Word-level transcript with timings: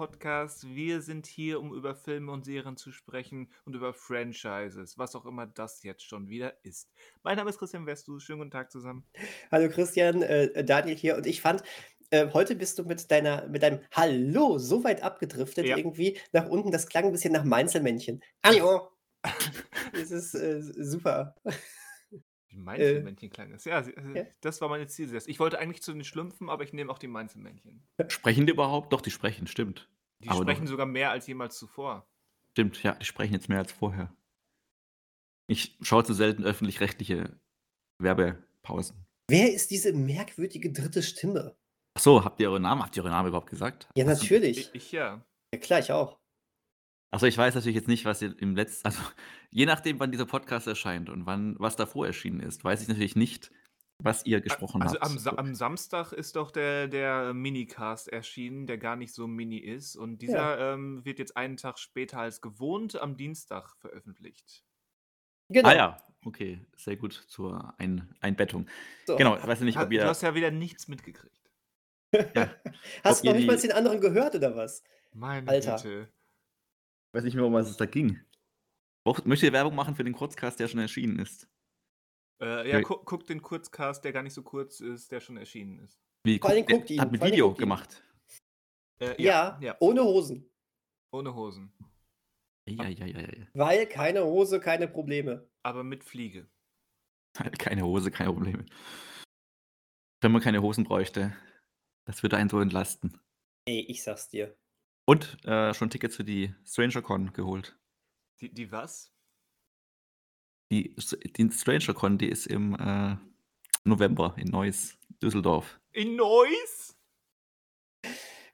Seriensehen.de-Podcast. 0.00 0.66
Wir 0.74 1.02
sind 1.02 1.26
hier, 1.26 1.60
um 1.60 1.74
über 1.74 1.94
Filme 1.94 2.32
und 2.32 2.44
Serien 2.44 2.76
zu 2.76 2.90
sprechen 2.90 3.50
und 3.64 3.74
über 3.74 3.92
Franchises, 3.92 4.96
was 4.98 5.14
auch 5.14 5.26
immer 5.26 5.46
das 5.46 5.82
jetzt 5.82 6.04
schon 6.04 6.28
wieder 6.28 6.54
ist. 6.64 6.88
Mein 7.22 7.36
Name 7.36 7.50
ist 7.50 7.58
Christian 7.58 7.86
Westus. 7.86 8.22
Schönen 8.22 8.38
guten 8.38 8.50
Tag 8.50 8.70
zusammen. 8.70 9.04
Hallo 9.50 9.68
Christian, 9.68 10.22
äh, 10.22 10.64
Daniel 10.64 10.96
hier 10.96 11.16
und 11.16 11.26
ich 11.26 11.40
fand, 11.40 11.62
äh, 12.10 12.28
heute 12.32 12.56
bist 12.56 12.78
du 12.78 12.84
mit 12.84 13.10
deiner 13.10 13.46
mit 13.48 13.62
deinem 13.62 13.80
Hallo 13.92 14.58
so 14.58 14.82
weit 14.84 15.02
abgedriftet 15.02 15.66
Ja. 15.66 15.76
irgendwie 15.76 16.18
nach 16.32 16.48
unten. 16.48 16.70
Das 16.70 16.88
klang 16.88 17.04
ein 17.04 17.12
bisschen 17.12 17.32
nach 17.32 17.44
Mainzelmännchen. 17.44 18.22
Hallo. 18.44 18.88
Das 19.92 20.10
ist 20.12 20.34
äh, 20.34 20.62
super. 20.62 21.34
Wie 22.50 22.58
Mainzelmännchen 22.58 23.30
klang 23.30 23.52
es. 23.52 23.64
Ja, 23.64 23.80
äh, 23.80 24.26
das 24.40 24.60
war 24.60 24.68
meine 24.68 24.88
Zielsetzung. 24.88 25.30
Ich 25.30 25.38
wollte 25.38 25.58
eigentlich 25.58 25.82
zu 25.82 25.92
den 25.92 26.04
Schlümpfen, 26.04 26.50
aber 26.50 26.64
ich 26.64 26.72
nehme 26.72 26.90
auch 26.90 26.98
die 26.98 27.06
Mainzelmännchen. 27.06 27.82
Sprechen 28.08 28.46
die 28.46 28.52
überhaupt? 28.52 28.92
Doch, 28.92 29.00
die 29.00 29.12
sprechen, 29.12 29.46
stimmt. 29.46 29.88
Die 30.18 30.28
Aber 30.28 30.42
sprechen 30.42 30.64
doch. 30.64 30.70
sogar 30.70 30.86
mehr 30.86 31.10
als 31.12 31.26
jemals 31.26 31.56
zuvor. 31.56 32.06
Stimmt, 32.52 32.82
ja, 32.82 32.94
die 32.94 33.04
sprechen 33.04 33.34
jetzt 33.34 33.48
mehr 33.48 33.58
als 33.58 33.72
vorher. 33.72 34.12
Ich 35.46 35.78
schaue 35.80 36.04
zu 36.04 36.12
selten 36.12 36.44
öffentlich-rechtliche 36.44 37.40
Werbepausen. 37.98 39.06
Wer 39.28 39.52
ist 39.52 39.70
diese 39.70 39.92
merkwürdige 39.92 40.72
dritte 40.72 41.02
Stimme? 41.02 41.56
Ach 41.96 42.02
so, 42.02 42.24
habt 42.24 42.40
ihr 42.40 42.48
eure 42.48 42.60
Namen? 42.60 42.82
Habt 42.82 42.96
ihr 42.96 43.02
eure 43.02 43.12
Namen 43.12 43.28
überhaupt 43.28 43.50
gesagt? 43.50 43.88
Ja, 43.94 44.04
natürlich. 44.04 44.58
Ich, 44.58 44.74
ich 44.74 44.92
ja. 44.92 45.24
Ja, 45.52 45.60
klar, 45.60 45.80
ich 45.80 45.92
auch. 45.92 46.19
Achso, 47.12 47.26
ich 47.26 47.36
weiß 47.36 47.54
natürlich 47.56 47.74
jetzt 47.76 47.88
nicht, 47.88 48.04
was 48.04 48.22
ihr 48.22 48.34
im 48.40 48.54
letzten, 48.54 48.86
also 48.86 49.00
je 49.50 49.66
nachdem, 49.66 49.98
wann 49.98 50.12
dieser 50.12 50.26
Podcast 50.26 50.66
erscheint 50.66 51.08
und 51.10 51.26
wann 51.26 51.56
was 51.58 51.76
davor 51.76 52.06
erschienen 52.06 52.40
ist, 52.40 52.62
weiß 52.64 52.82
ich 52.82 52.88
natürlich 52.88 53.16
nicht, 53.16 53.50
was 54.02 54.24
ihr 54.24 54.40
gesprochen 54.40 54.80
Also 54.80 54.94
habt. 54.94 55.04
am, 55.10 55.18
Sa 55.18 55.30
am 55.36 55.54
Samstag 55.54 56.12
ist 56.12 56.36
doch 56.36 56.50
der, 56.52 56.88
der 56.88 57.34
Minicast 57.34 58.08
erschienen, 58.08 58.66
der 58.66 58.78
gar 58.78 58.96
nicht 58.96 59.12
so 59.12 59.26
mini 59.26 59.58
ist. 59.58 59.96
Und 59.96 60.22
dieser 60.22 60.72
ähm, 60.72 61.04
wird 61.04 61.18
jetzt 61.18 61.36
einen 61.36 61.56
Tag 61.56 61.78
später 61.78 62.18
als 62.20 62.40
gewohnt 62.40 62.98
am 63.00 63.16
Dienstag 63.16 63.76
veröffentlicht. 63.78 64.64
Genau. 65.50 65.68
Ah 65.68 65.74
ja, 65.74 65.96
okay, 66.24 66.64
sehr 66.76 66.96
gut 66.96 67.12
zur 67.12 67.74
Ein 67.78 68.14
Einbettung. 68.20 68.68
So. 69.06 69.16
Genau, 69.16 69.36
ich 69.36 69.46
weiß 69.46 69.60
nicht, 69.62 69.76
ob 69.78 69.90
Du 69.90 69.96
ihr. 69.96 70.06
hast 70.06 70.22
ja 70.22 70.34
wieder 70.34 70.50
nichts 70.52 70.86
mitgekriegt. 70.88 71.50
Ja, 72.34 72.50
Hast 73.04 73.18
ob 73.18 73.22
du 73.22 73.28
noch 73.30 73.36
nicht 73.36 73.46
mal 73.48 73.56
die- 73.56 73.62
den 73.62 73.72
anderen 73.72 74.00
gehört 74.00 74.34
oder 74.36 74.56
was? 74.56 74.82
Meine 75.12 75.48
Alter. 75.50 75.76
Güte. 75.76 76.08
Ich 77.10 77.14
weiß 77.18 77.24
nicht 77.24 77.34
mehr, 77.34 77.44
um 77.44 77.52
was 77.52 77.68
es 77.68 77.76
da 77.76 77.86
ging. 77.86 78.20
Möchtet 79.24 79.48
ihr 79.48 79.52
Werbung 79.52 79.74
machen 79.74 79.96
für 79.96 80.04
den 80.04 80.12
Kurzcast, 80.12 80.60
der 80.60 80.68
schon 80.68 80.78
erschienen 80.78 81.18
ist? 81.18 81.48
Äh, 82.40 82.68
ja, 82.70 82.78
Ja. 82.78 82.80
gu 82.82 82.96
guck 83.04 83.26
den 83.26 83.42
Kurzcast, 83.42 84.04
der 84.04 84.12
gar 84.12 84.22
nicht 84.22 84.34
so 84.34 84.42
kurz 84.44 84.78
ist, 84.80 85.10
der 85.10 85.20
schon 85.20 85.36
erschienen 85.36 85.80
ist. 85.80 86.00
Wie, 86.24 86.38
Vor 86.38 86.50
allem 86.50 86.64
der 86.66 86.76
guckt 86.76 86.90
ihn, 86.90 87.00
Hat 87.00 87.10
mit 87.10 87.22
Video 87.22 87.48
guckt 87.48 87.58
ihn. 87.58 87.62
gemacht. 87.62 88.04
Äh, 89.00 89.20
Ja, 89.20 89.58
ja, 89.60 89.76
ohne 89.80 90.02
Hosen. 90.04 90.48
ohne 91.12 91.34
Hosen. 91.34 91.72
Ja, 92.68 92.86
ja, 92.86 93.06
ja, 93.06 93.20
ja. 93.20 93.46
Weil 93.54 93.86
keine 93.88 94.24
Hose, 94.24 94.60
keine 94.60 94.86
Probleme. 94.86 95.50
Aber 95.64 95.82
mit 95.82 96.04
Fliege. 96.04 96.48
Keine 97.58 97.82
Hose, 97.82 98.10
keine 98.12 98.32
Probleme. 98.32 98.64
Wenn 100.22 100.30
man 100.30 100.40
keine 100.42 100.62
Hosen 100.62 100.84
bräuchte, 100.84 101.34
das 102.06 102.22
würde 102.22 102.36
einen 102.36 102.50
so 102.50 102.60
entlasten. 102.60 103.18
Ey, 103.66 103.80
ich 103.88 104.02
sag's 104.04 104.28
dir. 104.28 104.56
Und 105.10 105.44
äh, 105.44 105.74
schon 105.74 105.90
Tickets 105.90 106.14
für 106.14 106.22
die 106.22 106.54
StrangerCon 106.64 107.32
geholt. 107.32 107.76
Die, 108.40 108.48
die 108.48 108.70
was? 108.70 109.12
Die, 110.70 110.94
die 110.94 111.50
StrangerCon, 111.50 112.16
die 112.16 112.28
ist 112.28 112.46
im 112.46 112.76
äh, 112.76 113.16
November 113.82 114.36
in 114.38 114.52
Neuss, 114.52 114.96
Düsseldorf. 115.20 115.80
In 115.90 116.14
Neuss? 116.14 116.96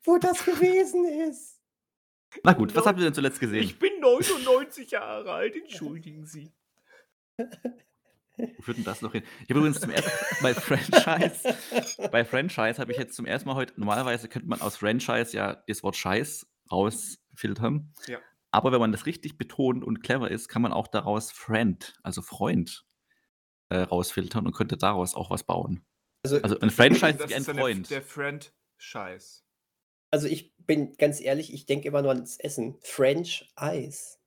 Wo 0.03 0.17
das 0.17 0.47
gewesen 0.47 1.05
ist. 1.29 1.61
Na 2.43 2.55
gut, 2.55 2.75
was 2.75 2.87
habt 2.87 2.99
ihr 3.01 3.05
denn 3.05 3.13
zuletzt 3.13 3.39
gesehen? 3.39 3.63
Ich 3.63 3.79
bin 3.79 4.01
99 4.01 4.93
Jahre 4.93 5.31
alt, 5.33 5.55
entschuldigen 5.57 6.25
Sie. 6.25 6.55
Wo 7.37 8.63
führt 8.63 8.79
denn 8.79 8.85
das 8.85 9.03
noch 9.03 9.13
hin? 9.13 9.25
Ich 9.43 9.51
habe 9.51 9.61
übrigens 9.61 9.81
zum 9.81 9.91
ersten 9.91 10.11
bei 10.43 10.55
Franchise, 10.55 11.55
bei 12.11 12.25
Franchise 12.25 12.79
habe 12.79 12.93
ich 12.93 12.99
jetzt 12.99 13.15
zum 13.15 13.27
ersten 13.27 13.47
Mal 13.47 13.57
heute, 13.57 13.79
normalerweise 13.79 14.29
könnte 14.29 14.49
man 14.49 14.63
aus 14.63 14.79
Franchise 14.79 15.37
ja 15.37 15.63
das 15.67 15.83
Wort 15.83 15.97
Scheiß 15.97 16.47
rausfiltern. 16.71 17.93
Ja. 18.07 18.19
Aber 18.51 18.73
wenn 18.73 18.81
man 18.81 18.93
das 18.93 19.07
richtig 19.07 19.37
betont 19.39 19.85
und 19.85 20.03
clever 20.03 20.31
ist, 20.31 20.49
kann 20.49 20.63
man 20.63 20.73
auch 20.73 20.87
daraus 20.89 21.31
Friend, 21.33 21.95
also 22.03 22.23
Freund, 22.23 22.87
äh, 23.69 23.79
rausfiltern 23.79 24.47
und 24.47 24.53
könnte 24.55 24.77
daraus 24.77 25.15
auch 25.15 25.31
was 25.31 25.45
bauen. 25.45 25.85
Also, 26.25 26.41
Also 26.43 26.59
ein 26.61 26.71
Franchise 26.71 27.07
ist 27.07 27.21
Das 27.21 27.31
wie 27.31 27.35
ein 27.35 27.45
Freund. 27.45 27.91
Der, 27.91 28.01
der 28.01 28.09
Friend-Scheiß. 28.09 29.45
also 30.13 30.27
ich 30.29 30.55
bin 30.59 30.97
ganz 30.97 31.21
ehrlich, 31.21 31.53
ich 31.53 31.67
denke 31.67 31.89
immer 31.89 32.03
nur 32.03 32.13
ans 32.13 32.39
Essen. 32.39 32.79
French 32.83 33.53
Eis. 33.57 34.21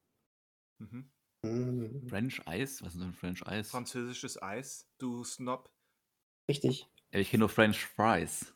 Mhm. 0.80 1.10
Mm, 1.42 2.08
French 2.08 2.42
Eis? 2.48 2.82
Was 2.84 2.96
ist 2.96 3.02
denn 3.02 3.14
French 3.14 3.46
Eis? 3.48 3.72
Französisches 3.72 4.42
Eis, 4.42 4.90
du 4.98 5.24
Snob. 5.24 5.72
richtig. 6.50 6.88
Ich 7.12 7.32
kenne 7.32 7.40
nur 7.42 7.50
French 7.50 7.86
Fries. 7.86 8.54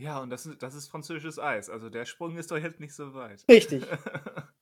Ja, 0.00 0.18
und 0.20 0.30
das 0.30 0.46
ist, 0.46 0.62
das 0.62 0.74
ist 0.74 0.88
französisches 0.88 1.38
Eis. 1.38 1.68
Also 1.70 1.90
der 1.90 2.04
Sprung 2.06 2.36
ist 2.38 2.50
doch 2.50 2.56
jetzt 2.58 2.80
nicht 2.80 2.94
so 2.94 3.14
weit. 3.14 3.44
Richtig. 3.48 3.84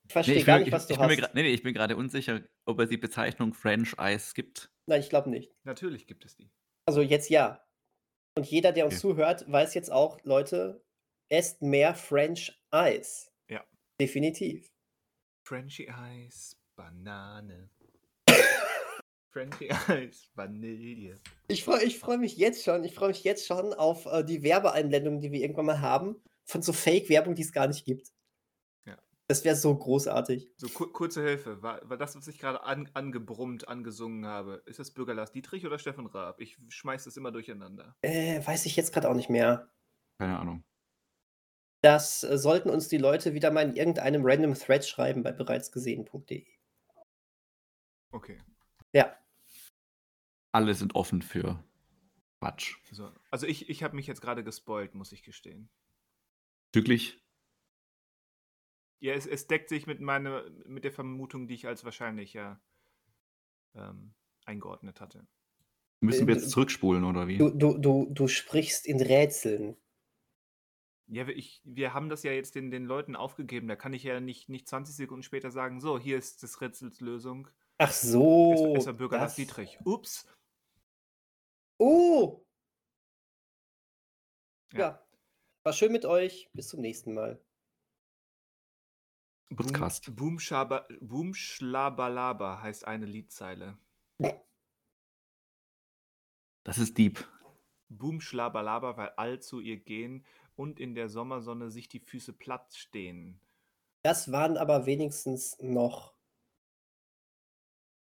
Ich 0.09 0.13
verstehe 0.13 0.35
ich 0.37 0.45
gar 0.47 0.57
bin, 0.57 0.63
nicht, 0.63 0.73
was 0.73 0.83
ich, 0.83 0.87
du 0.87 0.93
ich 0.93 0.99
bin 1.07 1.07
mir 1.17 1.21
hast. 1.21 1.29
gra- 1.29 1.35
nee, 1.35 1.43
nee, 1.43 1.53
ich 1.53 1.61
bin 1.61 1.71
gerade 1.75 1.95
unsicher, 1.95 2.41
ob 2.65 2.79
es 2.79 2.89
die 2.89 2.97
Bezeichnung 2.97 3.53
French 3.53 3.93
Eis 3.99 4.33
gibt. 4.33 4.71
Nein, 4.87 5.01
ich 5.01 5.09
glaube 5.09 5.29
nicht. 5.29 5.53
Natürlich 5.65 6.07
gibt 6.07 6.25
es 6.25 6.35
die. 6.35 6.49
Also 6.87 7.01
jetzt 7.03 7.29
ja. 7.29 7.63
Und 8.35 8.47
jeder, 8.47 8.71
der 8.71 8.85
uns 8.85 8.95
Okay. 8.95 9.01
zuhört, 9.01 9.51
weiß 9.51 9.75
jetzt 9.75 9.91
auch, 9.91 10.19
Leute, 10.23 10.83
esst 11.29 11.61
mehr 11.61 11.93
French 11.93 12.59
Eis. 12.71 13.31
Ja. 13.51 13.63
Definitiv. 14.01 14.67
Frenchy 15.47 15.87
Eis, 15.91 16.57
Banane. 16.75 17.69
Frenchy 19.31 19.71
Eis, 19.87 20.29
Vanille. 20.35 21.19
Ich 21.47 21.63
freue 21.63 21.83
ich 21.83 21.99
freu 21.99 22.17
mich 22.17 22.37
jetzt 22.37 22.63
schon, 22.63 22.83
ich 22.83 22.95
freue 22.95 23.09
mich 23.09 23.23
jetzt 23.23 23.45
schon 23.45 23.73
auf 23.73 24.05
äh, 24.05 24.23
die 24.23 24.43
Werbeeinblendungen, 24.43 25.21
die 25.21 25.31
wir 25.31 25.41
irgendwann 25.41 25.67
mal 25.67 25.81
haben, 25.81 26.21
von 26.45 26.61
so 26.61 26.73
Fake-Werbung, 26.73 27.35
die 27.35 27.43
es 27.43 27.51
gar 27.51 27.67
nicht 27.67 27.85
gibt. 27.85 28.11
Ja. 28.85 28.97
Das 29.27 29.45
wäre 29.45 29.55
so 29.55 29.75
großartig. 29.75 30.51
So 30.57 30.67
ku 30.69 30.87
kurze 30.87 31.21
Hilfe. 31.21 31.61
War, 31.61 31.87
war 31.87 31.97
das, 31.97 32.15
was 32.15 32.27
ich 32.27 32.39
gerade 32.39 32.63
an, 32.63 32.89
angebrummt, 32.93 33.67
angesungen 33.67 34.25
habe, 34.25 34.63
ist 34.65 34.79
das 34.79 34.91
Bürger 34.91 35.13
Lars 35.13 35.31
Dietrich 35.31 35.65
oder 35.65 35.77
Steffen 35.77 36.07
Raab? 36.07 36.41
Ich 36.41 36.57
schmeiß 36.69 37.03
das 37.03 37.17
immer 37.17 37.31
durcheinander. 37.31 37.95
Äh, 38.01 38.45
weiß 38.45 38.65
ich 38.65 38.75
jetzt 38.75 38.93
gerade 38.93 39.09
auch 39.09 39.15
nicht 39.15 39.29
mehr. 39.29 39.71
Keine 40.17 40.39
Ahnung. 40.39 40.63
Das 41.81 42.23
äh, 42.23 42.37
sollten 42.37 42.69
uns 42.69 42.87
die 42.87 42.97
Leute 42.97 43.33
wieder 43.33 43.51
mal 43.51 43.69
in 43.69 43.75
irgendeinem 43.75 44.25
random 44.25 44.55
Thread 44.55 44.85
schreiben 44.85 45.23
bei 45.23 45.31
bereitsgesehen.de. 45.31 46.45
Okay. 48.11 48.39
Ja. 48.93 49.15
Alle 50.51 50.73
sind 50.73 50.95
offen 50.95 51.21
für 51.21 51.63
Quatsch. 52.39 52.77
So. 52.91 53.11
Also 53.29 53.45
ich, 53.47 53.69
ich 53.69 53.83
habe 53.83 53.95
mich 53.95 54.07
jetzt 54.07 54.21
gerade 54.21 54.43
gespoilt, 54.43 54.95
muss 54.95 55.11
ich 55.11 55.23
gestehen. 55.23 55.69
Züglich. 56.73 57.23
Ja, 58.99 59.13
es, 59.13 59.25
es 59.25 59.47
deckt 59.47 59.69
sich 59.69 59.87
mit, 59.87 60.01
meine, 60.01 60.49
mit 60.65 60.83
der 60.83 60.91
Vermutung, 60.91 61.47
die 61.47 61.53
ich 61.53 61.67
als 61.67 61.85
wahrscheinlicher 61.85 62.59
ähm, 63.75 64.13
eingeordnet 64.45 64.99
hatte. 65.01 65.25
Müssen 66.01 66.27
wir 66.27 66.35
Äh, 66.35 66.39
jetzt 66.39 66.51
zurückspulen, 66.51 67.03
oder 67.03 67.27
wie? 67.27 67.37
Du, 67.37 67.49
du, 67.49 67.77
du, 67.77 68.07
du 68.11 68.27
sprichst 68.27 68.85
in 68.85 69.01
Rätseln. 69.01 69.77
Ja, 71.07 71.27
wir- 71.27 71.35
ich, 71.37 71.61
wir 71.63 71.93
haben 71.93 72.09
das 72.09 72.23
ja 72.23 72.31
jetzt 72.31 72.55
den, 72.55 72.71
den 72.71 72.85
Leuten 72.85 73.15
aufgegeben. 73.15 73.67
Da 73.67 73.75
kann 73.75 73.93
ich 73.93 74.03
ja 74.03 74.19
nicht, 74.19 74.49
nicht 74.49 74.67
20 74.67 74.95
Sekunden 74.95 75.23
später 75.23 75.51
sagen, 75.51 75.79
so, 75.79 75.97
hier 75.99 76.17
ist 76.17 76.43
das 76.43 76.59
Rätsels 76.61 76.99
Lösung. 77.01 77.47
Ach 77.81 77.91
so. 77.93 78.75
es 78.75 78.85
war 78.85 78.93
Bürger 78.93 79.17
Lars 79.17 79.31
das- 79.31 79.35
Dietrich. 79.37 79.79
Ups. 79.85 80.27
Oh! 81.79 82.45
Ja. 84.73 84.79
Ja. 84.79 85.07
War 85.63 85.73
schön 85.73 85.91
mit 85.91 86.05
euch. 86.05 86.49
Bis 86.53 86.67
zum 86.67 86.81
nächsten 86.81 87.13
Mal. 87.13 87.41
Podcast. 89.55 90.15
Boom, 90.15 90.39
Boom 91.01 91.33
Schlabalaba 91.33 92.61
heißt 92.61 92.85
eine 92.85 93.05
Liedzeile. 93.05 93.77
Das 96.65 96.77
ist 96.77 96.97
deep. 96.97 97.25
Boom 97.87 98.21
Schlabalaba, 98.21 98.97
weil 98.97 99.09
all 99.17 99.41
zu 99.41 99.59
ihr 99.59 99.77
gehen 99.77 100.25
und 100.55 100.79
in 100.79 100.93
der 100.93 101.09
Sommersonne 101.09 101.71
sich 101.71 101.87
die 101.87 101.99
Füße 102.01 102.33
platt 102.33 102.73
stehen. 102.75 103.39
Das 104.03 104.31
waren 104.31 104.57
aber 104.57 104.85
wenigstens 104.85 105.57
noch, 105.61 106.13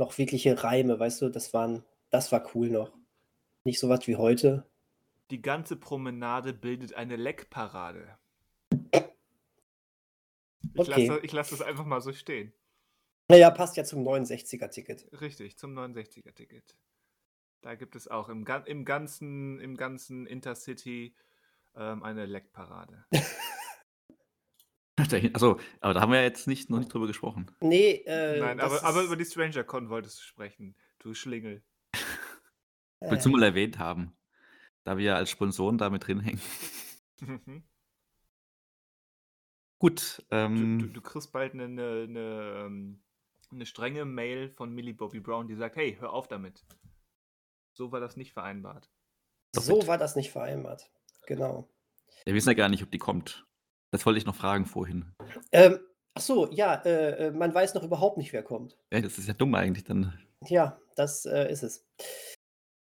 noch 0.00 0.18
wirkliche 0.18 0.64
Reime, 0.64 0.98
weißt 0.98 1.22
du? 1.22 1.28
Das 1.28 1.54
waren, 1.54 1.84
das 2.10 2.32
war 2.32 2.44
cool 2.54 2.70
noch. 2.70 2.92
Nicht 3.62 3.78
so 3.78 3.88
was 3.88 4.08
wie 4.08 4.16
heute. 4.16 4.66
Die 5.30 5.42
ganze 5.42 5.76
Promenade 5.76 6.52
bildet 6.52 6.94
eine 6.94 7.16
Leckparade. 7.16 8.18
Ich 10.74 10.88
Okay. 10.88 11.06
lasse 11.06 11.20
lass 11.32 11.50
das 11.50 11.62
einfach 11.62 11.84
mal 11.84 12.00
so 12.00 12.12
stehen. 12.12 12.52
Naja, 13.28 13.50
passt 13.50 13.76
ja 13.76 13.84
zum 13.84 14.02
69er-Ticket. 14.02 15.08
Richtig, 15.20 15.56
zum 15.56 15.78
69er-Ticket. 15.78 16.76
Da 17.60 17.74
gibt 17.74 17.94
es 17.94 18.08
auch 18.08 18.28
im, 18.28 18.44
im, 18.64 18.84
ganzen, 18.84 19.60
im 19.60 19.76
ganzen 19.76 20.26
Intercity 20.26 21.14
ähm, 21.76 22.02
eine 22.02 22.26
Leckparade. 22.26 23.04
Also, 25.32 25.58
aber 25.80 25.94
da 25.94 26.00
haben 26.00 26.12
wir 26.12 26.22
jetzt 26.22 26.46
nicht, 26.46 26.70
noch 26.70 26.78
nicht 26.78 26.92
drüber 26.92 27.06
gesprochen. 27.06 27.50
Nee, 27.60 28.02
äh, 28.06 28.40
Nein, 28.40 28.60
aber, 28.60 28.82
aber 28.84 29.02
über 29.02 29.16
die 29.16 29.24
Stranger 29.24 29.64
Con 29.64 29.88
wolltest 29.88 30.18
du 30.18 30.22
sprechen, 30.24 30.76
du 30.98 31.14
Schlingel. 31.14 31.62
Ich 31.92 33.10
will 33.10 33.18
es 33.18 33.24
nur 33.24 33.38
mal 33.38 33.46
erwähnt 33.46 33.78
haben, 33.78 34.16
da 34.84 34.98
wir 34.98 35.04
ja 35.04 35.14
als 35.16 35.30
Sponsoren 35.30 35.78
da 35.78 35.88
mit 35.88 36.06
drin 36.06 36.20
hängen. 36.20 36.40
du, 37.20 37.62
Gut, 39.78 40.22
du, 40.28 40.36
ähm, 40.36 40.92
du 40.92 41.00
kriegst 41.00 41.32
bald 41.32 41.54
eine, 41.54 41.64
eine, 41.64 42.02
eine, 42.02 42.64
ähm, 42.66 43.02
eine 43.50 43.64
strenge 43.64 44.04
Mail 44.04 44.50
von 44.50 44.74
Millie 44.74 44.92
Bobby 44.92 45.20
Brown, 45.20 45.48
die 45.48 45.54
sagt, 45.54 45.76
hey, 45.76 45.96
hör 45.98 46.12
auf 46.12 46.28
damit. 46.28 46.66
So 47.72 47.90
war 47.90 48.00
das 48.00 48.16
nicht 48.16 48.34
vereinbart. 48.34 48.90
So 49.56 49.86
war 49.86 49.96
das 49.96 50.16
nicht 50.16 50.30
vereinbart. 50.30 50.90
Genau. 51.26 51.68
wir 52.26 52.34
wissen 52.34 52.50
ja 52.50 52.54
gar 52.54 52.68
nicht, 52.68 52.82
ob 52.82 52.90
die 52.90 52.98
kommt. 52.98 53.46
Das 53.90 54.06
wollte 54.06 54.18
ich 54.18 54.26
noch 54.26 54.36
fragen 54.36 54.66
vorhin. 54.66 55.12
Ähm, 55.52 55.78
ach 56.14 56.22
so, 56.22 56.50
ja, 56.52 56.74
äh, 56.84 57.26
äh, 57.26 57.30
man 57.32 57.54
weiß 57.54 57.74
noch 57.74 57.82
überhaupt 57.82 58.18
nicht, 58.18 58.32
wer 58.32 58.42
kommt. 58.42 58.76
Ja, 58.92 59.00
das 59.00 59.18
ist 59.18 59.28
ja 59.28 59.34
dumm 59.34 59.54
eigentlich 59.54 59.84
dann. 59.84 60.18
Ja, 60.46 60.78
das 60.96 61.26
äh, 61.26 61.50
ist 61.50 61.62
es. 61.62 61.84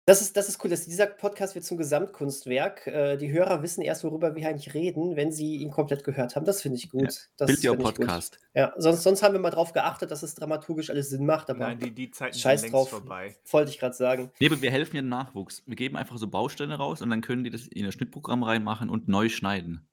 Das 0.04 0.20
ist, 0.20 0.36
das 0.36 0.48
ist 0.48 0.62
cool. 0.62 0.70
Dass 0.70 0.84
dieser 0.84 1.06
Podcast 1.06 1.54
wird 1.54 1.64
zum 1.64 1.78
Gesamtkunstwerk. 1.78 2.88
Äh, 2.88 3.16
die 3.16 3.30
Hörer 3.30 3.62
wissen 3.62 3.82
erst, 3.82 4.02
worüber 4.02 4.34
wir 4.34 4.48
eigentlich 4.48 4.74
reden, 4.74 5.14
wenn 5.14 5.30
sie 5.30 5.58
ihn 5.58 5.70
komplett 5.70 6.02
gehört 6.02 6.34
haben. 6.34 6.44
Das 6.44 6.60
finde 6.60 6.76
ich 6.78 6.90
gut. 6.90 7.30
Das 7.36 7.46
Build 7.46 7.64
Your 7.64 7.76
gut. 7.76 7.84
Podcast. 7.84 8.40
Ja, 8.52 8.74
sonst, 8.76 9.04
sonst 9.04 9.22
haben 9.22 9.32
wir 9.32 9.40
mal 9.40 9.50
drauf 9.50 9.72
geachtet, 9.72 10.10
dass 10.10 10.24
es 10.24 10.34
dramaturgisch 10.34 10.90
alles 10.90 11.10
Sinn 11.10 11.24
macht, 11.24 11.50
aber 11.50 11.60
Nein, 11.60 11.78
die, 11.78 11.92
die 11.92 12.10
Zeiten 12.10 12.36
scheiß 12.36 12.62
sind 12.62 12.72
drauf. 12.72 12.90
längst 12.90 13.06
vorbei. 13.06 13.36
wollte 13.48 13.70
ich 13.70 13.78
gerade 13.78 13.94
sagen. 13.94 14.32
Nee, 14.40 14.46
aber 14.48 14.60
wir 14.60 14.72
helfen 14.72 14.96
ja 14.96 15.02
dem 15.02 15.08
Nachwuchs. 15.08 15.62
Wir 15.66 15.76
geben 15.76 15.96
einfach 15.96 16.18
so 16.18 16.26
Bausteine 16.26 16.74
raus 16.74 17.00
und 17.00 17.08
dann 17.10 17.20
können 17.20 17.44
die 17.44 17.50
das 17.50 17.68
in 17.68 17.84
das 17.84 17.94
Schnittprogramm 17.94 18.42
reinmachen 18.42 18.90
und 18.90 19.06
neu 19.06 19.28
schneiden. 19.28 19.86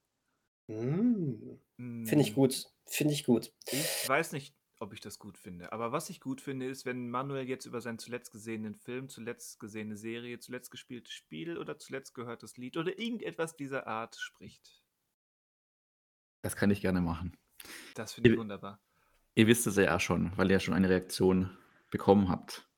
Mm, 0.70 2.06
Finde 2.06 2.22
ich 2.22 2.28
Hm, 2.28 2.34
gut. 2.34 2.64
Finde 2.86 3.14
ich 3.14 3.24
gut. 3.24 3.52
Ich 3.70 4.08
weiß 4.08 4.32
nicht, 4.32 4.54
ob 4.78 4.92
ich 4.92 5.00
das 5.00 5.18
gut 5.18 5.36
finde. 5.38 5.72
Aber 5.72 5.92
was 5.92 6.10
ich 6.10 6.20
gut 6.20 6.40
finde, 6.40 6.66
ist, 6.66 6.86
wenn 6.86 7.10
Manuel 7.10 7.48
jetzt 7.48 7.66
über 7.66 7.80
seinen 7.80 7.98
zuletzt 7.98 8.32
gesehenen 8.32 8.74
Film, 8.74 9.08
zuletzt 9.08 9.60
gesehene 9.60 9.96
Serie, 9.96 10.38
zuletzt 10.40 10.70
gespieltes 10.70 11.12
Spiel 11.12 11.58
oder 11.58 11.78
zuletzt 11.78 12.14
gehörtes 12.14 12.56
Lied 12.56 12.76
oder 12.76 12.98
irgendetwas 12.98 13.56
dieser 13.56 13.86
Art 13.86 14.16
spricht. 14.16 14.82
Das 16.42 16.56
kann 16.56 16.70
ich 16.70 16.80
gerne 16.80 17.00
machen. 17.00 17.36
Das 17.94 18.12
finde 18.14 18.30
ich 18.30 18.34
Ihr- 18.34 18.40
wunderbar. 18.40 18.80
Ihr 19.34 19.46
wisst 19.46 19.66
es 19.66 19.76
ja 19.76 20.00
schon, 20.00 20.36
weil 20.36 20.48
ihr 20.48 20.54
ja 20.54 20.60
schon 20.60 20.74
eine 20.74 20.88
Reaktion 20.88 21.56
bekommen 21.90 22.28
habt. 22.28 22.68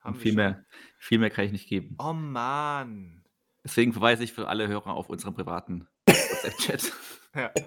Haben 0.00 0.14
Und 0.14 0.20
wir 0.20 0.22
viel 0.22 0.34
mehr, 0.34 0.64
viel 0.98 1.18
mehr 1.18 1.30
kann 1.30 1.44
ich 1.44 1.52
nicht 1.52 1.68
geben. 1.68 1.96
Oh 1.98 2.12
Mann. 2.14 3.24
Deswegen 3.62 3.92
verweise 3.92 4.24
ich 4.24 4.32
für 4.32 4.48
alle 4.48 4.66
Hörer 4.68 4.94
auf 4.94 5.08
unseren 5.10 5.34
privaten 5.34 5.86
WhatsApp-Chat. 6.06 6.92
Ja. 7.34 7.52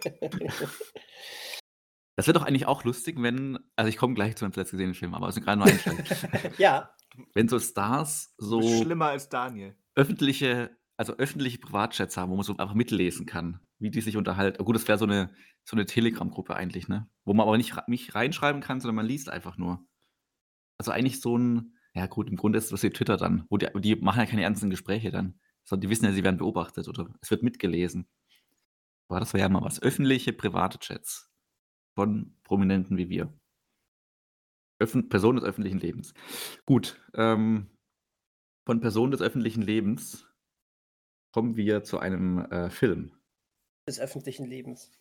Das 2.17 2.27
wäre 2.27 2.39
doch 2.39 2.45
eigentlich 2.45 2.65
auch 2.65 2.85
lustig, 2.85 3.21
wenn, 3.21 3.59
also 3.75 3.89
ich 3.89 3.97
komme 3.97 4.13
gleich 4.13 4.37
zu 4.37 4.45
meinem 4.45 4.53
zuletzt 4.53 4.71
gesehenen 4.71 4.93
Film, 4.93 5.13
aber 5.13 5.25
also 5.25 5.41
gerade 5.41 5.57
nur 5.57 5.67
einsteigen. 5.67 6.05
ja, 6.57 6.95
wenn 7.33 7.49
so 7.49 7.59
Stars 7.59 8.33
so 8.37 8.61
schlimmer 8.61 9.07
als 9.07 9.27
Daniel. 9.27 9.75
öffentliche, 9.95 10.77
also 10.95 11.17
öffentliche 11.17 11.59
Privatchats 11.59 12.15
haben, 12.15 12.31
wo 12.31 12.35
man 12.35 12.45
so 12.45 12.53
einfach 12.53 12.73
mitlesen 12.73 13.25
kann, 13.25 13.59
wie 13.79 13.91
die 13.91 13.99
sich 13.99 14.15
unterhalten. 14.15 14.61
Oh, 14.61 14.63
Gut, 14.63 14.75
das 14.75 14.87
wäre 14.87 14.97
so 14.97 15.05
eine, 15.05 15.33
so 15.65 15.75
eine 15.75 15.85
Telegram-Gruppe 15.85 16.55
eigentlich, 16.55 16.87
ne? 16.87 17.09
Wo 17.25 17.33
man 17.33 17.47
aber 17.47 17.57
nicht, 17.57 17.75
nicht 17.87 18.15
reinschreiben 18.15 18.61
kann, 18.61 18.79
sondern 18.79 18.95
man 18.95 19.05
liest 19.05 19.29
einfach 19.29 19.57
nur. 19.57 19.85
Also 20.77 20.91
eigentlich 20.91 21.19
so 21.19 21.37
ein, 21.37 21.75
ja 21.93 22.07
gut, 22.07 22.29
im 22.29 22.37
Grunde 22.37 22.59
ist 22.59 22.71
das 22.71 22.83
wie 22.83 22.89
Twitter 22.91 23.17
dann, 23.17 23.45
wo 23.49 23.57
die, 23.57 23.67
die 23.81 23.95
machen 23.97 24.19
ja 24.19 24.25
keine 24.25 24.43
ernsten 24.43 24.69
Gespräche 24.69 25.11
dann, 25.11 25.39
sondern 25.65 25.81
die 25.81 25.89
wissen 25.89 26.05
ja, 26.05 26.13
sie 26.13 26.23
werden 26.23 26.37
beobachtet 26.37 26.87
oder 26.87 27.09
es 27.21 27.29
wird 27.29 27.43
mitgelesen. 27.43 28.07
Aber 29.07 29.19
das 29.19 29.33
wäre 29.33 29.43
ja 29.43 29.49
mal 29.49 29.61
was. 29.63 29.81
Öffentliche, 29.81 30.33
private 30.33 30.79
Chats 30.79 31.31
von 31.95 32.37
Prominenten 32.43 32.97
wie 32.97 33.09
wir. 33.09 33.33
Öffn 34.79 35.07
Personen 35.09 35.37
des 35.37 35.45
öffentlichen 35.45 35.79
Lebens. 35.79 36.13
Gut, 36.65 37.01
ähm, 37.13 37.69
von 38.67 38.81
Personen 38.81 39.11
des 39.11 39.21
öffentlichen 39.21 39.61
Lebens 39.61 40.27
kommen 41.33 41.55
wir 41.55 41.83
zu 41.83 41.99
einem 41.99 42.39
äh, 42.51 42.69
Film. 42.69 43.11
des 43.87 43.99
öffentlichen 43.99 44.45
Lebens. 44.45 44.91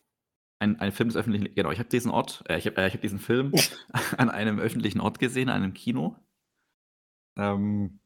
Ein, 0.60 0.78
ein 0.78 0.92
Film 0.92 1.08
des 1.08 1.16
öffentlichen 1.16 1.44
Lebens. 1.44 1.56
Genau, 1.56 1.72
ich 1.72 1.78
habe 1.78 1.88
diesen 1.88 2.10
Ort, 2.10 2.44
äh, 2.48 2.58
ich 2.58 2.66
habe 2.66 2.76
äh, 2.76 2.86
ich 2.86 2.94
hab 2.94 3.00
diesen 3.00 3.18
Film 3.18 3.52
an 4.18 4.30
einem 4.30 4.58
öffentlichen 4.58 5.00
Ort 5.00 5.18
gesehen, 5.18 5.48
an 5.48 5.62
einem 5.62 5.74
Kino. 5.74 6.16
Ähm, 7.36 8.00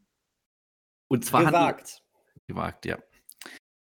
und 1.10 1.24
zwar 1.24 1.44
Gewagt. 1.44 2.02
gewagt, 2.46 2.86
ja. 2.86 2.98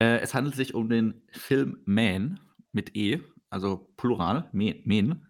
Äh, 0.02 0.18
es 0.20 0.34
handelt 0.34 0.56
sich 0.56 0.74
um 0.74 0.88
den 0.88 1.22
Film 1.30 1.80
Man 1.84 2.40
mit 2.72 2.96
E, 2.96 3.20
also 3.50 3.92
Plural, 3.96 4.48
Men. 4.52 4.82
Men, 4.84 5.26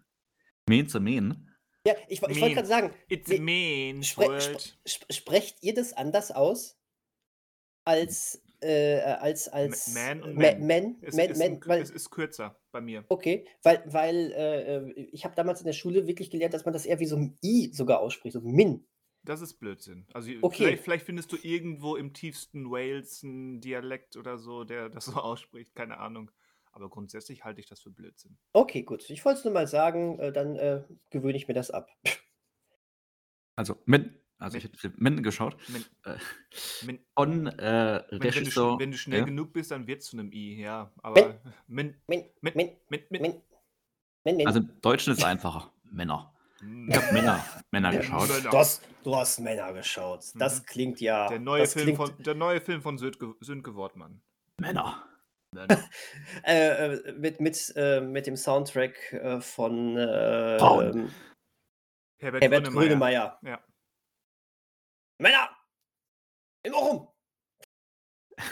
Men 0.67 0.87
zu 0.87 0.99
Men. 0.99 1.49
Ja, 1.85 1.93
ich, 2.07 2.21
ich 2.21 2.41
wollte 2.41 2.55
gerade 2.55 2.67
sagen, 2.67 2.93
It's 3.09 3.29
a 3.29 3.39
mean 3.39 4.03
spre 4.03 4.27
world. 4.27 4.77
sp 4.87 5.03
sprecht 5.11 5.57
ihr 5.61 5.73
das 5.73 5.91
anders 5.93 6.31
aus 6.31 6.79
als 7.85 8.41
äh, 8.61 8.99
als 9.01 9.49
als 9.49 9.93
Man 9.93 10.23
und 10.23 10.35
Ma- 10.35 10.55
Man. 10.55 10.67
Man, 10.67 10.95
Es, 11.01 11.15
Man, 11.15 11.29
ist 11.29 11.37
Man, 11.39 11.51
ein, 11.51 11.61
weil, 11.65 11.81
es 11.81 11.89
ist 11.91 12.09
kürzer 12.09 12.57
bei 12.71 12.79
mir. 12.79 13.03
okay, 13.09 13.45
weil 13.63 13.83
weil 13.85 14.31
äh, 14.31 14.77
äh, 14.77 15.09
ich 15.11 15.25
habe 15.25 15.35
damals 15.35 15.59
in 15.59 15.65
der 15.65 15.73
Schule 15.73 16.07
wirklich 16.07 16.31
gelernt, 16.31 16.53
dass 16.53 16.63
man 16.63 16.73
das 16.73 16.85
eher 16.85 16.99
wie 16.99 17.05
so 17.05 17.17
ein 17.17 17.37
i 17.43 17.71
sogar 17.73 17.99
ausspricht, 17.99 18.33
so 18.33 18.41
Min. 18.41 18.87
Das 19.25 19.41
ist 19.41 19.55
Blödsinn. 19.55 20.05
Also 20.13 20.31
Okay. 20.41 20.57
vielleicht, 20.57 20.83
vielleicht 20.83 21.05
findest 21.05 21.31
du 21.31 21.37
irgendwo 21.41 21.95
im 21.95 22.13
tiefsten 22.13 22.69
Wales 22.69 23.23
einen 23.23 23.61
Dialekt 23.61 24.17
oder 24.17 24.37
so, 24.37 24.63
der 24.63 24.89
das 24.89 25.05
so 25.05 25.13
ausspricht. 25.13 25.75
Keine 25.75 25.97
Ahnung. 25.97 26.29
Aber 26.71 26.89
grundsätzlich 26.89 27.43
halte 27.43 27.59
ich 27.61 27.67
das 27.67 27.81
für 27.81 27.91
Blödsinn. 27.91 28.37
Okay, 28.51 28.81
gut. 28.83 29.07
Ich 29.09 29.23
wollte 29.23 29.39
es 29.39 29.45
nur 29.45 29.53
mal 29.53 29.67
sagen, 29.67 30.19
äh, 30.19 30.31
dann 30.33 30.55
äh, 30.55 30.83
gewöhne 31.11 31.37
ich 31.37 31.47
mir 31.47 31.53
das 31.53 31.71
ab. 31.71 31.89
Also 33.55 33.77
Men, 33.85 34.17
also 34.39 34.57
ich 34.57 34.67
Film 34.75 34.95
Men 34.97 35.21
geschaut. 35.21 35.55
Wenn, 35.67 35.85
Äh, 36.11 36.17
wenn, 36.81 36.99
von 37.13 37.47
äh, 37.59 38.03
wenn, 38.09 38.33
wenn, 38.33 38.43
du, 38.45 38.79
wenn 38.79 38.91
du 38.91 38.97
schnell 38.97 39.19
ja? 39.19 39.25
genug 39.25 39.53
bist, 39.53 39.69
dann 39.69 39.85
wird 39.85 40.01
es 40.01 40.07
zu 40.07 40.17
einem 40.17 40.31
I, 40.31 40.59
ja. 40.59 40.91
Aber 41.03 41.39
min, 41.67 41.95
Min, 42.07 42.25
min, 42.41 42.55
Min, 42.55 42.55
min, 42.89 43.09
min, 43.09 43.21
Min, 43.21 43.41
Min, 44.23 44.37
Min. 44.37 44.47
Also 44.47 44.61
im 44.61 44.81
Deutschen 44.81 45.13
ist 45.13 45.19
es 45.19 45.23
einfacher. 45.23 45.71
Männer. 45.83 46.32
Ich 46.89 46.95
habe 46.95 47.13
Männer, 47.13 47.45
Männer 47.71 47.91
geschaut. 47.91 48.29
Du, 48.43 48.57
hast, 48.57 48.83
du 49.03 49.15
hast 49.15 49.39
Männer 49.39 49.73
geschaut. 49.73 50.23
Das 50.35 50.61
Mhm. 50.61 50.65
klingt 50.65 51.01
ja. 51.01 51.27
Der 51.29 51.39
neue, 51.39 51.61
das 51.61 51.73
Film 51.73 51.85
klingt, 51.85 51.97
von, 51.97 52.23
der 52.23 52.35
neue 52.35 52.61
Film 52.61 52.81
von 52.81 52.97
Sönke, 52.97 53.35
Sönke 53.41 53.75
Wortmann. 53.75 54.21
Männer. 54.59 55.03
äh, 56.43 56.95
äh, 56.95 57.11
mit, 57.13 57.39
mit, 57.39 57.73
äh, 57.75 58.01
mit 58.01 58.25
dem 58.27 58.35
Soundtrack 58.35 59.13
äh, 59.13 59.39
von 59.41 59.97
äh, 59.97 60.55
ähm, 60.57 61.11
Herbert, 62.19 62.41
Herbert 62.41 62.71
Grönemeyer. 62.71 63.39
Ja. 63.43 63.63
Männer! 65.19 65.49
Immer 66.63 66.77
rum! 66.77 67.07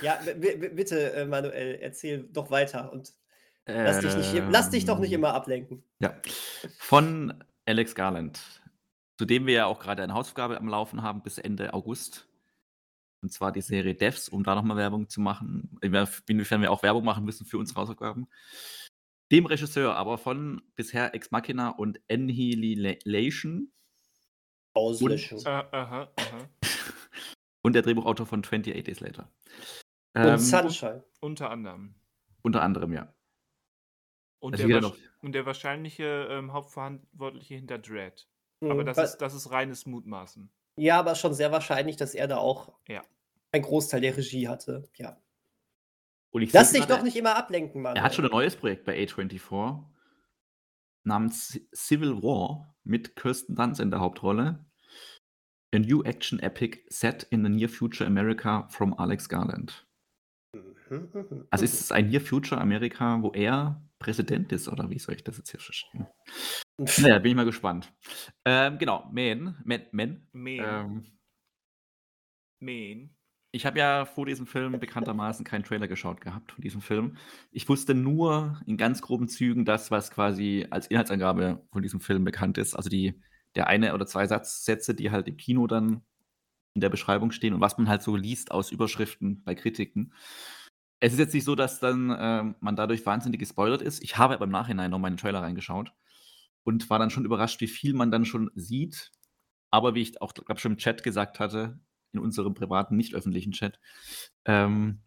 Ja, 0.03 0.19
bitte, 0.23 1.13
äh, 1.13 1.25
Manuel, 1.25 1.79
erzähl 1.81 2.23
doch 2.31 2.51
weiter 2.51 2.91
und 2.91 3.13
lass 3.65 3.99
dich, 3.99 4.15
nicht, 4.15 4.33
im- 4.35 4.51
lass 4.51 4.69
dich 4.69 4.85
doch 4.85 4.99
nicht 4.99 5.11
Ähm, 5.11 5.19
immer 5.21 5.33
ablenken. 5.33 5.83
Ja. 5.99 6.21
Von 6.77 7.43
Alex 7.65 7.95
Garland, 7.95 8.41
zu 9.17 9.25
dem 9.25 9.45
wir 9.45 9.53
ja 9.53 9.65
auch 9.65 9.79
gerade 9.79 10.03
eine 10.03 10.13
Hausaufgabe 10.13 10.57
am 10.57 10.67
Laufen 10.67 11.01
haben 11.01 11.21
bis 11.21 11.37
Ende 11.37 11.73
August. 11.73 12.27
Und 13.23 13.31
zwar 13.31 13.51
die 13.51 13.61
Serie 13.61 13.93
Devs, 13.93 14.29
um 14.29 14.43
da 14.43 14.55
nochmal 14.55 14.77
Werbung 14.77 15.07
zu 15.07 15.21
machen. 15.21 15.77
Inwiefern 15.81 16.61
wir 16.61 16.71
auch 16.71 16.81
Werbung 16.81 17.05
machen 17.05 17.23
müssen 17.23 17.45
für 17.45 17.59
unsere 17.59 17.79
Hausaufgaben. 17.79 18.27
Dem 19.31 19.45
Regisseur 19.45 19.95
aber 19.95 20.17
von 20.17 20.61
bisher 20.75 21.13
Ex 21.13 21.31
Machina 21.31 21.69
und 21.69 22.01
Annihilation 22.09 23.71
Auslöschung. 24.73 25.39
Äh, 25.45 25.49
aha, 25.49 26.11
aha. 26.15 26.49
und 27.61 27.73
der 27.73 27.81
Drehbuchautor 27.81 28.25
von 28.25 28.39
28 28.39 28.83
Days 28.83 28.99
Later. 28.99 29.31
Und 30.13 30.25
Ähm, 30.25 30.37
Sunshine. 30.37 31.03
Unter 31.19 31.51
anderem. 31.51 31.95
unter 32.41 32.61
anderem, 32.61 32.93
ja. 32.93 33.13
Und, 34.41 34.55
Also 34.55 34.67
der, 34.67 34.91
und 35.21 35.31
der 35.33 35.45
wahrscheinliche 35.45 36.27
ähm, 36.31 36.51
Hauptverantwortliche 36.51 37.55
hinter 37.55 37.77
Dread. 37.77 38.27
Mhm, 38.59 38.71
Aber 38.71 38.83
das 38.83 38.97
weil- 38.97 39.05
ist, 39.05 39.17
das 39.17 39.33
ist 39.35 39.51
reines 39.51 39.85
Mutmaßen. 39.85 40.51
Ja, 40.77 40.99
aber 40.99 41.15
schon 41.15 41.33
sehr 41.33 41.51
wahrscheinlich, 41.51 41.95
dass 41.97 42.15
er 42.15 42.27
da 42.27 42.37
auch 42.37 42.73
Ja. 42.87 43.03
einen 43.51 43.63
Großteil 43.63 44.01
der 44.01 44.17
Regie 44.17 44.47
hatte. 44.47 44.89
Ja. 44.95 45.21
Und 46.33 46.41
ich 46.41 46.53
Lass 46.53 46.71
dich 46.71 46.85
doch 46.85 47.03
nicht 47.03 47.15
immer 47.17 47.35
ablenken, 47.35 47.81
Mann. 47.81 47.95
Er 47.95 48.03
hat 48.03 48.15
schon 48.15 48.25
ein 48.25 48.31
neues 48.31 48.55
Projekt 48.55 48.85
bei 48.85 48.97
A24 48.97 49.83
namens 51.03 51.59
Civil 51.75 52.21
War 52.23 52.73
mit 52.83 53.15
Kirsten 53.15 53.55
Dunst 53.55 53.79
in 53.81 53.91
der 53.91 53.99
Hauptrolle. 53.99 54.65
A 55.73 55.79
new 55.79 56.03
action 56.03 56.39
epic 56.39 56.83
set 56.89 57.23
in 57.29 57.43
the 57.43 57.49
near 57.49 57.69
future 57.69 58.05
America 58.07 58.67
from 58.69 58.93
Alex 58.93 59.29
Garland. 59.29 59.85
Mhm, 60.53 61.09
mhm, 61.13 61.47
Also 61.49 61.63
mhm. 61.63 61.65
ist 61.65 61.79
es 61.81 61.91
ein 61.91 62.09
Near 62.09 62.21
Future 62.21 62.59
Amerika, 62.59 63.21
wo 63.21 63.31
er 63.31 63.81
Präsident 64.01 64.51
ist, 64.51 64.67
oder 64.67 64.89
wie 64.89 64.99
soll 64.99 65.15
ich 65.15 65.23
das 65.23 65.37
jetzt 65.37 65.51
hier 65.51 65.59
verstehen? 65.59 66.07
Naja, 66.97 67.19
bin 67.19 67.31
ich 67.31 67.35
mal 67.35 67.45
gespannt. 67.45 67.93
Ähm, 68.45 68.77
genau, 68.77 69.09
Men, 69.11 69.55
Men, 69.63 69.85
Men. 69.91 70.27
Men. 70.33 70.65
Ähm, 70.65 71.05
Men. 72.59 73.15
Ich 73.53 73.65
habe 73.65 73.79
ja 73.79 74.05
vor 74.05 74.25
diesem 74.25 74.47
Film 74.47 74.79
bekanntermaßen 74.79 75.45
keinen 75.45 75.63
Trailer 75.63 75.87
geschaut 75.87 76.21
gehabt 76.21 76.53
von 76.53 76.61
diesem 76.61 76.81
Film. 76.81 77.17
Ich 77.51 77.67
wusste 77.67 77.93
nur 77.93 78.61
in 78.65 78.77
ganz 78.77 79.01
groben 79.01 79.27
Zügen 79.27 79.65
das, 79.65 79.91
was 79.91 80.09
quasi 80.09 80.65
als 80.69 80.87
Inhaltsangabe 80.87 81.65
von 81.71 81.81
diesem 81.81 81.99
Film 81.99 82.23
bekannt 82.23 82.57
ist. 82.57 82.75
Also 82.75 82.89
die 82.89 83.21
der 83.55 83.67
eine 83.67 83.93
oder 83.93 84.05
zwei 84.05 84.27
Satz 84.27 84.63
Sätze, 84.63 84.95
die 84.95 85.11
halt 85.11 85.27
im 85.27 85.37
Kino 85.37 85.67
dann 85.67 86.01
in 86.73 86.81
der 86.81 86.89
Beschreibung 86.89 87.31
stehen 87.31 87.53
und 87.53 87.61
was 87.61 87.77
man 87.77 87.89
halt 87.89 88.01
so 88.01 88.15
liest 88.15 88.51
aus 88.51 88.71
Überschriften 88.71 89.43
bei 89.43 89.55
Kritiken. 89.55 90.13
Es 91.01 91.13
ist 91.13 91.19
jetzt 91.19 91.33
nicht 91.33 91.45
so, 91.45 91.55
dass 91.55 91.79
dann, 91.79 92.15
ähm, 92.17 92.55
man 92.59 92.75
dadurch 92.75 93.05
wahnsinnig 93.05 93.39
gespoilert 93.39 93.81
ist. 93.81 94.03
Ich 94.03 94.17
habe 94.17 94.35
aber 94.35 94.45
im 94.45 94.51
Nachhinein 94.51 94.91
noch 94.91 94.99
mal 94.99 95.07
in 95.07 95.15
den 95.15 95.19
Trailer 95.19 95.41
reingeschaut 95.41 95.91
und 96.63 96.89
war 96.91 96.99
dann 96.99 97.09
schon 97.09 97.25
überrascht, 97.25 97.59
wie 97.59 97.67
viel 97.67 97.93
man 97.93 98.11
dann 98.11 98.23
schon 98.23 98.51
sieht. 98.55 99.11
Aber 99.71 99.95
wie 99.95 100.01
ich 100.03 100.21
auch, 100.21 100.33
glaube 100.33 100.59
schon 100.59 100.73
im 100.73 100.77
Chat 100.77 101.03
gesagt 101.03 101.39
hatte 101.39 101.79
in 102.13 102.19
unserem 102.19 102.53
privaten, 102.53 102.97
nicht 102.97 103.15
öffentlichen 103.15 103.51
Chat. 103.51 103.79
Ähm, 104.45 105.01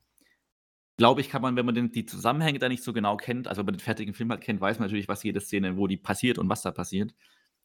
glaube 0.97 1.21
ich, 1.21 1.29
kann 1.29 1.43
man, 1.43 1.55
wenn 1.55 1.67
man 1.67 1.75
den, 1.75 1.93
die 1.93 2.07
Zusammenhänge 2.07 2.59
da 2.59 2.69
nicht 2.69 2.83
so 2.83 2.93
genau 2.93 3.17
kennt, 3.17 3.47
also 3.47 3.61
wenn 3.61 3.67
man 3.67 3.75
den 3.75 3.81
fertigen 3.81 4.15
Film 4.15 4.31
halt 4.31 4.41
kennt, 4.41 4.61
weiß 4.61 4.79
man 4.79 4.89
natürlich, 4.89 5.07
was 5.07 5.23
jede 5.23 5.41
Szene, 5.41 5.77
wo 5.77 5.87
die 5.87 5.97
passiert 5.97 6.39
und 6.39 6.49
was 6.49 6.63
da 6.63 6.73
passiert. 6.73 7.15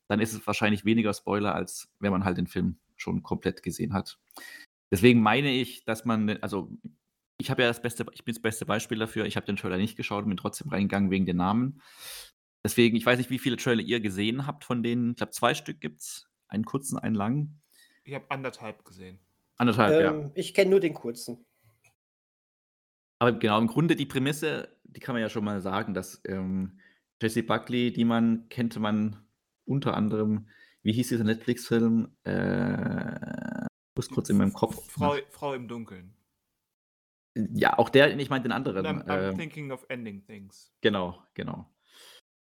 Dann 0.07 0.19
ist 0.19 0.33
es 0.33 0.45
wahrscheinlich 0.45 0.85
weniger 0.85 1.13
Spoiler, 1.13 1.55
als 1.55 1.91
wenn 1.99 2.11
man 2.11 2.25
halt 2.25 2.37
den 2.37 2.47
Film 2.47 2.79
schon 2.95 3.23
komplett 3.23 3.63
gesehen 3.63 3.93
hat. 3.93 4.19
Deswegen 4.91 5.21
meine 5.21 5.51
ich, 5.51 5.85
dass 5.85 6.05
man, 6.05 6.29
also 6.41 6.71
ich 7.39 7.49
habe 7.49 7.61
ja 7.61 7.69
das 7.69 7.81
beste, 7.81 8.05
ich 8.13 8.25
bin 8.25 8.35
das 8.35 8.41
beste 8.41 8.65
Beispiel 8.65 8.99
dafür. 8.99 9.25
Ich 9.25 9.37
habe 9.37 9.45
den 9.45 9.55
Trailer 9.55 9.77
nicht 9.77 9.95
geschaut 9.95 10.23
und 10.23 10.29
bin 10.29 10.37
trotzdem 10.37 10.69
reingegangen 10.69 11.09
wegen 11.09 11.25
den 11.25 11.37
Namen. 11.37 11.81
Deswegen, 12.63 12.97
ich 12.97 13.05
weiß 13.05 13.17
nicht, 13.17 13.29
wie 13.29 13.39
viele 13.39 13.55
Trailer 13.55 13.81
ihr 13.81 14.01
gesehen 14.01 14.45
habt 14.45 14.65
von 14.65 14.83
denen. 14.83 15.11
Ich 15.11 15.17
glaube, 15.17 15.31
zwei 15.31 15.53
Stück 15.53 15.79
gibt 15.79 16.01
es. 16.01 16.29
Einen 16.49 16.65
kurzen, 16.65 16.99
einen 16.99 17.15
langen. 17.15 17.61
Ich 18.03 18.13
habe 18.13 18.29
anderthalb 18.29 18.83
gesehen. 18.83 19.19
Anderthalb, 19.55 19.93
ähm, 19.93 20.21
ja. 20.21 20.31
Ich 20.35 20.53
kenne 20.53 20.71
nur 20.71 20.79
den 20.79 20.93
kurzen. 20.93 21.45
Aber 23.19 23.33
genau, 23.33 23.57
im 23.59 23.67
Grunde 23.67 23.95
die 23.95 24.05
Prämisse, 24.05 24.77
die 24.83 24.99
kann 24.99 25.15
man 25.15 25.21
ja 25.21 25.29
schon 25.29 25.45
mal 25.45 25.61
sagen, 25.61 25.93
dass 25.93 26.21
ähm, 26.25 26.79
Jesse 27.21 27.43
Buckley, 27.43 27.93
die 27.93 28.05
man 28.05 28.49
kannte 28.49 28.79
man 28.79 29.17
unter 29.65 29.95
anderem, 29.95 30.47
wie 30.81 30.93
hieß 30.93 31.09
dieser 31.09 31.25
Netflix-Film? 31.25 32.09
Äh, 32.23 33.67
muss 33.95 34.09
kurz 34.09 34.29
in 34.29 34.37
meinem 34.37 34.53
Kopf. 34.53 34.91
Frau, 34.91 35.15
Frau 35.29 35.53
im 35.53 35.67
Dunkeln. 35.67 36.15
Ja, 37.35 37.77
auch 37.77 37.89
der, 37.89 38.17
ich 38.17 38.29
meine 38.29 38.43
den 38.43 38.51
anderen. 38.51 38.85
I'm, 38.85 39.05
I'm 39.05 39.33
äh, 39.33 39.35
thinking 39.35 39.71
of 39.71 39.85
ending 39.89 40.25
things. 40.25 40.73
Genau, 40.81 41.23
genau. 41.33 41.69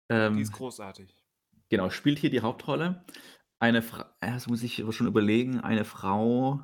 Ähm, 0.10 0.36
die 0.36 0.42
ist 0.42 0.52
großartig. 0.52 1.16
Genau, 1.70 1.90
spielt 1.90 2.20
hier 2.20 2.30
die 2.30 2.42
Hauptrolle. 2.42 3.06
Eine 3.60 3.82
Frau, 3.82 4.04
das 4.20 4.48
muss 4.48 4.62
ich 4.64 4.84
schon 4.90 5.08
überlegen, 5.08 5.62
eine 5.62 5.86
Frau, 5.86 6.60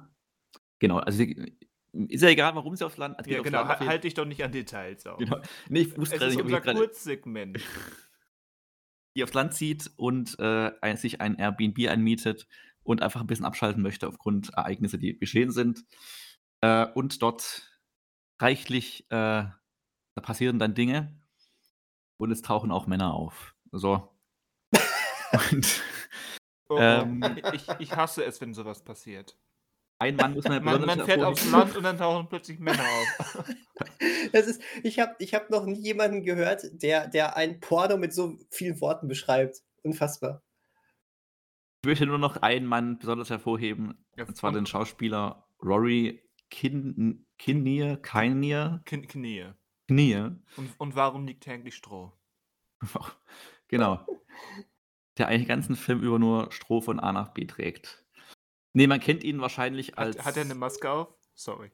Genau, 0.80 0.98
also 0.98 1.18
sie, 1.18 1.58
ist 1.92 2.24
ja 2.24 2.30
egal, 2.30 2.56
warum 2.56 2.76
sie 2.76 2.86
aufs 2.86 2.98
Land. 2.98 3.18
Also 3.18 3.30
ja, 3.30 3.42
genau, 3.42 3.64
Land 3.64 3.82
halte 3.82 4.08
dich 4.08 4.14
doch 4.14 4.26
nicht 4.26 4.44
an 4.44 4.52
Details. 4.52 5.06
Auch. 5.06 5.18
Genau. 5.18 5.40
Nee, 5.68 5.82
ich 5.82 5.98
wusste 5.98 6.16
es 6.16 6.22
ist 6.22 6.36
nicht, 6.36 6.44
unser 6.44 6.62
Kurzsegment. 6.62 7.60
die 9.16 9.24
aufs 9.24 9.34
Land 9.34 9.54
zieht 9.54 9.92
und 9.98 10.38
äh, 10.40 10.96
sich 10.96 11.20
ein 11.20 11.36
Airbnb 11.36 11.90
einmietet 11.90 12.48
und 12.84 13.02
einfach 13.02 13.22
ein 13.22 13.28
bisschen 13.28 13.46
abschalten 13.46 13.82
möchte 13.82 14.08
aufgrund 14.08 14.54
Ereignisse, 14.54 14.98
die 14.98 15.18
geschehen 15.18 15.52
sind. 15.52 15.84
Äh, 16.62 16.86
und 16.94 17.22
dort 17.22 17.69
reichlich, 18.40 19.06
äh, 19.10 19.44
da 20.16 20.22
passieren 20.22 20.60
dann 20.60 20.74
Dinge 20.74 21.16
und 22.18 22.32
es 22.32 22.42
tauchen 22.42 22.72
auch 22.72 22.88
Männer 22.88 23.14
auf. 23.14 23.56
So. 23.72 24.10
und, 25.52 25.82
oh, 26.70 26.76
oh. 26.76 26.78
Ähm, 26.80 27.24
ich, 27.54 27.68
ich 27.80 27.96
hasse 27.96 28.24
es, 28.24 28.42
wenn 28.42 28.54
sowas 28.54 28.84
passiert. 28.84 29.38
Ein 30.02 30.16
Mann 30.16 30.34
muss 30.34 30.46
man 30.46 30.64
Man, 30.64 30.86
man 30.86 31.06
fährt 31.06 31.22
aufs 31.22 31.50
Land 31.52 31.76
und 31.76 31.84
dann 31.84 31.98
tauchen 31.98 32.28
plötzlich 32.30 32.60
Männer 32.60 32.84
auf. 32.84 33.46
Das 34.32 34.48
ist, 34.48 34.62
ich 34.84 35.00
habe 35.00 35.16
ich 35.20 35.34
hab 35.34 35.50
noch 35.50 35.66
nie 35.66 35.80
jemanden 35.80 36.24
gehört, 36.24 36.64
der, 36.72 37.08
der 37.08 37.36
ein 37.36 37.60
Porno 37.60 37.98
mit 37.98 38.14
so 38.14 38.38
vielen 38.52 38.80
Worten 38.80 39.08
beschreibt. 39.08 39.64
Unfassbar. 39.82 40.44
Ich 41.82 41.88
möchte 41.88 42.06
nur 42.06 42.18
noch 42.18 42.38
einen 42.38 42.66
Mann 42.66 43.00
besonders 43.00 43.30
hervorheben, 43.30 44.06
ja, 44.16 44.26
und 44.26 44.36
zwar 44.36 44.52
den 44.52 44.66
Schauspieler 44.66 45.48
Rory 45.64 46.29
Kin 46.50 47.26
Kinnear, 47.38 47.98
Kinnear? 47.98 48.82
Kin 48.86 49.08
Kinnear. 49.08 49.56
Kinnear. 49.88 50.36
Und, 50.58 50.80
und 50.80 50.96
warum 50.96 51.26
liegt 51.26 51.48
eigentlich 51.48 51.76
Stroh? 51.76 52.14
genau. 53.68 54.06
Der 55.18 55.28
eigentlich 55.28 55.44
den 55.44 55.48
ganzen 55.48 55.76
Film 55.76 56.02
über 56.02 56.20
nur 56.20 56.52
Stroh 56.52 56.82
von 56.82 57.00
A 57.00 57.12
nach 57.12 57.30
B 57.30 57.46
trägt. 57.46 58.06
Nee, 58.74 58.88
man 58.88 59.00
kennt 59.00 59.24
ihn 59.24 59.42
wahrscheinlich 59.42 59.98
als. 59.98 60.18
Hat, 60.20 60.26
hat 60.26 60.38
er 60.38 60.44
eine 60.44 60.56
Maske 60.56 60.90
auf? 60.90 61.14
Sorry. 61.34 61.72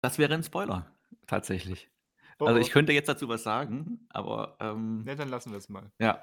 Das 0.00 0.18
wäre 0.18 0.34
ein 0.34 0.42
Spoiler, 0.42 0.90
tatsächlich. 1.26 1.90
Oh, 2.38 2.46
also 2.46 2.58
ich 2.58 2.70
oh. 2.70 2.72
könnte 2.72 2.92
jetzt 2.92 3.08
dazu 3.08 3.28
was 3.28 3.42
sagen, 3.42 4.06
aber. 4.08 4.56
Ähm, 4.60 5.04
ja, 5.06 5.14
dann 5.14 5.28
lassen 5.28 5.50
wir 5.50 5.58
es 5.58 5.68
mal. 5.68 5.92
Ja. 5.98 6.20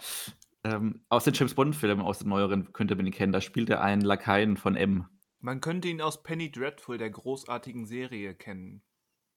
Ähm, 0.65 1.06
aus 1.08 1.24
den 1.24 1.34
James 1.34 1.53
Bond-Filmen, 1.53 2.03
aus 2.03 2.20
den 2.20 2.29
neueren, 2.29 2.74
könnte 2.74 2.96
man 2.96 3.06
ihn 3.06 3.13
kennen. 3.13 3.32
Da 3.32 3.39
spielt 3.39 3.70
er 3.70 3.82
einen 3.82 4.01
Lakaien 4.01 4.58
von 4.58 4.75
M. 4.75 5.08
Man 5.39 5.62
könnte 5.62 5.88
ihn 5.88 6.01
aus 6.01 6.22
Penny 6.22 6.51
Dreadful, 6.51 6.98
der 6.98 7.10
großartigen 7.10 7.86
Serie, 7.86 8.36
kennen. 8.36 8.84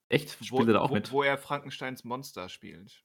Echt? 0.08 0.30
Spielt 0.30 0.52
wo, 0.52 0.58
er 0.60 0.72
da 0.72 0.80
auch 0.80 0.90
wo, 0.90 0.94
mit? 0.94 1.12
Wo 1.12 1.22
er 1.22 1.38
Frankensteins 1.38 2.04
Monster 2.04 2.48
spielt. 2.48 3.04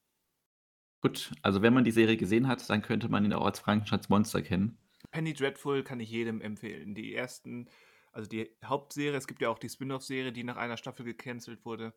Gut, 1.01 1.31
also 1.43 1.61
wenn 1.61 1.73
man 1.73 1.83
die 1.83 1.91
Serie 1.91 2.17
gesehen 2.17 2.47
hat, 2.47 2.67
dann 2.69 2.81
könnte 2.81 3.07
man 3.07 3.23
ihn 3.23 3.33
auch 3.33 3.45
als 3.45 3.59
Frankensteins 3.59 4.09
Monster 4.09 4.41
kennen. 4.41 4.77
Penny 5.11 5.33
Dreadful 5.33 5.83
kann 5.83 5.99
ich 5.99 6.09
jedem 6.09 6.41
empfehlen. 6.41 6.95
Die 6.95 7.13
ersten, 7.13 7.69
also 8.11 8.27
die 8.27 8.49
Hauptserie, 8.65 9.15
es 9.15 9.27
gibt 9.27 9.41
ja 9.41 9.49
auch 9.49 9.59
die 9.59 9.69
Spin-off-Serie, 9.69 10.33
die 10.33 10.43
nach 10.43 10.57
einer 10.57 10.75
Staffel 10.75 11.05
gecancelt 11.05 11.63
wurde. 11.65 11.93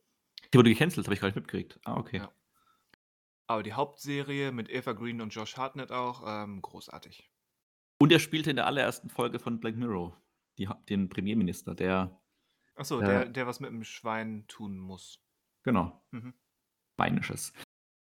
Die 0.52 0.58
wurde 0.58 0.70
gecancelt, 0.70 1.06
habe 1.06 1.14
ich 1.14 1.20
gar 1.20 1.28
nicht 1.28 1.36
mitgekriegt. 1.36 1.80
Ah, 1.84 1.96
okay. 1.96 2.18
Ja. 2.18 2.32
Aber 3.46 3.62
die 3.62 3.72
Hauptserie 3.72 4.52
mit 4.52 4.68
Eva 4.68 4.92
Green 4.92 5.20
und 5.20 5.34
Josh 5.34 5.56
Hartnett 5.56 5.90
auch, 5.90 6.22
ähm, 6.26 6.62
großartig. 6.62 7.30
Und 7.98 8.12
er 8.12 8.20
spielte 8.20 8.50
in 8.50 8.56
der 8.56 8.66
allerersten 8.66 9.10
Folge 9.10 9.38
von 9.38 9.60
Black 9.60 9.76
Mirror, 9.76 10.16
die, 10.60 10.68
den 10.88 11.08
Premierminister, 11.08 11.74
der. 11.74 12.20
Achso, 12.76 13.00
der, 13.00 13.26
der 13.26 13.46
was 13.46 13.60
mit 13.60 13.70
dem 13.70 13.84
Schwein 13.84 14.44
tun 14.46 14.78
muss. 14.78 15.22
Genau. 15.64 16.02
Mhm. 16.12 16.34
Schweinisches. 16.94 17.52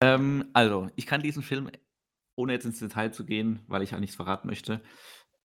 Ähm, 0.02 0.50
also, 0.54 0.90
ich 0.96 1.06
kann 1.06 1.22
diesen 1.22 1.44
Film 1.44 1.72
ohne 2.36 2.54
jetzt 2.54 2.66
ins 2.66 2.80
Detail 2.80 3.12
zu 3.12 3.26
gehen, 3.26 3.62
weil 3.68 3.84
ich 3.84 3.92
ja 3.92 4.00
nichts 4.00 4.16
verraten 4.16 4.48
möchte. 4.48 4.82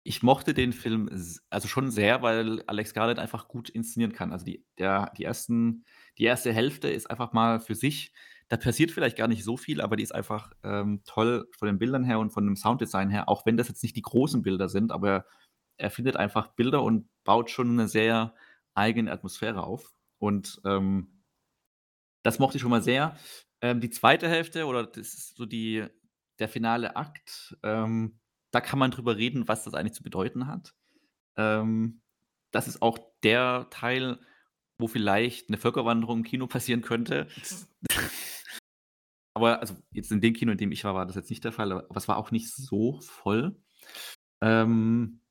Ich 0.03 0.21
mochte 0.21 0.53
den 0.53 0.73
Film 0.73 1.09
also 1.49 1.67
schon 1.67 1.89
sehr, 1.89 2.21
weil 2.21 2.61
Alex 2.67 2.93
Garland 2.93 3.19
einfach 3.19 3.47
gut 3.47 3.69
inszenieren 3.69 4.11
kann. 4.11 4.33
Also 4.33 4.43
die, 4.43 4.65
der, 4.77 5.13
die, 5.17 5.23
ersten, 5.23 5.85
die 6.17 6.25
erste 6.25 6.51
Hälfte 6.51 6.89
ist 6.89 7.09
einfach 7.09 7.31
mal 7.31 7.61
für 7.61 7.75
sich. 7.75 8.11
Da 8.49 8.57
passiert 8.57 8.91
vielleicht 8.91 9.17
gar 9.17 9.29
nicht 9.29 9.45
so 9.45 9.55
viel, 9.55 9.79
aber 9.79 9.95
die 9.95 10.03
ist 10.03 10.13
einfach 10.13 10.51
ähm, 10.63 11.01
toll 11.05 11.47
von 11.57 11.67
den 11.67 11.79
Bildern 11.79 12.03
her 12.03 12.19
und 12.19 12.31
von 12.31 12.45
dem 12.45 12.57
Sounddesign 12.57 13.09
her, 13.09 13.29
auch 13.29 13.45
wenn 13.45 13.55
das 13.55 13.69
jetzt 13.69 13.81
nicht 13.81 13.95
die 13.95 14.01
großen 14.01 14.41
Bilder 14.43 14.67
sind, 14.67 14.91
aber 14.91 15.25
er 15.77 15.91
findet 15.91 16.15
einfach 16.17 16.47
Bilder 16.49 16.83
und 16.83 17.07
baut 17.23 17.49
schon 17.49 17.71
eine 17.71 17.87
sehr 17.87 18.35
eigene 18.73 19.11
Atmosphäre 19.11 19.63
auf. 19.63 19.93
Und 20.19 20.61
ähm, 20.65 21.23
das 22.23 22.39
mochte 22.39 22.57
ich 22.57 22.61
schon 22.61 22.71
mal 22.71 22.81
sehr. 22.81 23.17
Ähm, 23.61 23.81
die 23.81 23.89
zweite 23.89 24.29
Hälfte 24.29 24.65
oder 24.65 24.85
das 24.85 25.13
ist 25.13 25.35
so 25.35 25.45
die 25.45 25.87
der 26.39 26.49
finale 26.49 26.95
Akt, 26.95 27.57
ähm, 27.63 28.19
da 28.51 28.61
kann 28.61 28.79
man 28.79 28.91
drüber 28.91 29.17
reden, 29.17 29.47
was 29.47 29.63
das 29.63 29.73
eigentlich 29.73 29.93
zu 29.93 30.03
bedeuten 30.03 30.47
hat. 30.47 30.73
Ähm, 31.37 32.01
das 32.51 32.67
ist 32.67 32.81
auch 32.81 32.97
der 33.23 33.67
Teil, 33.69 34.19
wo 34.77 34.87
vielleicht 34.87 35.49
eine 35.49 35.57
Völkerwanderung 35.57 36.19
im 36.19 36.23
Kino 36.23 36.47
passieren 36.47 36.81
könnte. 36.81 37.27
aber 39.33 39.59
also 39.59 39.75
jetzt 39.91 40.11
in 40.11 40.21
dem 40.21 40.33
Kino, 40.33 40.51
in 40.51 40.57
dem 40.57 40.71
ich 40.71 40.83
war, 40.83 40.93
war 40.93 41.05
das 41.05 41.15
jetzt 41.15 41.29
nicht 41.29 41.43
der 41.43 41.51
Fall, 41.51 41.71
aber 41.71 41.97
es 41.97 42.07
war 42.07 42.17
auch 42.17 42.31
nicht 42.31 42.53
so 42.53 42.99
voll. 43.01 43.59
Ähm, 44.41 45.21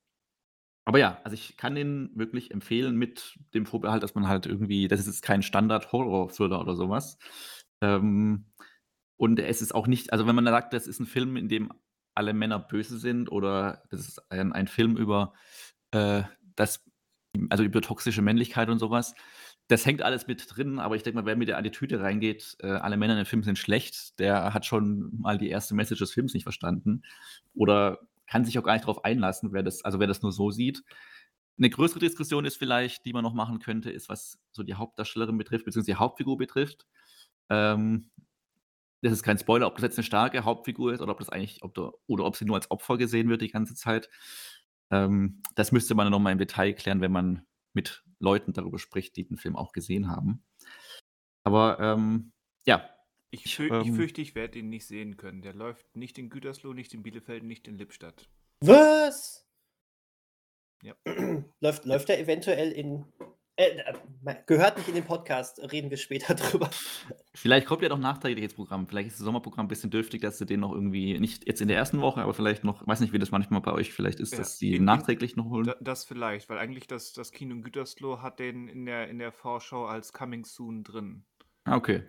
aber 0.84 0.98
ja, 0.98 1.20
also 1.24 1.34
ich 1.34 1.56
kann 1.56 1.74
den 1.74 2.10
wirklich 2.14 2.50
empfehlen 2.50 2.96
mit 2.96 3.38
dem 3.54 3.66
Vorbehalt, 3.66 4.02
dass 4.02 4.14
man 4.14 4.26
halt 4.26 4.46
irgendwie, 4.46 4.88
das 4.88 5.00
ist 5.00 5.06
jetzt 5.06 5.22
kein 5.22 5.42
Standard-Horror-Thriller 5.42 6.60
oder 6.60 6.74
sowas. 6.74 7.18
Ähm, 7.80 8.46
und 9.16 9.38
es 9.38 9.62
ist 9.62 9.74
auch 9.74 9.86
nicht, 9.86 10.12
also 10.12 10.26
wenn 10.26 10.34
man 10.34 10.46
sagt, 10.46 10.72
das 10.72 10.88
ist 10.88 10.98
ein 10.98 11.06
Film, 11.06 11.36
in 11.36 11.48
dem 11.48 11.72
alle 12.14 12.34
Männer 12.34 12.58
böse 12.58 12.98
sind 12.98 13.30
oder 13.30 13.84
das 13.90 14.00
ist 14.08 14.30
ein, 14.30 14.52
ein 14.52 14.66
Film 14.66 14.96
über 14.96 15.34
äh, 15.92 16.22
das, 16.56 16.84
also 17.48 17.62
über 17.62 17.80
toxische 17.80 18.22
Männlichkeit 18.22 18.68
und 18.68 18.78
sowas, 18.78 19.14
das 19.68 19.86
hängt 19.86 20.02
alles 20.02 20.26
mit 20.26 20.44
drin, 20.54 20.78
aber 20.80 20.96
ich 20.96 21.02
denke 21.02 21.20
mal, 21.20 21.26
wer 21.26 21.36
mit 21.36 21.48
der 21.48 21.58
Attitüde 21.58 22.00
reingeht, 22.00 22.56
äh, 22.60 22.66
alle 22.66 22.96
Männer 22.96 23.14
in 23.14 23.20
dem 23.20 23.26
Film 23.26 23.42
sind 23.44 23.58
schlecht, 23.58 24.18
der 24.18 24.52
hat 24.52 24.66
schon 24.66 25.10
mal 25.18 25.38
die 25.38 25.48
erste 25.48 25.74
Message 25.74 26.00
des 26.00 26.12
Films 26.12 26.34
nicht 26.34 26.42
verstanden 26.42 27.02
oder 27.54 28.00
kann 28.32 28.46
sich 28.46 28.58
auch 28.58 28.62
gar 28.62 28.72
nicht 28.72 28.84
darauf 28.84 29.04
einlassen, 29.04 29.52
wer 29.52 29.62
das, 29.62 29.84
also 29.84 30.00
wer 30.00 30.06
das 30.06 30.22
nur 30.22 30.32
so 30.32 30.50
sieht. 30.50 30.82
Eine 31.58 31.68
größere 31.68 31.98
Diskussion 31.98 32.46
ist 32.46 32.56
vielleicht, 32.56 33.04
die 33.04 33.12
man 33.12 33.22
noch 33.22 33.34
machen 33.34 33.58
könnte, 33.58 33.90
ist, 33.90 34.08
was 34.08 34.38
so 34.52 34.62
die 34.62 34.72
Hauptdarstellerin 34.72 35.36
betrifft, 35.36 35.66
beziehungsweise 35.66 35.92
die 35.92 35.98
Hauptfigur 35.98 36.38
betrifft. 36.38 36.86
Ähm, 37.50 38.10
das 39.02 39.12
ist 39.12 39.22
kein 39.22 39.36
Spoiler, 39.36 39.66
ob 39.66 39.74
das 39.74 39.82
jetzt 39.82 39.98
eine 39.98 40.04
starke 40.04 40.44
Hauptfigur 40.46 40.94
ist 40.94 41.02
oder 41.02 41.12
ob 41.12 41.18
das 41.18 41.28
eigentlich, 41.28 41.62
ob 41.62 41.74
da, 41.74 41.90
oder 42.06 42.24
ob 42.24 42.36
sie 42.36 42.46
nur 42.46 42.56
als 42.56 42.70
Opfer 42.70 42.96
gesehen 42.96 43.28
wird 43.28 43.42
die 43.42 43.50
ganze 43.50 43.74
Zeit. 43.74 44.08
Ähm, 44.90 45.42
das 45.54 45.70
müsste 45.70 45.94
man 45.94 46.10
noch 46.10 46.18
mal 46.18 46.32
im 46.32 46.38
Detail 46.38 46.72
klären, 46.72 47.02
wenn 47.02 47.12
man 47.12 47.46
mit 47.74 48.02
Leuten 48.18 48.54
darüber 48.54 48.78
spricht, 48.78 49.14
die 49.16 49.26
den 49.26 49.36
Film 49.36 49.56
auch 49.56 49.72
gesehen 49.72 50.08
haben. 50.08 50.42
Aber 51.44 51.78
ähm, 51.80 52.32
ja. 52.64 52.88
Ich, 53.34 53.56
fü 53.56 53.68
ähm, 53.68 53.80
ich 53.80 53.92
fürchte, 53.92 54.20
ich 54.20 54.34
werde 54.34 54.58
ihn 54.58 54.68
nicht 54.68 54.86
sehen 54.86 55.16
können. 55.16 55.40
Der 55.40 55.54
läuft 55.54 55.96
nicht 55.96 56.18
in 56.18 56.28
Gütersloh, 56.28 56.74
nicht 56.74 56.92
in 56.92 57.02
Bielefeld, 57.02 57.42
nicht 57.42 57.66
in 57.66 57.78
Lippstadt. 57.78 58.28
Was? 58.60 59.48
Ja. 60.82 60.94
läuft, 61.60 61.86
läuft 61.86 62.10
er 62.10 62.20
eventuell 62.20 62.70
in 62.72 63.06
äh, 63.56 63.68
äh 63.68 64.34
gehört 64.46 64.76
nicht 64.76 64.88
in 64.88 64.94
den 64.94 65.04
Podcast, 65.04 65.60
reden 65.72 65.88
wir 65.88 65.96
später 65.96 66.34
drüber. 66.34 66.68
Vielleicht 67.34 67.66
kommt 67.66 67.80
ja 67.80 67.88
noch 67.88 67.98
nachträgliches 67.98 68.52
Programm. 68.52 68.86
Vielleicht 68.86 69.08
ist 69.08 69.18
das 69.18 69.24
Sommerprogramm 69.24 69.64
ein 69.64 69.68
bisschen 69.68 69.90
dürftig, 69.90 70.20
dass 70.20 70.36
sie 70.36 70.44
den 70.44 70.60
noch 70.60 70.72
irgendwie, 70.72 71.18
nicht 71.18 71.46
jetzt 71.46 71.62
in 71.62 71.68
der 71.68 71.78
ersten 71.78 72.02
Woche, 72.02 72.20
aber 72.20 72.34
vielleicht 72.34 72.64
noch, 72.64 72.86
weiß 72.86 73.00
nicht, 73.00 73.14
wie 73.14 73.18
das 73.18 73.30
manchmal 73.30 73.62
bei 73.62 73.72
euch 73.72 73.94
vielleicht 73.94 74.20
ist, 74.20 74.32
ja, 74.32 74.38
dass 74.38 74.58
sie 74.58 74.76
in, 74.76 74.84
nachträglich 74.84 75.36
noch 75.36 75.46
holen. 75.46 75.72
Das 75.80 76.04
vielleicht, 76.04 76.50
weil 76.50 76.58
eigentlich 76.58 76.86
das, 76.86 77.14
das 77.14 77.32
Kino 77.32 77.54
in 77.54 77.62
Gütersloh 77.62 78.20
hat 78.20 78.40
den 78.40 78.68
in 78.68 78.84
der, 78.84 79.08
in 79.08 79.18
der 79.18 79.32
Vorschau 79.32 79.86
als 79.86 80.12
Coming 80.12 80.44
Soon 80.44 80.84
drin. 80.84 81.24
Ah, 81.64 81.76
okay. 81.76 82.02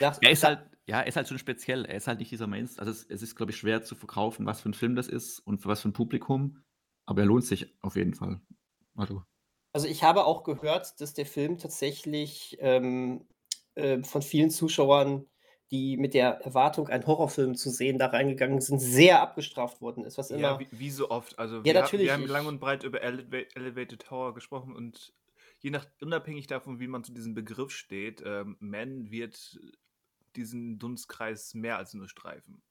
Ja, 0.00 0.16
er 0.20 0.30
ist 0.30 0.44
halt, 0.44 0.60
ja, 0.86 1.00
er 1.00 1.06
ist 1.06 1.16
halt 1.16 1.28
schon 1.28 1.38
speziell. 1.38 1.84
Er 1.84 1.96
ist 1.96 2.06
halt 2.06 2.18
nicht 2.18 2.30
dieser 2.30 2.46
Mainstream. 2.46 2.86
Also 2.86 2.92
es, 2.92 3.04
es 3.08 3.22
ist, 3.22 3.36
glaube 3.36 3.52
ich, 3.52 3.58
schwer 3.58 3.82
zu 3.82 3.94
verkaufen, 3.94 4.46
was 4.46 4.60
für 4.60 4.68
ein 4.68 4.74
Film 4.74 4.96
das 4.96 5.08
ist 5.08 5.40
und 5.40 5.58
für 5.58 5.68
was 5.68 5.80
für 5.80 5.88
ein 5.88 5.94
Publikum. 5.94 6.62
Aber 7.06 7.22
er 7.22 7.26
lohnt 7.26 7.44
sich 7.44 7.74
auf 7.80 7.96
jeden 7.96 8.14
Fall. 8.14 8.40
Also. 8.96 9.22
Also 9.72 9.88
ich 9.88 10.04
habe 10.04 10.24
auch 10.24 10.44
gehört, 10.44 11.00
dass 11.00 11.14
der 11.14 11.26
Film 11.26 11.58
tatsächlich 11.58 12.56
ähm, 12.60 13.26
äh, 13.74 14.02
von 14.02 14.22
vielen 14.22 14.50
Zuschauern, 14.50 15.26
die 15.70 15.96
mit 15.96 16.14
der 16.14 16.40
Erwartung, 16.42 16.88
einen 16.88 17.06
Horrorfilm 17.06 17.56
zu 17.56 17.70
sehen, 17.70 17.98
da 17.98 18.06
reingegangen 18.06 18.60
sind, 18.60 18.78
sehr 18.78 19.20
abgestraft 19.20 19.80
worden 19.80 20.04
ist. 20.04 20.16
Was 20.16 20.30
immer, 20.30 20.40
ja, 20.40 20.60
wie, 20.60 20.68
wie 20.70 20.90
so 20.90 21.10
oft. 21.10 21.38
Also 21.38 21.58
ja, 21.58 21.64
wir, 21.64 21.74
natürlich. 21.74 22.06
wir 22.06 22.12
haben 22.12 22.26
lang 22.26 22.46
und 22.46 22.60
breit 22.60 22.84
über 22.84 23.02
Eleva 23.02 23.38
Elevated 23.54 24.10
Horror 24.10 24.34
gesprochen 24.34 24.76
und 24.76 25.12
je 25.64 25.70
nach, 25.70 25.86
unabhängig 26.02 26.46
davon, 26.46 26.78
wie 26.78 26.86
man 26.86 27.04
zu 27.04 27.12
diesem 27.12 27.34
Begriff 27.34 27.70
steht, 27.70 28.22
ähm, 28.24 28.56
Man 28.60 29.10
wird 29.10 29.58
diesen 30.36 30.78
Dunstkreis 30.78 31.54
mehr 31.54 31.78
als 31.78 31.94
nur 31.94 32.06
streifen. 32.06 32.62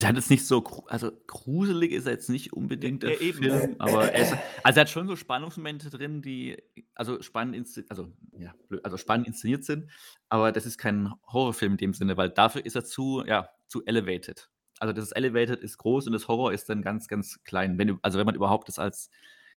Der 0.00 0.10
hat 0.10 0.16
jetzt 0.16 0.30
nicht 0.30 0.46
so, 0.46 0.64
also 0.88 1.10
gruselig 1.26 1.92
ist 1.92 2.06
er 2.06 2.12
jetzt 2.12 2.30
nicht 2.30 2.52
unbedingt 2.52 3.02
der 3.02 3.22
ja, 3.22 3.32
Film, 3.32 3.76
aber 3.78 4.12
er, 4.12 4.22
ist, 4.22 4.34
also 4.62 4.78
er 4.78 4.80
hat 4.82 4.90
schon 4.90 5.08
so 5.08 5.16
Spannungsmomente 5.16 5.90
drin, 5.90 6.22
die 6.22 6.56
also 6.94 7.20
spannend, 7.22 7.54
inszeniert, 7.54 7.90
also, 7.90 8.12
ja, 8.38 8.54
also 8.82 8.96
spannend 8.96 9.26
inszeniert 9.26 9.64
sind, 9.64 9.90
aber 10.28 10.52
das 10.52 10.64
ist 10.64 10.78
kein 10.78 11.12
Horrorfilm 11.26 11.72
in 11.72 11.78
dem 11.78 11.94
Sinne, 11.94 12.16
weil 12.16 12.30
dafür 12.30 12.64
ist 12.64 12.76
er 12.76 12.84
zu, 12.84 13.24
ja, 13.26 13.50
zu 13.68 13.84
elevated. 13.84 14.50
Also 14.78 14.92
das 14.92 15.12
Elevated 15.12 15.60
ist 15.60 15.78
groß 15.78 16.06
und 16.06 16.12
das 16.12 16.28
Horror 16.28 16.52
ist 16.52 16.68
dann 16.68 16.82
ganz, 16.82 17.08
ganz 17.08 17.42
klein. 17.44 17.78
Wenn, 17.78 17.98
also 18.02 18.18
wenn 18.18 18.26
man 18.26 18.34
überhaupt 18.34 18.68
das 18.68 18.78
als, 18.78 19.10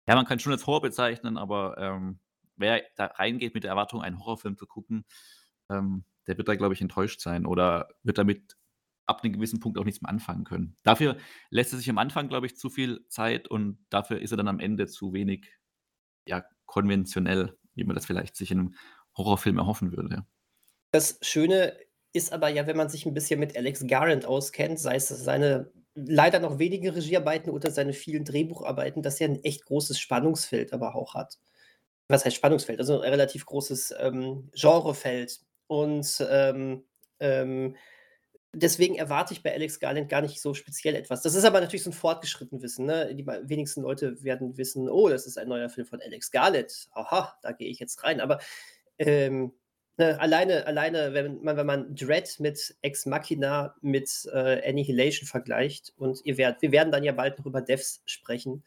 ja, 0.09 0.15
man 0.15 0.25
kann 0.25 0.39
schon 0.39 0.51
als 0.51 0.65
Horror 0.65 0.81
bezeichnen, 0.81 1.37
aber 1.37 1.77
ähm, 1.77 2.19
wer 2.55 2.81
da 2.95 3.05
reingeht 3.05 3.53
mit 3.53 3.63
der 3.63 3.69
Erwartung, 3.69 4.01
einen 4.01 4.17
Horrorfilm 4.17 4.57
zu 4.57 4.65
gucken, 4.65 5.05
ähm, 5.69 6.03
der 6.25 6.35
wird 6.39 6.47
da, 6.47 6.55
glaube 6.55 6.73
ich, 6.73 6.81
enttäuscht 6.81 7.21
sein 7.21 7.45
oder 7.45 7.89
wird 8.01 8.17
damit 8.17 8.57
ab 9.05 9.23
einem 9.23 9.33
gewissen 9.33 9.59
Punkt 9.59 9.77
auch 9.77 9.83
nichts 9.83 10.01
mehr 10.01 10.09
anfangen 10.09 10.45
können. 10.45 10.75
Dafür 10.81 11.15
lässt 11.51 11.73
er 11.73 11.77
sich 11.77 11.91
am 11.91 11.99
Anfang, 11.99 12.27
glaube 12.27 12.47
ich, 12.47 12.57
zu 12.57 12.71
viel 12.71 13.05
Zeit 13.07 13.49
und 13.49 13.85
dafür 13.91 14.19
ist 14.19 14.31
er 14.31 14.37
dann 14.37 14.47
am 14.47 14.59
Ende 14.59 14.87
zu 14.87 15.13
wenig 15.13 15.47
ja, 16.25 16.43
konventionell, 16.65 17.55
wie 17.75 17.83
man 17.83 17.95
das 17.95 18.07
vielleicht 18.07 18.35
sich 18.35 18.49
in 18.49 18.59
einem 18.59 18.75
Horrorfilm 19.15 19.59
erhoffen 19.59 19.95
würde. 19.95 20.25
Das 20.89 21.19
Schöne 21.21 21.77
ist 22.13 22.34
aber 22.34 22.49
ja, 22.49 22.65
wenn 22.65 22.77
man 22.77 22.89
sich 22.89 23.05
ein 23.05 23.13
bisschen 23.13 23.39
mit 23.39 23.55
Alex 23.55 23.86
Garland 23.86 24.25
auskennt, 24.25 24.79
sei 24.79 24.95
es 24.95 25.10
seine 25.10 25.71
leider 25.95 26.39
noch 26.39 26.60
wenige 26.60 26.95
Regiearbeiten 26.95 27.49
oder 27.49 27.71
seine 27.71 27.93
vielen 27.93 28.25
Drehbucharbeiten, 28.25 29.02
dass 29.02 29.19
er 29.19 29.30
ein 29.30 29.43
echt 29.43 29.65
großes 29.65 29.99
Spannungsfeld 29.99 30.73
aber 30.73 30.95
auch 30.95 31.15
hat. 31.15 31.38
Was 32.08 32.25
heißt 32.25 32.36
Spannungsfeld? 32.36 32.80
Also 32.80 33.02
ein 33.02 33.12
relativ 33.12 33.45
großes 33.45 33.93
ähm, 33.99 34.49
Genrefeld. 34.54 35.39
Und 35.67 36.25
ähm, 36.30 36.84
ähm, 37.19 37.75
deswegen 38.54 38.95
erwarte 38.95 39.34
ich 39.34 39.43
bei 39.43 39.54
Alex 39.54 39.80
Garland 39.80 40.10
gar 40.10 40.21
nicht 40.21 40.41
so 40.41 40.54
speziell 40.54 40.95
etwas. 40.95 41.21
Das 41.21 41.36
ist 41.36 41.45
aber 41.45 41.62
natürlich 41.62 41.84
so 41.84 41.91
ein 41.91 41.93
fortgeschritten 41.93 42.62
Wissen. 42.62 42.86
Ne? 42.86 43.13
Die 43.13 43.28
wenigsten 43.28 43.82
Leute 43.82 44.23
werden 44.23 44.58
wissen, 44.58 44.89
oh, 44.89 45.10
das 45.10 45.28
ist 45.28 45.38
ein 45.38 45.47
neuer 45.47 45.69
Film 45.69 45.86
von 45.86 46.02
Alex 46.02 46.32
Garland. 46.32 46.89
Aha, 46.93 47.38
da 47.43 47.52
gehe 47.52 47.69
ich 47.69 47.80
jetzt 47.80 48.04
rein. 48.04 48.21
Aber 48.21 48.39
ähm, 48.97 49.54
ne, 49.99 50.19
alleine, 50.19 50.65
alleine, 50.65 51.13
wenn 51.13 51.43
man, 51.43 51.57
wenn 51.57 51.65
man 51.65 51.95
Dread 51.95 52.39
mit 52.39 52.75
Ex 52.81 53.05
Machina 53.05 53.75
mit 53.81 54.09
äh, 54.33 54.67
Annihilation 54.67 55.27
vergleicht 55.27 55.93
und 55.97 56.21
ihr 56.25 56.38
werdet, 56.38 56.62
wir 56.62 56.71
werden 56.71 56.91
dann 56.91 57.03
ja 57.03 57.12
bald 57.12 57.38
noch 57.38 57.45
über 57.45 57.62
Devs 57.62 58.01
sprechen. 58.05 58.63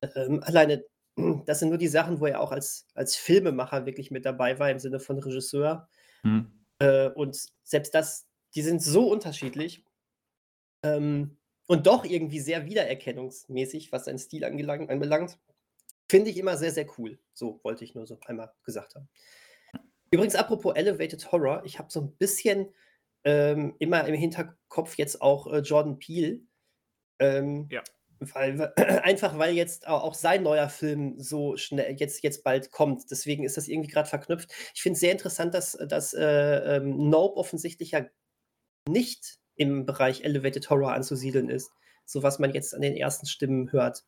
Ähm, 0.00 0.42
alleine, 0.42 0.84
das 1.46 1.58
sind 1.58 1.68
nur 1.68 1.78
die 1.78 1.88
Sachen, 1.88 2.20
wo 2.20 2.26
er 2.26 2.40
auch 2.40 2.52
als, 2.52 2.86
als 2.94 3.16
Filmemacher 3.16 3.84
wirklich 3.84 4.10
mit 4.10 4.24
dabei 4.24 4.58
war, 4.58 4.70
im 4.70 4.78
Sinne 4.78 5.00
von 5.00 5.18
Regisseur. 5.18 5.88
Hm. 6.22 6.50
Äh, 6.78 7.08
und 7.10 7.38
selbst 7.64 7.94
das 7.94 8.28
die 8.54 8.62
sind 8.62 8.82
so 8.82 9.10
unterschiedlich 9.10 9.84
ähm, 10.82 11.36
und 11.66 11.86
doch 11.86 12.04
irgendwie 12.04 12.40
sehr 12.40 12.66
wiedererkennungsmäßig, 12.66 13.92
was 13.92 14.06
seinen 14.06 14.18
Stil 14.18 14.44
anbelangt. 14.44 15.38
Finde 16.10 16.30
ich 16.30 16.38
immer 16.38 16.56
sehr, 16.56 16.72
sehr 16.72 16.86
cool. 16.98 17.18
So 17.34 17.60
wollte 17.62 17.84
ich 17.84 17.94
nur 17.94 18.06
so 18.06 18.18
einmal 18.26 18.52
gesagt 18.64 18.94
haben. 18.94 19.08
Übrigens, 20.10 20.34
apropos 20.34 20.74
Elevated 20.74 21.30
Horror, 21.32 21.62
ich 21.64 21.78
habe 21.78 21.90
so 21.90 22.00
ein 22.00 22.12
bisschen 22.16 22.72
ähm, 23.24 23.74
immer 23.78 24.06
im 24.06 24.14
Hinterkopf 24.14 24.96
jetzt 24.96 25.20
auch 25.20 25.46
äh, 25.52 25.58
Jordan 25.58 25.98
Peele. 25.98 26.40
Ähm, 27.18 27.68
ja. 27.70 27.82
Weil, 28.20 28.72
einfach 29.02 29.38
weil 29.38 29.54
jetzt 29.54 29.86
auch 29.86 30.14
sein 30.14 30.42
neuer 30.42 30.68
Film 30.68 31.20
so 31.20 31.56
schnell 31.56 31.96
jetzt, 31.98 32.22
jetzt 32.22 32.42
bald 32.42 32.70
kommt. 32.72 33.10
Deswegen 33.10 33.44
ist 33.44 33.56
das 33.56 33.68
irgendwie 33.68 33.90
gerade 33.90 34.08
verknüpft. 34.08 34.50
Ich 34.74 34.82
finde 34.82 34.94
es 34.94 35.00
sehr 35.00 35.12
interessant, 35.12 35.54
dass, 35.54 35.72
dass 35.72 36.14
äh, 36.14 36.76
ähm, 36.76 37.10
Nope 37.10 37.36
offensichtlich 37.36 37.92
ja 37.92 38.06
nicht 38.88 39.38
im 39.56 39.84
Bereich 39.86 40.24
Elevated 40.24 40.70
Horror 40.70 40.92
anzusiedeln 40.92 41.48
ist, 41.48 41.70
so 42.04 42.22
was 42.22 42.38
man 42.38 42.54
jetzt 42.54 42.74
an 42.74 42.80
den 42.80 42.96
ersten 42.96 43.26
Stimmen 43.26 43.72
hört. 43.72 44.04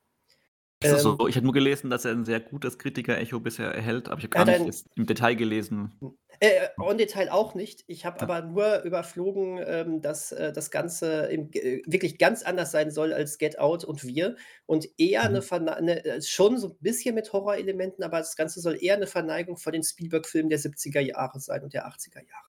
Ähm, 0.83 0.99
so? 0.99 1.29
Ich 1.29 1.37
habe 1.37 1.45
nur 1.45 1.53
gelesen, 1.53 1.91
dass 1.91 2.07
er 2.07 2.13
ein 2.13 2.25
sehr 2.25 2.41
gutes 2.41 2.79
Kritiker-Echo 2.79 3.39
bisher 3.41 3.71
erhält, 3.71 4.09
aber 4.09 4.19
ich 4.19 4.25
habe 4.25 4.31
gar 4.31 4.45
nicht 4.47 4.85
ein, 4.85 4.91
im 4.97 5.07
Detail 5.07 5.35
gelesen. 5.35 5.93
Äh, 6.39 6.69
im 6.79 6.97
Detail 6.97 7.31
auch 7.31 7.55
nicht. 7.55 7.85
Ich 7.87 8.07
habe 8.07 8.17
ja. 8.17 8.23
aber 8.23 8.47
nur 8.47 8.83
überflogen, 8.83 9.61
ähm, 9.63 10.01
dass 10.01 10.33
äh, 10.33 10.53
das 10.55 10.71
Ganze 10.71 11.27
im, 11.27 11.51
äh, 11.53 11.83
wirklich 11.85 12.17
ganz 12.17 12.43
anders 12.43 12.71
sein 12.71 12.91
soll 12.91 13.13
als 13.13 13.37
Get 13.37 13.59
Out 13.59 13.85
und 13.85 14.05
Wir 14.05 14.37
und 14.65 14.89
eher 14.97 15.29
mhm. 15.29 15.43
eine, 15.51 15.77
eine, 15.77 16.05
äh, 16.05 16.23
schon 16.23 16.57
so 16.57 16.69
ein 16.69 16.77
bisschen 16.81 17.15
mit 17.15 17.31
Horrorelementen, 17.31 18.03
aber 18.03 18.19
das 18.19 18.35
Ganze 18.35 18.61
soll 18.61 18.83
eher 18.83 18.97
eine 18.97 19.07
Verneigung 19.07 19.59
vor 19.59 19.73
den 19.73 19.83
Spielberg-Filmen 19.83 20.49
der 20.49 20.61
70er 20.61 21.01
Jahre 21.01 21.41
sein 21.41 21.63
und 21.63 21.75
der 21.75 21.87
80er 21.87 22.27
Jahre. 22.27 22.49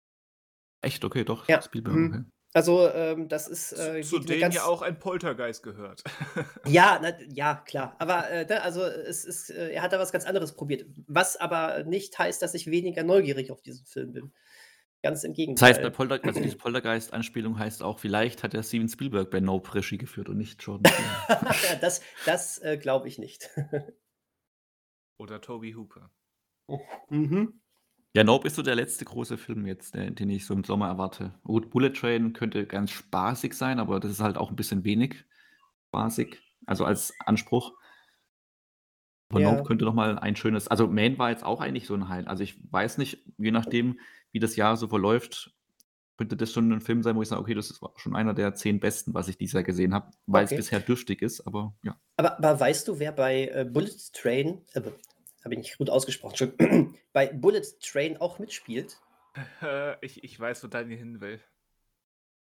Echt? 0.82 1.04
Okay, 1.04 1.26
doch. 1.26 1.50
Ja. 1.50 1.62
Spielberg, 1.62 1.96
mhm. 1.96 2.08
okay. 2.08 2.24
Also, 2.53 2.89
ähm, 2.89 3.29
das 3.29 3.47
ist. 3.47 3.71
Äh, 3.71 4.01
zu, 4.01 4.19
zu 4.19 4.25
denen 4.25 4.41
ganz... 4.41 4.55
ja 4.55 4.65
auch 4.65 4.81
ein 4.81 4.99
Poltergeist 4.99 5.63
gehört. 5.63 6.03
ja, 6.67 6.99
na, 7.01 7.13
ja, 7.29 7.63
klar. 7.65 7.95
Aber 7.99 8.29
äh, 8.29 8.45
ne, 8.45 8.61
also 8.61 8.83
es 8.83 9.23
ist, 9.23 9.49
äh, 9.51 9.71
er 9.71 9.81
hat 9.81 9.93
da 9.93 9.99
was 9.99 10.11
ganz 10.11 10.25
anderes 10.25 10.53
probiert. 10.53 10.85
Was 11.07 11.37
aber 11.37 11.83
nicht 11.83 12.17
heißt, 12.19 12.41
dass 12.41 12.53
ich 12.53 12.67
weniger 12.67 13.03
neugierig 13.03 13.51
auf 13.51 13.61
diesen 13.61 13.85
Film 13.85 14.11
bin. 14.11 14.33
Ganz 15.01 15.23
im 15.23 15.33
Gegenteil. 15.33 15.69
Das 15.69 15.77
heißt, 15.77 15.83
bei 15.83 15.89
Polter 15.89 16.19
also 16.23 16.41
diese 16.41 16.57
Poltergeist-Anspielung 16.57 17.57
heißt 17.57 17.81
auch, 17.83 17.99
vielleicht 17.99 18.43
hat 18.43 18.53
er 18.53 18.63
Steven 18.63 18.89
Spielberg 18.89 19.31
bei 19.31 19.39
Nope 19.39 19.73
Regie 19.73 19.97
geführt 19.97 20.29
und 20.29 20.37
nicht 20.37 20.61
Jordan. 20.61 20.93
ja, 21.29 21.75
das 21.79 22.01
das 22.25 22.59
äh, 22.59 22.77
glaube 22.77 23.07
ich 23.07 23.17
nicht. 23.17 23.49
Oder 25.17 25.39
Toby 25.39 25.73
Hooper. 25.73 26.11
Mhm. 27.09 27.61
Ja, 28.13 28.26
Nope 28.26 28.47
ist 28.47 28.58
so 28.58 28.62
der 28.62 28.76
letzte 28.76 29.06
große 29.06 29.38
Film 29.38 29.65
jetzt, 29.65 29.95
der, 29.95 30.12
den 30.12 30.30
ich 30.30 30.45
so 30.45 30.54
im 30.54 30.65
Sommer 30.65 30.88
erwarte. 30.88 31.34
Gut, 31.43 31.69
Bullet 31.69 31.91
Train 31.91 32.34
könnte 32.34 32.65
ganz 32.65 32.91
spaßig 32.91 33.54
sein, 33.54 33.80
aber 33.80 34.00
das 34.00 34.12
ist 34.12 34.19
halt 34.19 34.38
auch 34.38 34.50
ein 34.50 34.58
bisschen 34.58 34.84
wenig 34.84 35.24
spaßig, 35.88 36.38
also 36.65 36.84
als 36.84 37.13
Anspruch. 37.26 37.74
Aber 39.30 39.39
ja. 39.39 39.52
Nope 39.52 39.63
könnte 39.63 39.86
noch 39.86 39.93
mal 39.93 40.19
ein 40.19 40.36
schönes, 40.36 40.67
also 40.67 40.88
Man 40.88 41.17
war 41.17 41.30
jetzt 41.30 41.45
auch 41.45 41.62
eigentlich 41.62 41.88
so 41.88 41.93
ein 41.93 42.10
Highlight. 42.10 42.28
Also 42.28 42.43
ich 42.43 42.60
weiß 42.69 42.97
nicht, 42.97 43.24
je 43.38 43.52
nachdem, 43.52 43.97
wie 44.34 44.39
das 44.39 44.58
Jahr 44.58 44.76
so 44.76 44.89
verläuft, 44.89 45.54
könnte 46.17 46.36
das 46.36 46.52
schon 46.52 46.71
ein 46.71 46.82
Film 46.82 47.04
sein, 47.04 47.15
wo 47.15 47.21
ich 47.21 47.30
sage, 47.30 47.41
okay, 47.41 47.54
das 47.54 47.71
ist 47.71 47.82
schon 47.95 48.15
einer 48.15 48.34
der 48.34 48.54
zehn 48.54 48.82
besten, 48.82 49.13
was 49.13 49.30
ich 49.30 49.38
dieses 49.38 49.54
Jahr 49.54 49.63
gesehen 49.63 49.93
habe, 49.93 50.12
weil 50.26 50.45
okay. 50.45 50.56
es 50.56 50.65
bisher 50.65 50.80
dürftig 50.82 51.21
ist, 51.21 51.47
aber 51.47 51.74
ja. 51.84 51.97
Aber, 52.17 52.38
aber 52.38 52.60
weißt 52.60 52.88
du, 52.89 53.00
wer 53.00 53.12
bei 53.13 53.47
äh, 53.47 53.65
Bullet 53.65 53.95
Train, 54.13 54.62
äh, 54.74 54.82
habe 55.43 55.56
ich 55.56 55.60
nicht 55.60 55.77
gut 55.77 55.89
ausgesprochen, 55.89 56.95
bei 57.13 57.27
Bullet 57.27 57.63
Train 57.82 58.17
auch 58.17 58.39
mitspielt. 58.39 58.99
ich, 60.01 60.23
ich 60.23 60.39
weiß, 60.39 60.63
wo 60.63 60.67
Daniel 60.67 60.97
hin 60.97 61.21
will. 61.21 61.41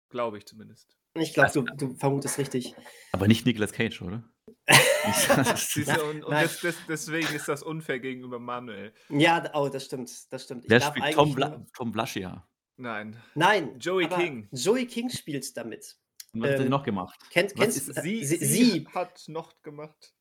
Glaube 0.10 0.38
ich 0.38 0.46
zumindest. 0.46 0.98
Ich 1.14 1.34
glaube, 1.34 1.52
du, 1.52 1.62
du 1.64 1.94
vermutest 1.96 2.38
richtig. 2.38 2.74
Aber 3.12 3.28
nicht 3.28 3.46
Nicolas 3.46 3.74
Cage, 3.74 4.02
oder? 4.02 4.24
und, 6.10 6.24
und 6.24 6.32
das, 6.32 6.62
das, 6.62 6.76
deswegen 6.88 7.34
ist 7.34 7.48
das 7.48 7.64
unfair 7.64 8.00
gegenüber 8.00 8.40
Manuel. 8.40 8.94
Ja, 9.10 9.50
oh, 9.54 9.68
das 9.68 9.86
stimmt, 9.86 10.12
das 10.32 10.44
stimmt. 10.44 10.66
Wer 10.68 10.82
spielt 10.82 11.14
Tom, 11.14 11.36
Bla 11.36 11.66
Tom 11.76 11.92
Blaschia? 11.92 12.48
Nein. 12.78 13.22
Nein. 13.36 13.78
Joey 13.80 14.08
King. 14.08 14.48
Joey 14.52 14.86
King 14.86 15.10
spielt 15.10 15.56
damit. 15.58 15.98
Und 16.34 16.42
was 16.42 16.50
ähm, 16.50 16.56
hat 16.56 16.64
sie 16.64 16.70
noch 16.70 16.84
gemacht? 16.84 17.20
Kennt, 17.30 17.56
kennst, 17.56 17.94
sie, 17.94 18.24
sie, 18.24 18.38
sie, 18.38 18.88
hat 18.94 19.24
noch 19.28 19.62
gemacht. 19.62 20.14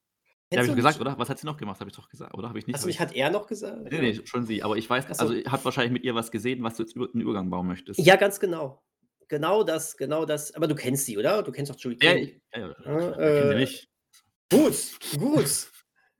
Ja, 0.52 0.58
habe 0.60 0.68
ich 0.68 0.74
gesagt, 0.74 1.00
oder? 1.00 1.16
Was 1.16 1.28
hat 1.28 1.38
sie 1.38 1.46
noch 1.46 1.56
gemacht? 1.56 1.78
Habe 1.80 1.90
ich 1.90 1.96
doch 1.96 2.08
gesagt, 2.08 2.34
oder? 2.34 2.48
Habe 2.48 2.58
ich 2.58 2.66
nicht? 2.66 2.80
Nicht 2.82 2.90
ich 2.90 3.00
hat 3.00 3.14
er 3.14 3.30
noch 3.30 3.46
gesagt? 3.46 3.82
Ne, 3.90 4.00
ne, 4.00 4.14
schon 4.26 4.44
sie. 4.46 4.62
Aber 4.62 4.76
ich 4.76 4.88
weiß 4.90 5.06
Ach 5.08 5.14
also, 5.18 5.34
so. 5.34 5.40
hat 5.50 5.64
wahrscheinlich 5.64 5.92
mit 5.92 6.04
ihr 6.04 6.14
was 6.14 6.30
gesehen, 6.30 6.62
was 6.62 6.76
du 6.76 6.84
jetzt 6.84 6.94
über 6.96 7.06
'n 7.14 7.20
Übergang 7.20 7.50
bauen 7.50 7.66
möchtest. 7.68 8.06
Ja, 8.06 8.16
ganz 8.16 8.40
genau. 8.40 8.82
Genau 9.28 9.62
das, 9.62 9.96
genau 9.96 10.24
das. 10.24 10.54
Aber 10.54 10.66
du 10.66 10.74
kennst 10.74 11.06
sie, 11.06 11.18
oder? 11.18 11.42
Du 11.42 11.52
kennst 11.52 11.70
doch 11.70 11.78
Julie 11.78 11.98
Ja, 12.02 12.14
ich 12.14 12.40
ja, 12.54 12.74
ja, 12.84 13.12
Ja, 13.36 13.54
äh, 13.54 13.54
nicht? 13.54 13.86
gut, 14.52 15.00
gut. 15.18 15.72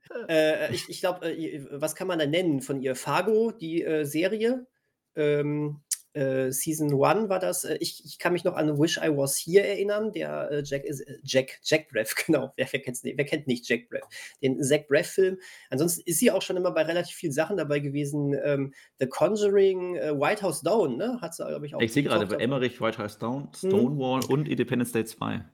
Äh, 0.29 0.73
ich 0.75 0.89
ich 0.89 1.01
glaube, 1.01 1.27
äh, 1.33 1.67
was 1.71 1.95
kann 1.95 2.07
man 2.07 2.19
da 2.19 2.27
nennen 2.27 2.61
von 2.61 2.81
ihr? 2.81 2.95
Fargo, 2.95 3.51
die, 3.51 3.83
äh, 3.83 4.05
Serie, 4.05 4.67
ähm, 5.15 5.83
äh, 6.13 6.51
Season 6.51 6.89
1 6.93 7.29
war 7.29 7.39
das. 7.39 7.63
Äh, 7.65 7.77
ich 7.79 8.03
ich 8.05 8.19
kann 8.19 8.33
mich 8.33 8.43
noch 8.43 8.55
an 8.55 8.77
„Wish 8.79 8.97
I 8.97 9.09
Was 9.15 9.37
Here“ 9.37 9.65
erinnern, 9.65 10.11
der, 10.11 10.49
äh, 10.51 10.63
Jack 10.65 10.83
is 10.85 11.01
äh, 11.01 11.17
Jack 11.23 11.59
Jack 11.63 11.89
Braff, 11.89 12.15
genau. 12.25 12.53
Wer 12.55 12.67
wer 12.71 12.81
kennt's 12.81 13.03
wer 13.03 13.25
kennt 13.25 13.47
nicht 13.47 13.67
Jack 13.69 13.89
Braff? 13.89 14.07
Den 14.41 14.61
Zach 14.63 14.87
Braff-Film. 14.87 15.37
Ansonsten 15.69 16.01
ist 16.05 16.19
sie 16.19 16.31
auch 16.31 16.41
schon 16.41 16.57
immer 16.57 16.71
bei 16.71 16.83
relativ 16.83 17.15
vielen 17.15 17.33
Sachen 17.33 17.57
dabei 17.57 17.79
gewesen. 17.79 18.35
Ähm, 18.43 18.73
„The 18.99 19.07
Conjuring“, 19.07 19.95
äh, 19.97 20.13
„White 20.19 20.41
House 20.43 20.61
Down“, 20.61 20.97
ne, 20.97 21.19
hat 21.21 21.33
sie, 21.35 21.45
glaube 21.45 21.65
ich, 21.65 21.75
auch 21.75 21.81
Ich 21.81 21.93
sehe 21.93 22.03
gerade 22.03 22.25
bei. 22.27 22.35
Emmerich, 22.37 22.79
White 22.81 22.97
House 22.97 23.17
Down, 23.17 23.49
Mhm. 23.61 23.67
Stonewall 23.67 24.23
und 24.23 24.47
Independence 24.47 24.91
Day 24.91 25.05
2. 25.05 25.45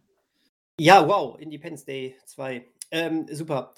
Ja, 0.79 1.07
wow, 1.07 1.39
Independence 1.39 1.85
Day 1.85 2.15
2. 2.25 2.67
Ähm, 2.91 3.25
super. 3.31 3.73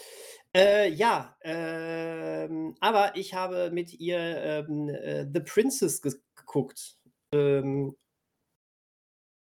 Äh, 0.55 0.89
ja, 0.91 1.35
ähm, 1.43 2.75
aber 2.79 3.15
ich 3.15 3.33
habe 3.33 3.71
mit 3.71 3.93
ihr, 3.99 4.17
ähm, 4.19 4.89
äh, 4.89 5.25
„The 5.33 5.39
Princess“ 5.41 6.01
ges 6.01 6.21
geguckt. 6.49 6.97
Ähm 7.33 7.95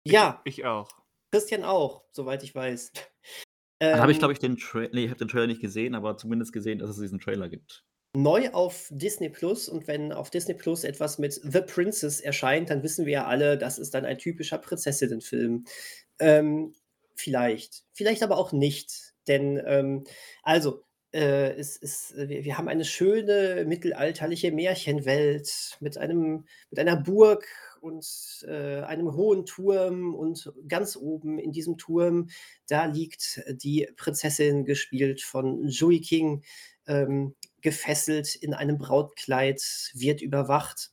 Ich 0.06 0.13
ja, 0.13 0.41
ich 0.45 0.63
auch. 0.65 0.89
Christian 1.32 1.63
auch, 1.65 2.06
soweit 2.13 2.43
ich 2.43 2.56
weiß. 2.56 2.91
Dann 3.91 4.01
habe 4.01 4.12
ich, 4.12 4.19
glaube 4.19 4.34
Ähm 4.34 4.34
ich, 4.34 4.39
den 4.39 4.58
Trai 4.58 4.89
ne, 4.91 5.03
ich 5.06 5.10
habe 5.10 5.19
den 5.19 5.29
Trailer 5.29 5.47
nicht 5.47 5.62
gesehen, 5.62 5.95
aber 5.95 6.17
zumindest 6.17 6.51
gesehen, 6.51 6.79
dass 6.79 6.89
es 6.89 6.99
diesen 6.99 7.19
Trailer 7.19 7.47
gibt. 7.47 7.86
neu 8.15 8.49
auf 8.51 8.88
Disney 8.91 9.29
Plus 9.29 9.67
und 9.69 9.88
wenn 9.88 10.12
auf 10.12 10.29
Disney 10.29 10.53
Plus 10.53 10.84
etwas 10.84 11.17
mit 11.17 11.34
„The 11.34 11.62
Princess“ 11.62 12.19
erscheint, 12.21 12.69
dann 12.69 12.84
wissen 12.84 13.06
wir 13.06 13.13
ja 13.13 13.25
alle, 13.25 13.58
das 13.58 13.79
ist 13.79 13.93
dann 13.93 14.06
ein 14.06 14.17
typischer 14.19 14.60
Prinzessinnenfilm. 14.60 15.65
Ähm, 16.19 16.73
vielleicht, 17.15 17.84
vielleicht 17.93 18.23
aber 18.23 18.38
auch 18.38 18.51
nicht, 18.51 19.13
denn, 19.27 19.62
ähm 19.65 20.03
also, 20.43 20.84
äh, 21.13 21.52
es 21.54 21.78
ist 21.78 22.15
wir 22.17 22.43
wir 22.43 22.58
haben 22.58 22.67
eine 22.67 22.86
schöne 22.86 23.65
mittelalterliche 23.65 24.52
Märchenwelt 24.52 25.78
mit 25.80 25.97
einem 25.97 26.45
mit 26.69 26.80
einer 26.80 26.97
Burg 26.97 27.47
und, 27.84 28.45
äh, 28.47 28.82
einem 28.82 29.13
hohen 29.13 29.45
Turm 29.45 30.15
und 30.15 30.52
ganz 30.69 30.95
oben 30.95 31.38
in 31.38 31.52
diesem 31.52 31.78
Turm, 31.78 32.30
da 32.67 32.86
liegt 32.86 33.43
die 33.49 33.89
Prinzessin, 33.97 34.63
gespielt 34.63 35.21
von 35.21 35.67
Joey 35.67 35.99
King, 35.99 36.43
ähm, 36.88 37.36
gefesselt 37.62 38.36
in 38.36 38.54
einem 38.54 38.78
Brautkleid, 38.78 39.62
wird 39.93 40.21
überwacht. 40.21 40.91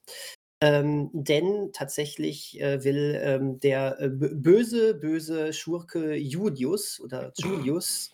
Ähm, 0.63 1.11
denn 1.15 1.71
tatsächlich, 1.73 2.61
äh, 2.61 2.85
will, 2.85 3.19
ähm, 3.23 3.61
der, 3.61 3.99
äh, 4.01 4.09
bö 4.11 4.35
böse, 4.35 4.95
böse 4.95 5.53
Schurke 5.55 6.15
Julius 6.17 7.01
oder 7.01 7.33
Julius 7.39 8.13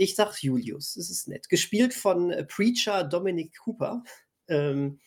ich 0.00 0.16
sage 0.16 0.34
Julius, 0.40 0.96
es 0.96 1.10
ist 1.10 1.28
nett, 1.28 1.48
gespielt 1.50 1.94
von, 1.94 2.30
äh, 2.32 2.44
Preacher 2.44 3.04
Dominic 3.04 3.58
Cooper, 3.58 4.04
ähm, 4.48 5.00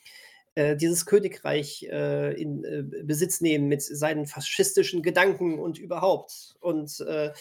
äh, 0.56 0.76
dieses 0.78 1.06
Königreich, 1.08 1.84
äh, 1.92 2.34
in, 2.42 2.64
äh, 2.66 2.84
Besitz 3.04 3.42
nehmen 3.42 3.68
mit 3.70 3.82
seinen 3.84 4.28
faschistischen 4.28 5.04
Gedanken 5.04 5.60
und 5.60 5.80
überhaupt. 5.80 6.56
Und, 6.62 7.00
äh, 7.02 7.34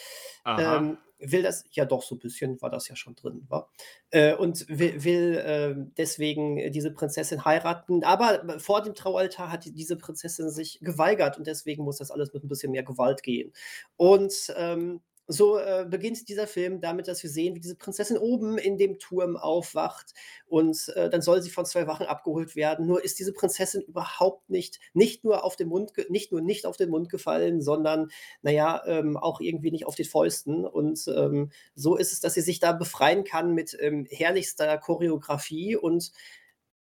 ähm, 0.56 0.98
will 1.18 1.42
das 1.42 1.64
ja 1.72 1.84
doch, 1.86 2.02
so 2.02 2.16
'n 2.16 2.18
bisschen 2.20 2.60
war 2.62 2.70
das 2.70 2.88
ja 2.88 2.96
schon 2.96 3.14
drin, 3.16 3.46
wa? 3.48 3.70
Äh, 4.10 4.34
und 4.36 4.66
wi 4.68 5.04
will, 5.04 5.42
ähm, 5.46 5.92
deswegen 5.96 6.72
diese 6.72 6.92
Prinzessin 6.92 7.44
heiraten. 7.44 8.04
Aber 8.04 8.58
vor 8.60 8.82
dem 8.82 8.94
Traualtar 8.94 9.52
hat 9.52 9.64
die 9.66 9.72
diese 9.72 9.96
Prinzessin 9.98 10.50
sich 10.50 10.80
geweigert 10.82 11.38
und 11.38 11.46
deswegen 11.46 11.84
muss 11.84 11.98
das 11.98 12.10
alles 12.12 12.32
mit 12.34 12.44
'n 12.44 12.48
bisschen 12.48 12.72
mehr 12.72 12.82
Gewalt 12.84 13.22
gehen. 13.22 13.52
Und, 13.96 14.34
ähm, 14.56 15.00
so, 15.32 15.58
äh, 15.58 15.86
beginnt 15.88 16.28
dieser 16.28 16.46
Film 16.46 16.80
damit, 16.80 17.08
dass 17.08 17.22
wir 17.22 17.30
sehen, 17.30 17.54
wie 17.54 17.60
diese 17.60 17.76
Prinzessin 17.76 18.18
oben 18.18 18.58
in 18.58 18.78
dem 18.78 18.98
Turm 18.98 19.36
aufwacht 19.36 20.12
und, 20.46 20.88
äh, 20.96 21.10
dann 21.10 21.22
soll 21.22 21.42
sie 21.42 21.50
von 21.50 21.66
2 21.66 21.86
Wachen 21.86 22.06
abgeholt 22.06 22.56
werden. 22.56 22.86
Nur 22.86 23.04
ist 23.04 23.18
diese 23.18 23.32
Prinzessin 23.32 23.82
überhaupt 23.82 24.50
nicht 24.50 24.78
nicht 24.94 25.24
nur 25.24 25.44
auf 25.44 25.56
den 25.56 25.68
Mund 25.68 25.92
nicht 26.10 26.32
nur 26.32 26.40
nicht 26.42 26.66
auf 26.66 26.76
den 26.76 26.90
Mund 26.90 27.08
gefallen, 27.08 27.60
sondern, 27.62 28.10
na 28.42 28.50
ja, 28.52 28.82
ähm, 28.86 29.16
auch 29.16 29.40
irgendwie 29.40 29.70
nicht 29.70 29.86
auf 29.86 29.94
den 29.96 30.06
Fäusten. 30.06 30.64
Und, 30.66 31.06
ähm, 31.08 31.50
so 31.74 31.96
ist 31.96 32.12
es, 32.12 32.20
dass 32.20 32.34
sie 32.34 32.40
sich 32.42 32.60
da 32.60 32.72
befreien 32.72 33.24
kann 33.24 33.52
mit, 33.54 33.76
ähm, 33.80 34.06
herrlichster 34.10 34.78
Choreografie 34.78 35.76
und 35.76 36.12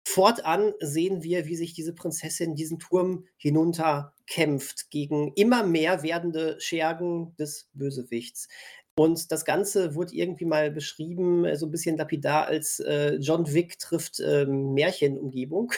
fortan 0.05 0.73
sehen 0.81 1.23
wir, 1.23 1.45
wie 1.47 1.55
sich 1.55 1.73
diese 1.73 1.93
Prinzessin 1.95 2.55
diesen 2.55 2.79
Turm 2.79 3.25
hinunterkämpft 3.37 4.89
gegen 4.91 5.33
immer 5.35 5.63
mehr 5.65 6.03
werdende 6.03 6.59
Schergen 6.59 7.35
des 7.37 7.69
Bösewichts. 7.73 8.47
Und 8.95 9.31
das 9.31 9.45
Ganze 9.45 9.95
wurde 9.95 10.13
irgendwie 10.15 10.45
mal 10.45 10.71
beschrieben, 10.71 11.45
äh, 11.45 11.55
so 11.57 11.65
'n 11.67 11.71
bisschen 11.71 11.97
lapidar 11.97 12.47
als, 12.47 12.79
äh, 12.81 13.15
„John 13.15 13.53
Wick 13.53 13.79
trifft, 13.79 14.19
ähm, 14.21 14.73
Märchenumgebung“. 14.73 15.71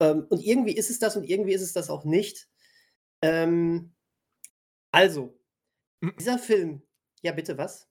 Ähm, 0.00 0.26
und 0.30 0.40
irgendwie 0.44 0.72
ist 0.76 0.90
es 0.90 0.98
das 1.00 1.16
und 1.16 1.24
irgendwie 1.24 1.54
ist 1.54 1.62
es 1.62 1.72
das 1.74 1.90
auch 1.90 2.04
nicht. 2.04 2.48
Ähm, 3.22 3.92
also, 4.92 5.34
dieser 6.20 6.38
Film 6.38 6.82
ja, 7.22 7.32
bitte, 7.32 7.58
was? 7.58 7.84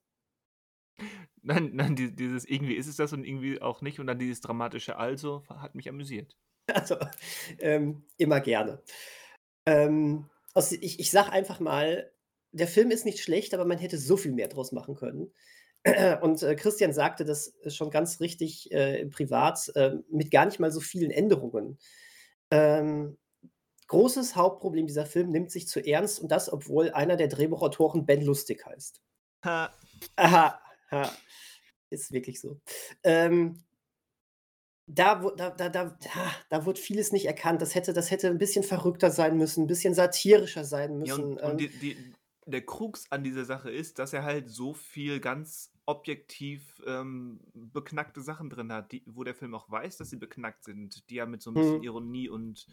Nein, 1.44 1.72
nein, 1.74 1.96
die 1.96 2.16
dieses 2.16 2.46
irgendwie 2.46 2.76
ist 2.76 2.88
es 2.88 2.98
das 2.98 3.14
und 3.14 3.24
irgendwie 3.24 3.62
auch 3.62 3.82
nicht 3.82 4.00
und 4.00 4.08
dann 4.08 4.20
dieses 4.20 4.42
dramatische 4.42 4.98
„Also“ 4.98 5.44
hat 5.50 5.76
mich 5.76 5.90
amüsiert. 5.90 6.38
Also, 6.68 6.96
ähm, 7.60 8.04
immer 8.18 8.40
gerne. 8.40 8.82
Ähm, 9.66 10.30
aus 10.54 10.72
ich 10.72 11.00
ich 11.00 11.12
sage 11.12 11.32
einfach 11.32 11.60
mal, 11.60 12.12
der 12.52 12.68
Film 12.68 12.92
ist 12.92 13.06
nicht 13.06 13.22
schlecht, 13.24 13.54
aber 13.54 13.66
man 13.66 13.80
hätte 13.80 13.98
so 13.98 14.18
viel 14.18 14.34
mehr 14.34 14.48
draus 14.50 14.72
machen 14.72 14.96
können. 14.96 15.34
Und, 16.22 16.44
äh, 16.44 16.56
Christian 16.56 16.94
sagte 16.94 17.26
das 17.26 17.56
schon 17.68 17.92
ganz 17.92 18.20
richtig, 18.22 18.72
äh, 18.72 19.06
privat, 19.08 19.72
ähm, 19.76 20.06
mit 20.12 20.32
gar 20.32 20.46
nicht 20.46 20.60
mal 20.60 20.72
so 20.72 20.80
vielen 20.82 21.12
Änderungen. 21.12 21.80
Ähm, 22.52 23.18
großes 23.88 24.36
Hauptproblem, 24.36 24.88
dieser 24.88 25.06
Film 25.08 25.30
nimmt 25.32 25.52
sich 25.52 25.68
zu 25.68 25.82
ernst 25.86 26.20
und 26.22 26.32
das, 26.32 26.52
obwohl 26.54 26.92
einer 26.92 27.18
der 27.18 27.28
Drehbuchautoren 27.30 28.06
Ben 28.06 28.22
Lustig 28.24 28.66
heißt. 28.66 29.02
Ha. 29.44 29.72
Aha, 30.18 30.60
ha. 30.92 31.22
Ist 31.92 32.12
wirklich 32.14 32.42
so. 32.42 32.60
Ähm 33.04 33.64
da 34.88 35.16
da 35.38 35.50
da 35.52 35.70
da 35.70 35.96
da 36.50 36.66
wurde 36.66 36.80
vieles 36.82 37.12
nicht 37.12 37.26
erkannt. 37.26 37.62
Das 37.62 37.76
hätte 37.76 37.94
das 37.94 38.10
hätte 38.12 38.28
'n 38.30 38.38
bisschen 38.38 38.64
verrückter 38.64 39.12
sein 39.12 39.38
müssen, 39.38 39.64
'n 39.66 39.68
bisschen 39.68 39.94
satirischer 39.94 40.64
sein 40.66 40.98
Ja, 41.06 41.16
müssen, 41.16 41.38
und 41.44 41.44
ähm 41.44 41.60
und 41.60 41.60
die 41.60 41.78
die 41.78 42.14
der 42.48 42.66
Krux 42.66 43.12
an 43.12 43.24
dieser 43.24 43.46
Sache 43.46 43.70
ist, 43.72 44.00
dass 44.00 44.14
er 44.14 44.24
halt 44.24 44.50
so 44.50 44.74
viel 44.74 45.20
ganz 45.20 45.72
objektiv, 45.86 46.82
ähm, 46.88 47.40
beknackte 47.54 48.22
Sachen 48.22 48.50
drin 48.50 48.72
hat, 48.74 48.92
die 48.92 49.04
wo 49.08 49.24
der 49.24 49.36
Film 49.36 49.54
auch 49.56 49.70
weiß, 49.70 49.98
dass 49.98 50.10
sie 50.10 50.18
beknackt 50.18 50.64
sind, 50.64 51.10
die 51.10 51.18
er 51.18 51.28
mit 51.28 51.42
so 51.42 51.50
'n 51.52 51.58
bisschen 51.58 51.82
Mhm. 51.82 51.84
Ironie 51.84 52.30
und 52.30 52.68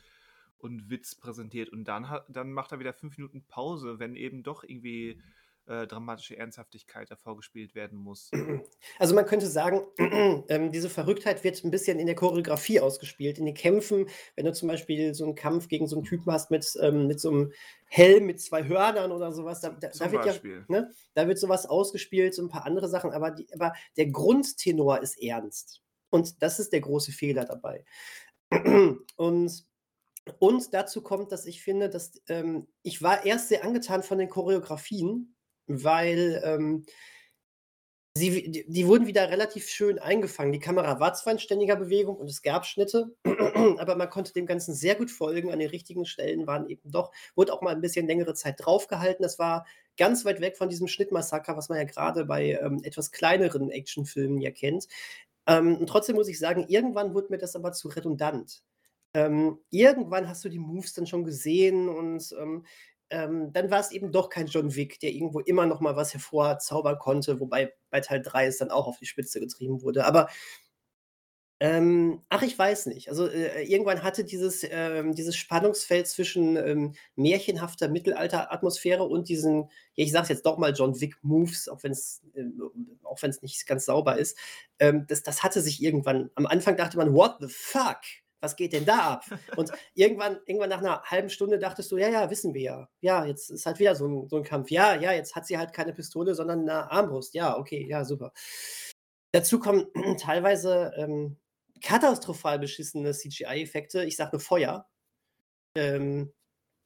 und 0.59 0.91
Witz 0.91 1.15
präsentiert. 1.15 1.69
Und 1.71 1.85
dann 1.85 2.07
dann 2.29 2.53
macht 2.53 2.73
er 2.73 2.81
wieder 2.81 2.93
5 2.95 3.17
Minuten 3.19 3.45
Pause, 3.47 3.99
wenn 3.99 4.15
eben 4.17 4.43
doch 4.43 4.63
irgendwie, 4.65 5.21
äh, 5.69 5.87
dramatische 5.87 6.37
Ernsthaftigkeit 6.37 7.11
hervorgespielt 7.11 7.75
werden 7.75 7.99
muss. 7.99 8.31
Also, 8.99 9.15
man 9.15 9.27
könnte 9.27 9.47
sagen, 9.47 9.83
ähm, 10.49 10.73
diese 10.73 10.91
Verrücktheit 10.91 11.45
wird 11.45 11.63
'n 11.65 11.71
bisschen 11.71 11.99
in 11.99 12.07
der 12.07 12.15
Choreografie 12.17 12.81
ausgespielt, 12.81 13.39
in 13.39 13.47
den 13.47 13.55
Kämpfen. 13.55 14.09
Wenn 14.37 14.45
du 14.45 14.53
zum 14.53 14.69
Beispiel 14.69 15.15
so 15.15 15.25
'n 15.25 15.35
Kampf 15.35 15.69
gegen 15.69 15.87
so 15.87 15.97
'n 15.99 16.05
Typen 16.05 16.33
hast 16.33 16.51
mit, 16.51 16.67
ähm 16.83 17.07
mit 17.07 17.21
so 17.21 17.31
'm 17.31 17.53
Helm 17.87 18.27
mit 18.27 18.41
2 18.41 18.65
Hörnern 18.65 19.13
oder 19.13 19.33
so 19.33 19.45
was, 19.45 19.61
da 19.61 19.71
da 19.71 19.91
da 19.99 20.13
wird 20.13 20.25
ja 20.25 20.41
ne, 20.69 20.91
da 21.15 21.27
wird 21.29 21.39
so 21.39 21.49
was 21.49 21.67
ausgespielt, 21.67 22.35
so 22.35 22.43
'n 22.43 22.49
paar 22.49 22.67
andere 22.67 22.89
Sachen, 22.89 23.13
aber 23.13 23.31
die 23.31 23.47
aber 23.55 23.73
der 23.97 24.07
Grundtenor 24.11 25.01
ist 25.03 25.21
ernst. 25.23 25.83
Und 26.11 26.43
das 26.43 26.59
ist 26.59 26.73
der 26.73 26.81
große 26.81 27.13
Fehler 27.13 27.45
dabei. 27.45 27.85
Und 29.17 29.67
und 30.41 30.75
dazu 30.75 31.03
kommt, 31.03 31.33
dass 31.33 31.47
ich 31.47 31.63
finde, 31.63 31.91
dass 31.91 32.21
ähm, 32.29 32.69
ich 32.83 33.03
war 33.03 33.27
erst 33.27 33.49
sehr 33.49 33.65
angetan 33.65 34.03
von 34.05 34.19
den 34.19 34.29
Choreografien, 34.31 35.37
weil, 35.69 36.41
ähm 36.45 36.85
sie 38.17 38.51
die 38.51 38.65
die 38.69 38.87
wurden 38.87 39.07
wieder 39.07 39.31
relativ 39.31 39.69
schön 39.69 39.99
eingefangen. 39.99 40.53
Die 40.53 40.59
Kamera 40.59 40.99
war 40.99 41.15
zwar 41.15 41.33
in 41.35 41.39
ständiger 41.39 41.77
Bewegung 41.77 42.17
und 42.17 42.29
es 42.29 42.43
gab 42.43 42.67
Schnitte, 42.67 43.15
aber 43.79 43.97
man 43.97 44.11
konnte 44.11 44.33
dem 44.33 44.47
Ganzen 44.47 44.75
sehr 44.75 44.95
gut 44.97 45.11
folgen. 45.11 45.53
An 45.53 45.59
den 45.61 45.71
richtigen 45.71 46.05
Stellen 46.05 46.47
waren 46.47 46.69
eben 46.69 46.91
doch 46.91 47.13
wurde 47.37 47.53
auch 47.53 47.63
mal 47.63 47.75
'n 47.75 47.81
bisschen 47.81 48.07
längere 48.07 48.35
Zeit 48.35 48.57
draufgehalten. 48.59 49.23
Das 49.23 49.39
war 49.39 49.67
ganz 49.97 50.25
weit 50.25 50.41
weg 50.41 50.57
von 50.57 50.69
diesem 50.69 50.89
Schnittmassaker, 50.89 51.57
was 51.57 51.69
man 51.69 51.79
ja 51.79 51.85
grade 51.85 52.25
bei, 52.25 52.59
ähm, 52.63 52.81
etwas 52.83 53.13
kleineren 53.13 53.71
Actionfilmen 53.71 54.41
ja 54.41 54.51
kennt. 54.51 54.89
Ähm, 55.47 55.77
und 55.79 55.87
trotzdem 55.89 56.17
muss 56.17 56.29
ich 56.29 56.39
sagen, 56.39 56.67
irgendwann 56.69 57.15
wurde 57.15 57.29
mir 57.31 57.39
das 57.39 57.57
aber 57.57 57.73
zu 57.73 57.89
redundant. 57.89 58.63
Ähm, 59.15 59.59
irgendwann 59.71 60.29
hast 60.29 60.45
du 60.45 60.49
die 60.51 60.59
Moves 60.59 60.95
dann 60.95 61.07
schon 61.07 61.25
gesehen 61.25 61.89
und, 61.89 62.35
ähm, 62.41 62.65
ähm, 63.11 63.53
dann 63.53 63.71
war 63.71 63.81
es 63.81 63.91
eben 63.93 64.13
doch 64.13 64.29
kein 64.29 64.47
John 64.47 64.75
Wick, 64.75 65.01
der 65.01 65.13
irgendwo 65.13 65.41
immer 65.41 65.67
noch 65.67 65.81
mal 65.81 65.97
was 65.97 66.13
hervorzaubern 66.15 66.99
konnte, 66.99 67.41
wobei 67.41 67.73
bei 67.91 68.01
Teil 68.01 68.23
3 68.23 68.47
es 68.47 68.59
dann 68.59 68.71
auch 68.71 68.87
auf 68.87 68.99
die 68.99 69.07
Spitze 69.07 69.41
getrieben 69.41 69.83
wurde. 69.83 70.05
Aber 70.05 70.29
ähm, 71.61 72.23
ach, 72.29 72.43
ich 72.43 72.57
weiß 72.57 72.87
nicht. 72.87 73.09
Also, 73.09 73.27
äh, 73.27 73.65
irgendwann 73.65 74.05
hatte 74.05 74.25
dieses, 74.25 74.65
ähm, 74.71 75.15
dieses 75.15 75.35
Spannungsfeld 75.37 76.07
zwischen 76.07 76.57
ähm, 76.57 76.95
märchenhafter 77.17 77.89
Mittelalter-Atmosphäre 77.89 79.03
und 79.03 79.29
diesen, 79.29 79.63
ja, 79.95 80.05
ich 80.05 80.13
sag's 80.13 80.29
jetzt 80.29 80.47
doch 80.47 80.59
mal, 80.59 80.73
John 80.73 81.01
Wick-Moves, 81.01 81.69
auch 81.69 81.83
wenn 81.83 81.91
es 81.93 82.23
äh, 82.35 82.45
nicht 83.43 83.67
ganz 83.67 83.87
sauber 83.87 84.19
ist, 84.19 84.39
ähm, 84.79 85.07
das, 85.09 85.25
das 85.25 85.43
hatte 85.43 85.61
sich 85.61 85.83
irgendwann. 85.83 86.31
Am 86.37 86.47
Anfang 86.47 86.77
dachte 86.77 86.97
man, 86.97 87.13
what 87.13 87.39
the 87.41 87.49
fuck? 87.49 87.99
Was 88.41 88.57
geht 88.57 88.73
denn 88.73 88.85
da 88.85 89.15
ab? 89.15 89.25
Und 89.57 89.73
irgendwann, 89.95 90.39
irgendwann 90.47 90.71
nach 90.71 90.79
einer 90.79 91.03
halben 91.03 91.29
Stunde 91.29 91.59
dachtest 91.59 91.91
du, 91.91 91.97
ja, 91.97 92.09
ja, 92.09 92.31
wissen 92.31 92.55
wir 92.55 92.63
ja. 92.63 92.89
Ja, 93.01 93.25
jetzt 93.25 93.51
ist 93.51 93.67
halt 93.67 93.79
wieder 93.79 93.95
so 93.95 94.07
ein, 94.07 94.29
so 94.29 94.37
ein 94.37 94.45
Kampf. 94.45 94.71
Ja, 94.71 94.95
ja, 94.95 95.13
jetzt 95.13 95.35
hat 95.35 95.47
sie 95.47 95.59
halt 95.59 95.73
keine 95.73 95.93
Pistole, 95.93 96.35
sondern 96.35 96.61
eine 96.61 96.91
Armbrust. 96.91 97.35
Ja, 97.35 97.57
okay, 97.59 97.87
ja, 97.89 98.05
super. 98.05 98.33
Dazu 99.33 99.59
kommen 99.59 99.87
teilweise 100.21 100.93
ähm, 100.97 101.37
katastrophal 101.83 102.59
beschissene 102.59 103.13
CGI-Effekte. 103.13 104.05
Ich 104.05 104.17
sage 104.17 104.31
nur 104.33 104.41
Feuer. 104.41 104.89
Ähm, 105.75 106.33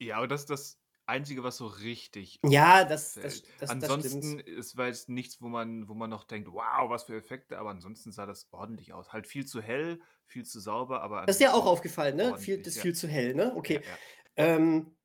Ja, 0.01 0.17
aber 0.17 0.29
das 0.29 0.47
das 0.47 0.79
Einzige, 1.07 1.43
was 1.43 1.57
so 1.57 1.67
richtig 1.67 2.39
ja, 2.45 2.85
das, 2.85 3.15
das, 3.15 3.43
das, 3.43 3.43
das 3.59 3.71
Ansonsten 3.71 4.41
stimmt. 4.41 4.49
ist 4.49 4.77
war 4.77 4.87
jetzt 4.87 5.09
nichts, 5.09 5.41
wo 5.43 5.49
man, 5.49 5.89
wo 5.89 5.95
man 5.95 6.11
noch 6.11 6.25
denkt, 6.25 6.49
wow, 6.53 6.89
was 6.89 7.05
für 7.05 7.17
Effekte, 7.17 7.59
aber 7.59 7.71
ansonsten 7.71 8.13
sah 8.13 8.27
das 8.27 8.49
ordentlich 8.53 8.93
aus. 8.93 9.13
Halt 9.13 9.27
viel 9.27 9.45
zu 9.45 9.61
hell, 9.61 10.01
viel 10.27 10.45
zu 10.45 10.61
sauber, 10.61 11.03
aber 11.03 11.27
Das 11.27 11.37
ist 11.37 11.43
ja 11.43 11.53
auch 11.53 11.67
aufgefallen, 11.67 12.17
ne? 12.17 12.37
Viel, 12.39 12.59
das 12.59 12.69
ist 12.69 12.77
ja. 12.77 12.83
viel 12.83 12.95
zu 12.95 13.09
hell, 13.09 13.35
ne? 13.35 13.45
Ja, 13.45 13.55
Okay. 13.57 13.81
ja. 13.85 13.97
Ähm, 14.37 14.97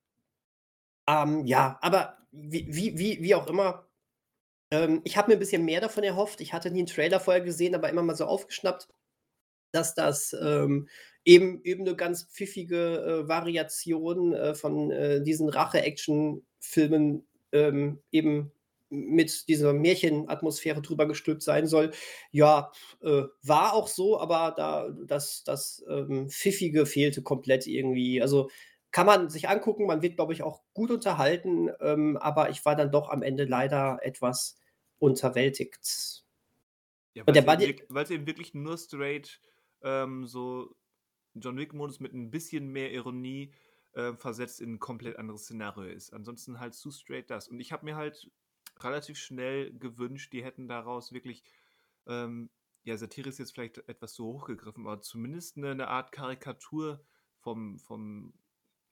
ähm, 1.06 1.46
ja, 1.46 1.78
aber 1.80 2.18
wie, 2.30 2.66
wie, 2.68 2.98
wie, 2.98 3.22
wie 3.22 3.34
auch 3.34 3.46
immer, 3.46 3.88
ähm, 4.70 5.00
ich 5.04 5.16
habe 5.16 5.28
mir 5.28 5.36
ein 5.36 5.40
bisschen 5.40 5.64
mehr 5.64 5.80
davon 5.80 6.04
erhofft. 6.04 6.40
Ich 6.40 6.52
hatte 6.52 6.70
nie 6.70 6.80
einen 6.80 6.86
Trailer 6.86 7.20
vorher 7.20 7.42
gesehen, 7.42 7.74
aber 7.74 7.88
immer 7.88 8.02
mal 8.02 8.16
so 8.16 8.26
aufgeschnappt, 8.26 8.88
dass 9.72 9.94
das 9.94 10.34
ähm, 10.40 10.88
eben, 11.24 11.62
eben 11.64 11.86
eine 11.86 11.96
ganz 11.96 12.24
pfiffige 12.24 13.22
äh, 13.24 13.28
Variation 13.28 14.32
äh, 14.32 14.54
von 14.54 14.90
äh, 14.90 15.22
diesen 15.22 15.48
Rache-Action-Filmen 15.48 17.26
ähm, 17.52 17.98
eben 18.10 18.52
mit 18.90 19.48
dieser 19.48 19.74
Märchenatmosphäre 19.74 20.80
drüber 20.80 21.06
gestülpt 21.06 21.42
sein 21.42 21.66
soll. 21.66 21.90
Ja, 22.30 22.72
äh, 23.02 23.24
war 23.42 23.74
auch 23.74 23.88
so, 23.88 24.18
aber 24.18 24.54
da 24.56 24.88
das, 25.06 25.44
das 25.44 25.84
ähm, 25.88 26.30
Pfiffige 26.30 26.86
fehlte 26.86 27.22
komplett 27.22 27.66
irgendwie. 27.66 28.22
Also 28.22 28.48
kann 28.90 29.06
man 29.06 29.28
sich 29.28 29.48
angucken, 29.48 29.86
man 29.86 30.00
wird, 30.00 30.16
glaube 30.16 30.32
ich, 30.32 30.42
auch 30.42 30.62
gut 30.72 30.90
unterhalten, 30.90 31.68
ähm, 31.80 32.16
aber 32.16 32.48
ich 32.50 32.64
war 32.64 32.74
dann 32.74 32.90
doch 32.90 33.10
am 33.10 33.22
Ende 33.22 33.44
leider 33.44 33.98
etwas 34.02 34.56
unterwältigt. 34.98 36.24
Ja, 37.12 37.24
weil 37.26 38.04
es 38.04 38.10
eben 38.10 38.26
wirklich 38.26 38.54
nur 38.54 38.78
straight 38.78 39.40
ähm, 39.82 40.26
so 40.26 40.74
John 41.34 41.56
Wick-Modus 41.56 42.00
mit 42.00 42.12
ein 42.14 42.30
bisschen 42.30 42.68
mehr 42.68 42.92
Ironie 42.92 43.52
äh, 43.92 44.12
versetzt 44.14 44.60
in 44.60 44.74
ein 44.74 44.78
komplett 44.78 45.16
anderes 45.16 45.44
Szenario 45.44 45.84
ist. 45.84 46.12
Ansonsten 46.12 46.60
halt 46.60 46.74
zu 46.74 46.90
straight 46.90 47.30
das. 47.30 47.48
Und 47.48 47.60
ich 47.60 47.72
habe 47.72 47.84
mir 47.84 47.96
halt 47.96 48.30
relativ 48.80 49.18
schnell 49.18 49.72
gewünscht, 49.78 50.32
die 50.32 50.44
hätten 50.44 50.68
daraus 50.68 51.12
wirklich, 51.12 51.42
ähm, 52.06 52.50
ja, 52.84 52.96
Satire 52.96 53.28
ist 53.28 53.38
jetzt 53.38 53.52
vielleicht 53.52 53.78
etwas 53.88 54.14
zu 54.14 54.24
hochgegriffen, 54.24 54.86
aber 54.86 55.00
zumindest 55.00 55.56
eine, 55.56 55.70
eine 55.72 55.88
Art 55.88 56.12
Karikatur 56.12 57.04
vom, 57.38 57.78
vom 57.78 58.34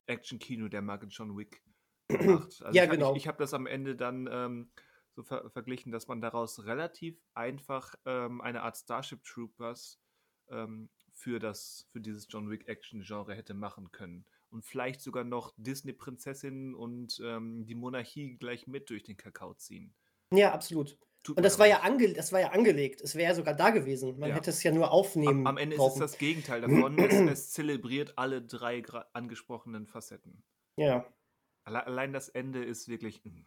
Action-Kino 0.07 0.69
der 0.69 0.83
Marke 0.83 1.07
John 1.07 1.37
Wick 1.37 1.63
gemacht. 2.09 2.63
Also 2.63 2.77
ja, 2.77 2.85
ich, 2.85 2.91
ha- 2.91 2.93
ich, 2.95 2.99
genau. 2.99 3.17
ich 3.17 3.29
habe 3.29 3.39
das 3.39 3.55
am 3.55 3.67
Ende 3.67 3.97
dann 3.97 4.29
ähm, 4.31 4.71
so 5.13 5.23
ver 5.23 5.49
verglichen, 5.51 5.93
dass 5.93 6.09
man 6.09 6.21
daraus 6.21 6.65
relativ 6.67 7.19
einfach 7.35 7.95
ähm, 8.05 8.41
eine 8.41 8.63
Art 8.63 8.77
Starship 8.77 9.25
Troopers 9.25 10.01
ähm, 10.51 10.91
für, 11.13 11.39
das, 11.39 11.87
für 11.91 12.01
dieses 12.01 12.27
John 12.31 12.51
Wick 12.51 12.69
Action-Genre 12.69 13.35
hätte 13.35 13.55
machen 13.55 13.91
können. 13.93 14.27
Und 14.51 14.65
vielleicht 14.65 15.01
sogar 15.01 15.25
noch 15.25 15.55
Disney-Prinzessinnen 15.57 16.75
und 16.75 17.21
ähm, 17.25 17.67
die 17.67 17.75
Monarchie 17.75 18.37
gleich 18.37 18.67
mit 18.67 18.91
durch 18.91 19.03
den 19.03 19.17
Kakao 19.17 19.55
ziehen. 19.55 19.95
Ja, 20.33 20.53
absolut. 20.53 20.99
Tut 21.23 21.37
Und 21.37 21.43
das 21.43 21.59
war 21.59 21.67
ja, 21.67 21.81
ange 21.81 22.13
das 22.15 22.33
war 22.33 22.41
ja 22.41 22.51
angelegt. 22.51 23.01
Es 23.01 23.15
wäre 23.17 23.31
ja 23.31 23.35
sogar 23.35 23.55
da 23.55 23.71
gewesen. 23.71 24.19
Man 24.19 24.31
Ja. 24.31 24.37
hätte 24.37 24.51
es 24.51 24.63
ja 24.63 24.71
nur 24.73 24.87
Am, 24.87 24.93
aufnehmen 24.93 25.47
am 25.47 25.57
Ende 25.59 25.77
ist 25.77 25.87
es 25.87 25.95
brauchen. 25.95 26.01
das 26.01 26.19
Gegenteil 26.19 26.61
davon. 26.61 26.99
es, 26.99 27.21
es 27.27 27.51
zelebriert 27.51 28.17
alle 28.19 28.43
drei 28.43 28.83
angesprochenen 29.13 29.87
Facetten. 29.87 30.45
Ja, 30.77 31.07
Alle, 31.65 31.87
allein 31.87 32.15
das 32.15 32.31
Ende 32.31 32.65
ist 32.65 32.89
wirklich. 32.89 33.23
mm, 33.25 33.45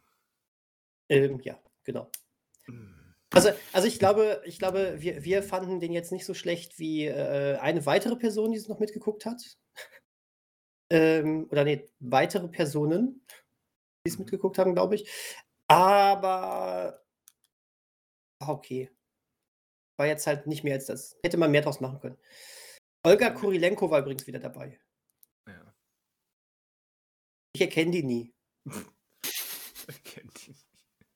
ähm, 1.08 1.40
ja, 1.44 1.58
genau. 1.84 2.10
mm. 2.68 2.99
Also, 3.32 3.50
also 3.72 3.86
ich 3.86 3.98
glaube, 3.98 4.42
ich 4.44 4.58
glaube, 4.58 4.96
wir, 5.00 5.22
wir 5.22 5.42
fanden 5.42 5.78
den 5.78 5.92
jetzt 5.92 6.10
nicht 6.10 6.24
so 6.26 6.34
schlecht 6.34 6.78
wie 6.78 7.06
äh, 7.06 7.56
eine 7.58 7.86
weitere 7.86 8.16
Person, 8.16 8.50
die 8.50 8.58
es 8.58 8.68
noch 8.68 8.80
mitgeguckt 8.80 9.24
hat. 9.24 9.56
ähm, 10.90 11.46
oder 11.50 11.64
nee, 11.64 11.88
weitere 12.00 12.48
Personen, 12.48 13.24
die 14.04 14.10
es 14.10 14.18
mitgeguckt 14.18 14.58
haben, 14.58 14.74
glaube 14.74 14.96
ich. 14.96 15.08
Aber 15.68 17.00
ah, 18.40 18.48
okay. 18.48 18.90
War 19.96 20.06
jetzt 20.06 20.26
halt 20.26 20.46
nicht 20.46 20.64
mehr 20.64 20.74
als 20.74 20.86
das. 20.86 21.16
Hätte 21.22 21.36
man 21.36 21.52
mehr 21.52 21.62
draus 21.62 21.80
machen 21.80 22.00
können. 22.00 22.18
Olga. 23.04 23.30
Kurilenko 23.30 23.90
war 23.90 24.00
übrigens 24.00 24.26
wieder 24.26 24.40
dabei. 24.40 24.80
Ja. 25.46 25.74
Ich 27.54 27.60
erkenne 27.60 27.92
die 27.92 28.02
nie. 28.02 28.34
Kennt 30.04 30.48
ihn. 30.48 30.69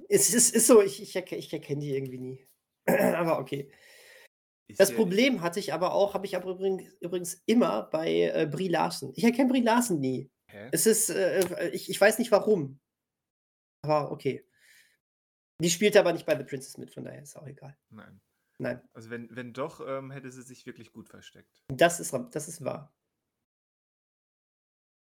Es 0.09 0.33
ist, 0.35 0.55
ist 0.55 0.67
so, 0.67 0.83
ich, 0.83 1.03
ich, 1.03 1.17
erke, 1.17 1.37
ich 1.37 1.53
erkenne 1.53 1.81
die 1.81 1.95
irgendwie 1.95 2.19
nie. 2.19 2.47
aber 2.87 3.39
okay. 3.39 3.71
Ist 4.67 4.81
Das 4.81 4.95
Problem 4.95 5.43
hatte 5.43 5.61
ich 5.61 5.73
aber 5.75 5.93
auch, 5.93 6.15
habe 6.15 6.27
ich 6.27 6.37
aber 6.37 6.53
übrigens, 6.53 6.95
übrigens 7.01 7.43
immer 7.47 7.83
bei 7.83 8.31
äh, 8.35 8.49
Brie 8.51 8.69
Larson. 8.69 9.13
Ich 9.15 9.25
erkenne 9.25 9.51
Brie 9.51 9.61
Larson 9.61 10.01
nie. 10.01 10.31
Hä? 10.51 10.69
Es 10.73 10.87
ist, 10.87 11.11
äh, 11.11 11.71
ich, 11.71 11.91
ich 11.91 12.01
weiß 12.01 12.19
nicht 12.19 12.31
warum. 12.31 12.81
Aber 13.83 14.11
okay. 14.11 14.47
Die 15.61 15.71
spielte 15.71 16.01
aber 16.01 16.13
nicht 16.13 16.27
bei 16.27 16.37
The 16.37 16.45
Princess 16.45 16.79
mit, 16.79 16.93
von 16.93 17.05
daher 17.05 17.23
ist 17.23 17.37
auch 17.37 17.47
egal. 17.47 17.77
Nein. 17.91 18.21
Nein, 18.59 18.81
Also 18.93 19.11
wenn, 19.11 19.35
wenn 19.35 19.53
doch, 19.53 19.81
ähm, 19.85 20.13
hätte 20.13 20.31
sie 20.31 20.43
sich 20.43 20.65
wirklich 20.65 20.93
gut 20.93 21.09
versteckt. 21.09 21.65
das 21.69 21.99
ist, 21.99 22.15
das 22.31 22.49
ist 22.49 22.65
wahr. 22.65 22.95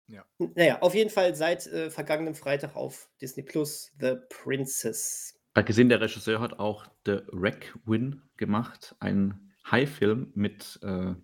Ja. 0.09 0.25
Naja, 0.55 0.81
auf 0.81 0.95
jeden 0.95 1.11
Fall 1.11 1.35
seit 1.35 1.67
äh, 1.67 1.91
vergangenem 1.91 2.35
Freitag 2.35 2.75
auf 2.77 3.11
Disney 3.21 3.43
Plus 3.43 3.93
The 4.01 4.17
Princess. 4.31 5.39
Hat 5.55 5.67
gesehen, 5.67 5.89
der 5.89 6.01
Regisseur 6.01 6.41
hat 6.41 6.59
auch 6.59 6.87
The 7.05 7.21
Wreck-Win 7.31 8.23
gemacht, 8.37 8.97
ein 9.01 9.55
High-Film 9.71 10.33
mit, 10.35 10.79
äh, 10.83 11.15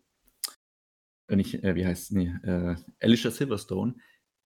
äh, 1.28 1.36
nicht, 1.36 1.64
äh, 1.64 1.74
wie 1.74 1.86
heißt 1.86 2.12
nee, 2.12 2.34
äh, 2.42 2.76
Alicia 3.00 3.30
Silverstone, 3.30 3.94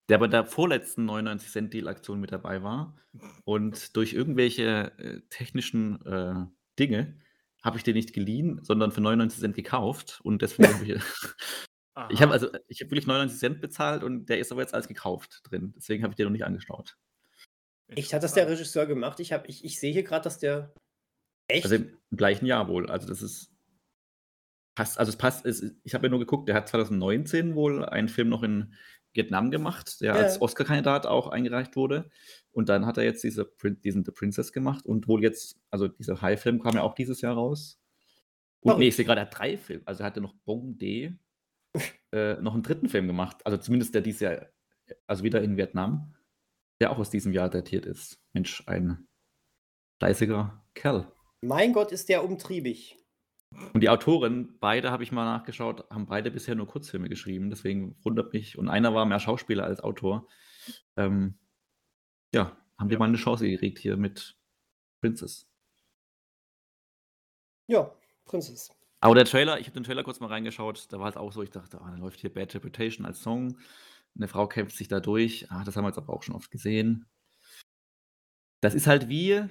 der 0.08 0.18
bei 0.18 0.28
der 0.28 0.46
vorletzten 0.46 1.04
99 1.04 1.50
Cent 1.50 1.74
Deal 1.74 1.88
Aktion 1.88 2.20
mit 2.20 2.32
dabei 2.32 2.62
war. 2.62 2.96
Und 3.44 3.96
durch 3.96 4.12
irgendwelche 4.14 4.92
äh, 4.98 5.20
technischen 5.30 6.04
äh, 6.06 6.46
Dinge 6.78 7.20
habe 7.62 7.76
ich 7.76 7.82
den 7.82 7.94
nicht 7.94 8.12
geliehen, 8.12 8.60
sondern 8.62 8.92
für 8.92 9.00
99 9.00 9.40
Cent 9.40 9.56
gekauft. 9.56 10.20
Und 10.22 10.42
deswegen 10.42 10.72
habe 10.74 10.84
ich, 10.84 11.02
ich 12.10 12.20
habe 12.20 12.32
Aha. 12.32 12.32
also, 12.32 12.48
ich 12.68 12.80
habe 12.80 12.90
wirklich 12.90 13.06
99 13.06 13.38
Cent 13.38 13.60
bezahlt 13.60 14.02
und 14.04 14.26
der 14.26 14.38
ist 14.38 14.52
aber 14.52 14.60
jetzt 14.60 14.74
als 14.74 14.88
gekauft 14.88 15.40
drin. 15.44 15.72
Deswegen 15.76 16.02
habe 16.02 16.12
ich 16.12 16.16
den 16.16 16.24
noch 16.24 16.32
nicht 16.32 16.44
angeschaut. 16.44 16.96
Echt, 17.88 18.12
hat 18.12 18.22
das 18.22 18.34
der. 18.34 18.48
Regisseur 18.48 18.86
gemacht? 18.86 19.20
Ich, 19.20 19.32
hab, 19.32 19.48
ich, 19.48 19.64
ich 19.64 19.80
sehe 19.80 19.92
hier 19.92 20.02
gerade, 20.02 20.24
dass 20.24 20.38
der. 20.38 20.74
Echt? 21.48 21.64
Also 21.64 21.76
im 21.76 21.98
gleichen 22.16 22.46
Jahr 22.46 22.68
wohl. 22.68 22.90
Also 22.90 23.08
das 23.08 23.22
ist 23.22 23.50
passt, 24.78 24.98
also 24.98 25.10
es 25.10 25.16
passt, 25.16 25.44
es, 25.44 25.74
ich 25.82 25.94
habe 25.94 26.06
ja 26.06 26.10
nur 26.10 26.20
geguckt, 26.20 26.48
der 26.48 26.54
hat 26.54 26.68
2019 26.68 27.56
wohl 27.56 27.84
einen 27.84 28.08
Film 28.08 28.28
noch 28.28 28.44
in 28.44 28.74
Vietnam 29.12 29.50
gemacht, 29.50 30.00
der 30.00 30.14
Ja. 30.14 30.20
als 30.20 30.40
Oscar-Kandidat 30.40 31.04
auch 31.04 31.26
eingereicht 31.26 31.74
wurde. 31.74 32.08
Und 32.52 32.68
dann 32.68 32.86
hat 32.86 32.96
er 32.96 33.02
jetzt 33.02 33.24
diese, 33.24 33.50
diesen 33.82 34.04
The 34.04 34.12
Princess 34.12 34.52
gemacht 34.52 34.86
und 34.86 35.08
wohl 35.08 35.22
jetzt, 35.22 35.58
also 35.70 35.88
dieser 35.88 36.22
High-Film 36.22 36.62
kam 36.62 36.74
ja 36.76 36.82
auch 36.82 36.94
dieses 36.94 37.20
Jahr 37.22 37.34
raus. 37.34 37.80
Und 38.60 38.70
Verrückt. 38.70 38.78
nee, 38.78 38.88
ich 38.88 38.96
sehe 38.96 39.04
gerade, 39.04 39.20
er 39.22 39.26
hat 39.26 39.36
drei 39.36 39.56
Filme. 39.56 39.82
Also 39.84 40.04
er 40.04 40.06
hatte 40.06 40.20
noch 40.20 40.34
Bong 40.44 40.78
D, 40.78 41.12
äh, 42.12 42.34
noch 42.40 42.54
einen 42.54 42.62
dritten 42.62 42.88
Film 42.88 43.06
gemacht. 43.06 43.44
Also 43.44 43.58
zumindest 43.58 43.94
der 43.94 44.02
dieses 44.02 44.20
Jahr, 44.20 44.46
also 45.06 45.22
wieder 45.24 45.42
in 45.42 45.56
Vietnam, 45.56 46.14
der 46.80 46.90
auch 46.90 46.98
aus 46.98 47.10
diesem 47.10 47.32
Jahr 47.32 47.48
datiert 47.50 47.86
ist. 47.86 48.20
Mensch, 48.32 48.62
ein 48.66 49.08
fleißiger 50.00 50.64
Kerl. 50.74 51.12
mein 51.40 51.72
Gott, 51.72 51.92
ist 51.92 52.08
der 52.08 52.24
umtriebig. 52.24 52.96
Und 53.72 53.80
die 53.80 53.88
Autoren, 53.88 54.58
beide 54.60 54.90
habe 54.90 55.02
ich 55.02 55.10
mal 55.10 55.24
nachgeschaut, 55.24 55.88
haben 55.90 56.06
beide 56.06 56.30
bisher 56.30 56.54
nur 56.54 56.66
Kurzfilme 56.66 57.08
geschrieben. 57.08 57.48
Deswegen 57.48 57.96
wundert 58.04 58.32
mich. 58.34 58.58
Und 58.58 58.68
einer 58.68 58.94
war 58.94 59.06
mehr 59.06 59.20
Schauspieler 59.20 59.64
als 59.64 59.80
Autor. 59.80 60.28
Ähm, 60.96 61.38
ja, 62.34 62.56
haben 62.78 62.88
die 62.88 62.92
Ja. 62.94 62.98
mal 62.98 63.06
eine 63.06 63.16
Chance 63.16 63.48
gekriegt 63.48 63.78
hier 63.78 63.96
mit 63.96 64.38
Princess. 65.00 65.48
Ja, 67.68 67.94
Princess. 68.26 68.70
Aber 69.00 69.14
der 69.14 69.24
Trailer, 69.24 69.60
ich 69.60 69.66
habe 69.66 69.74
den 69.74 69.84
Trailer 69.84 70.02
kurz 70.02 70.20
mal 70.20 70.26
reingeschaut, 70.26 70.86
da 70.90 70.98
war 70.98 71.08
es 71.08 71.16
auch 71.16 71.32
so, 71.32 71.42
ich 71.42 71.50
dachte, 71.50 71.80
ah, 71.80 71.90
dann 71.90 72.00
läuft 72.00 72.20
hier 72.20 72.32
Bad 72.32 72.54
Reputation 72.54 73.06
als 73.06 73.22
Song. 73.22 73.58
eine 74.16 74.28
Frau 74.28 74.48
kämpft 74.48 74.76
sich 74.76 74.88
da 74.88 75.00
durch. 75.00 75.50
Ah, 75.50 75.62
das 75.64 75.76
haben 75.76 75.84
wir 75.84 75.88
jetzt 75.88 75.98
aber 75.98 76.12
auch 76.12 76.22
schon 76.22 76.34
oft 76.34 76.50
gesehen. 76.50 77.06
Das 78.60 78.74
ist 78.74 78.88
halt 78.88 79.08
wie, 79.08 79.44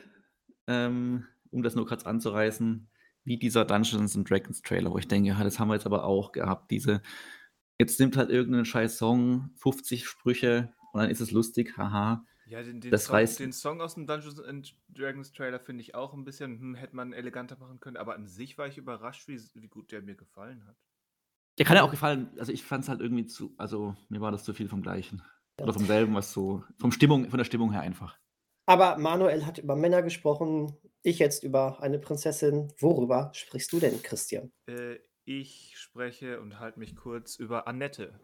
ähm, 0.67 1.25
um 1.51 1.63
das 1.63 1.75
nur 1.75 1.87
kurz 1.87 2.05
anzureißen, 2.05 2.89
wie 3.23 3.37
dieser 3.37 3.63
Dungeons 3.65 4.17
and 4.17 4.29
Dragons 4.29 4.61
Trailer, 4.61 4.91
wo 4.91 4.97
ich 4.97 5.07
denke, 5.07 5.29
ja, 5.29 5.43
das 5.43 5.59
haben 5.59 5.69
wir 5.69 5.75
jetzt 5.75 5.85
aber 5.85 6.03
auch 6.03 6.33
gehabt. 6.33 6.71
Diese, 6.71 7.01
jetzt 7.79 7.99
nimmt 7.99 8.17
halt 8.17 8.29
irgendeinen 8.29 8.65
scheiß 8.65 8.97
Song, 8.97 9.51
50 9.57 10.05
Sprüche 10.05 10.73
und 10.91 11.01
dann 11.01 11.09
ist 11.09 11.21
es 11.21 11.31
lustig, 11.31 11.77
haha. 11.77 12.25
Ja, 12.49 12.63
den, 12.63 12.79
den, 12.79 12.91
Das 12.91 13.05
Song, 13.05 13.15
reißt- 13.15 13.39
den 13.39 13.51
Song 13.51 13.81
aus 13.81 13.95
dem 13.95 14.07
Dungeons 14.07 14.39
and 14.41 14.75
Dragons 14.89 15.31
Trailer 15.33 15.59
finde 15.59 15.81
ich 15.81 15.95
auch 15.95 16.13
ein 16.13 16.23
bisschen, 16.23 16.59
hm, 16.59 16.75
hätte 16.75 16.95
man 16.95 17.11
eleganter 17.13 17.57
machen 17.57 17.79
können, 17.79 17.97
aber 17.97 18.15
an 18.15 18.27
sich 18.27 18.57
war 18.57 18.67
ich 18.67 18.77
überrascht, 18.77 19.27
wie, 19.27 19.39
wie 19.55 19.67
gut 19.67 19.91
der 19.91 20.01
mir 20.01 20.15
gefallen 20.15 20.65
hat. 20.65 20.77
Der 21.57 21.65
kann 21.65 21.75
ja 21.75 21.83
auch 21.83 21.91
gefallen, 21.91 22.29
also 22.37 22.51
ich 22.51 22.63
fand 22.63 22.83
es 22.83 22.89
halt 22.89 23.01
irgendwie 23.01 23.25
zu, 23.25 23.53
also 23.57 23.95
mir 24.09 24.21
war 24.21 24.31
das 24.31 24.43
zu 24.43 24.53
viel 24.53 24.69
vom 24.69 24.81
Gleichen. 24.81 25.21
Oder 25.59 25.73
vom 25.73 25.85
selben, 25.85 26.13
was 26.13 26.31
so, 26.31 26.63
vom 26.79 26.91
Stimmung, 26.91 27.29
von 27.29 27.37
der 27.39 27.45
Stimmung 27.45 27.71
her 27.71 27.81
einfach. 27.81 28.17
Aber 28.67 28.97
Manuel 28.97 29.45
hat 29.45 29.57
über 29.57 29.75
Männer 29.75 30.03
gesprochen, 30.03 30.77
ich 31.01 31.17
jetzt 31.19 31.43
über 31.43 31.81
eine 31.81 31.97
Prinzessin. 31.99 32.71
Worüber 32.77 33.31
sprichst 33.33 33.73
du 33.73 33.79
denn, 33.79 34.01
Christian? 34.03 34.51
Äh, 34.67 34.99
ich 35.25 35.73
spreche 35.77 36.39
und 36.39 36.59
halte 36.59 36.79
mich 36.79 36.95
kurz 36.95 37.37
über 37.37 37.67
Annette. 37.67 38.19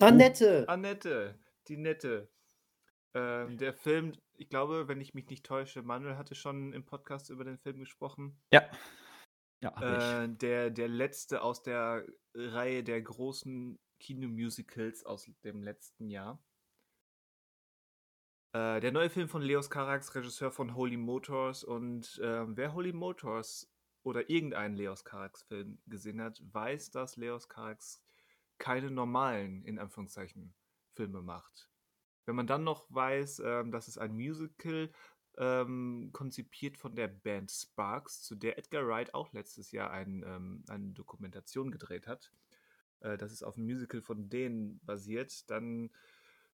Annette! 0.00 0.68
Annette, 0.68 1.38
die 1.68 1.76
Nette. 1.76 2.28
Ähm, 3.16 3.56
der 3.56 3.72
Film, 3.72 4.12
ich 4.34 4.50
glaube, 4.50 4.88
wenn 4.88 5.00
ich 5.00 5.14
mich 5.14 5.26
nicht 5.30 5.46
täusche, 5.46 5.82
Manuel 5.82 6.18
hatte 6.18 6.34
schon 6.34 6.74
im 6.74 6.84
Podcast 6.84 7.30
über 7.30 7.44
den 7.44 7.56
Film 7.56 7.78
gesprochen. 7.78 8.38
Ja. 8.52 8.68
Ja. 9.62 10.24
Äh, 10.24 10.28
der, 10.28 10.68
der 10.68 10.88
letzte 10.88 11.40
aus 11.40 11.62
der 11.62 12.04
Reihe 12.34 12.84
der 12.84 13.00
großen 13.00 13.78
Kinomusicals 14.00 15.06
aus 15.06 15.30
dem 15.44 15.62
letzten 15.62 16.10
Jahr. 16.10 16.44
Äh, 18.52 18.80
der 18.80 18.92
neue 18.92 19.08
Film 19.08 19.30
von 19.30 19.40
Leos 19.40 19.70
Carax, 19.70 20.14
Regisseur 20.14 20.50
von 20.50 20.74
Holy 20.74 20.98
Motors. 20.98 21.64
Und 21.64 22.20
ähm, 22.22 22.54
wer 22.54 22.74
Holy 22.74 22.92
Motors 22.92 23.72
oder 24.02 24.28
irgendeinen 24.28 24.76
Leos 24.76 25.06
Carax-Film 25.06 25.78
gesehen 25.86 26.20
hat, 26.20 26.42
weiß, 26.52 26.90
dass 26.90 27.16
Leos 27.16 27.48
Carax 27.48 28.04
keine 28.58 28.90
normalen, 28.90 29.64
in 29.64 29.78
Anführungszeichen, 29.78 30.54
Filme 30.92 31.22
macht. 31.22 31.70
Wenn 32.26 32.36
man 32.36 32.46
dann 32.46 32.64
noch 32.64 32.86
weiß, 32.90 33.40
ähm, 33.44 33.70
dass 33.70 33.88
es 33.88 33.98
ein 33.98 34.14
Musical 34.14 34.90
ähm, 35.38 36.10
konzipiert 36.12 36.76
von 36.76 36.94
der 36.94 37.08
Band 37.08 37.50
Sparks, 37.50 38.22
zu 38.22 38.34
der 38.34 38.58
Edgar 38.58 38.86
Wright 38.86 39.14
auch 39.14 39.32
letztes 39.32 39.72
Jahr 39.72 39.90
ein, 39.90 40.24
ähm, 40.26 40.64
eine 40.68 40.92
Dokumentation 40.92 41.70
gedreht 41.70 42.06
hat. 42.06 42.32
Äh, 43.00 43.16
das 43.16 43.32
ist 43.32 43.42
auf 43.42 43.56
einem 43.56 43.66
Musical 43.66 44.02
von 44.02 44.28
denen 44.28 44.80
basiert. 44.84 45.50
Dann 45.50 45.90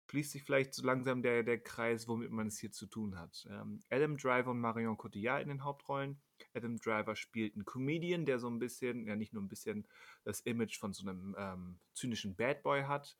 schließt 0.10 0.32
sich 0.32 0.43
vielleicht 0.43 0.73
so 0.73 0.84
langsam 0.84 1.21
der, 1.21 1.43
der 1.43 1.60
Kreis, 1.60 2.08
womit 2.08 2.32
man 2.32 2.47
es 2.47 2.58
hier 2.58 2.71
zu 2.71 2.88
tun 2.88 3.19
hat. 3.19 3.47
Ähm, 3.51 3.84
Adam 3.89 4.17
Driver 4.17 4.51
und 4.51 4.60
Marion 4.60 4.97
Cotillard 4.97 5.43
in 5.43 5.49
den 5.49 5.63
Hauptrollen. 5.63 6.19
Adam 6.53 6.77
Driver 6.77 7.15
spielt 7.15 7.53
einen 7.53 7.65
Comedian, 7.65 8.25
der 8.25 8.39
so 8.39 8.49
ein 8.49 8.60
bisschen, 8.60 9.05
ja 9.05 9.15
nicht 9.15 9.34
nur 9.34 9.43
ein 9.43 9.49
bisschen 9.49 9.88
das 10.23 10.41
Image 10.41 10.79
von 10.79 10.93
so 10.93 11.08
einem 11.08 11.36
ähm, 11.38 11.79
zynischen 11.93 12.36
Bad 12.36 12.63
Boy 12.63 12.84
hat. 12.84 13.17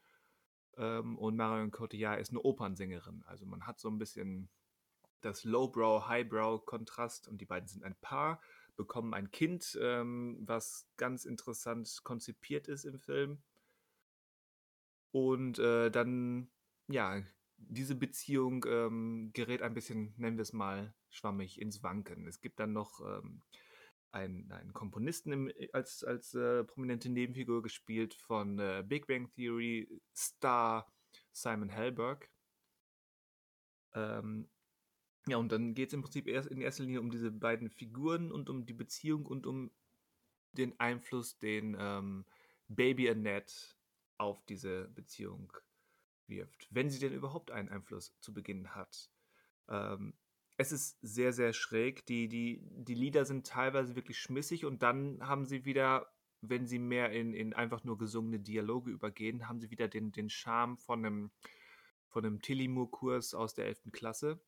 Ähm, 0.77 1.17
und 1.17 1.36
Marion 1.36 1.71
Cotillard 1.71 2.19
ist 2.19 2.32
eine 2.32 2.41
Opernsängerin. 2.41 3.23
Also 3.25 3.45
man 3.45 3.65
hat 3.65 3.79
so 3.79 3.89
ein 3.89 3.97
bisschen 3.97 4.49
das 5.21 5.43
Lowbrow, 5.43 6.08
Highbrow-Kontrast 6.08 7.27
und 7.27 7.41
die 7.41 7.45
beiden 7.45 7.67
sind 7.67 7.84
ein 7.84 7.95
Paar, 7.99 8.41
bekommen 8.75 9.13
ein 9.13 9.32
Kind, 9.32 9.77
ähm, 9.82 10.38
was 10.45 10.88
ganz 10.97 11.25
interessant 11.25 12.01
konzipiert 12.03 12.67
ist 12.67 12.86
im 12.86 12.99
Film. 12.99 13.41
Und 15.12 15.60
äh, 15.60 15.89
dann, 15.89 16.49
ja, 16.88 17.21
diese 17.58 17.95
Beziehung 17.95 18.65
ähm, 18.67 19.32
gerät 19.34 19.62
ein 19.62 19.73
bisschen, 19.73 20.13
nennen 20.17 20.38
wir 20.38 20.43
es 20.43 20.53
mal, 20.53 20.93
schwammig 21.10 21.60
ins 21.60 21.84
Wanken. 21.84 22.27
Es 22.27 22.39
gibt 22.39 22.60
dann 22.60 22.71
noch 22.71 23.01
ähm, 23.01 23.41
einen, 24.11 24.51
einen 24.51 24.73
Komponisten 24.73 25.31
im, 25.31 25.51
als, 25.73 26.03
als 26.03 26.33
äh, 26.33 26.63
prominente 26.63 27.09
Nebenfigur 27.09 27.61
gespielt 27.61 28.13
von 28.13 28.59
äh, 28.59 28.83
Big 28.85 29.07
Bang 29.07 29.31
Theory 29.31 30.01
Star 30.15 30.91
Simon 31.31 31.69
Helberg. 31.69 32.29
Ähm, 33.93 34.49
ja, 35.27 35.37
und 35.37 35.51
dann 35.51 35.73
geht 35.73 35.89
es 35.89 35.93
im 35.93 36.01
Prinzip 36.01 36.27
erst 36.27 36.49
in 36.49 36.61
erster 36.61 36.83
Linie 36.83 37.01
um 37.01 37.11
diese 37.11 37.31
beiden 37.31 37.69
Figuren 37.69 38.31
und 38.31 38.49
um 38.49 38.65
die 38.65 38.73
Beziehung 38.73 39.25
und 39.25 39.45
um 39.45 39.71
den 40.53 40.79
Einfluss, 40.79 41.37
den 41.37 41.77
ähm, 41.79 42.25
Baby 42.67 43.09
Annette 43.09 43.53
auf 44.17 44.43
diese 44.45 44.87
Beziehung 44.89 45.53
wirft. 46.27 46.67
Wenn 46.71 46.89
sie 46.89 46.99
denn 46.99 47.13
überhaupt 47.13 47.51
einen 47.51 47.69
Einfluss 47.69 48.15
zu 48.21 48.33
Beginn 48.33 48.73
hat. 48.75 49.09
Ähm, 49.67 50.13
es 50.59 50.73
ist 50.73 50.97
sehr, 51.01 51.31
sehr 51.31 51.53
schräg. 51.53 52.05
Die, 52.07 52.27
die, 52.27 52.59
die 52.61 52.93
Lieder 52.93 53.23
sind 53.23 53.47
teilweise 53.47 53.95
wirklich 53.95 54.19
schmissig 54.19 54.65
und 54.65 54.83
dann 54.83 55.25
haben 55.25 55.45
sie 55.45 55.63
wieder, 55.63 56.11
wenn 56.41 56.67
sie 56.67 56.79
mehr 56.79 57.13
in, 57.13 57.33
in 57.33 57.53
einfach 57.53 57.85
nur 57.85 57.97
gesungene 57.97 58.41
Dialoge 58.41 58.91
übergehen, 58.91 59.47
haben 59.47 59.61
sie 59.61 59.71
wieder 59.71 59.87
den, 59.87 60.11
den 60.11 60.29
Charme 60.29 60.77
von 60.77 61.05
einem, 61.05 61.31
von 62.09 62.25
einem 62.25 62.41
Tillimur-Kurs 62.41 63.33
aus 63.35 63.53
der 63.53 63.67
11. 63.67 63.83
Klasse. 63.93 64.41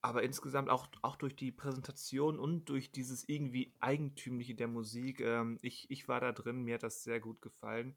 Aber 0.00 0.24
insgesamt 0.24 0.68
auch, 0.68 0.88
auch 1.02 1.14
durch 1.14 1.36
die 1.36 1.52
Präsentation 1.52 2.40
und 2.40 2.64
durch 2.64 2.90
dieses 2.90 3.28
irgendwie 3.28 3.72
Eigentümliche 3.78 4.56
der 4.56 4.66
Musik, 4.66 5.20
ähm, 5.20 5.60
ich, 5.62 5.88
ich 5.92 6.08
war 6.08 6.18
da 6.18 6.32
drin, 6.32 6.64
mir 6.64 6.74
hat 6.74 6.82
das 6.82 7.04
sehr 7.04 7.20
gut 7.20 7.40
gefallen. 7.40 7.96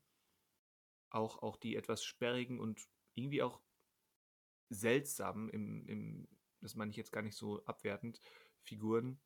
Auch, 1.10 1.42
auch 1.42 1.58
die 1.58 1.76
etwas 1.76 2.04
sperrigen 2.04 2.60
und 2.60 2.88
irgendwie 3.16 3.42
auch 3.42 3.65
seltsamen, 4.70 5.50
im, 5.50 5.88
im, 5.88 6.28
das 6.62 6.76
meine 6.76 6.92
ich 6.92 6.98
jetzt 6.98 7.12
gar 7.12 7.22
nicht 7.22 7.38
so 7.38 7.64
abwertend, 7.66 8.20
Figuren. 8.64 9.20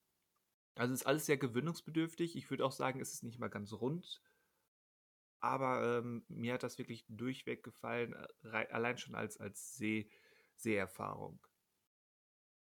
Also 0.76 0.94
ist 0.94 1.06
alles 1.06 1.26
sehr 1.26 1.38
gewöhnungsbedürftig. 1.38 2.36
Ich 2.36 2.50
würde 2.50 2.66
auch 2.66 2.72
sagen, 2.72 3.02
es 3.02 3.14
ist 3.14 3.24
nicht 3.24 3.40
mal 3.40 3.50
ganz 3.50 3.74
rund. 3.74 4.22
Aber 5.42 6.00
ähm, 6.00 6.26
mir 6.28 6.54
hat 6.54 6.64
das 6.64 6.78
wirklich 6.78 7.06
durchweg 7.08 7.64
gefallen, 7.64 8.14
äh, 8.44 8.68
allein 8.72 8.98
schon 8.98 9.16
als, 9.16 9.38
als 9.40 9.76
Seh 9.76 10.10
Seherfahrung. 10.56 11.40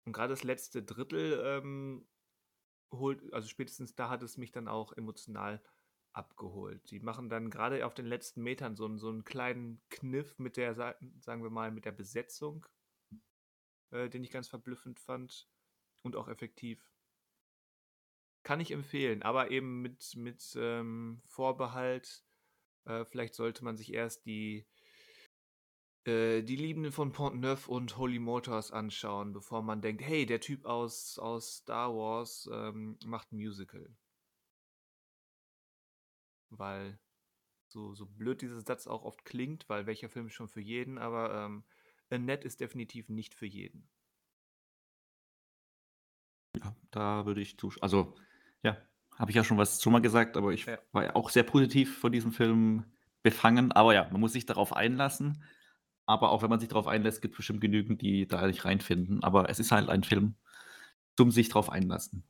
Und 0.04 0.12
gerade 0.12 0.32
das 0.32 0.42
letzte 0.42 0.82
Drittel 0.82 1.40
ähm, 1.44 2.06
holt, 2.90 3.32
also 3.32 3.48
spätestens 3.48 3.94
da 3.94 4.10
hat 4.10 4.22
es 4.22 4.36
mich 4.36 4.50
dann 4.50 4.68
auch 4.68 4.92
emotional 4.92 5.62
abgeholt. 6.14 6.90
Die 6.90 7.00
machen 7.00 7.28
dann 7.28 7.50
gerade 7.50 7.84
auf 7.86 7.94
den 7.94 8.06
letzten 8.06 8.42
Metern 8.42 8.76
so, 8.76 8.84
einen- 8.86 8.98
so 8.98 9.08
einen 9.08 9.24
kleinen 9.24 9.82
Kniff 9.90 10.38
mit 10.38 10.56
der, 10.56 10.74
sa- 10.74 10.96
sagen 11.20 11.42
wir 11.42 11.50
mal, 11.50 11.70
mit 11.70 11.84
der 11.84 11.92
Besetzung, 11.92 12.66
äh, 13.90 14.08
den 14.08 14.24
ich 14.24 14.30
ganz 14.30 14.48
verblüffend 14.48 15.00
fand 15.00 15.48
und 16.02 16.16
auch 16.16 16.28
effektiv. 16.28 16.88
Kann 18.44 18.60
ich 18.60 18.70
empfehlen, 18.72 19.22
aber 19.22 19.50
eben 19.50 19.80
mit, 19.82 20.14
mit 20.16 20.54
ähm, 20.56 21.22
Vorbehalt. 21.24 22.24
Äh, 22.84 23.04
vielleicht 23.06 23.34
sollte 23.34 23.64
man 23.64 23.76
sich 23.76 23.92
erst 23.92 24.26
die, 24.26 24.66
äh, 26.06 26.42
die 26.42 26.56
Liebenden 26.56 26.92
von 26.92 27.12
Pont-Neuf 27.12 27.68
und 27.68 27.96
Holy 27.96 28.18
Motors 28.18 28.70
anschauen, 28.70 29.32
bevor 29.32 29.62
man 29.62 29.80
denkt, 29.80 30.02
hey, 30.02 30.26
der 30.26 30.40
Typ 30.40 30.66
aus, 30.66 31.18
aus 31.18 31.56
Star 31.56 31.94
Wars 31.94 32.48
ähm, 32.52 32.98
macht 33.06 33.32
ein 33.32 33.36
Musical. 33.36 33.96
Weil 36.58 36.98
so, 37.68 37.94
so 37.94 38.06
blöd 38.06 38.42
dieser 38.42 38.60
Satz 38.60 38.86
auch 38.86 39.04
oft 39.04 39.24
klingt, 39.24 39.68
weil 39.68 39.86
welcher 39.86 40.08
Film 40.08 40.26
ist 40.26 40.34
schon 40.34 40.48
für 40.48 40.60
jeden, 40.60 40.98
aber 40.98 41.34
ähm, 41.34 41.64
Annette 42.10 42.46
ist 42.46 42.60
definitiv 42.60 43.08
nicht 43.08 43.34
für 43.34 43.46
jeden. 43.46 43.88
Ja, 46.56 46.74
da 46.90 47.26
würde 47.26 47.40
ich 47.40 47.58
zustimmen. 47.58 47.82
Also, 47.82 48.14
ja, 48.62 48.76
habe 49.16 49.30
ich 49.30 49.36
ja 49.36 49.44
schon 49.44 49.58
was 49.58 49.82
schon 49.82 49.92
mal 49.92 50.02
gesagt, 50.02 50.36
aber 50.36 50.52
ich 50.52 50.66
Ja. 50.66 50.78
war 50.92 51.04
ja 51.04 51.14
auch 51.14 51.30
sehr 51.30 51.42
positiv 51.42 51.98
von 51.98 52.12
diesem 52.12 52.32
Film 52.32 52.84
befangen. 53.22 53.72
Aber 53.72 53.94
ja, 53.94 54.08
man 54.10 54.20
muss 54.20 54.32
sich 54.32 54.46
darauf 54.46 54.74
einlassen. 54.74 55.42
Aber 56.06 56.30
auch 56.30 56.42
wenn 56.42 56.50
man 56.50 56.60
sich 56.60 56.68
darauf 56.68 56.86
einlässt, 56.86 57.22
gibt 57.22 57.34
es 57.34 57.38
bestimmt 57.38 57.60
genügend, 57.60 58.02
die 58.02 58.26
da 58.26 58.46
nicht 58.46 58.64
reinfinden. 58.64 59.24
Aber 59.24 59.48
es 59.48 59.58
ist 59.58 59.72
halt 59.72 59.88
ein 59.88 60.04
Film 60.04 60.36
zum 61.16 61.30
sich 61.30 61.48
darauf 61.48 61.70
einlassen. 61.70 62.24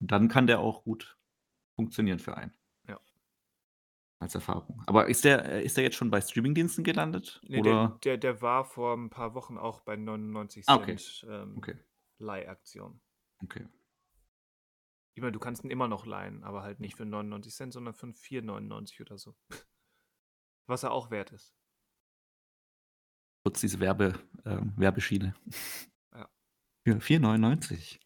Und 0.00 0.12
dann 0.12 0.28
kann 0.28 0.46
der 0.46 0.60
auch 0.60 0.84
gut 0.84 1.18
funktionieren 1.74 2.18
für 2.18 2.36
einen. 2.36 2.54
Als 4.18 4.34
Erfahrung. 4.34 4.82
Aber 4.86 5.08
ist 5.08 5.24
der, 5.24 5.44
äh, 5.44 5.64
ist 5.64 5.76
der 5.76 5.84
jetzt 5.84 5.96
schon 5.96 6.10
bei 6.10 6.20
Streamingdiensten 6.20 6.84
gelandet? 6.84 7.40
Nee, 7.46 7.60
Oder? 7.60 7.98
der, 8.02 8.16
der, 8.16 8.16
der 8.16 8.42
war 8.42 8.64
vor 8.64 8.94
ein 8.96 9.10
paar 9.10 9.34
Wochen 9.34 9.58
auch 9.58 9.82
bei 9.82 9.96
99 9.96 10.64
Ah, 10.68 10.76
okay. 10.76 10.96
Cent 10.96 11.26
ähm, 11.28 11.54
Okay, 11.58 11.78
Leihaktion. 12.18 13.00
okay. 13.42 13.68
Ich 15.14 15.22
meine, 15.22 15.32
du 15.32 15.38
kannst 15.38 15.64
ihn 15.64 15.70
immer 15.70 15.88
noch 15.88 16.04
leihen, 16.06 16.44
aber 16.44 16.62
halt 16.62 16.78
nicht 16.80 16.94
für 16.96 17.06
99 17.06 17.54
Cent, 17.54 17.72
sondern 17.72 17.94
für 17.94 18.06
4,99 18.06 19.00
oder 19.02 19.18
so. 19.18 19.34
Was 20.68 20.82
er 20.82 20.92
auch 20.92 21.10
wert 21.10 21.32
ist. 21.32 21.54
Kurz 23.44 23.60
diese 23.60 23.80
Werbe, 23.80 24.18
ähm, 24.44 24.72
Werbeschiene. 24.76 25.34
Ja. 26.12 26.28
Für 26.86 26.96
4,99. 26.96 28.00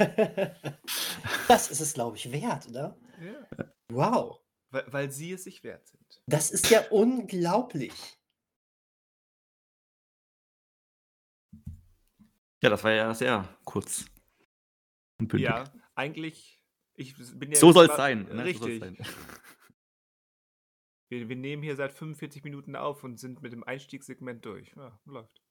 das 1.48 1.70
ist 1.70 1.80
es, 1.80 1.92
glaube 1.92 2.16
ich, 2.16 2.32
wert, 2.32 2.68
oder? 2.68 2.98
Ja. 3.20 3.72
Wow. 3.90 4.41
Weil, 4.72 4.92
weil 4.92 5.10
sie 5.12 5.32
es 5.32 5.44
sich 5.44 5.62
wert 5.62 5.86
sind. 5.86 6.22
Das 6.26 6.50
ist 6.50 6.68
ja 6.70 6.82
unglaublich. 6.90 7.92
Ja, 12.62 12.70
das 12.70 12.82
war 12.84 12.92
ja 12.92 13.12
sehr 13.14 13.48
kurz 13.64 14.06
und 15.18 15.28
bündig. 15.28 15.48
Ja, 15.48 15.64
eigentlich. 15.94 16.60
Ich 16.94 17.16
bin 17.38 17.50
ja 17.50 17.56
so 17.58 17.72
soll 17.72 17.86
es 17.86 17.96
sein. 17.96 18.24
ne? 18.24 18.36
So 18.54 18.64
Richtig. 18.64 18.80
sein. 18.80 18.96
Wir, 21.08 21.28
wir 21.28 21.36
nehmen 21.36 21.62
hier 21.62 21.76
seit 21.76 21.92
45 21.92 22.42
Minuten 22.42 22.74
auf 22.74 23.04
und 23.04 23.18
sind 23.20 23.42
mit 23.42 23.52
dem 23.52 23.62
Einstiegssegment 23.64 24.46
durch. 24.46 24.72
Ja, 24.74 24.98
läuft. 25.04 25.42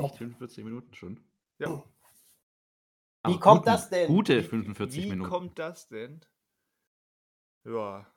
45 0.00 0.64
Minuten 0.64 0.94
schon. 0.94 1.22
Ja. 1.58 1.68
Wie 1.76 3.32
Aber 3.34 3.40
kommt 3.40 3.58
guten- 3.64 3.66
das 3.72 3.90
denn? 3.90 4.06
Gute 4.08 4.38
Wie- 4.42 4.48
45 4.48 5.04
Wie 5.04 5.10
Minuten. 5.10 5.28
kommt 5.28 5.58
das 5.58 5.86
denn? 5.88 6.24
Ja. 7.66 8.10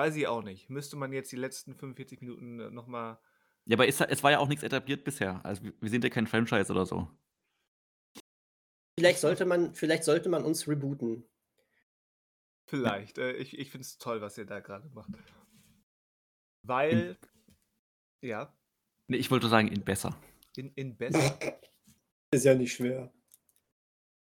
Weiß 0.00 0.16
ich 0.16 0.26
auch 0.26 0.42
nicht. 0.42 0.70
Müsste 0.70 0.96
man 0.96 1.12
jetzt 1.12 1.30
die 1.30 1.36
letzten 1.36 1.74
45 1.74 2.22
Minuten 2.22 2.72
nochmal. 2.72 3.18
Ja, 3.66 3.76
aber 3.76 3.86
ist, 3.86 4.00
es 4.00 4.22
war 4.22 4.30
ja 4.30 4.38
auch 4.38 4.48
nichts 4.48 4.64
etabliert 4.64 5.04
bisher. 5.04 5.44
Also 5.44 5.62
wir, 5.62 5.90
sind 5.90 6.02
ja 6.04 6.08
kein 6.08 6.26
Franchise 6.26 6.72
oder 6.72 6.86
so. 6.86 7.06
Vielleicht 8.98 9.18
sollte 9.20 9.44
man, 9.44 9.74
vielleicht 9.74 10.04
sollte 10.04 10.30
man 10.30 10.44
uns 10.44 10.66
rebooten. 10.66 11.28
Vielleicht. 12.66 13.18
Äh, 13.18 13.32
ich 13.34 13.58
ich 13.58 13.70
finde 13.70 13.82
es 13.82 13.98
toll, 13.98 14.22
was 14.22 14.38
ihr 14.38 14.46
da 14.46 14.60
gerade 14.60 14.88
macht. 14.88 15.10
Weil. 16.62 17.18
Ja, 18.22 18.54
Nee, 19.10 19.16
ich 19.16 19.28
wollte 19.28 19.48
sagen, 19.48 19.66
in 19.66 19.82
besser. 19.82 20.16
in, 20.56 20.72
in 20.76 20.96
besser. 20.96 21.36
Ist 22.30 22.44
ja 22.44 22.54
nicht 22.54 22.72
schwer. 22.72 23.12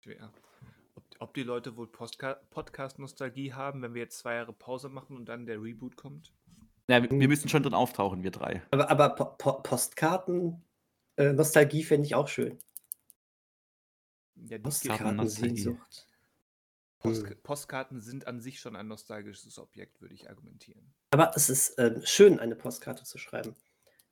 schwer. 0.03 0.33
Ob, 1.21 1.35
die 1.35 1.43
Leute 1.43 1.77
wohl 1.77 1.89
Podcast-Nostalgie 1.89 3.53
haben, 3.53 3.83
wenn 3.83 3.95
wir 3.95 4.03
jetzt 4.03 4.19
zwei 4.19 4.35
Jahre 4.35 4.53
Pause 4.53 4.89
machen 4.89 5.17
und 5.17 5.27
dann 5.27 5.47
der 5.47 5.61
Reboot 5.61 5.97
kommt? 5.97 6.33
Ja, 6.89 7.03
wir, 7.03 7.29
müssen 7.29 7.49
schon 7.49 7.63
drin 7.63 7.75
auftauchen, 7.75 8.23
wir 8.23 8.31
drei. 8.31 8.63
Aber, 8.71 8.91
aber 8.91 9.11
po 9.11 9.25
po 9.37 9.53
Postkarten, 9.63 10.65
äh, 11.17 11.33
Nostalgie 11.33 11.83
fände 11.83 12.07
ich 12.07 12.15
auch 12.15 12.29
schön. 12.29 12.59
Ja, 14.37 14.59
Postkartensehnsucht. 14.59 16.07
Post 16.99 17.29
Hm. 17.29 17.37
Postkarten 17.43 18.01
sind 18.01 18.27
an 18.27 18.41
sich 18.41 18.61
schon 18.61 18.77
ein 18.77 18.89
nostalgisches 18.89 19.59
Objekt, 19.59 20.01
würde 20.01 20.15
ich 20.15 20.29
argumentieren. 20.29 20.93
Aber 21.11 21.33
es 21.35 21.49
ist 21.49 21.79
ähm, 21.79 22.01
schön, 22.05 22.41
eine 22.41 22.57
Postkarte 22.57 23.05
zu 23.05 23.19
schreiben. 23.19 23.55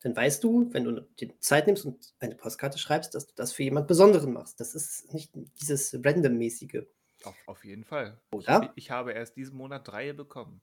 Dann 0.02 0.14
weißt 0.14 0.44
du, 0.44 0.72
wenn 0.72 0.84
du 0.84 1.00
die 1.18 1.36
Zeit 1.40 1.66
nimmst 1.66 1.84
und 1.84 2.14
eine 2.20 2.36
Postkarte 2.36 2.78
schreibst, 2.78 3.14
dass 3.14 3.26
du 3.26 3.34
das 3.34 3.52
für 3.52 3.64
jemand 3.64 3.88
Besonderen 3.88 4.32
machst. 4.32 4.60
Das 4.60 4.74
ist 4.74 5.12
nicht 5.12 5.32
dieses 5.60 5.94
Random-mäßige. 5.94 6.84
Auf, 7.26 7.36
auf 7.46 7.64
jeden 7.64 7.84
Fall. 7.84 8.20
Oder? 8.30 8.62
Ich, 8.74 8.84
ich 8.84 8.90
habe 8.90 9.12
erst 9.12 9.36
diesen 9.36 9.56
Monat 9.56 9.86
drei 9.88 10.12
bekommen. 10.12 10.60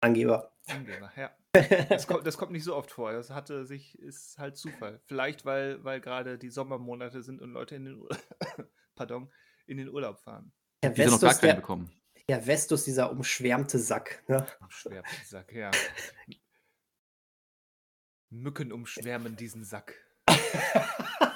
Angeber. 0.00 0.52
Angeber, 0.68 1.12
ja. 1.16 1.30
Das 1.88 2.06
kommt, 2.06 2.26
das 2.26 2.38
kommt 2.38 2.52
nicht 2.52 2.62
so 2.64 2.76
oft 2.76 2.92
vor. 2.92 3.12
Das 3.12 3.30
hatte 3.30 3.66
sich, 3.66 3.98
ist 3.98 4.38
halt 4.38 4.56
Zufall. 4.56 5.00
Vielleicht, 5.06 5.44
weil, 5.44 5.82
weil 5.82 6.00
gerade 6.00 6.38
die 6.38 6.48
Sommermonate 6.48 7.22
sind 7.22 7.42
und 7.42 7.50
Leute 7.50 7.74
in 7.74 7.84
den, 7.86 8.00
Ur 8.00 8.08
Pardon, 8.94 9.30
in 9.66 9.78
den 9.78 9.88
Urlaub 9.88 10.20
fahren. 10.20 10.52
Der 10.82 10.90
Die 10.90 11.02
sind 11.02 11.10
noch 11.10 11.20
gar 11.20 11.30
Vestus, 11.30 11.40
keinen 11.40 11.50
der, 11.50 11.56
bekommen. 11.60 11.90
der 12.28 12.46
Vestus, 12.46 12.84
dieser 12.84 13.10
umschwärmte 13.10 13.78
Sack. 13.78 14.22
Ne? 14.28 14.46
Schwer, 14.68 15.02
Sack, 15.24 15.52
ja. 15.52 15.70
Mücken 18.30 18.72
umschwärmen 18.72 19.34
diesen 19.34 19.64
Sack. 19.64 19.94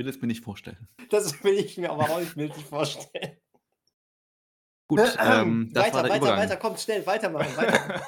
Will 0.00 0.08
es 0.08 0.18
mir 0.22 0.28
nicht 0.28 0.42
vorstellen. 0.42 0.88
Das 1.10 1.44
will 1.44 1.58
ich 1.58 1.76
mir 1.76 1.90
aber 1.90 2.04
auch 2.04 2.34
nicht 2.34 2.56
vorstellen. 2.56 3.36
Gut, 4.88 4.98
ähm, 5.18 5.68
das 5.74 5.84
weiter, 5.84 5.94
war 5.94 6.02
der 6.04 6.10
weiter, 6.12 6.16
Übergang. 6.16 6.38
weiter, 6.38 6.56
kommt 6.56 6.80
schnell, 6.80 7.06
weitermachen. 7.06 7.54
Weiter. 7.54 8.02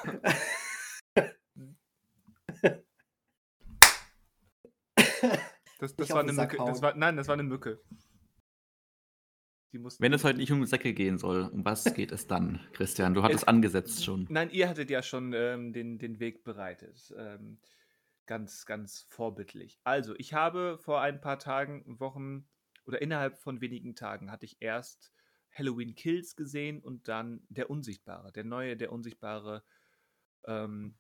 Das, 5.80 5.95
das 5.97 6.11
war 6.11 6.20
eine 6.20 6.32
Mücke. 6.32 6.57
Das 6.57 6.80
war, 6.80 6.97
nein, 6.97 7.18
das 7.18 7.28
war 7.28 7.34
eine 7.34 7.43
Mücke. 7.43 7.82
Wenn 9.99 10.14
es 10.14 10.24
heute 10.24 10.38
nicht 10.38 10.51
um 10.51 10.64
Säcke 10.64 10.95
gehen 10.95 11.18
soll, 11.18 11.51
um 11.53 11.62
was 11.62 11.84
geht 11.93 12.11
es 12.11 12.26
dann, 12.26 12.66
Christian? 12.72 13.12
Du 13.12 13.22
hattest 13.22 13.43
Es- 13.43 13.49
angesetzt 13.49 14.03
schon. 14.03 14.26
Nein, 14.30 14.49
ihr 14.49 14.66
hattet 14.66 14.88
ja 14.88 15.03
schon 15.03 15.34
ähm, 15.34 15.74
den, 15.74 15.99
den 15.99 16.20
Weg 16.20 16.43
bereitet. 16.43 17.12
Ähm, 17.18 17.59
ganz, 18.26 18.66
ganz 18.66 19.02
vorbildlich. 19.08 19.80
Also, 19.84 20.14
ich 20.16 20.34
habe 20.34 20.78
vor 20.78 21.00
ein 21.00 21.20
paar 21.20 21.38
Tagen, 21.38 21.98
Wochen 22.00 22.48
oder 22.84 23.00
innerhalb 23.02 23.38
von 23.38 23.60
wenigen 23.60 23.94
Tagen 23.94 24.30
hatte 24.30 24.46
ich 24.46 24.60
erst 24.60 25.12
Halloween 25.52 25.94
Kills 25.94 26.34
gesehen 26.36 26.80
und 26.80 27.08
dann 27.08 27.46
Der 27.48 27.70
Unsichtbare. 27.70 28.32
Der 28.32 28.44
neue, 28.44 28.76
der 28.76 28.92
Unsichtbare 28.92 29.62
ähm, 30.44 30.98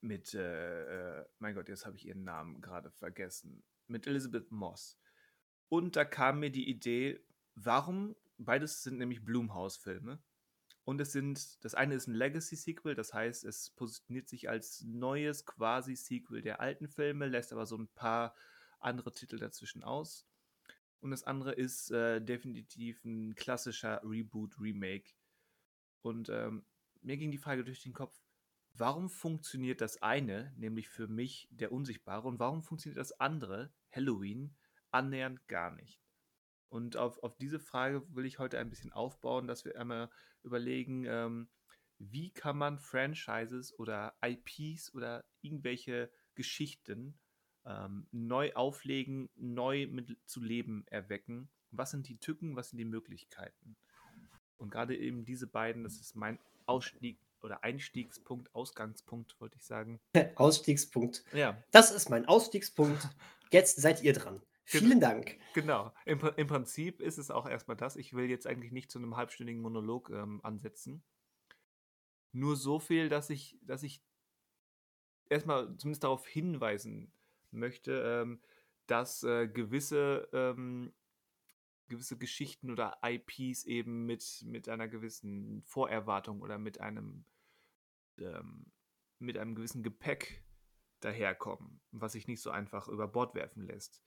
mit, 0.00 0.34
äh, 0.34 1.20
äh, 1.20 1.26
mein 1.38 1.54
Gott, 1.54 1.68
jetzt 1.68 1.86
habe 1.86 1.96
ich 1.96 2.06
ihren 2.06 2.24
Namen 2.24 2.60
gerade 2.60 2.90
vergessen. 2.90 3.62
Mit 3.86 4.06
Elizabeth 4.06 4.50
Moss. 4.50 4.98
Und 5.68 5.96
da 5.96 6.04
kam 6.04 6.40
mir 6.40 6.50
die 6.50 6.68
Idee, 6.68 7.24
warum, 7.54 8.16
beides 8.36 8.82
sind 8.82 8.98
nämlich 8.98 9.24
Blumhouse-Filme. 9.24 10.22
Und 10.84 11.00
es 11.00 11.12
sind, 11.12 11.64
das 11.64 11.74
eine 11.74 11.94
ist 11.94 12.08
ein 12.08 12.14
Legacy-Sequel, 12.14 12.94
das 12.94 13.14
heißt, 13.14 13.44
es 13.44 13.70
positioniert 13.70 14.28
sich 14.28 14.48
als 14.48 14.82
neues 14.82 15.46
quasi 15.46 15.94
Sequel 15.94 16.42
der 16.42 16.60
alten 16.60 16.88
Filme, 16.88 17.28
lässt 17.28 17.52
aber 17.52 17.66
so 17.66 17.76
ein 17.76 17.88
paar 17.88 18.34
andere 18.80 19.12
Titel 19.12 19.38
dazwischen 19.38 19.84
aus. 19.84 20.26
Und 21.00 21.12
das 21.12 21.24
andere 21.24 21.52
ist 21.52 21.90
äh, 21.90 22.20
definitiv 22.20 23.04
ein 23.04 23.34
klassischer 23.34 24.00
Reboot, 24.04 24.58
Remake. 24.58 25.12
Und 26.00 26.28
ähm, 26.28 26.64
mir 27.00 27.16
ging 27.16 27.30
die 27.30 27.38
Frage 27.38 27.64
durch 27.64 27.82
den 27.82 27.92
Kopf, 27.92 28.20
warum 28.74 29.08
funktioniert 29.08 29.80
das 29.80 30.02
eine, 30.02 30.52
nämlich 30.56 30.88
für 30.88 31.06
mich 31.06 31.48
der 31.50 31.72
Unsichtbare, 31.72 32.26
und 32.26 32.38
warum 32.38 32.62
funktioniert 32.62 32.98
das 32.98 33.12
andere, 33.20 33.72
Halloween, 33.90 34.56
annähernd 34.90 35.46
gar 35.46 35.70
nicht? 35.72 36.00
Und 36.72 36.96
auf, 36.96 37.22
auf 37.22 37.36
diese 37.36 37.60
Frage 37.60 38.02
will 38.14 38.24
ich 38.24 38.38
heute 38.38 38.58
ein 38.58 38.70
bisschen 38.70 38.94
aufbauen, 38.94 39.46
dass 39.46 39.66
wir 39.66 39.78
einmal 39.78 40.08
überlegen, 40.42 41.04
ähm, 41.06 41.50
wie 41.98 42.30
kann 42.30 42.56
man 42.56 42.78
Franchises 42.78 43.78
oder 43.78 44.14
IPs 44.24 44.94
oder 44.94 45.22
irgendwelche 45.42 46.10
Geschichten 46.34 47.18
ähm, 47.66 48.06
neu 48.10 48.54
auflegen, 48.54 49.28
neu 49.36 49.86
mit 49.86 50.16
zu 50.24 50.40
Leben 50.40 50.86
erwecken. 50.86 51.50
Was 51.72 51.90
sind 51.90 52.08
die 52.08 52.18
Tücken, 52.18 52.56
was 52.56 52.70
sind 52.70 52.78
die 52.78 52.86
Möglichkeiten? 52.86 53.76
Und 54.56 54.70
gerade 54.70 54.96
eben 54.96 55.26
diese 55.26 55.46
beiden, 55.46 55.84
das 55.84 56.00
ist 56.00 56.16
mein 56.16 56.38
Ausstieg 56.64 57.18
oder 57.42 57.62
Einstiegspunkt, 57.64 58.54
Ausgangspunkt, 58.54 59.38
wollte 59.42 59.58
ich 59.58 59.64
sagen. 59.66 60.00
Ausstiegspunkt. 60.36 61.22
Ja, 61.34 61.62
Das 61.70 61.90
ist 61.90 62.08
mein 62.08 62.24
Ausstiegspunkt. 62.24 63.10
Jetzt 63.50 63.78
seid 63.78 64.02
ihr 64.02 64.14
dran. 64.14 64.40
Vielen 64.64 65.00
Dank. 65.00 65.38
Genau. 65.54 65.92
Im, 66.04 66.20
Im 66.36 66.46
Prinzip 66.46 67.00
ist 67.00 67.18
es 67.18 67.30
auch 67.30 67.48
erstmal 67.48 67.76
das. 67.76 67.96
Ich 67.96 68.14
will 68.14 68.30
jetzt 68.30 68.46
eigentlich 68.46 68.72
nicht 68.72 68.90
zu 68.90 68.98
einem 68.98 69.16
halbstündigen 69.16 69.60
Monolog 69.60 70.10
ähm, 70.10 70.40
ansetzen. 70.42 71.02
Nur 72.32 72.56
so 72.56 72.78
viel, 72.78 73.08
dass 73.08 73.28
ich, 73.28 73.58
dass 73.62 73.82
ich 73.82 74.02
erstmal 75.28 75.76
zumindest 75.76 76.04
darauf 76.04 76.26
hinweisen 76.26 77.12
möchte, 77.50 78.22
ähm, 78.22 78.40
dass 78.86 79.22
äh, 79.24 79.48
gewisse, 79.48 80.28
ähm, 80.32 80.94
gewisse 81.88 82.16
Geschichten 82.16 82.70
oder 82.70 82.98
IPs 83.04 83.64
eben 83.64 84.06
mit, 84.06 84.42
mit 84.46 84.68
einer 84.68 84.88
gewissen 84.88 85.62
Vorerwartung 85.64 86.40
oder 86.40 86.58
mit 86.58 86.80
einem, 86.80 87.24
ähm, 88.18 88.72
mit 89.18 89.36
einem 89.36 89.54
gewissen 89.54 89.82
Gepäck 89.82 90.44
daherkommen, 91.00 91.80
was 91.90 92.12
sich 92.12 92.28
nicht 92.28 92.40
so 92.40 92.50
einfach 92.50 92.88
über 92.88 93.08
Bord 93.08 93.34
werfen 93.34 93.66
lässt 93.66 94.02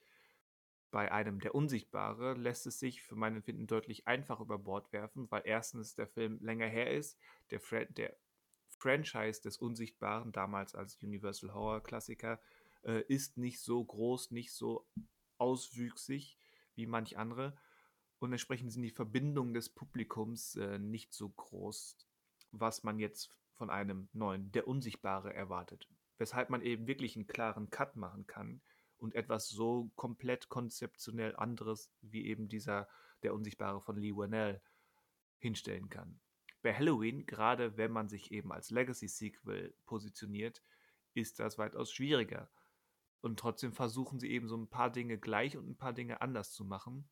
bei 0.96 1.12
einem 1.12 1.42
Der 1.42 1.54
Unsichtbare 1.54 2.36
lässt 2.36 2.66
es 2.68 2.80
sich 2.80 3.02
für 3.02 3.18
mein 3.18 3.36
Empfinden 3.36 3.68
deutlich 3.68 4.08
einfach 4.08 4.40
über 4.40 4.58
Bord 4.58 4.94
werfen, 4.94 5.30
weil 5.30 5.42
erstens 5.44 5.94
der 5.94 6.08
Film 6.08 6.40
länger 6.40 6.68
her 6.68 6.90
ist, 6.90 7.20
der, 7.52 7.60
Fra 7.60 7.84
der 7.84 8.16
Franchise 8.80 9.42
des 9.42 9.58
Unsichtbaren, 9.58 10.32
damals 10.32 10.74
als 10.74 10.96
Universal 11.04 11.54
Horror 11.54 11.84
Klassiker, 11.84 12.40
äh, 12.84 13.02
ist 13.10 13.38
nicht 13.38 13.60
so 13.60 13.84
groß, 13.84 14.32
nicht 14.32 14.54
so 14.54 14.88
auswüchsig 15.38 16.38
wie 16.76 16.86
manch 16.86 17.18
andere 17.18 17.58
und 18.20 18.32
entsprechend 18.32 18.72
sind 18.72 18.84
die 18.84 18.90
Verbindungen 18.90 19.54
des 19.54 19.68
Publikums 19.68 20.56
äh, 20.56 20.80
nicht 20.80 21.14
so 21.14 21.28
groß, 21.28 21.98
was 22.54 22.86
man 22.86 23.00
jetzt 23.00 23.38
von 23.56 23.70
einem 23.70 24.08
neuen 24.14 24.50
Der 24.54 24.66
Unsichtbare 24.66 25.34
erwartet. 25.34 25.90
Weshalb 26.20 26.50
man 26.50 26.62
eben 26.62 26.88
wirklich 26.88 27.18
einen 27.18 27.28
klaren 27.28 27.70
Cut 27.70 27.98
machen 27.98 28.28
kann 28.28 28.62
und 28.98 29.16
etwas 29.16 29.50
so 29.50 29.92
komplett 29.96 30.50
konzeptionell 30.50 31.36
anderes 31.36 31.92
wie 32.02 32.26
eben 32.26 32.48
dieser 32.48 32.88
Der 33.24 33.34
Unsichtbare 33.34 33.82
von 33.82 33.98
Lee 33.98 34.16
Whannell 34.16 34.62
hinstellen 35.40 35.90
kann. 35.90 36.20
Bei 36.62 36.74
Halloween, 36.74 37.26
gerade 37.26 37.78
wenn 37.78 37.92
man 37.92 38.10
sich 38.10 38.32
eben 38.32 38.52
als 38.52 38.72
Legacy-Sequel 38.72 39.76
positioniert, 39.86 40.64
ist 41.14 41.40
das 41.40 41.58
weitaus 41.58 41.92
schwieriger. 41.92 42.50
Und 43.22 43.40
trotzdem 43.40 43.74
versuchen 43.74 44.20
sie 44.20 44.30
eben 44.30 44.48
so 44.48 44.58
ein 44.58 44.68
paar 44.68 44.92
Dinge 44.92 45.18
gleich 45.18 45.58
und 45.58 45.70
ein 45.70 45.78
paar 45.78 45.94
Dinge 45.94 46.22
anders 46.22 46.52
zu 46.54 46.66
machen. 46.66 47.10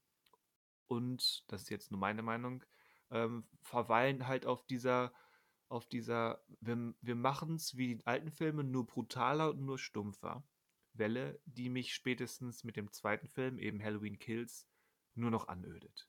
Und, 0.87 1.43
das 1.47 1.63
ist 1.63 1.69
jetzt 1.69 1.91
nur 1.91 1.99
meine 1.99 2.21
Meinung, 2.21 2.63
ähm, 3.09 3.45
verweilen 3.61 4.27
halt 4.27 4.45
auf 4.45 4.65
dieser, 4.65 5.13
auf 5.69 5.87
dieser, 5.87 6.43
wir, 6.59 6.93
wir 7.01 7.15
machen 7.15 7.55
es 7.55 7.77
wie 7.77 7.95
die 7.95 8.05
alten 8.05 8.31
Filme, 8.31 8.63
nur 8.63 8.85
brutaler 8.85 9.51
und 9.51 9.61
nur 9.61 9.79
stumpfer. 9.79 10.43
Welle, 10.93 11.39
die 11.45 11.69
mich 11.69 11.93
spätestens 11.93 12.63
mit 12.63 12.75
dem 12.75 12.91
zweiten 12.91 13.27
Film, 13.27 13.57
eben 13.57 13.83
Halloween 13.83 14.19
Kills, 14.19 14.67
nur 15.15 15.31
noch 15.31 15.47
anödet. 15.47 16.07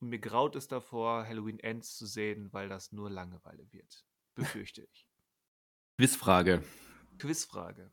Und 0.00 0.08
mir 0.08 0.18
graut 0.18 0.56
es 0.56 0.68
davor, 0.68 1.26
Halloween 1.26 1.58
Ends 1.58 1.96
zu 1.96 2.06
sehen, 2.06 2.52
weil 2.52 2.68
das 2.68 2.92
nur 2.92 3.10
Langeweile 3.10 3.70
wird. 3.72 4.04
Befürchte 4.34 4.82
ich. 4.92 5.06
Quizfrage. 5.98 6.62
Quizfrage. 7.18 7.92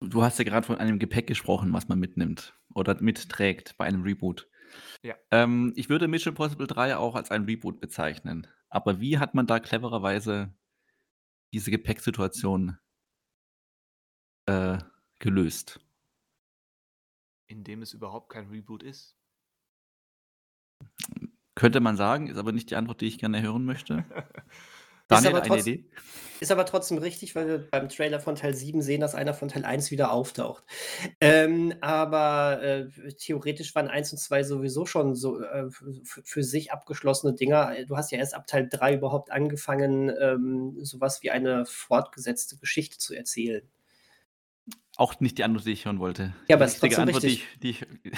Du 0.00 0.22
hast 0.22 0.38
ja 0.38 0.44
gerade 0.44 0.66
von 0.66 0.76
einem 0.76 1.00
Gepäck 1.00 1.26
gesprochen, 1.26 1.72
was 1.72 1.88
man 1.88 1.98
mitnimmt 1.98 2.56
oder 2.72 3.00
mitträgt 3.02 3.76
bei 3.76 3.84
einem 3.84 4.02
Reboot. 4.02 4.48
Ja. 5.02 5.16
Ähm, 5.32 5.72
ich 5.74 5.88
würde 5.88 6.06
Mission 6.06 6.32
Impossible 6.32 6.68
3 6.68 6.96
auch 6.96 7.16
als 7.16 7.30
ein 7.30 7.44
Reboot 7.44 7.80
bezeichnen. 7.80 8.46
Aber 8.68 9.00
wie 9.00 9.18
hat 9.18 9.34
man 9.34 9.46
da 9.46 9.58
clevererweise 9.58 10.54
diese 11.52 11.70
Gepäcksituation 11.70 12.78
äh, 14.46 14.78
gelöst? 15.18 15.80
Indem 17.46 17.82
es 17.82 17.92
überhaupt 17.92 18.30
kein 18.30 18.48
Reboot 18.48 18.82
ist. 18.82 19.16
Könnte 21.54 21.80
man 21.80 21.96
sagen, 21.96 22.28
ist 22.28 22.36
aber 22.36 22.52
nicht 22.52 22.70
die 22.70 22.76
Antwort, 22.76 23.00
die 23.00 23.06
ich 23.06 23.18
gerne 23.18 23.42
hören 23.42 23.64
möchte. 23.64 24.04
Ist 25.10 25.24
Daniel, 25.24 25.36
aber, 25.36 25.52
eine 25.52 25.60
Idee? 25.62 25.84
ist 26.38 26.52
aber 26.52 26.66
trotzdem 26.66 26.98
richtig, 26.98 27.34
weil 27.34 27.48
wir 27.48 27.70
beim 27.70 27.88
Trailer 27.88 28.20
von 28.20 28.36
Teil 28.36 28.54
7 28.54 28.82
sehen, 28.82 29.00
dass 29.00 29.14
einer 29.14 29.32
von 29.32 29.48
Teil 29.48 29.64
1 29.64 29.90
wieder 29.90 30.12
auftaucht. 30.12 30.64
Ähm, 31.18 31.72
aber 31.80 32.62
äh, 32.62 32.88
theoretisch 33.14 33.74
waren 33.74 33.88
1 33.88 34.12
und 34.12 34.18
2 34.18 34.42
sowieso 34.42 34.84
schon 34.84 35.14
so 35.14 35.40
äh, 35.40 35.70
für 36.02 36.44
sich 36.44 36.72
abgeschlossene 36.72 37.32
Dinger. 37.32 37.74
Du 37.86 37.96
hast 37.96 38.12
ja 38.12 38.18
erst 38.18 38.34
ab 38.34 38.46
Teil 38.46 38.68
3 38.68 38.96
überhaupt 38.96 39.32
angefangen, 39.32 40.12
ähm, 40.20 40.76
sowas 40.84 41.22
wie 41.22 41.30
eine 41.30 41.64
fortgesetzte 41.64 42.58
Geschichte 42.58 42.98
zu 42.98 43.14
erzählen. 43.14 43.66
Auch 44.98 45.18
nicht 45.20 45.38
die 45.38 45.44
Antwort, 45.44 45.64
die 45.64 45.72
ich 45.72 45.84
hören 45.84 46.00
wollte. 46.00 46.34
Ja, 46.48 46.56
aber 46.56 46.64
die 46.64 46.68
es 46.70 46.74
ist 46.74 46.80
trotzdem 46.80 47.02
Antwort, 47.04 47.22
richtig. 47.22 47.46
die 47.62 47.70
ich, 47.70 47.86
die 48.04 48.10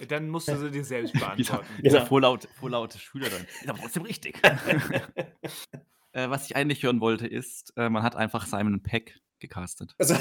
ich 0.00 0.08
Dann 0.08 0.28
musst 0.30 0.48
du 0.48 0.56
sie 0.56 0.70
dir 0.70 0.82
selbst 0.84 1.12
beantworten. 1.18 1.66
dieser 1.78 1.98
Genau. 1.98 2.06
vorlaute, 2.06 2.48
vorlaute 2.58 2.98
Schüler 2.98 3.28
dann. 3.28 3.42
Ist 3.44 3.68
aber 3.68 3.78
trotzdem 3.78 4.02
richtig. 4.04 4.40
äh, 6.12 6.28
was 6.30 6.46
ich 6.46 6.56
eigentlich 6.56 6.82
hören 6.82 7.00
wollte, 7.00 7.26
ist, 7.26 7.72
äh, 7.76 7.88
man 7.88 8.02
hat 8.02 8.16
einfach 8.16 8.46
Simon 8.46 8.82
Peck 8.82 9.20
gecastet. 9.40 9.94
Also, 9.98 10.16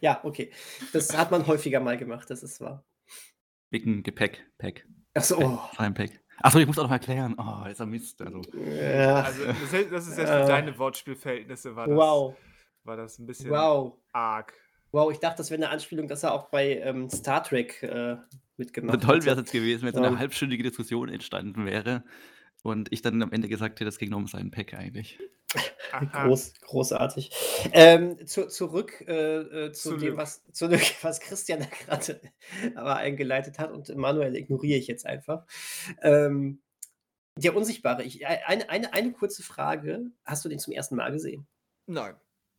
ja, 0.00 0.20
okay. 0.24 0.52
Das 0.92 1.16
hat 1.16 1.30
man 1.30 1.46
häufiger 1.46 1.80
mal 1.80 1.96
gemacht, 1.96 2.28
das 2.30 2.42
ist 2.42 2.60
wahr. 2.60 2.84
Wegen 3.70 4.02
Gepäck, 4.02 4.44
Peck. 4.58 4.86
Achso, 5.14 5.38
oh. 5.40 5.58
Simon 5.76 5.94
Peck. 5.94 6.20
Achso, 6.38 6.58
ich 6.58 6.66
muss 6.66 6.78
auch 6.78 6.84
noch 6.84 6.90
erklären. 6.90 7.36
Oh, 7.38 7.64
ist 7.66 7.80
ein 7.80 7.88
Mist. 7.90 8.20
Also. 8.20 8.42
Ja. 8.52 9.22
Also, 9.22 9.44
das, 9.46 9.72
ist- 9.72 9.92
das 9.92 10.06
ist 10.08 10.18
jetzt 10.18 10.28
Äh. 10.30 10.42
für 10.42 10.48
deine 10.48 10.76
Wortspielverhältnisse, 10.78 11.76
war 11.76 11.86
das, 11.86 11.96
Wow, 11.96 12.36
war 12.82 12.96
das 12.96 13.18
ein 13.18 13.26
bisschen 13.26 13.50
wow. 13.50 13.96
arg. 14.12 14.52
Wow, 14.94 15.10
ich 15.10 15.18
dachte, 15.18 15.38
das 15.38 15.50
wäre 15.50 15.60
eine 15.60 15.70
Anspielung, 15.70 16.06
dass 16.06 16.22
er 16.22 16.32
auch 16.32 16.50
bei 16.50 16.78
ähm, 16.78 17.10
Star 17.10 17.42
Trek 17.42 17.82
äh, 17.82 18.16
mitgemacht 18.56 19.02
Toll 19.02 19.16
hatte. 19.16 19.26
wäre 19.26 19.34
es 19.34 19.40
jetzt 19.40 19.52
gewesen, 19.52 19.82
wenn 19.86 19.92
so 19.92 19.98
eine 19.98 20.10
Ähm. 20.10 20.18
halbstündige 20.20 20.62
Diskussion 20.62 21.08
entstanden 21.08 21.66
wäre 21.66 22.04
und 22.62 22.92
ich 22.92 23.02
dann 23.02 23.20
am 23.20 23.32
Ende 23.32 23.48
gesagt 23.48 23.80
hätte, 23.80 23.88
es 23.88 23.98
ging 23.98 24.10
nur 24.10 24.20
um 24.20 24.28
Simon 24.28 24.52
Peck 24.52 24.72
eigentlich. 24.74 25.18
Groß, 26.12 26.54
großartig. 26.60 27.30
Ähm, 27.72 28.24
zu, 28.24 28.46
zurück 28.46 29.04
äh, 29.08 29.38
äh, 29.66 29.72
zu 29.72 29.90
Zurück. 29.90 30.00
dem, 30.00 30.16
was, 30.16 30.44
zurück, 30.52 30.80
was 31.02 31.18
Christian 31.18 31.58
da 31.58 31.66
gerade 31.66 32.20
aber 32.76 32.94
eingeleitet 32.96 33.58
hat 33.58 33.72
und 33.72 33.92
Manuel 33.96 34.36
ignoriere 34.36 34.78
ich 34.78 34.86
jetzt 34.86 35.06
einfach. 35.06 35.44
Ähm, 36.02 36.62
der 37.36 37.56
Unsichtbare. 37.56 38.04
Ich, 38.04 38.24
eine, 38.26 38.70
eine, 38.70 38.92
eine 38.92 39.12
kurze 39.12 39.42
Frage. 39.42 40.06
Hast 40.24 40.44
du 40.44 40.48
den 40.48 40.60
zum 40.60 40.72
ersten 40.72 40.94
Mal 40.94 41.10
gesehen? 41.10 41.48
Nein. 41.86 42.14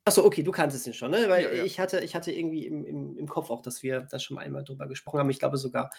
Achso, 0.05 0.23
okay, 0.23 0.43
du 0.43 0.51
kanntest 0.51 0.85
ihn 0.85 0.93
schon, 0.93 1.11
ne? 1.11 1.27
Weil 1.29 1.43
Ja, 1.43 1.53
ja. 1.53 1.63
Ich, 1.63 1.79
hatte, 1.79 1.99
ich 2.01 2.15
hatte 2.15 2.31
irgendwie 2.31 2.67
im, 2.67 2.85
im, 2.85 3.17
im 3.17 3.27
Kopf 3.27 3.49
auch, 3.49 3.61
dass 3.61 3.81
wir 3.81 4.01
da 4.01 4.19
schon 4.19 4.35
mal 4.35 4.41
einmal 4.41 4.63
drüber 4.63 4.87
gesprochen 4.87 5.19
haben. 5.19 5.29
Ich 5.31 5.39
glaube 5.39 5.57
sogar 5.57 5.89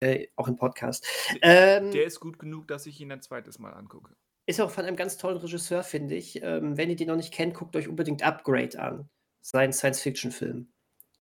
äh, 0.00 0.28
auch 0.36 0.48
im 0.48 0.56
Podcast. 0.56 1.06
Ähm, 1.40 1.92
Der 1.92 2.04
ist 2.04 2.20
gut 2.20 2.38
genug, 2.38 2.68
dass 2.68 2.84
ich 2.86 3.00
ihn 3.00 3.10
ein 3.10 3.22
zweites 3.22 3.58
Mal 3.58 3.72
angucke. 3.72 4.14
Ist 4.44 4.60
auch 4.60 4.70
von 4.70 4.84
einem 4.84 4.96
ganz 4.96 5.16
tollen 5.16 5.38
Regisseur, 5.38 5.82
finde 5.82 6.14
ich. 6.14 6.42
Ähm, 6.42 6.76
wenn 6.76 6.90
ihr 6.90 6.96
den 6.96 7.08
noch 7.08 7.16
nicht 7.16 7.32
kennt, 7.32 7.54
guckt 7.54 7.74
euch 7.76 7.88
unbedingt 7.88 8.22
Upgrade 8.22 8.78
an. 8.78 9.08
Sein 9.40 9.72
Science-Fiction-Film. 9.72 10.70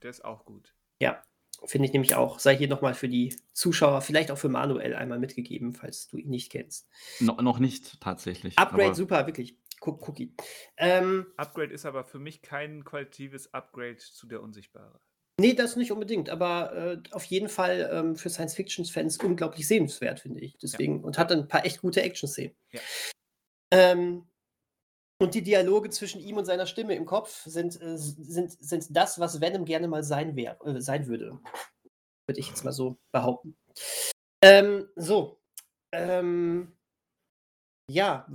Der 0.04 0.10
ist 0.10 0.24
auch 0.24 0.46
gut. 0.46 0.76
Ja, 1.00 1.24
finde 1.66 1.88
ich 1.88 1.94
nämlich 1.94 2.16
auch. 2.16 2.40
Sei 2.40 2.56
hier 2.56 2.68
nochmal 2.68 2.94
für 2.94 3.10
die 3.10 3.36
Zuschauer, 3.54 4.02
vielleicht 4.02 4.30
auch 4.30 4.38
für 4.38 4.50
Manuel 4.50 4.94
einmal 4.94 5.20
mitgegeben, 5.20 5.74
falls 5.74 6.08
du 6.08 6.18
ihn 6.18 6.30
nicht 6.30 6.52
kennst. 6.52 6.88
No, 7.20 7.34
noch 7.42 7.60
nicht 7.60 8.00
tatsächlich. 8.02 8.58
Upgrade, 8.58 8.86
aber 8.86 8.96
super, 8.96 9.26
wirklich. 9.26 9.58
Cookie. 9.82 10.34
Ähm, 10.78 11.28
Upgrade 11.38 11.74
ist 11.74 11.86
aber 11.86 12.04
für 12.04 12.20
mich 12.20 12.42
kein 12.42 12.84
qualitatives 12.84 13.54
Upgrade 13.54 13.98
zu 13.98 14.28
der 14.28 14.42
Unsichtbare. 14.42 15.00
nee, 15.40 15.54
das 15.54 15.76
nicht 15.76 15.92
unbedingt, 15.92 16.30
aber 16.30 16.76
äh, 16.76 17.02
auf 17.12 17.24
jeden 17.26 17.50
Fall 17.50 17.90
ähm, 17.92 18.16
für 18.16 18.30
Science-Fiction-Fans 18.30 19.18
unglaublich 19.20 19.68
sehenswert, 19.68 20.20
finde 20.20 20.42
ich. 20.42 20.58
Deswegen, 20.58 21.04
und 21.04 21.18
hat 21.18 21.32
ein 21.32 21.48
paar 21.48 21.66
echt 21.66 21.82
gute 21.82 22.02
Action-Szenen. 22.02 22.56
Ja. 22.72 22.82
Ähm, 23.72 24.28
und 25.20 25.34
die 25.34 25.42
Dialoge 25.42 25.90
zwischen 25.90 26.22
ihm 26.22 26.38
und 26.38 26.46
seiner 26.46 26.68
Stimme 26.68 26.96
im 26.96 27.06
Kopf 27.06 27.44
sind, 27.46 27.82
äh, 27.82 27.98
sind, 27.98 28.52
sind 28.52 28.96
das, 28.96 29.20
was 29.20 29.42
Venom 29.42 29.66
gerne 29.66 29.88
mal 29.88 30.04
sein, 30.04 30.36
wär, 30.36 30.60
äh, 30.66 30.80
sein 30.80 31.08
würde. 31.08 31.40
Würde 32.28 32.40
ich 32.40 32.50
jetzt 32.50 32.64
mal 32.64 32.72
so 32.72 32.98
behaupten. 33.12 33.58
Ähm, 34.44 34.88
so. 34.96 35.40
Ähm, 35.92 36.77
ja, 37.90 38.28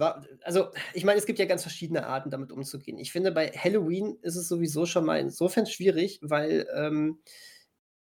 also 0.43 0.71
ich 0.95 1.05
meine, 1.05 1.19
es 1.19 1.27
gibt 1.27 1.39
ja 1.39 1.45
ganz 1.45 1.63
verschiedene 1.63 2.07
Arten, 2.07 2.31
damit 2.31 2.53
umzugehen. 2.53 2.99
Ich 2.99 3.13
finde, 3.13 3.33
bei 3.33 3.49
Halloween 3.49 4.17
ist 4.23 4.37
es 4.37 4.49
sowieso 4.49 4.87
schon 4.87 5.05
mal 5.05 5.21
insofern 5.21 5.67
schwierig, 5.67 6.21
weil 6.23 6.67
ähm, 6.75 7.21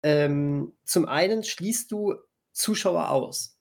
ähm, 0.03 0.73
zum 0.85 1.05
einen 1.07 1.43
schließt 1.43 1.91
du 1.91 2.15
Zuschauer 2.51 3.09
aus. 3.09 3.59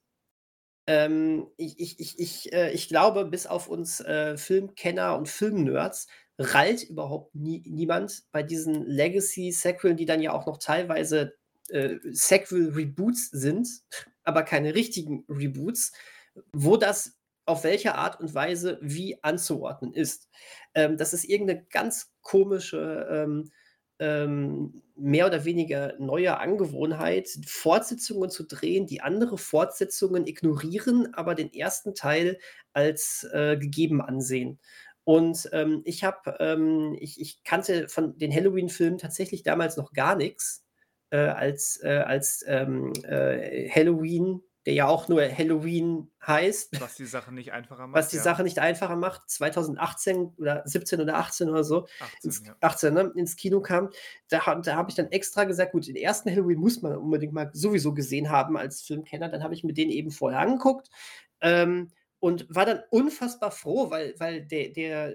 Ähm, 0.87 1.47
ich, 1.57 1.79
ich, 1.79 1.99
ich, 1.99 2.19
ich, 2.19 2.53
äh, 2.53 2.71
ich 2.71 2.87
glaube, 2.87 3.25
bis 3.25 3.47
auf 3.47 3.67
uns 3.67 3.99
äh, 4.01 4.37
Filmkenner 4.37 5.17
und 5.17 5.27
Filmnerds 5.27 6.07
rallt 6.37 6.83
überhaupt 6.83 7.33
nie, 7.35 7.63
niemand 7.67 8.23
bei 8.31 8.43
diesen 8.43 8.85
Legacy-Sequeln, 8.85 9.97
die 9.97 10.05
dann 10.05 10.21
ja 10.21 10.33
auch 10.33 10.45
noch 10.45 10.57
teilweise 10.57 11.35
äh, 11.69 11.95
Sequel-Reboots 12.03 13.29
sind, 13.31 13.67
aber 14.23 14.43
keine 14.43 14.75
richtigen 14.75 15.25
Reboots, 15.29 15.91
wo 16.51 16.77
das 16.77 17.15
auf 17.45 17.63
welche 17.63 17.95
Art 17.95 18.19
und 18.19 18.33
Weise 18.33 18.79
wie 18.81 19.23
anzuordnen 19.23 19.93
ist. 19.93 20.29
Ähm, 20.73 20.97
das 20.97 21.13
ist 21.13 21.25
irgendeine 21.25 21.63
ganz 21.65 22.13
komische, 22.21 23.07
ähm, 23.09 23.51
ähm, 23.99 24.81
mehr 24.95 25.27
oder 25.27 25.45
weniger 25.45 25.93
neue 25.99 26.37
Angewohnheit, 26.37 27.29
Fortsetzungen 27.45 28.29
zu 28.29 28.43
drehen, 28.43 28.87
die 28.87 29.01
andere 29.01 29.37
Fortsetzungen 29.37 30.27
ignorieren, 30.27 31.13
aber 31.13 31.35
den 31.35 31.53
ersten 31.53 31.95
Teil 31.95 32.37
als 32.73 33.25
äh, 33.31 33.57
gegeben 33.57 34.01
ansehen. 34.01 34.59
Und 35.05 35.49
ähm, 35.53 35.81
ich 35.85 36.03
habe, 36.03 36.35
ähm, 36.39 36.97
ich, 36.99 37.21
ich 37.21 37.43
kannte 37.43 37.87
von 37.87 38.17
den 38.17 38.33
Halloween-Filmen 38.33 38.97
tatsächlich 38.97 39.43
damals 39.43 39.77
noch 39.77 39.93
gar 39.93 40.15
nichts, 40.15 40.65
äh, 41.11 41.17
als, 41.17 41.79
äh, 41.83 42.03
als 42.05 42.43
ähm, 42.47 42.91
äh, 43.03 43.69
Halloween, 43.69 44.41
der 44.65 44.73
ja 44.73 44.87
auch 44.87 45.07
nur 45.07 45.21
Halloween 45.21 46.11
heißt, 46.25 46.81
Was 46.81 46.95
die 46.95 47.05
Sache 47.05 47.31
nicht 47.31 47.51
einfacher 47.51 47.85
macht. 47.87 47.95
was 47.95 48.09
die 48.09 48.17
ja. 48.17 48.23
Sache 48.23 48.43
nicht 48.43 48.57
einfacher 48.57 48.95
macht, 48.95 49.29
2018 49.29 50.33
oder 50.37 50.63
17 50.65 51.01
oder 51.01 51.17
18 51.17 51.49
oder 51.49 51.63
so, 51.63 51.87
18, 51.99 52.09
ins, 52.23 52.45
ja. 52.45 52.55
18, 52.61 52.93
ne, 52.93 53.13
ins 53.15 53.35
Kino 53.35 53.61
kam, 53.61 53.89
da, 54.29 54.55
da 54.55 54.75
habe 54.75 54.89
ich 54.89 54.95
dann 54.95 55.11
extra 55.11 55.43
gesagt, 55.43 55.73
gut, 55.73 55.87
den 55.87 55.95
ersten 55.95 56.31
Halloween 56.31 56.59
muss 56.59 56.81
man 56.81 56.97
unbedingt 56.97 57.33
mal 57.33 57.51
sowieso 57.53 57.93
gesehen 57.93 58.29
haben 58.29 58.57
als 58.57 58.81
Filmkenner. 58.81 59.29
Dann 59.29 59.43
habe 59.43 59.53
ich 59.53 59.63
mir 59.63 59.73
den 59.73 59.89
eben 59.91 60.09
vorher 60.09 60.39
angeguckt 60.39 60.89
ähm, 61.41 61.91
und 62.19 62.47
war 62.49 62.65
dann 62.65 62.81
unfassbar 62.89 63.51
froh, 63.51 63.91
weil, 63.91 64.15
weil 64.17 64.45
der, 64.45 64.69
der, 64.69 65.13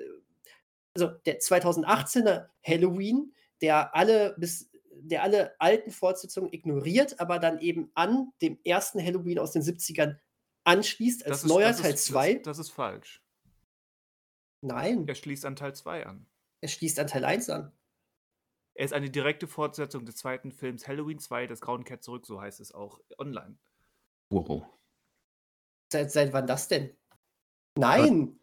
also 0.94 1.08
der 1.26 1.40
2018er 1.40 2.46
Halloween, 2.64 3.32
der 3.62 3.96
alle 3.96 4.36
bis 4.38 4.69
der 5.02 5.22
alle 5.22 5.54
alten 5.60 5.90
Fortsetzungen 5.90 6.52
ignoriert, 6.52 7.20
aber 7.20 7.38
dann 7.38 7.58
eben 7.60 7.90
an 7.94 8.32
dem 8.42 8.58
ersten 8.64 9.02
Halloween 9.04 9.38
aus 9.38 9.52
den 9.52 9.62
70ern 9.62 10.18
anschließt 10.64 11.26
als 11.26 11.38
ist- 11.44 11.48
neuer 11.48 11.72
Teil 11.74 11.94
ist- 11.94 12.04
2. 12.06 12.34
Das, 12.34 12.42
das 12.56 12.58
ist 12.58 12.70
falsch. 12.70 13.22
Nein, 14.62 15.08
Er 15.08 15.14
schließt 15.14 15.44
an 15.46 15.56
Teil 15.56 15.74
2 15.74 16.06
an. 16.06 16.26
er 16.62 16.68
schließt 16.68 16.98
an 16.98 17.06
Teil 17.06 17.24
1 17.24 17.48
an. 17.50 17.72
Er 18.74 18.84
ist 18.84 18.92
eine 18.92 19.10
direkte 19.10 19.46
Fortsetzung 19.46 20.04
des 20.04 20.16
zweiten 20.16 20.52
Films 20.52 20.86
Halloween 20.86 21.18
2, 21.18 21.46
das 21.46 21.60
Grauen 21.60 21.84
kehrt 21.84 22.02
zurück, 22.04 22.26
so 22.26 22.40
heißt 22.40 22.60
es 22.60 22.72
auch 22.72 23.00
online. 23.18 23.58
Wow. 24.30 24.64
Seit, 25.92 26.12
seit 26.12 26.32
wann 26.32 26.46
das 26.46 26.68
denn? 26.68 26.96
Nein! 27.78 28.38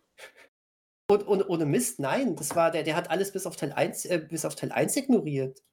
Und, 1.09 1.23
und 1.23 1.43
ohne 1.47 1.65
Mist, 1.65 1.99
nein. 1.99 2.35
Das 2.35 2.55
war 2.55 2.69
der, 2.71 2.83
der 2.83 2.95
hat 2.97 3.09
alles 3.09 3.31
bis 3.31 3.45
auf 3.45 3.55
Teil 3.55 3.71
1, 3.71 4.05
äh, 4.05 4.19
bis 4.19 4.43
auf 4.43 4.55
Teil 4.55 4.71
1 4.73 4.95
ignoriert. 4.97 5.63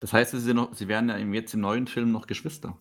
Das 0.00 0.12
heißt, 0.12 0.32
sie, 0.32 0.54
noch, 0.54 0.74
sie 0.74 0.88
wären 0.88 1.08
ja 1.08 1.16
im- 1.16 1.34
jetzt 1.34 1.54
im 1.54 1.60
neuen 1.60 1.86
Film 1.86 2.12
noch 2.12 2.26
Geschwister. 2.26 2.80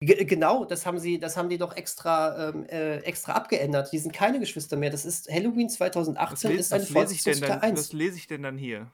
Ge 0.00 0.24
genau, 0.26 0.66
das 0.66 0.84
haben 0.84 0.98
sie 0.98 1.18
das 1.18 1.38
haben 1.38 1.48
die 1.48 1.56
doch 1.56 1.74
extra 1.74 2.50
ähm, 2.50 2.64
äh, 2.64 2.98
extra 2.98 3.32
abgeändert. 3.32 3.90
Die 3.92 3.98
sind 3.98 4.12
keine 4.12 4.38
Geschwister 4.38 4.76
mehr. 4.76 4.90
Das 4.90 5.06
ist 5.06 5.30
Halloween 5.30 5.68
Was 5.68 5.74
2018 5.76 6.50
les 6.50 6.60
ist 6.60 6.72
eine 6.72 6.82
was 6.82 6.90
lese 6.90 7.14
ich 7.14 7.22
denn 7.24 7.34
Fortsetzung 7.34 7.34
zu 7.34 7.40
Teil 7.48 7.60
dann 7.60 7.72
was 7.78 7.84
1. 7.86 7.92
lese 7.94 8.16
ich 8.18 8.26
denn 8.26 8.42
dann 8.42 8.58
hier? 8.58 8.92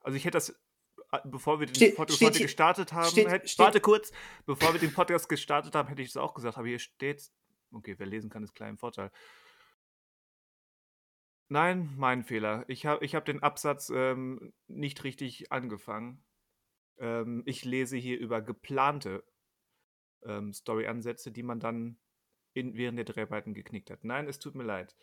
Also, 0.00 0.16
ich 0.16 0.24
hätte 0.26 0.36
das 0.36 0.54
a 1.10 1.18
bevor 1.24 1.58
wir 1.58 1.66
den 1.66 1.74
Steht 1.74 1.96
Podcast 1.96 2.16
steht 2.18 2.28
heute 2.28 2.40
gestartet 2.40 2.92
haben 2.92 3.10
steht 3.10 3.30
hätte 3.30 3.48
steht 3.48 3.58
warte 3.64 3.80
kurz, 3.80 4.12
bevor 4.44 4.72
wir 4.74 4.80
den 4.80 4.92
Podcast 4.92 5.28
gestartet 5.28 5.74
haben, 5.74 5.88
hätte 5.88 6.02
ich 6.02 6.08
es 6.08 6.16
auch 6.18 6.34
gesagt, 6.34 6.58
aber 6.58 6.66
hier 6.66 6.78
steht's 6.78 7.32
okay, 7.72 7.94
wer 7.98 8.06
lesen 8.06 8.28
kann, 8.28 8.42
ist 8.44 8.54
klar 8.54 8.68
im 8.68 8.76
Vorteil. 8.78 9.10
Nein, 11.48 11.90
mein 11.96 12.22
Fehler. 12.24 12.64
Ich 12.68 12.86
habe 12.86 13.04
ich 13.04 13.14
habe 13.14 13.24
den 13.26 13.42
Absatz, 13.42 13.90
ähm, 13.94 14.52
nicht 14.68 15.04
richtig 15.04 15.52
angefangen. 15.52 16.22
Ähm, 16.98 17.42
ich 17.46 17.64
lese 17.64 17.96
hier 17.96 18.18
über 18.18 18.42
geplante, 18.42 19.24
ähm, 20.24 20.52
Storyansätze, 20.52 21.32
die 21.32 21.42
man 21.42 21.60
dann 21.60 21.98
in 22.54 22.76
während 22.76 22.98
der 22.98 23.04
Dreharbeiten 23.04 23.54
geknickt 23.54 23.90
hat. 23.90 24.04
Nein, 24.04 24.28
es 24.28 24.38
tut 24.38 24.54
mir 24.54 24.64
leid. 24.64 24.96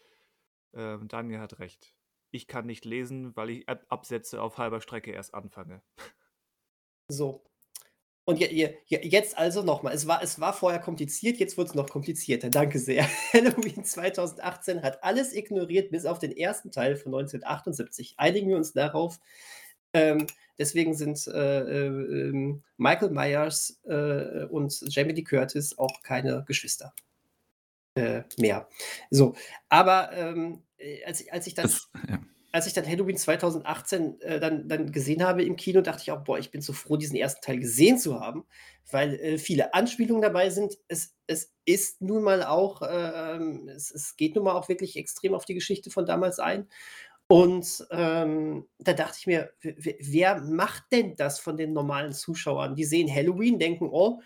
Ähm, 0.73 1.07
Daniel 1.07 1.39
hat 1.39 1.59
recht. 1.59 1.95
Ich 2.31 2.47
kann 2.47 2.67
nicht 2.67 2.85
lesen, 2.85 3.35
weil 3.35 3.49
ich 3.49 3.69
Ab 3.69 3.85
Absätze 3.89 4.41
auf 4.41 4.57
halber 4.57 4.81
Strecke 4.81 5.11
erst 5.11 5.33
anfange. 5.33 5.81
So. 7.11 7.43
Und 8.23 8.39
je 8.39 8.45
je 8.53 8.77
je 8.85 8.99
jetzt 8.99 9.35
also 9.35 9.63
noch 9.63 9.81
mal. 9.81 9.91
Es 9.91 10.05
war 10.05 10.21
es 10.21 10.39
war 10.39 10.53
vorher 10.53 10.79
kompliziert, 10.79 11.37
jetzt 11.37 11.57
wird's 11.57 11.73
noch 11.73 11.89
komplizierter. 11.89 12.51
Danke 12.51 12.77
sehr. 12.77 13.09
Halloween 13.33 13.83
2018 13.83 14.83
hat 14.83 15.03
alles 15.03 15.33
ignoriert, 15.33 15.89
bis 15.89 16.05
auf 16.05 16.19
den 16.19 16.37
ersten 16.37 16.69
Teil 16.71 16.95
von 16.95 17.15
1978. 17.15 18.13
Einigen 18.17 18.49
wir 18.49 18.57
uns 18.57 18.73
darauf. 18.73 19.19
Ähm, 19.93 20.27
deswegen 20.57 20.93
sind, 20.93 21.27
äh, 21.27 21.61
äh, 21.61 21.87
ähm, 22.29 22.63
Michael 22.77 23.11
Myers, 23.11 23.79
äh, 23.85 24.45
und 24.45 24.79
Jamie 24.95 25.13
Lee 25.13 25.23
Curtis 25.23 25.77
auch 25.77 26.01
keine 26.03 26.43
Geschwister 26.47 26.93
äh, 27.95 28.23
mehr. 28.37 28.67
So, 29.09 29.35
aber, 29.69 30.11
ähm, 30.13 30.63
äh, 30.77 31.03
als 31.05 31.21
ich 31.21 31.33
als 31.33 31.47
ich 31.47 31.53
dann 31.55 31.65
Das 31.65 31.89
ja. 32.07 32.19
als 32.51 32.67
ich 32.67 32.73
dann 32.73 32.87
Halloween 32.87 33.17
2018, 33.17 34.19
äh, 34.21 34.39
dann 34.39 34.67
dann 34.69 34.91
gesehen 34.91 35.23
habe 35.23 35.43
im 35.43 35.55
Kino, 35.55 35.81
dachte 35.81 36.01
ich 36.03 36.11
auch: 36.11 36.23
„Boah, 36.23 36.39
ich 36.39 36.51
bin 36.51 36.61
so 36.61 36.73
froh, 36.73 36.97
diesen 36.97 37.15
ersten 37.17 37.41
Teil 37.45 37.59
gesehen 37.59 37.97
zu 37.99 38.19
haben“, 38.19 38.45
weil, 38.91 39.37
viele 39.39 39.73
Anspielungen 39.75 40.21
dabei 40.23 40.49
sind. 40.49 40.77
Es 40.87 41.15
es 41.27 41.53
ist 41.65 42.01
nun 42.01 42.23
mal 42.23 42.43
auch, 42.43 42.81
ähm 42.89 43.69
es 43.69 43.91
es 43.91 44.15
geht 44.17 44.35
nun 44.35 44.45
mal 44.45 44.53
auch 44.53 44.69
wirklich 44.69 44.97
extrem 44.97 45.33
auf 45.35 45.45
die 45.45 45.53
Geschichte 45.55 45.91
von 45.91 46.05
damals 46.07 46.39
ein. 46.39 46.67
Und, 47.31 47.85
ähm, 47.91 48.65
da 48.79 48.93
dachte 48.93 49.17
ich 49.19 49.27
mir: 49.27 49.51
„W 49.61 49.75
w 49.77 49.95
wer 49.99 50.41
macht 50.41 50.85
denn 50.91 51.15
das 51.15 51.39
von 51.39 51.57
den 51.57 51.73
normalen 51.73 52.11
Zuschauern?“ 52.11 52.73
Die 52.75 52.85
sehen 52.85 53.07
Halloween, 53.13 53.59
denken: 53.59 53.87
„Oh, 53.91 54.19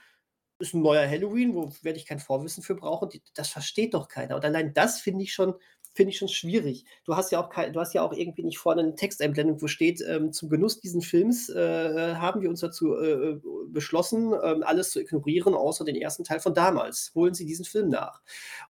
ist 0.60 0.74
'n 0.76 0.82
neuer 0.84 1.08
Halloween, 1.10 1.56
wo 1.56 1.72
werde 1.84 2.00
ich 2.00 2.06
kein 2.08 2.20
Vorwissen 2.20 2.64
für 2.64 2.76
brauchen.“ 2.76 3.10
D 3.10 3.22
das 3.36 3.50
versteht 3.50 3.94
doch 3.96 4.08
keiner. 4.10 4.36
Und 4.38 4.46
allein 4.46 4.74
das 4.74 5.02
finde 5.02 5.24
ich 5.24 5.34
schon 5.34 5.56
finde 5.94 6.12
ich 6.12 6.18
schon 6.18 6.28
schwierig. 6.28 6.86
Du 7.06 7.16
hast 7.16 7.32
ja 7.32 7.40
auch 7.44 7.50
du 7.72 7.80
hast 7.80 7.94
ja 7.94 8.02
auch 8.04 8.14
irgendwie 8.14 8.44
nicht 8.44 8.58
vorne 8.60 8.84
'ne 8.84 8.96
Texteinblendung, 8.96 9.62
wo 9.62 9.68
steht, 9.68 10.02
ähm: 10.08 10.32
„Zum 10.34 10.50
Genuss 10.50 10.80
diesen 10.80 11.02
Films, 11.02 11.50
äh, 11.50 12.16
haben 12.16 12.42
wir 12.42 12.50
uns 12.50 12.62
dazu, 12.62 12.96
äh, 12.96 13.12
äh, 13.32 13.42
beschlossen, 13.68 14.34
ähm, 14.44 14.64
alles 14.64 14.92
zu 14.92 15.00
ignorieren, 15.02 15.54
außer 15.56 15.86
den 15.86 15.96
ersten 15.96 16.24
Teil 16.24 16.40
von 16.40 16.54
damals. 16.54 17.12
Holen 17.16 17.34
Sie 17.34 17.46
diesen 17.46 17.66
Film 17.66 17.90
nach.“ 17.90 18.22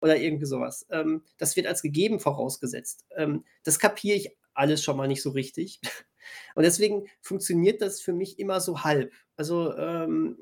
Oder 0.01 0.17
irgendwie 0.17 0.45
so 0.45 0.59
was. 0.59 0.86
Ähm, 0.91 1.24
das 1.38 1.55
wird 1.55 1.67
als 1.67 1.82
gegeben 1.82 2.19
vorausgesetzt. 2.19 3.05
Ähm, 3.15 3.45
das 3.63 3.80
kapiere 3.80 4.17
ich 4.17 4.38
alles 4.53 4.84
schon 4.84 4.97
mal 4.97 5.07
nicht 5.07 5.21
so 5.24 5.32
richtig. 5.32 5.80
Und 6.55 6.63
deswegen 6.63 7.07
funktioniert 7.21 7.82
das 7.82 8.01
für 8.01 8.13
mich 8.13 8.39
immer 8.39 8.61
so 8.61 8.84
halb. 8.84 9.11
Also, 9.38 9.76
ähm, 9.78 10.38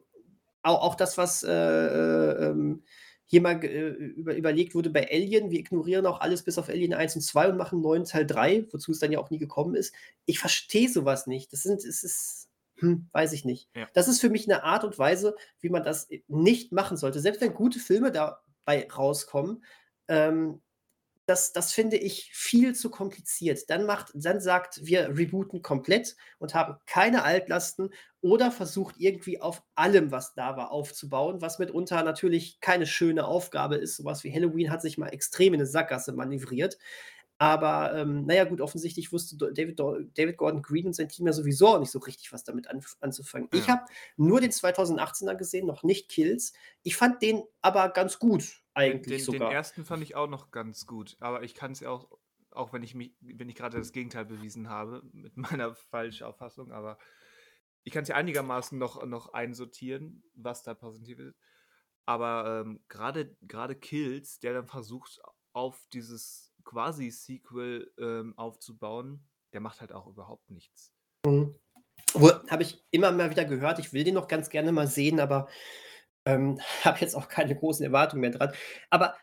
au 0.64 0.74
auch 0.76 0.96
das, 0.96 1.18
was, 1.18 1.44
äh, 1.44 1.52
äh, 1.52 2.50
ähm, 2.50 2.84
hier 3.32 3.42
mal 3.42 3.64
äh, 3.66 3.90
über 3.92 4.36
überlegt 4.36 4.76
wurde 4.76 4.92
bei 4.92 5.10
Alien. 5.12 5.52
Wir 5.52 5.60
ignorieren 5.62 6.06
auch 6.08 6.22
alles 6.22 6.44
bis 6.44 6.60
auf 6.60 6.70
Alien 6.70 6.94
1 6.96 7.16
und 7.16 7.22
2 7.24 7.50
und 7.50 7.58
machen 7.58 7.80
'n 7.80 7.84
neuen 7.84 8.06
Teil 8.06 8.28
3, 8.28 8.68
wozu 8.72 8.92
es 8.94 9.00
dann 9.00 9.12
ja 9.14 9.20
auch 9.20 9.32
nie 9.32 9.40
gekommen 9.40 9.76
ist. 9.76 9.96
Ich 10.28 10.40
verstehe 10.40 10.90
so 10.90 11.06
was 11.06 11.28
nicht. 11.28 11.54
Das 11.54 11.64
sind 11.64 11.84
es 11.86 12.04
ist 12.04 12.50
hm, 12.80 13.08
weiß 13.14 13.34
ich 13.34 13.46
nicht. 13.46 13.70
Ja. 13.76 13.88
Das 13.94 14.10
ist 14.10 14.22
für 14.22 14.30
mich 14.32 14.48
'ne 14.48 14.64
Art 14.64 14.84
und 14.86 15.00
Weise, 15.00 15.36
wie 15.62 15.70
man 15.70 15.84
das, 15.84 16.10
nicht 16.28 16.74
machen 16.74 16.98
sollte. 16.98 17.22
Selbst 17.22 17.42
wenn 17.42 17.54
gute 17.56 17.80
Filme 17.80 18.12
dabei 18.12 18.88
rauskommen, 18.90 19.64
ähm, 20.10 20.62
das 21.28 21.54
das 21.54 21.74
finde 21.74 21.98
ich 21.98 22.32
viel 22.34 22.76
zu 22.76 22.90
kompliziert. 22.92 23.70
Dann 23.70 23.86
macht 23.86 24.12
dann 24.16 24.42
sagt: 24.42 24.82
„Wir 24.86 25.10
rebooten 25.18 25.62
komplett 25.64 26.16
und 26.40 26.56
haben 26.56 26.78
keine 26.88 27.24
Altlasten“ 27.24 27.92
oder 28.22 28.52
versucht 28.52 28.96
irgendwie 29.00 29.42
auf 29.42 29.64
allem, 29.76 30.12
was 30.12 30.36
da 30.36 30.58
war, 30.58 30.72
aufzubauen, 30.72 31.42
was 31.42 31.60
mitunter 31.60 32.04
natürlich 32.04 32.60
keine 32.62 32.86
schöne 32.88 33.26
Aufgabe 33.26 33.76
ist. 33.78 33.98
So 33.98 34.06
was 34.06 34.24
wie 34.24 34.34
Halloween 34.34 34.72
hat 34.72 34.82
sich 34.82 34.98
mal 34.98 35.10
extrem 35.10 35.54
in 35.56 35.60
'ne 35.62 35.66
Sackgasse 35.66 36.14
manövriert. 36.14 36.78
Aber, 37.40 37.96
ähm, 37.96 38.26
na 38.28 38.36
ja 38.36 38.44
gut, 38.46 38.62
offensichtlich 38.62 39.12
wusste 39.12 39.36
David 39.38 39.80
David 40.16 40.38
Gordon 40.38 40.62
Green 40.62 40.86
und 40.88 40.94
sein 40.94 41.10
Team 41.10 41.26
ja 41.28 41.34
sowieso 41.34 41.70
auch 41.70 41.80
nicht 41.80 41.92
so 41.92 42.00
richtig 42.00 42.32
was 42.32 42.44
damit 42.44 42.68
anf 42.70 42.98
anzufangen. 43.02 43.48
Ich 43.52 43.68
Ja. 43.68 43.72
habe 43.72 43.84
nur 44.18 44.40
den 44.42 44.52
2018er 44.52 45.36
gesehen, 45.36 45.66
noch 45.68 45.82
nicht 45.84 46.10
Kills. 46.10 46.54
Ich 46.84 46.96
fand 46.98 47.22
den 47.24 47.44
aber 47.62 47.90
ganz 47.90 48.20
gut 48.20 48.62
Den 48.86 49.06
eigentlich 49.06 49.06
den 49.06 49.30
den 49.30 49.46
sogar. 49.46 49.46
ersten 49.46 49.86
fand 49.86 50.02
ich 50.04 50.16
auch 50.16 50.28
noch 50.28 50.50
ganz 50.52 50.88
gut, 50.88 51.16
aber 51.20 51.44
ich 51.44 51.54
kann's 51.54 51.80
ja 51.82 51.90
auch 51.90 52.10
auch 52.50 52.74
wenn 52.74 52.82
ich 52.84 52.96
mich 52.96 53.16
wenn 53.22 53.48
ich 53.48 53.56
grade 53.56 53.78
das 53.78 53.92
Gegenteil 53.92 54.26
bewiesen 54.26 54.70
habe 54.70 55.04
mit 55.14 55.38
meiner 55.38 55.76
Falschauffassung, 55.76 56.72
aber 56.72 56.98
ich 57.84 57.94
kann's 57.94 58.10
ja 58.10 58.16
einigermaßen 58.16 58.78
noch 58.78 59.06
noch 59.06 59.34
einsortieren, 59.34 60.24
was 60.36 60.64
da 60.64 60.74
präsentiert 60.74 61.20
wird. 61.20 61.36
Aber, 62.06 62.64
ähm, 62.66 62.84
grade 62.90 63.76
Kills, 63.76 64.40
der 64.40 64.54
dann 64.54 64.68
versucht, 64.68 65.20
auf 65.54 65.88
dieses 65.94 66.54
Quasi-Sequel, 66.64 67.94
ähm, 68.00 68.38
aufzubauen, 68.38 69.28
der 69.54 69.62
macht 69.62 69.82
halt 69.82 69.92
auch 69.94 70.08
überhaupt 70.08 70.50
nichts. 70.50 70.94
Mhm. 71.26 71.56
Habe 72.50 72.64
ich 72.64 72.84
immer 72.92 73.12
mal 73.12 73.30
wieder 73.30 73.46
gehört, 73.46 73.80
ich 73.80 73.94
will 73.94 74.04
den 74.04 74.16
noch 74.16 74.28
ganz 74.28 74.50
gerne 74.50 74.72
mal 74.72 74.88
sehen, 74.88 75.20
aber, 75.20 75.48
ähm, 76.26 76.60
habe 76.84 77.00
jetzt 77.00 77.16
auch 77.16 77.30
keine 77.30 77.56
großen 77.56 77.86
Erwartungen 77.86 78.22
mehr 78.22 78.32
dran. 78.32 78.54
Aber 78.90 79.16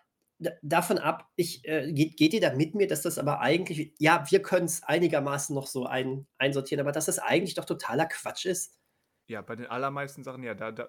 davon 0.63 0.99
ab, 0.99 1.31
ich, 1.37 1.67
äh 1.67 1.93
geht 1.93 2.17
geht 2.17 2.35
ihr 2.35 2.41
da 2.41 2.55
mit 2.55 2.75
mir, 2.75 2.87
dass 2.87 3.03
das 3.03 3.19
aber 3.19 3.41
eigentlich 3.41 3.95
ja, 3.99 4.25
wir 4.31 4.43
können's 4.43 4.83
einigermaßen 4.83 5.55
noch 5.55 5.67
so 5.67 5.87
ein 5.87 6.27
einsortieren, 6.39 6.81
aber 6.81 6.93
dass 6.93 7.07
das 7.07 7.19
eigentlich 7.19 7.55
doch 7.55 7.65
totaler 7.65 8.07
Quatsch 8.07 8.47
ist? 8.47 8.79
Ja, 9.27 9.43
bei 9.43 9.57
den 9.57 9.67
allermeisten 9.67 10.23
Sachen 10.25 10.43
ja, 10.43 10.55
da 10.55 10.73
da 10.73 10.89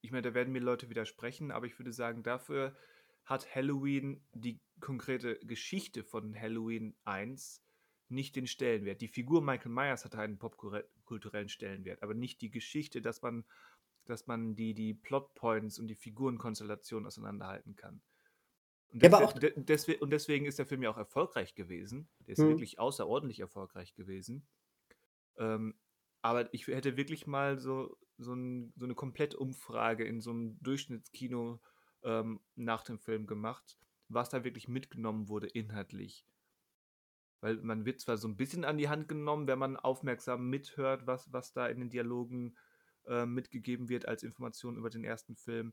ich 0.00 0.12
meine, 0.12 0.22
da 0.22 0.34
werden 0.34 0.52
mir 0.52 0.60
Leute 0.60 0.88
widersprechen, 0.90 1.50
aber 1.50 1.66
ich 1.66 1.78
würde 1.78 1.92
sagen, 1.92 2.22
dafür 2.22 2.76
hat 3.24 3.54
Halloween 3.54 4.24
die 4.32 4.60
konkrete 4.80 5.38
Geschichte 5.40 6.04
von 6.04 6.38
Halloween 6.38 6.96
1 7.04 7.62
nicht 8.08 8.36
den 8.36 8.46
Stellenwert. 8.46 9.00
Die 9.00 9.08
Figur 9.08 9.42
Michael 9.42 9.72
Myers 9.72 10.04
hatte 10.04 10.18
einen 10.18 10.38
popkulre 10.38 10.88
kulturellen 11.04 11.48
Stellenwert, 11.48 12.02
aber 12.02 12.14
nicht 12.14 12.40
die 12.40 12.50
Geschichte, 12.50 13.02
dass 13.02 13.22
man 13.22 13.44
dass 14.06 14.26
man 14.26 14.54
die 14.56 14.72
die 14.72 14.94
Plotpoints 14.94 15.78
und 15.78 15.88
die 15.88 15.94
Figurenkonstellation 15.94 17.04
auseinanderhalten 17.04 17.76
kann. 17.76 18.00
Und 18.92 19.02
Ja, 19.02 19.10
auch 19.20 19.32
de 19.32 19.52
deswe 19.56 19.98
und 19.98 20.10
deswegen 20.10 20.46
ist 20.46 20.58
der 20.58 20.66
Film 20.66 20.82
ja 20.82 20.90
auch 20.90 20.96
erfolgreich 20.96 21.54
gewesen. 21.54 22.08
Der 22.20 22.32
ist 22.32 22.46
Mhm. 22.46 22.48
wirklich 22.48 22.78
außerordentlich 22.78 23.40
erfolgreich 23.40 23.94
gewesen. 23.94 24.48
Ähm, 25.38 25.80
aber 26.22 26.52
ich 26.54 26.66
hätte 26.68 26.96
wirklich 26.96 27.26
mal 27.26 27.58
so 27.58 27.98
so 28.18 28.32
'n 28.34 28.72
so 28.76 28.86
'ne 28.86 28.94
Komplettumfrage 28.96 30.04
in 30.04 30.20
so 30.20 30.32
'nem 30.32 30.58
Durchschnittskino, 30.62 31.60
ähm, 32.04 32.40
nach 32.56 32.84
dem 32.84 32.98
Film 33.00 33.26
gemacht, 33.26 33.78
was 34.08 34.30
da 34.30 34.44
wirklich 34.44 34.68
mitgenommen 34.68 35.28
wurde 35.28 35.48
inhaltlich. 35.48 36.24
Weil 37.42 37.56
man 37.58 37.84
wird 37.84 38.00
zwar 38.00 38.16
so 38.16 38.26
'n 38.28 38.36
bisschen 38.36 38.64
an 38.64 38.78
die 38.78 38.88
Hand 38.88 39.08
genommen, 39.08 39.46
wenn 39.46 39.58
man 39.58 39.76
aufmerksam 39.76 40.48
mithört, 40.50 41.06
was 41.06 41.32
was 41.32 41.52
da 41.52 41.68
in 41.68 41.78
den 41.80 41.90
Dialogen, 41.90 42.56
äh, 43.06 43.26
mitgegeben 43.26 43.88
wird 43.88 44.06
als 44.08 44.22
Information 44.24 44.76
über 44.76 44.90
den 44.90 45.04
ersten 45.04 45.36
Film. 45.36 45.72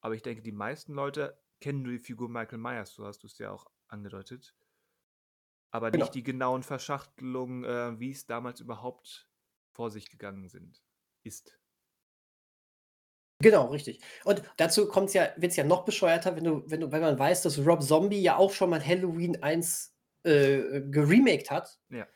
Aber 0.00 0.14
ich 0.16 0.22
denke, 0.22 0.42
die 0.42 0.52
meisten 0.52 0.94
Leute 0.94 1.40
kennen 1.60 1.82
nur 1.82 1.92
die 1.92 1.98
Figur 1.98 2.28
Michael 2.28 2.58
Myers, 2.58 2.94
so 2.94 3.06
hast 3.06 3.22
du's 3.24 3.38
ja 3.38 3.50
auch 3.52 3.66
angedeutet. 3.88 4.52
Aber 5.74 5.90
Genau. 5.92 6.08
nicht 6.08 6.14
die 6.14 6.22
genauen 6.22 6.62
Verschachtelungen, 6.62 7.64
äh, 7.64 7.98
wie's 8.00 8.26
damals 8.26 8.60
überhaupt 8.60 9.30
vor 9.74 9.90
sich 9.90 10.10
gegangen 10.10 10.48
sind 10.48 10.82
ist. 11.24 11.58
Genau, 13.40 13.66
richtig. 13.66 14.00
Und 14.24 14.42
dazu 14.56 14.88
kommt's 14.88 15.14
ja 15.14 15.28
wird's 15.36 15.54
ja 15.54 15.62
noch 15.62 15.84
bescheuerter, 15.84 16.34
wenn 16.34 16.42
du 16.44 16.62
wenn 16.66 16.80
du 16.80 16.90
wenn 16.90 17.00
man 17.02 17.18
weiß, 17.18 17.42
dass 17.42 17.58
Rob 17.64 17.82
Zombie 17.84 18.20
ja 18.20 18.36
auch 18.36 18.50
schon 18.52 18.70
mal 18.70 18.84
Halloween 18.84 19.40
1, 19.42 19.94
äh, 20.24 20.80
geremaked 20.90 21.48
hat. 21.50 21.78
Ja. 21.90 22.08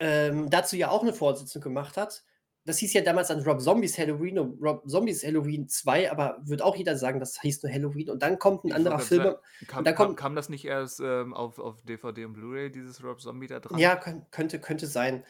Ähm, 0.00 0.50
dazu 0.50 0.76
ja 0.76 0.90
auch 0.90 1.02
'ne 1.04 1.12
Fortsetzung 1.12 1.62
gemacht 1.62 1.96
hat. 1.96 2.24
Das 2.68 2.76
hieß 2.78 2.92
ja 2.92 3.00
damals 3.00 3.28
dann 3.28 3.40
Rob 3.44 3.62
Zombies 3.62 3.96
Halloween 3.98 4.38
und 4.38 4.60
Rob 4.62 4.86
Zombies 4.86 5.24
Halloween 5.24 5.68
2, 5.68 6.10
aber 6.12 6.38
wird 6.44 6.60
auch 6.60 6.76
jeder 6.76 6.98
sagen, 6.98 7.18
das 7.18 7.40
hieß 7.40 7.62
nur 7.62 7.72
Halloween. 7.72 8.10
Und 8.10 8.22
dann 8.22 8.38
kommt 8.38 8.64
'n 8.64 8.72
Ich 8.72 8.72
anderer 8.72 9.00
Film 9.00 9.24
sagen, 9.24 9.36
und 9.60 9.66
kam 9.68 9.86
dann 9.86 9.94
kommt 9.94 10.16
kam 10.16 10.34
das 10.34 10.48
nicht 10.48 10.64
erst, 10.64 11.00
ähm, 11.00 11.32
auf 11.34 11.58
auf 11.58 11.82
DVD 11.82 12.24
und 12.26 12.32
Blu-ray, 12.34 12.70
dieses 12.70 13.02
Rob 13.02 13.20
Zombie 13.20 13.46
da 13.46 13.60
dran? 13.60 13.80
Ja, 13.80 13.96
könn 13.96 14.26
könnte 14.30 14.60
könnte 14.60 14.86
sein. 14.86 15.24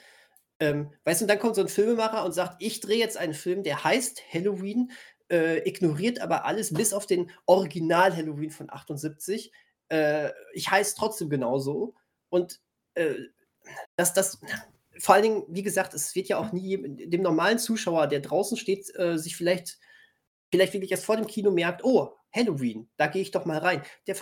Ähm, 0.61 0.93
weißt 1.05 1.21
du, 1.23 1.25
und 1.25 1.29
dann 1.31 1.39
kommt 1.41 1.57
so 1.57 1.63
'n 1.63 1.69
Filmemacher 1.69 2.25
und 2.25 2.33
sagt: 2.33 2.57
„Ich 2.63 2.81
drehe 2.81 2.99
jetzt 2.99 3.17
einen 3.19 3.35
Film, 3.35 3.63
der 3.65 3.85
heißt 3.85 4.23
Halloween, 4.33 4.93
äh, 5.31 5.59
ignoriert 5.69 6.21
aber 6.21 6.45
alles 6.47 6.75
bis 6.77 6.93
auf 6.95 7.07
den 7.07 7.31
Original-Halloween 7.47 8.51
von 8.51 8.71
78. 8.71 9.53
Äh, 9.91 10.31
ich 10.55 10.71
heiße 10.71 10.97
trotzdem 10.97 11.31
genauso. 11.31 11.95
Und 12.31 12.61
äh, 12.95 13.15
dass 13.97 14.15
das, 14.15 14.41
vor 15.01 15.15
allen 15.15 15.23
Dingen, 15.23 15.45
wie 15.49 15.63
gesagt, 15.63 15.95
es 15.95 16.15
wird 16.15 16.29
ja 16.29 16.39
auch 16.39 16.53
nie 16.53 16.77
dem 17.07 17.23
normalen 17.23 17.59
Zuschauer, 17.59 18.07
der 18.07 18.21
draußen 18.21 18.57
steht, 18.57 18.93
äh, 18.97 19.19
sich 19.19 19.37
vielleicht, 19.37 19.79
vielleicht 20.51 20.73
wirklich 20.73 20.91
erst 20.91 21.05
vor 21.05 21.17
dem 21.17 21.27
Kino 21.27 21.51
merkt, 21.51 21.85
oh, 21.85 22.15
Halloween, 22.33 22.91
da 22.97 23.07
gehe 23.07 23.23
ich 23.23 23.31
doch 23.31 23.45
mal 23.45 23.59
rein. 23.59 23.83
Der 24.07 24.17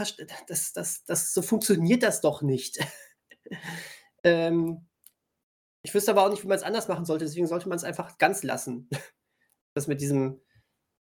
das, 0.47 0.73
das, 0.73 1.05
das, 1.05 1.33
so 1.33 1.43
funktioniert 1.43 2.03
das 2.03 2.21
doch 2.21 2.43
nicht. 2.43 2.79
ähm, 4.25 4.87
ich 5.83 5.95
wüsste 5.95 6.11
aber 6.11 6.25
auch 6.25 6.31
nicht, 6.31 6.43
wie 6.43 6.49
man 6.49 6.57
es 6.57 6.63
anders 6.65 6.89
machen 6.89 7.05
sollte, 7.05 7.25
deswegen 7.25 7.47
sollte 7.47 7.69
man 7.69 7.77
es 7.77 7.85
einfach 7.85 8.19
ganz 8.19 8.43
lassen. 8.43 8.89
das 9.75 9.87
mit 9.87 10.01
diesem 10.01 10.41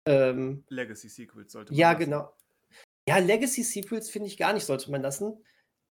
ähm, 0.06 0.64
Legacy 0.68 1.08
Sequels 1.08 1.52
sollte 1.52 1.72
man 1.72 1.78
Ja, 1.78 1.92
lassen. 1.92 2.04
genau. 2.04 2.32
Ja, 3.08 3.18
Legacy 3.18 3.62
Sequels 3.62 4.10
finde 4.10 4.28
ich 4.28 4.36
gar 4.36 4.52
nicht, 4.52 4.64
sollte 4.64 4.90
man 4.90 5.02
lassen. 5.02 5.44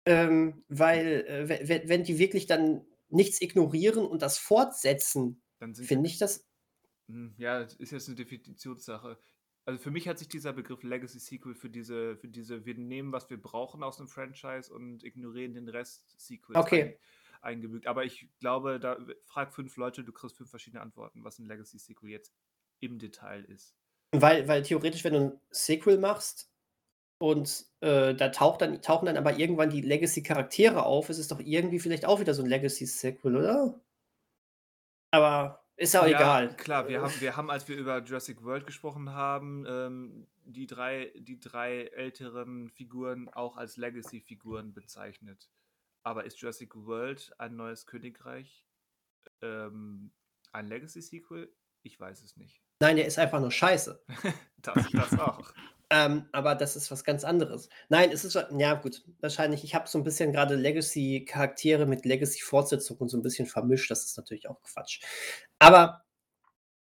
Ähm, 0.06 0.64
weil, 0.68 1.24
äh, 1.26 1.68
wenn, 1.68 1.88
wenn 1.88 2.04
die 2.04 2.18
wirklich 2.18 2.46
dann 2.46 2.86
nichts 3.08 3.40
ignorieren 3.40 4.06
und 4.06 4.22
das 4.22 4.38
fortsetzen, 4.38 5.42
finde 5.74 6.08
ich 6.08 6.18
das. 6.18 6.46
Hm, 7.08 7.34
ja, 7.38 7.60
das 7.60 7.74
ist 7.74 7.92
jetzt 7.92 8.08
eine 8.08 8.16
Definitionssache. 8.16 9.18
Also 9.64 9.80
für 9.80 9.90
mich 9.90 10.06
hat 10.06 10.18
sich 10.18 10.28
dieser 10.28 10.52
Begriff 10.52 10.82
Legacy 10.82 11.18
Sequel 11.18 11.54
für 11.54 11.70
diese, 11.70 12.16
für 12.16 12.28
diese, 12.28 12.64
wir 12.64 12.74
nehmen, 12.76 13.12
was 13.12 13.28
wir 13.30 13.40
brauchen 13.40 13.82
aus 13.82 13.98
einem 13.98 14.08
Franchise 14.08 14.72
und 14.72 15.02
ignorieren 15.02 15.54
den 15.54 15.68
Rest 15.68 16.14
Sequels 16.20 16.56
Okay. 16.56 16.82
ein, 16.82 16.96
eingebügt. 17.42 17.86
Aber 17.86 18.04
ich 18.04 18.28
glaube, 18.38 18.78
da 18.78 18.98
frag 19.24 19.52
fünf 19.52 19.76
Leute, 19.76 20.04
du 20.04 20.12
kriegst 20.12 20.36
fünf 20.36 20.50
verschiedene 20.50 20.82
Antworten, 20.82 21.24
was 21.24 21.38
ein 21.38 21.46
Legacy 21.46 21.78
Sequel 21.78 22.10
jetzt 22.10 22.32
im 22.78 22.98
Detail 22.98 23.44
ist. 23.44 23.74
Weil, 24.12 24.46
weil 24.46 24.62
theoretisch, 24.62 25.02
wenn 25.04 25.14
du 25.14 25.20
ein 25.20 25.40
Sequel 25.50 25.98
machst 25.98 26.52
und 27.18 27.64
äh, 27.80 28.14
da 28.14 28.28
taucht 28.28 28.60
dann, 28.60 28.82
tauchen 28.82 29.06
dann 29.06 29.16
aber 29.16 29.38
irgendwann 29.38 29.70
die 29.70 29.80
Legacy-Charaktere 29.80 30.84
auf, 30.84 31.08
ist 31.08 31.18
es 31.18 31.28
doch 31.28 31.40
irgendwie 31.40 31.80
vielleicht 31.80 32.04
auch 32.04 32.20
wieder 32.20 32.34
so 32.34 32.42
ein 32.42 32.48
Legacy-Sequel, 32.48 33.36
oder? 33.36 33.80
Aber 35.10 35.64
ist 35.76 35.94
ja 35.94 36.02
auch 36.02 36.06
egal. 36.06 36.56
Klar, 36.56 36.88
wir 36.88 37.02
haben, 37.02 37.20
wir 37.20 37.36
haben, 37.36 37.50
als 37.50 37.68
wir 37.68 37.76
über 37.76 38.02
Jurassic 38.02 38.42
World 38.42 38.66
gesprochen 38.66 39.12
haben, 39.12 39.64
ähm, 39.68 40.26
die, 40.44 40.66
drei, 40.66 41.12
die 41.16 41.38
drei 41.38 41.84
älteren 41.86 42.70
Figuren 42.70 43.28
auch 43.28 43.56
als 43.56 43.76
Legacy-Figuren 43.76 44.72
bezeichnet. 44.72 45.50
Aber 46.02 46.24
ist 46.24 46.40
Jurassic 46.40 46.74
World 46.74 47.34
ein 47.38 47.56
neues 47.56 47.86
Königreich 47.86 48.66
ähm, 49.42 50.12
ein 50.52 50.66
Legacy-Sequel? 50.66 51.52
Ich 51.82 52.00
weiß 52.00 52.22
es 52.22 52.36
nicht. 52.36 52.62
Nein, 52.80 52.96
der 52.96 53.06
ist 53.06 53.18
einfach 53.18 53.40
nur 53.40 53.50
scheiße. 53.50 54.02
Das, 54.62 54.90
das 54.90 55.16
auch. 55.20 55.52
Ähm, 55.88 56.28
aber 56.32 56.56
das 56.56 56.74
ist 56.74 56.90
was 56.90 57.04
ganz 57.04 57.22
anderes. 57.22 57.68
Nein, 57.88 58.10
es 58.10 58.24
ist, 58.24 58.34
ja 58.34 58.74
gut, 58.74 59.04
wahrscheinlich, 59.20 59.62
ich 59.62 59.74
habe 59.76 59.88
so 59.88 59.98
ein 59.98 60.04
bisschen 60.04 60.32
gerade 60.32 60.56
Legacy-Charaktere 60.56 61.86
mit 61.86 62.04
Legacy-Fortsetzung 62.04 62.96
und 62.96 63.08
so 63.08 63.16
ein 63.16 63.22
bisschen 63.22 63.46
vermischt, 63.46 63.90
das 63.90 64.04
ist 64.04 64.16
natürlich 64.16 64.48
auch 64.48 64.60
Quatsch. 64.62 65.00
Aber 65.60 66.02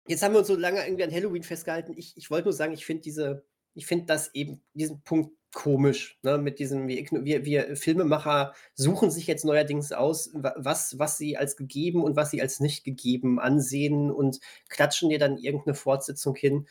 jetzt 0.08 0.22
haben 0.22 0.34
wir 0.34 0.40
uns 0.40 0.48
so 0.48 0.56
lange 0.56 0.86
irgendwie 0.86 1.04
an 1.04 1.12
Halloween 1.12 1.44
festgehalten. 1.44 1.94
Ich, 1.98 2.16
ich 2.18 2.30
wollte 2.30 2.46
nur 2.46 2.54
sagen, 2.54 2.74
ich 2.74 2.86
finde 2.86 3.02
diese, 3.02 3.44
ich 3.74 3.88
finde 3.88 4.06
das 4.06 4.34
eben, 4.36 4.62
diesen 4.76 5.02
Punkt 5.02 5.32
komisch, 5.54 6.20
ne, 6.24 6.38
mit 6.38 6.60
diesem, 6.60 6.88
wir, 6.88 7.46
wir, 7.46 7.76
Filmemacher 7.76 8.54
suchen 8.74 9.12
sich 9.12 9.28
jetzt 9.28 9.46
neuerdings 9.46 9.92
aus, 9.92 10.32
wa- 10.34 10.56
was, 10.58 11.00
was 11.00 11.18
sie 11.18 11.38
als 11.38 11.58
gegeben 11.58 12.04
und 12.04 12.16
was 12.16 12.32
sie 12.32 12.42
als 12.42 12.60
nicht 12.60 12.84
gegeben 12.84 13.40
ansehen 13.40 14.12
und 14.12 14.40
klatschen 14.70 15.10
dir 15.10 15.20
dann 15.20 15.38
irgendeine 15.38 15.76
Fortsetzung 15.76 16.36
hin 16.36 16.68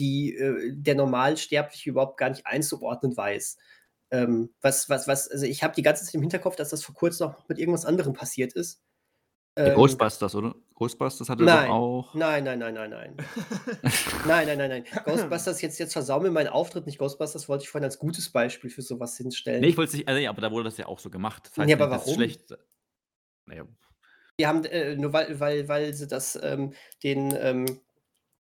die 0.00 0.34
äh, 0.34 0.72
der 0.74 0.94
Normalsterbliche 0.94 1.90
überhaupt 1.90 2.18
gar 2.18 2.30
nicht 2.30 2.46
einzuordnen 2.46 3.16
weiß. 3.16 3.56
Ähm, 4.10 4.54
was, 4.62 4.88
was, 4.88 5.06
was, 5.06 5.28
also 5.28 5.44
ich 5.44 5.62
habe 5.62 5.74
die 5.74 5.82
ganze 5.82 6.04
Zeit 6.04 6.14
im 6.14 6.22
Hinterkopf, 6.22 6.56
dass 6.56 6.70
das 6.70 6.82
vor 6.82 6.94
kurzem 6.94 7.28
noch 7.28 7.48
mit 7.48 7.58
irgendwas 7.58 7.84
anderem 7.84 8.14
passiert 8.14 8.54
ist. 8.54 8.82
Ähm, 9.56 9.74
Ghostbusters, 9.74 10.34
oder? 10.34 10.54
Ghostbusters 10.74 11.28
hatte 11.28 11.42
Nein. 11.42 11.66
doch 11.68 11.74
auch. 11.74 12.14
Nein, 12.14 12.44
nein, 12.44 12.60
nein, 12.60 12.74
nein, 12.74 12.90
nein. 12.90 13.16
Nein, 14.26 14.46
nein, 14.46 14.58
nein, 14.58 14.70
nein. 14.70 14.84
Ghostbusters, 15.04 15.60
jetzt, 15.62 15.78
jetzt 15.78 15.92
versau 15.92 16.20
mir 16.20 16.30
meinen 16.30 16.48
Auftritt 16.48 16.86
nicht. 16.86 16.98
Ghostbusters 16.98 17.48
wollte 17.48 17.64
ich 17.64 17.68
vorhin 17.70 17.84
als 17.84 17.98
gutes 17.98 18.30
Beispiel 18.30 18.70
für 18.70 18.82
sowas 18.82 19.16
hinstellen. 19.16 19.60
Nee, 19.60 19.68
ich 19.68 19.76
wollte 19.76 19.88
es 19.90 19.94
nicht, 19.96 20.08
also, 20.08 20.20
ja, 20.20 20.30
aber 20.30 20.40
da 20.40 20.52
wurde 20.52 20.64
das 20.64 20.78
ja 20.78 20.86
auch 20.86 21.00
so 21.00 21.10
gemacht. 21.10 21.50
Das 21.56 21.56
Ja, 21.56 21.64
heißt 21.64 21.72
aber 21.82 21.88
dass 21.88 22.02
es 22.02 22.06
warum? 22.06 22.14
schlecht. 22.14 22.56
Naja, 23.46 23.64
Die 24.40 24.46
haben, 24.46 24.64
äh, 24.64 24.94
nur 24.94 25.12
weil, 25.12 25.40
weil, 25.40 25.68
weil 25.68 25.92
sie 25.94 26.06
das, 26.06 26.38
ähm, 26.40 26.72
den 27.02 27.34
ähm, 27.36 27.80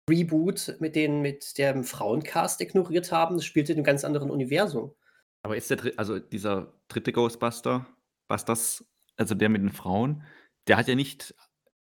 Reboot 0.09 0.75
mit, 0.79 0.95
den, 0.95 1.21
mit 1.21 1.57
dem 1.57 1.83
Frauencast 1.83 2.59
ignoriert 2.61 3.11
haben, 3.11 3.35
das 3.35 3.45
spielte 3.45 3.71
in 3.73 3.77
einem 3.79 3.85
ganz 3.85 4.03
anderen 4.03 4.29
Universum. 4.31 4.93
aber 5.43 5.55
ist 5.55 5.69
der 5.69 5.77
dri- 5.77 5.93
also 5.97 6.19
dieser 6.19 6.73
dritte 6.87 7.11
Ghostbuster, 7.13 7.85
was 8.27 8.45
das, 8.45 8.85
also 9.17 9.35
der 9.35 9.49
mit 9.49 9.61
den 9.61 9.71
Frauen, 9.71 10.23
der 10.67 10.77
hat 10.77 10.87
ja 10.87 10.95
nicht 10.95 11.33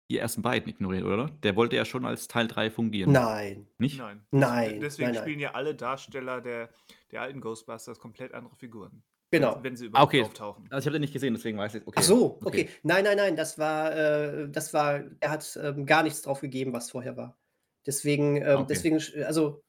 die 0.09 0.17
ersten 0.17 0.41
beiden 0.41 0.67
ignoriert, 0.69 1.03
oder? 1.05 1.29
Der 1.43 1.55
wollte 1.55 1.75
ja 1.77 1.85
schon 1.85 2.05
als 2.05 2.27
Teil 2.27 2.47
3 2.47 2.69
fungieren. 2.69 3.11
Nein. 3.13 3.67
Nicht? 3.77 3.97
Nein. 3.97 4.25
Nein, 4.31 4.79
Deswegen 4.81 5.07
nein, 5.07 5.15
nein. 5.15 5.23
spielen 5.23 5.39
ja 5.39 5.51
alle 5.51 5.73
Darsteller 5.73 6.41
der, 6.41 6.69
der 7.11 7.21
alten 7.21 7.39
Ghostbusters 7.39 7.97
komplett 7.99 8.33
andere 8.33 8.55
Figuren. 8.57 9.03
Genau. 9.31 9.55
Wenn, 9.55 9.63
wenn 9.63 9.75
sie 9.77 9.85
Ah, 9.85 9.87
überhaupt 9.87 10.09
okay. 10.13 10.23
auftauchen. 10.23 10.67
Also 10.69 10.79
ich 10.81 10.85
habe 10.87 10.93
den 10.95 11.01
nicht 11.01 11.13
gesehen, 11.13 11.33
deswegen 11.33 11.57
weiß 11.57 11.75
ich. 11.75 11.87
Okay. 11.87 11.95
Ach 11.99 12.03
so, 12.03 12.39
okay. 12.43 12.67
Nein, 12.83 13.05
nein, 13.05 13.15
nein, 13.15 13.35
das 13.37 13.57
war, 13.57 13.95
äh, 13.95 14.49
das 14.49 14.73
war, 14.73 15.01
er 15.21 15.29
hat 15.31 15.57
ähm, 15.63 15.85
gar 15.85 16.03
nichts 16.03 16.21
drauf 16.21 16.41
gegeben, 16.41 16.73
was 16.73 16.91
vorher 16.91 17.15
war. 17.15 17.37
Deswegen, 17.85 18.37
ähm, 18.37 18.65
Okay. 18.65 18.67
deswegen, 18.67 18.97
sch- 18.97 19.23
also, 19.23 19.63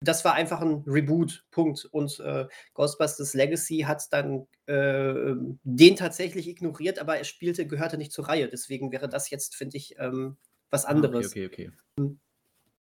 das 0.00 0.24
war 0.24 0.34
einfach 0.34 0.60
ein 0.60 0.84
Reboot, 0.86 1.46
Punkt. 1.50 1.86
Und 1.86 2.20
äh, 2.20 2.46
Ghostbusters 2.74 3.34
Legacy 3.34 3.80
hat 3.80 4.04
dann 4.12 4.46
äh, 4.68 4.74
ähm, 4.74 5.58
den 5.64 5.96
tatsächlich 5.96 6.48
ignoriert, 6.48 6.98
aber 6.98 7.16
er 7.18 7.24
spielte, 7.24 7.66
gehörte 7.66 7.98
nicht 7.98 8.12
zur 8.12 8.28
Reihe. 8.28 8.48
Deswegen 8.48 8.92
wäre 8.92 9.08
das 9.08 9.30
jetzt, 9.30 9.56
finde 9.56 9.76
ich, 9.78 9.96
ähm, 9.98 10.36
was 10.70 10.84
Ah, 10.90 11.02
anderes. 11.14 11.26
Okay, 11.26 11.46
okay, 11.46 11.46
okay. 11.46 11.70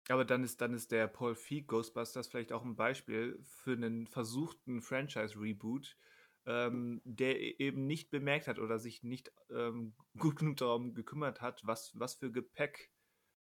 Aber 0.09 0.25
dann 0.25 0.43
ist, 0.45 0.61
dann 0.61 0.73
ist 0.75 0.91
der 0.93 1.07
Paul 1.07 1.35
Feig 1.35 1.67
Ghostbusters 1.67 2.29
vielleicht 2.29 2.53
auch 2.53 2.65
ein 2.65 2.77
Beispiel 2.77 3.39
für 3.43 3.73
einen 3.73 4.07
versuchten 4.07 4.81
Franchise-Reboot, 4.81 5.97
ähm, 6.47 7.03
der 7.05 7.39
e- 7.41 7.57
eben 7.59 7.87
nicht 7.87 8.11
bemerkt 8.11 8.49
hat 8.49 8.59
oder 8.59 8.79
sich 8.79 9.03
nicht 9.03 9.33
ähm, 9.51 9.95
gut 10.19 10.37
genug 10.37 10.57
darum 10.59 10.95
gekümmert 10.95 11.41
hat, 11.43 11.61
was, 11.65 11.93
was 11.95 12.15
für 12.15 12.31
Gepäck 12.33 12.91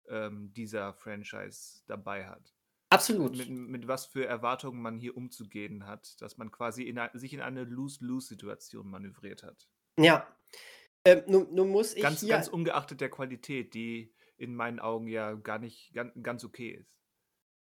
ähm, 0.08 0.52
dieser 0.54 0.92
Franchise 0.94 1.82
dabei 1.86 2.26
hat. 2.26 2.54
Absolut. 2.90 3.36
Mit, 3.36 3.48
mit 3.48 3.88
was 3.88 4.04
für 4.04 4.26
Erwartungen 4.26 4.82
man 4.82 4.98
hier 4.98 5.16
umzugehen 5.16 5.86
hat, 5.86 6.20
dass 6.20 6.36
man 6.36 6.50
quasi 6.50 6.82
in, 6.82 7.00
sich 7.14 7.32
in 7.32 7.40
eine 7.40 7.64
Lose-Lose-Situation 7.64 8.88
manövriert 8.88 9.42
hat. 9.42 9.66
Ja. 9.98 10.26
Ähm, 11.04 11.22
nun, 11.26 11.54
nun 11.54 11.70
muss 11.70 11.94
ich 11.94 12.02
Ganz, 12.02 12.20
hier. 12.20 12.28
ganz 12.28 12.48
ungeachtet 12.48 13.00
der 13.00 13.08
Qualität, 13.10 13.74
die 13.74 14.14
in 14.36 14.54
meinen 14.54 14.78
Augen 14.78 15.06
ja 15.06 15.34
gar 15.34 15.58
nicht 15.58 15.92
ganz, 15.94 16.12
ganz 16.22 16.44
okay 16.44 16.70
ist. 16.70 16.92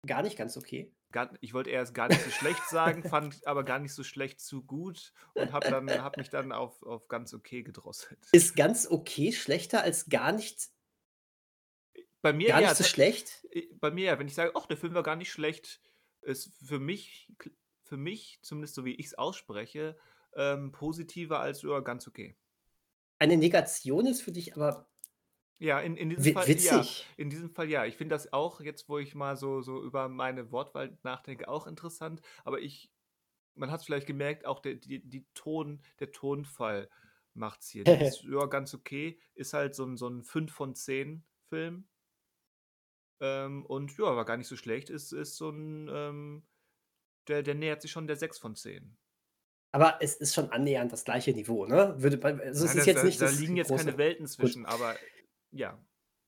gar 0.07 0.22
nicht 0.22 0.37
ganz 0.37 0.57
okay. 0.57 0.93
Gar, 1.12 1.30
ich 1.41 1.53
wollte 1.53 1.70
erst 1.70 1.95
gar 1.95 2.09
nicht 2.09 2.22
so 2.22 2.30
schlecht 2.30 2.66
sagen, 2.68 3.03
fand 3.09 3.47
aber 3.47 3.64
gar 3.64 3.78
nicht 3.78 3.93
so 3.93 4.03
schlecht 4.03 4.41
zu 4.41 4.64
gut 4.64 5.12
und 5.35 5.53
habe 5.53 5.70
dann 5.70 5.89
hab 6.03 6.16
mich 6.16 6.30
dann 6.30 6.51
auf, 6.51 6.83
auf 6.83 7.09
ganz 7.09 7.33
okay 7.35 7.62
gedrosselt. 7.62 8.18
Ist 8.33 8.57
ganz 8.57 8.91
okay 8.91 9.33
schlechter 9.33 9.83
als 9.83 10.09
gar 10.09 10.33
nicht, 10.33 10.70
Bei 12.23 12.33
mir 12.33 12.49
gar 12.49 12.61
ja, 12.61 12.68
nicht 12.68 12.77
so 12.77 12.85
ta- 12.85 12.89
schlecht? 12.91 13.47
bei 13.81 13.91
mir 13.91 14.07
ja, 14.07 14.18
wenn 14.18 14.27
ich 14.29 14.35
sage, 14.35 14.53
ach, 14.55 14.66
der 14.66 14.77
Film 14.77 14.95
war 14.95 15.03
gar 15.03 15.16
nicht 15.16 15.31
schlecht, 15.33 15.81
ist 16.23 16.53
für 16.64 16.79
mich, 16.79 17.29
für 17.83 17.97
mich, 17.97 18.39
zumindest 18.43 18.75
so 18.75 18.85
wie 18.85 18.95
ich 18.95 19.07
es 19.07 19.14
ausspreche, 19.14 19.97
ähm, 20.35 20.73
positiver 20.73 21.41
als 21.41 21.62
ja, 21.62 21.81
ganz 21.81 22.07
okay. 22.09 22.37
Eine 23.18 23.37
Negation 23.37 24.07
ist 24.07 24.23
für 24.23 24.33
dich 24.33 24.55
aber 24.55 24.89
Ja, 25.59 25.79
in, 25.81 25.97
in 25.97 26.11
diesem 26.11 26.25
wi- 26.25 26.35
Fall, 26.35 26.47
ja, 26.61 26.81
witzig. 26.81 27.07
in 27.16 27.31
diesem 27.31 27.51
Fall 27.51 27.68
ja. 27.70 27.85
Ich 27.85 27.97
finde 27.97 28.14
das 28.14 28.33
auch, 28.33 28.61
jetzt 28.61 28.89
wo 28.89 28.99
ich 28.99 29.14
mal 29.14 29.37
so, 29.37 29.61
so 29.61 29.83
über 29.83 30.09
meine 30.09 30.51
Wortwahl 30.51 30.99
nachdenke, 31.05 31.49
auch 31.49 31.66
interessant. 31.66 32.20
Aber 32.45 32.61
ich, 32.61 32.91
man 33.55 33.70
hat 33.70 33.81
es 33.81 33.87
vielleicht 33.87 34.07
gemerkt, 34.09 34.47
auch 34.47 34.61
der, 34.61 34.75
die, 34.77 35.09
die 35.09 35.27
Ton, 35.35 35.83
der 36.01 36.12
Tonfall 36.12 36.91
macht 37.35 37.61
es 37.62 37.68
hier. 37.68 37.85
Das 37.87 37.97
ist 38.01 38.25
ja 38.25 38.47
ganz 38.47 38.75
okay. 38.75 39.20
Ist 39.35 39.53
halt 39.55 39.75
so 39.75 39.85
ein, 39.87 39.97
so 39.97 40.09
ein 40.09 40.23
5 40.25 40.53
von 40.53 40.75
10 40.75 41.25
Film. 41.49 41.89
Ähm, 43.23 43.64
und 43.64 43.97
ja, 43.97 44.16
war 44.16 44.25
gar 44.25 44.37
nicht 44.37 44.49
so 44.49 44.57
schlecht. 44.57 44.91
Ist, 44.91 45.12
ist 45.12 45.37
so 45.37 45.49
ein, 45.51 45.89
ähm, 45.91 46.43
der, 47.29 47.43
der 47.43 47.55
nähert 47.55 47.81
sich 47.81 47.91
schon 47.93 48.07
der 48.09 48.16
6 48.16 48.39
von 48.39 48.57
10. 48.57 48.97
Aber 49.75 49.99
es 50.01 50.16
ist 50.16 50.35
schon 50.35 50.51
annähernd 50.51 50.93
das 50.93 51.05
gleiche 51.05 51.33
Niveau, 51.33 51.64
ne? 51.66 51.95
Würde, 51.97 52.23
also 52.23 52.66
es 52.66 52.75
Ja, 52.75 52.81
ist 52.81 52.87
da, 52.87 52.91
jetzt 52.91 52.99
da, 52.99 53.05
nicht 53.05 53.20
da 53.20 53.27
das 53.27 53.39
liegen 53.39 53.57
jetzt 53.57 53.70
große- 53.70 53.77
keine 53.77 53.97
Welten 53.97 54.27
zwischen, 54.27 54.66
aber 54.66 54.97
ja. 55.53 55.79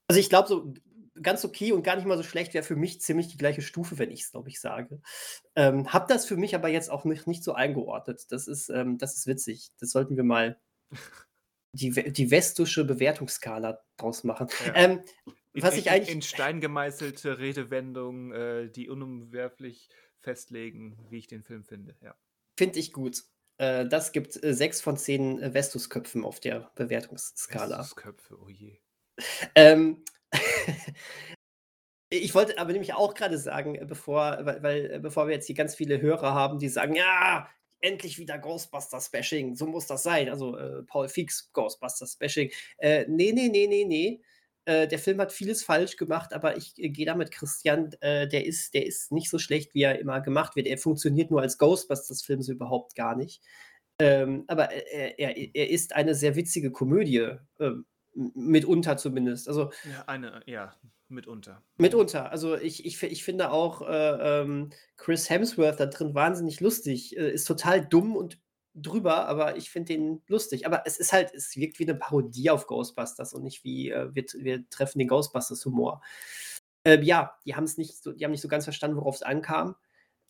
Also 0.09 0.21
ich 0.21 0.31
glaube, 0.31 0.49
so 0.49 0.73
ganz 1.21 1.45
okay 1.45 1.73
und 1.73 1.83
gar 1.83 1.97
nicht 1.97 2.07
mal 2.07 2.17
so 2.17 2.23
schlecht 2.23 2.55
wäre 2.55 2.65
für 2.65 2.77
mich 2.77 3.01
ziemlich 3.01 3.29
die 3.29 3.37
gleiche 3.37 3.61
Stufe, 3.63 3.99
wenn 3.99 4.11
ich 4.11 4.23
es, 4.23 4.31
glaube 4.31 4.49
ich, 4.49 4.61
sage. 4.61 5.01
Ähm, 5.57 5.93
hab 5.93 6.09
das 6.09 6.27
für 6.27 6.37
mich 6.37 6.55
aber 6.55 6.69
jetzt 6.69 6.91
auch 6.91 7.05
nicht, 7.05 7.27
nicht 7.27 7.45
so 7.45 7.53
eingeordnet. 7.55 8.25
Das 8.31 8.47
ist, 8.49 8.69
ähm, 8.71 8.99
das 8.99 9.17
ist 9.17 9.27
witzig. 9.27 9.73
Das 9.79 9.91
sollten 9.91 10.17
wir 10.17 10.25
mal 10.25 10.59
die, 11.73 11.91
die 11.91 12.31
westische 12.31 12.85
Bewertungsskala 12.85 13.83
draus 13.97 14.25
machen. 14.25 14.49
Ja. 14.67 14.75
Ähm, 14.75 15.03
Was 15.55 15.75
in, 15.75 15.81
ich 15.81 15.91
eigentlich. 15.91 16.15
In 16.15 16.23
Stein 16.23 16.61
gemeißelte 16.61 17.39
Redewendungen, 17.39 18.33
äh, 18.33 18.71
die 18.71 18.89
unumwerflich 18.89 19.89
festlegen, 20.21 20.99
wie 21.11 21.19
ich 21.19 21.27
den 21.27 21.43
Film 21.43 21.65
finde. 21.65 21.97
Ja. 22.01 22.15
Finde 22.57 22.79
ich 22.79 22.93
gut. 22.93 23.23
Äh, 23.59 23.87
das 23.87 24.13
gibt 24.13 24.43
äh, 24.43 24.53
sechs 24.53 24.81
von 24.81 24.97
zehn 24.97 25.41
äh, 25.41 25.53
Vestus-Köpfen 25.53 26.25
auf 26.25 26.41
der 26.41 26.73
Bewertungsskala. 26.75 27.79
Vestus-Köpfe, 27.79 28.39
oh 28.41 28.49
je. 28.49 28.79
Ähm, 29.55 30.05
ich 32.11 32.35
wollte 32.35 32.59
aber 32.59 32.73
nämlich 32.73 32.95
auch 32.95 33.15
gerade 33.15 33.39
sagen, 33.39 33.79
bevor, 33.87 34.39
weil, 34.43 34.63
weil, 34.63 35.01
bevor 35.01 35.29
wir 35.29 35.35
jetzt 35.35 35.47
hier 35.47 35.55
ganz 35.55 35.77
viele 35.77 36.01
Hörer 36.01 36.35
haben, 36.35 36.59
die 36.59 36.69
sagen, 36.69 36.97
ja, 36.97 37.49
endlich 37.81 38.19
wieder 38.19 38.39
Ghostbusters-Bashing, 38.39 39.55
so 39.55 39.67
muss 39.67 39.87
das 39.87 40.03
sein. 40.03 40.29
Also 40.29 40.57
äh, 40.57 40.83
Paul 40.85 41.09
Fix 41.09 41.53
Ghostbusters-Bashing. 41.53 42.51
Äh, 42.79 43.05
nee, 43.09 43.31
nee, 43.33 43.49
nee, 43.49 43.67
nee, 43.69 43.85
nee. 43.85 44.23
Äh, 44.67 44.89
der 44.89 44.99
Film 44.99 45.21
hat 45.21 45.33
vieles 45.33 45.63
falsch 45.63 45.97
gemacht, 45.97 46.33
aber 46.33 46.57
ich 46.57 46.73
äh, 46.79 46.89
gehe 46.89 47.07
da 47.07 47.15
mit 47.15 47.31
Christian, 47.31 47.93
äh, 48.01 48.27
der, 48.27 48.47
ist, 48.47 48.75
der 48.75 48.87
ist 48.87 49.13
nicht 49.13 49.29
so 49.29 49.39
schlecht, 49.39 49.75
wie 49.75 49.83
er 49.83 49.99
immer 49.99 50.21
gemacht 50.21 50.57
wird. 50.57 50.67
Er 50.67 50.79
funktioniert 50.79 51.31
nur 51.31 51.43
als 51.43 51.59
Ghostbusters-Film 51.59 52.43
so 52.43 52.53
überhaupt 52.53 52.95
gar 52.95 53.15
nicht. 53.15 53.43
Ähm, 53.99 54.45
aber 54.49 54.71
er, 54.73 55.19
er, 55.19 55.37
er, 55.55 55.71
ist 55.71 55.95
eine 55.95 56.15
sehr 56.15 56.35
witzige 56.35 56.73
Komödie, 56.73 57.31
ähm, 57.61 57.85
mitunter 58.15 58.97
zumindest. 58.97 59.49
Also, 59.49 59.71
ja, 59.85 60.05
eine, 60.07 60.43
ja, 60.47 60.75
mitunter. 61.09 61.63
Mitunter. 61.77 62.31
Also 62.31 62.57
ich, 62.57 62.85
ich, 62.87 63.03
ich 63.03 63.25
finde 63.25 63.51
auch 63.51 63.83
äh, 63.83 64.41
ähm, 64.43 64.71
Chris 64.97 65.31
Hemsworth 65.31 65.79
da 65.79 65.87
drin 65.87 66.15
wahnsinnig 66.15 66.61
lustig. 66.61 67.17
Äh, 67.17 67.31
ist 67.31 67.45
total 67.45 67.85
dumm 67.85 68.17
und 68.17 68.39
drüber, 68.75 69.27
aber 69.29 69.57
ich 69.57 69.71
finde 69.71 69.95
den 69.95 70.23
lustig. 70.27 70.67
Aber 70.67 70.83
es 70.87 70.99
ist 70.99 71.13
halt, 71.13 71.33
es 71.33 71.57
wirkt 71.57 71.79
wie 71.79 71.85
eine 71.85 71.95
Parodie 71.95 72.51
auf 72.51 72.67
Ghostbusters 72.67 73.33
und 73.33 73.43
nicht 73.43 73.65
wie 73.65 73.91
äh, 73.91 74.15
wir, 74.15 74.25
wir 74.39 74.69
treffen 74.69 74.99
den 74.99 75.09
Ghostbusters-Humor. 75.09 76.03
Ähm, 76.85 77.03
ja, 77.03 77.39
die 77.47 77.55
haben 77.55 77.65
es 77.65 77.79
nicht 77.79 77.97
so, 77.97 78.13
die 78.13 78.25
haben 78.25 78.33
nicht 78.33 78.43
so 78.43 78.49
ganz 78.49 78.65
verstanden, 78.65 78.97
worauf 78.97 79.15
es 79.17 79.23
ankam. 79.23 79.77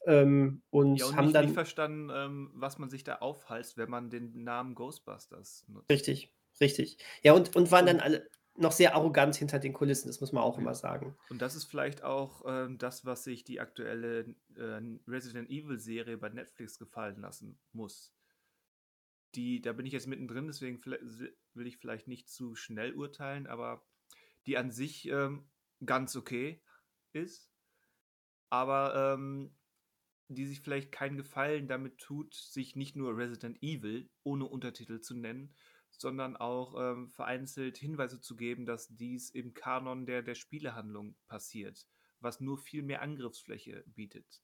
Ähm, 0.06 0.62
und, 0.70 0.96
ja, 0.96 1.06
und 1.06 1.16
haben 1.16 1.24
nicht, 1.24 1.34
dann 1.34 1.44
nicht 1.46 1.54
verstanden, 1.54 2.10
ähm, 2.12 2.50
was 2.54 2.78
man 2.78 2.90
sich 2.90 3.04
da 3.04 3.16
aufhalst, 3.16 3.76
wenn 3.76 3.88
man 3.88 4.10
den 4.10 4.44
Namen 4.44 4.74
Ghostbusters 4.74 5.64
nutzt. 5.68 5.90
Richtig, 5.90 6.32
richtig. 6.60 6.98
Ja, 7.22 7.32
und, 7.32 7.56
und 7.56 7.72
waren 7.72 7.86
dann 7.86 8.00
alle 8.00 8.28
noch 8.56 8.72
sehr 8.72 8.94
arrogant 8.94 9.34
hinter 9.34 9.58
den 9.58 9.72
Kulissen, 9.72 10.06
das 10.06 10.20
muss 10.20 10.30
man 10.32 10.44
auch 10.44 10.56
Ja. 10.56 10.60
immer 10.62 10.74
sagen. 10.74 11.16
Und 11.28 11.42
das 11.42 11.56
ist 11.56 11.64
vielleicht 11.64 12.04
auch 12.04 12.44
ähm, 12.46 12.78
das, 12.78 13.04
was 13.04 13.24
sich 13.24 13.42
die 13.42 13.60
aktuelle 13.60 14.36
äh, 14.56 14.80
Resident 15.08 15.50
Evil 15.50 15.80
Serie 15.80 16.18
bei 16.18 16.28
Netflix 16.28 16.78
gefallen 16.78 17.20
lassen 17.20 17.58
muss. 17.72 18.12
Die, 19.34 19.60
da 19.60 19.72
bin 19.72 19.86
ich 19.86 19.92
jetzt 19.92 20.06
mittendrin, 20.06 20.46
deswegen 20.46 20.84
will 20.84 21.66
ich 21.66 21.78
vielleicht 21.78 22.08
nicht 22.08 22.28
zu 22.28 22.54
schnell 22.54 22.94
urteilen, 22.94 23.46
aber 23.46 23.86
die 24.46 24.56
an 24.56 24.70
sich 24.70 25.08
ähm, 25.08 25.50
ganz 25.84 26.14
okay 26.16 26.62
ist, 27.12 27.50
aber 28.50 29.14
ähm, 29.14 29.56
die 30.28 30.46
sich 30.46 30.60
vielleicht 30.60 30.92
keinen 30.92 31.16
Gefallen 31.16 31.68
damit 31.68 31.98
tut, 31.98 32.34
sich 32.34 32.76
nicht 32.76 32.96
nur 32.96 33.16
Resident 33.16 33.62
Evil 33.62 34.08
ohne 34.22 34.46
Untertitel 34.46 35.00
zu 35.00 35.14
nennen, 35.14 35.54
sondern 35.90 36.36
auch 36.36 36.74
ähm, 36.80 37.10
vereinzelt 37.10 37.76
Hinweise 37.76 38.20
zu 38.20 38.36
geben, 38.36 38.66
dass 38.66 38.88
dies 38.96 39.30
im 39.30 39.54
Kanon 39.54 40.06
der, 40.06 40.22
der 40.22 40.34
Spielehandlung 40.34 41.16
passiert, 41.28 41.86
was 42.20 42.40
nur 42.40 42.58
viel 42.58 42.82
mehr 42.82 43.02
Angriffsfläche 43.02 43.84
bietet. 43.86 44.42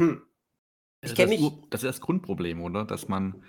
Hm. 0.00 0.22
Das 1.00 1.12
Ich 1.12 1.18
das, 1.18 1.28
mich- 1.28 1.52
das 1.70 1.82
ist 1.82 1.88
das 1.88 2.00
Grundproblem, 2.00 2.60
oder? 2.62 2.84
Dass 2.84 3.08
man 3.08 3.44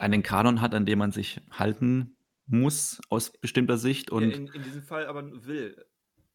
einen 0.00 0.22
Kanon 0.22 0.60
hat, 0.60 0.74
an 0.74 0.86
dem 0.86 0.98
man 0.98 1.12
sich 1.12 1.40
halten 1.50 2.16
muss 2.46 3.00
aus 3.10 3.30
bestimmter 3.30 3.76
Sicht 3.76 4.10
und 4.10 4.24
in, 4.30 4.46
in 4.48 4.62
diesem 4.62 4.82
Fall 4.82 5.06
aber 5.06 5.22
will. 5.46 5.84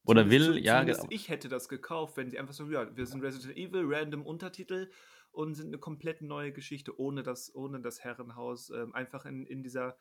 Oder 0.06 0.22
Zumindest- 0.22 0.52
will, 0.54 0.64
ja, 0.64 0.76
zumindest 0.76 1.02
genau. 1.02 1.12
Ich 1.16 1.30
hätte 1.30 1.50
das 1.50 1.68
gekauft, 1.68 2.16
wenn 2.16 2.30
sie 2.30 2.40
einfach 2.40 2.54
so, 2.54 2.70
ja, 2.70 2.96
wir 2.96 3.06
sind 3.06 3.22
Resident 3.22 3.58
Evil, 3.58 3.84
random 3.86 4.26
Untertitel 4.26 4.90
und 5.32 5.56
sind 5.56 5.68
eine 5.68 5.80
komplett 5.80 6.22
neue 6.22 6.52
Geschichte, 6.54 6.98
ohne 7.00 7.24
das, 7.24 7.54
ohne 7.56 7.82
das 7.82 8.04
Herrenhaus, 8.04 8.70
ähm, 8.70 8.94
einfach 8.94 9.26
in, 9.26 9.46
in 9.46 9.64
dieser, 9.64 9.98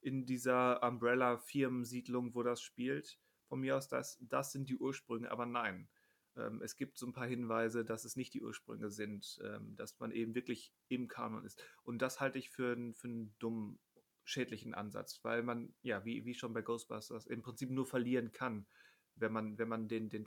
in 0.00 0.24
dieser 0.26 0.82
Umbrella-Firmensiedlung, 0.82 2.34
wo 2.34 2.42
das 2.42 2.62
spielt. 2.62 3.18
Von 3.48 3.60
mir 3.60 3.76
aus, 3.76 3.88
das, 3.88 4.18
das 4.22 4.52
sind 4.52 4.68
die 4.68 4.76
Ursprünge, 4.76 5.30
aber 5.30 5.46
nein. 5.46 5.88
Ähm, 6.36 6.62
es 6.62 6.76
gibt 6.76 6.96
so 6.98 7.06
ein 7.06 7.12
paar 7.12 7.26
Hinweise, 7.26 7.84
dass 7.84 8.04
es 8.04 8.16
nicht 8.16 8.32
die 8.34 8.42
Ursprünge 8.42 8.90
sind, 8.90 9.38
ähm, 9.44 9.76
dass 9.76 9.98
man 10.00 10.10
eben 10.12 10.34
wirklich 10.34 10.72
im 10.88 11.08
Kanon 11.08 11.44
ist. 11.44 11.62
Und 11.82 12.00
das 12.00 12.20
halte 12.20 12.38
ich 12.38 12.50
für, 12.50 12.72
einen- 12.72 12.94
für 12.94 13.08
einen 13.08 13.34
dummen, 13.38 13.78
schädlichen 14.24 14.72
Ansatz, 14.72 15.18
weil 15.24 15.42
man, 15.42 15.74
ja, 15.82 16.04
wie, 16.04 16.24
wie 16.24 16.34
schon 16.34 16.52
bei 16.52 16.62
Ghostbusters, 16.62 17.26
im 17.26 17.42
Prinzip 17.42 17.70
nur 17.70 17.86
verlieren 17.86 18.32
kann 18.32 18.66
wenn 19.16 19.30
man, 19.30 19.58
wenn 19.58 19.68
man 19.68 19.88
den, 19.88 20.08
den, 20.08 20.26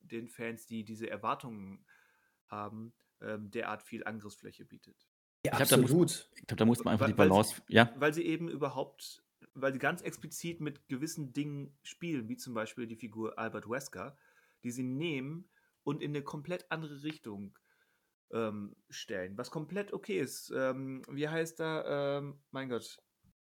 den 0.00 0.28
Fans, 0.28 0.66
die 0.66 0.82
diese 0.82 1.08
Erwartungen 1.08 1.86
haben, 2.48 2.92
ähm, 3.20 3.48
derart 3.52 3.84
viel 3.84 4.02
Angriffsfläche 4.02 4.64
bietet. 4.64 4.96
Ja, 5.46 5.52
Ich 5.52 5.68
glaub, 5.68 5.68
da 5.68 5.76
muss- 5.96 6.30
ich 6.34 6.46
glaube, 6.48 6.58
da 6.58 6.64
muss 6.64 6.82
man 6.84 6.92
einfach 6.94 7.06
Weil- 7.06 7.12
die 7.12 7.18
weil 7.18 7.26
sie- 7.26 7.30
Balance. 7.30 7.62
Ja, 7.68 7.94
Weil 7.96 8.12
sie 8.12 8.24
eben 8.24 8.48
überhaupt, 8.48 9.22
weil 9.54 9.72
sie 9.72 9.78
ganz 9.78 10.02
explizit 10.02 10.60
mit 10.60 10.88
gewissen 10.88 11.32
Dingen 11.32 11.78
spielen, 11.84 12.28
wie 12.28 12.36
zum 12.36 12.54
Beispiel 12.54 12.88
die 12.88 12.96
Figur 12.96 13.38
Albert 13.38 13.68
Wesker, 13.70 14.16
die 14.64 14.70
sie 14.70 14.82
nehmen 14.82 15.48
und 15.84 16.02
in 16.02 16.10
eine 16.10 16.22
komplett 16.22 16.66
andere 16.70 17.02
Richtung 17.02 17.56
ähm, 18.32 18.74
stellen, 18.90 19.36
was 19.38 19.50
komplett 19.50 19.92
okay 19.92 20.18
ist. 20.18 20.52
Ähm, 20.56 21.02
wie 21.08 21.28
heißt 21.28 21.60
er? 21.60 21.84
Ähm, 22.18 22.40
mein 22.50 22.68
Gott. 22.68 22.98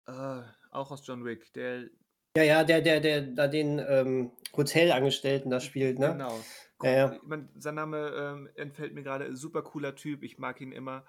Äh, 0.06 0.42
auch 0.70 0.90
aus 0.90 1.06
John 1.06 1.24
Wick, 1.24 1.52
der 1.52 1.88
Ja, 2.36 2.42
ja, 2.42 2.64
der, 2.64 2.80
der, 2.80 3.00
der 3.00 3.22
da 3.22 3.46
den 3.46 3.78
ähm, 3.78 4.32
Hotelangestellten 4.56 5.50
da 5.50 5.60
spielt, 5.60 5.98
ne? 5.98 6.12
Genau. 6.12 6.40
Ja, 6.82 6.90
ja. 6.90 7.12
Ich 7.12 7.22
mein, 7.22 7.48
sein 7.54 7.76
Name 7.76 8.12
ähm, 8.16 8.48
entfällt 8.56 8.94
mir 8.94 9.02
gerade. 9.02 9.36
Super 9.36 9.62
cooler 9.62 9.94
Typ. 9.94 10.24
Ich 10.24 10.38
mag 10.38 10.60
ihn 10.60 10.72
immer. 10.72 11.04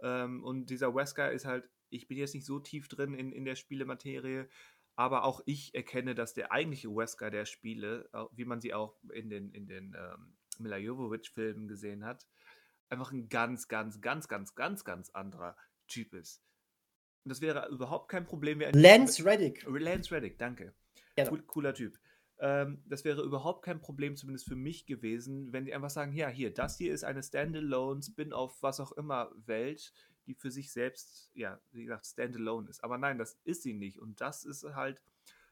Ähm, 0.00 0.44
und 0.44 0.70
dieser 0.70 0.94
Wesker 0.94 1.32
ist 1.32 1.44
halt, 1.44 1.68
ich 1.90 2.06
bin 2.06 2.18
jetzt 2.18 2.34
nicht 2.34 2.46
so 2.46 2.60
tief 2.60 2.86
drin 2.88 3.14
in, 3.14 3.32
in 3.32 3.44
der 3.44 3.56
Spielematerie, 3.56 4.44
aber 4.98 5.22
auch 5.22 5.40
ich 5.46 5.76
erkenne, 5.76 6.16
dass 6.16 6.34
der 6.34 6.50
eigentliche 6.50 6.88
Wesker 6.88 7.30
der 7.30 7.44
Spiele, 7.44 8.10
wie 8.32 8.44
man 8.44 8.60
sie 8.60 8.74
auch 8.74 8.96
in 9.12 9.30
den, 9.30 9.52
in 9.52 9.68
den 9.68 9.94
ähm, 9.96 10.34
Mila 10.58 10.76
Jovovich-Filmen 10.76 11.68
gesehen 11.68 12.04
hat, 12.04 12.26
einfach 12.88 13.12
ein 13.12 13.28
ganz, 13.28 13.68
ganz, 13.68 14.00
ganz, 14.00 14.26
ganz, 14.26 14.56
ganz, 14.56 14.84
ganz 14.84 15.10
anderer 15.10 15.56
Typ 15.86 16.14
ist. 16.14 16.42
Und 17.22 17.28
das 17.28 17.40
wäre 17.40 17.68
überhaupt 17.68 18.08
kein 18.10 18.26
Problem. 18.26 18.58
wenn- 18.58 18.74
Lance 18.74 19.24
Reddick. 19.24 19.64
Lance 19.68 20.10
Reddick, 20.12 20.36
danke. 20.36 20.74
Genau. 21.14 21.30
Cool, 21.30 21.42
cooler 21.42 21.74
Typ. 21.74 21.96
Ähm, 22.40 22.82
das 22.86 23.04
wäre 23.04 23.22
überhaupt 23.22 23.64
kein 23.64 23.80
Problem, 23.80 24.16
zumindest 24.16 24.48
für 24.48 24.56
mich 24.56 24.84
gewesen, 24.84 25.52
wenn 25.52 25.64
die 25.64 25.74
einfach 25.74 25.90
sagen, 25.90 26.12
ja, 26.12 26.28
hier, 26.28 26.52
das 26.52 26.76
hier 26.76 26.92
ist 26.92 27.04
eine 27.04 27.22
Standalone, 27.22 28.02
Spin-off, 28.02 28.60
was 28.64 28.80
auch 28.80 28.90
immer 28.90 29.30
Welt, 29.46 29.92
die 30.28 30.34
für 30.34 30.50
sich 30.52 30.70
selbst, 30.70 31.30
ja, 31.34 31.58
wie 31.72 31.82
gesagt, 31.84 32.06
Standalone 32.06 32.68
ist. 32.70 32.84
Aber 32.84 32.98
nein, 32.98 33.18
das 33.18 33.38
ist 33.44 33.62
sie 33.62 33.72
nicht. 33.74 33.98
Und 33.98 34.20
das 34.20 34.44
ist 34.44 34.62
halt 34.62 35.02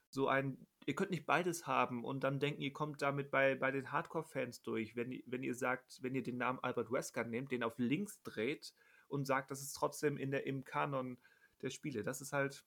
so 0.08 0.28
ein, 0.28 0.56
ihr 0.86 0.94
könnt 0.94 1.10
nicht 1.10 1.26
beides 1.26 1.66
haben 1.66 2.04
und 2.04 2.22
dann 2.22 2.38
denken, 2.38 2.60
ihr 2.62 2.72
kommt 2.72 3.02
damit 3.02 3.30
bei, 3.32 3.56
bei 3.56 3.72
den 3.72 3.90
Hardcore-Fans 3.90 4.62
durch, 4.62 4.94
wenn, 4.94 5.10
ihr- 5.10 5.22
wenn 5.26 5.42
ihr 5.42 5.54
sagt, 5.54 6.00
wenn 6.02 6.14
ihr 6.14 6.22
den 6.22 6.36
Namen 6.36 6.60
Albert 6.62 6.92
Wesker 6.92 7.24
nehmt, 7.24 7.50
den 7.50 7.64
auf 7.64 7.74
links 7.78 8.22
dreht 8.22 8.72
und 9.08 9.24
sagt, 9.26 9.50
das 9.50 9.62
ist 9.62 9.72
trotzdem 9.72 10.16
in 10.16 10.30
der, 10.30 10.46
im 10.46 10.62
Kanon 10.64 11.18
der 11.62 11.70
Spiele. 11.70 12.04
Das 12.04 12.20
ist 12.20 12.32
halt, 12.32 12.64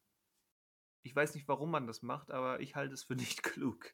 ich 1.04 1.16
weiß 1.16 1.34
nicht, 1.36 1.48
warum 1.48 1.72
man 1.72 1.88
das 1.88 2.02
macht, 2.02 2.32
aber 2.32 2.60
ich 2.60 2.76
halte 2.76 2.94
es 2.94 3.04
für 3.04 3.16
nicht 3.16 3.44
klug. 3.44 3.94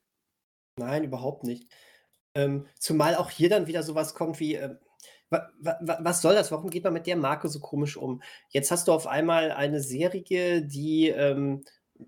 Nein, 0.78 1.04
überhaupt 1.04 1.44
nicht. 1.44 1.72
Ähm, 2.34 2.68
zumal 2.80 3.16
auch 3.16 3.30
hier 3.30 3.50
dann 3.50 3.68
wieder 3.68 3.84
sowas 3.84 4.14
kommt 4.16 4.40
wie, 4.40 4.56
wa- 4.60 4.78
was 5.30 6.22
soll 6.22 6.36
das? 6.36 6.52
Warum 6.52 6.70
geht 6.70 6.84
man 6.84 6.94
mit 6.94 7.08
der 7.08 7.16
Marke 7.16 7.50
so 7.50 7.60
komisch 7.60 7.98
um? 7.98 8.22
Jetzt 8.50 8.72
hast 8.72 8.88
du 8.88 8.94
auf 8.94 9.08
einmal 9.08 9.52
eine 9.52 9.82
Serie, 9.82 10.62
die 10.62 11.10
ähm, 11.10 11.64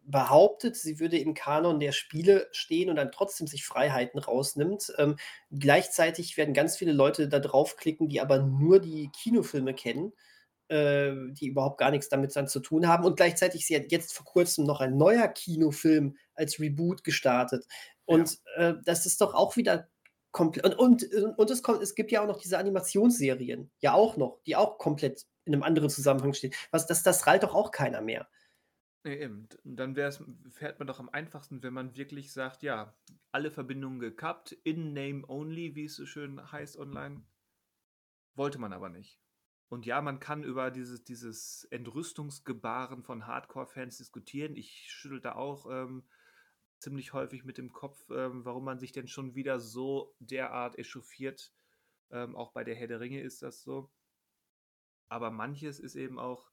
behauptet, 0.05 0.75
sie 0.75 0.99
würde 0.99 1.17
im 1.17 1.33
Kanon 1.33 1.79
der 1.79 1.91
Spiele 1.93 2.47
stehen 2.51 2.89
und 2.89 2.97
dann 2.97 3.11
trotzdem 3.11 3.47
sich 3.47 3.65
Freiheiten 3.65 4.19
rausnimmt. 4.19 4.93
Ähm, 4.97 5.17
gleichzeitig 5.51 6.37
werden 6.37 6.53
ganz 6.53 6.77
viele 6.77 6.91
Leute 6.91 7.29
da 7.29 7.39
draufklicken, 7.39 8.09
die 8.09 8.21
aber 8.21 8.39
nur 8.39 8.79
die 8.79 9.09
Kinofilme 9.09 9.73
kennen, 9.73 10.13
äh, 10.67 11.13
die 11.31 11.47
überhaupt 11.47 11.77
gar 11.79 11.91
nichts 11.91 12.09
damit 12.09 12.35
dann 12.35 12.47
zu 12.47 12.59
tun 12.59 12.87
haben. 12.87 13.05
Und 13.05 13.15
gleichzeitig 13.15 13.61
ist 13.61 13.69
ja 13.69 13.79
jetzt 13.89 14.13
vor 14.13 14.25
kurzem 14.25 14.65
noch 14.65 14.81
ein 14.81 14.97
neuer 14.97 15.27
Kinofilm 15.27 16.17
als 16.35 16.59
Reboot 16.59 17.03
gestartet. 17.03 17.65
Und 18.05 18.39
äh, 18.55 18.73
das 18.85 19.05
ist 19.05 19.21
doch 19.21 19.33
auch 19.33 19.55
wieder 19.55 19.87
komplett. 20.37 20.65
Und, 20.77 21.03
und, 21.03 21.03
und 21.37 21.49
es, 21.49 21.63
kommt, 21.63 21.81
es 21.81 21.95
gibt 21.95 22.11
ja 22.11 22.21
auch 22.21 22.27
noch 22.27 22.39
diese 22.39 22.59
Animationsserien, 22.59 23.71
ja 23.79 23.93
auch 23.93 24.17
noch, 24.17 24.39
die 24.45 24.55
auch 24.55 24.77
komplett 24.77 25.25
in 25.45 25.53
einem 25.53 25.63
anderen 25.63 25.89
Zusammenhang 25.89 26.33
stehen. 26.33 26.53
Was, 26.69 26.85
das, 26.85 27.01
das 27.01 27.25
rallt 27.25 27.41
doch 27.41 27.55
auch 27.55 27.71
keiner 27.71 28.01
mehr. 28.01 28.29
Nee, 29.03 29.15
eben. 29.15 29.47
Dann 29.63 29.95
fährt 30.51 30.77
man 30.77 30.87
doch 30.87 30.99
am 30.99 31.09
einfachsten, 31.09 31.63
wenn 31.63 31.73
man 31.73 31.95
wirklich 31.95 32.31
sagt, 32.31 32.61
ja, 32.61 32.95
alle 33.31 33.49
Verbindungen 33.49 33.99
gekappt, 33.99 34.51
in 34.63 34.93
Name 34.93 35.23
only, 35.27 35.73
wie 35.73 35.85
es 35.85 35.95
so 35.95 36.05
schön 36.05 36.51
heißt 36.51 36.77
online. 36.77 37.23
Wollte 38.35 38.59
man 38.59 38.73
aber 38.73 38.89
nicht. 38.89 39.19
Und 39.69 39.87
ja, 39.87 40.01
man 40.01 40.19
kann 40.19 40.43
über 40.43 40.69
dieses, 40.69 41.03
dieses 41.03 41.63
Entrüstungsgebaren 41.71 43.03
von 43.03 43.25
Hardcore-Fans 43.25 43.97
diskutieren. 43.97 44.55
Ich 44.55 44.85
schüttel 44.91 45.19
da 45.19 45.33
auch 45.33 45.65
ähm, 45.69 46.03
ziemlich 46.79 47.13
häufig 47.13 47.43
mit 47.43 47.57
dem 47.57 47.71
Kopf, 47.71 48.09
ähm, 48.11 48.45
warum 48.45 48.63
man 48.63 48.79
sich 48.79 48.91
denn 48.91 49.07
schon 49.07 49.35
wieder 49.35 49.59
so 49.59 50.15
derart 50.19 50.77
echauffiert. 50.77 51.53
Ähm, 52.11 52.35
auch 52.35 52.51
bei 52.51 52.63
der 52.63 52.75
Herr 52.75 52.87
der 52.87 52.99
Ringe 52.99 53.21
ist 53.21 53.41
das 53.41 53.61
so. 53.61 53.91
Aber 55.09 55.31
manches 55.31 55.79
ist 55.79 55.95
eben 55.95 56.19
auch, 56.19 56.51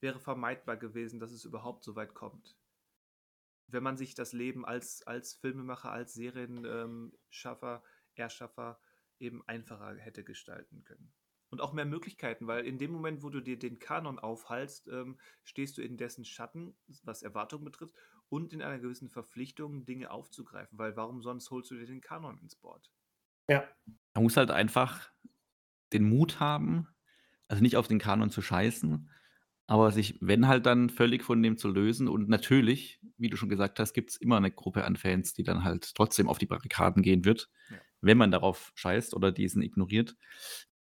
wäre 0.00 0.20
vermeidbar 0.20 0.76
gewesen, 0.76 1.20
dass 1.20 1.32
es 1.32 1.44
überhaupt 1.44 1.84
so 1.84 1.94
weit 1.94 2.14
kommt. 2.14 2.56
Wenn 3.66 3.82
man 3.82 3.96
sich 3.96 4.14
das 4.14 4.32
Leben 4.32 4.64
als, 4.64 5.06
als 5.06 5.34
Filmemacher, 5.34 5.92
als 5.92 6.14
Serienschaffer, 6.14 7.82
Erschaffer 8.14 8.80
eben 9.18 9.46
einfacher 9.46 9.94
hätte 9.96 10.24
gestalten 10.24 10.82
können. 10.82 11.12
Und 11.50 11.60
auch 11.60 11.72
mehr 11.72 11.84
Möglichkeiten, 11.84 12.46
weil 12.46 12.64
in 12.64 12.78
dem 12.78 12.92
Moment, 12.92 13.22
wo 13.22 13.28
du 13.28 13.40
dir 13.40 13.58
den 13.58 13.78
Kanon 13.78 14.18
aufhalst, 14.18 14.86
ähm, 14.88 15.18
stehst 15.42 15.78
du 15.78 15.82
in 15.82 15.96
dessen 15.96 16.24
Schatten, 16.24 16.76
was 17.02 17.22
Erwartungen 17.22 17.64
betrifft, 17.64 17.94
und 18.30 18.54
in 18.54 18.62
einer 18.62 18.78
gewissen 18.78 19.10
Verpflichtung, 19.10 19.84
Dinge 19.84 20.10
aufzugreifen, 20.10 20.78
weil 20.78 20.96
warum 20.96 21.22
sonst 21.22 21.50
holst 21.50 21.70
du 21.70 21.76
dir 21.76 21.86
den 21.86 22.00
Kanon 22.00 22.38
ins 22.38 22.56
Board? 22.56 22.90
Ja. 23.48 23.64
Man 24.14 24.24
muss 24.24 24.36
halt 24.36 24.50
einfach 24.50 25.10
den 25.92 26.08
Mut 26.08 26.40
haben, 26.40 26.88
also 27.48 27.62
nicht 27.62 27.76
auf 27.76 27.88
den 27.88 27.98
Kanon 27.98 28.30
zu 28.30 28.42
scheißen, 28.42 29.10
aber 29.66 29.92
sich, 29.92 30.18
wenn 30.20 30.48
halt 30.48 30.66
dann 30.66 30.90
völlig 30.90 31.22
von 31.24 31.42
dem 31.42 31.56
zu 31.58 31.68
lösen. 31.68 32.08
Und 32.08 32.28
natürlich, 32.28 33.00
wie 33.18 33.30
du 33.30 33.36
schon 33.36 33.48
gesagt 33.48 33.78
hast, 33.80 33.92
gibt 33.94 34.10
es 34.10 34.16
immer 34.16 34.36
eine 34.36 34.50
Gruppe 34.50 34.84
an 34.84 34.96
Fans, 34.96 35.34
die 35.34 35.44
dann 35.44 35.64
halt 35.64 35.94
trotzdem 35.94 36.28
auf 36.28 36.38
die 36.38 36.46
Barrikaden 36.46 37.02
gehen 37.02 37.24
wird, 37.24 37.50
Ja. 37.68 37.80
wenn 38.00 38.18
man 38.18 38.32
darauf 38.32 38.72
scheißt 38.74 39.14
oder 39.14 39.32
diesen 39.32 39.62
ignoriert. 39.62 40.16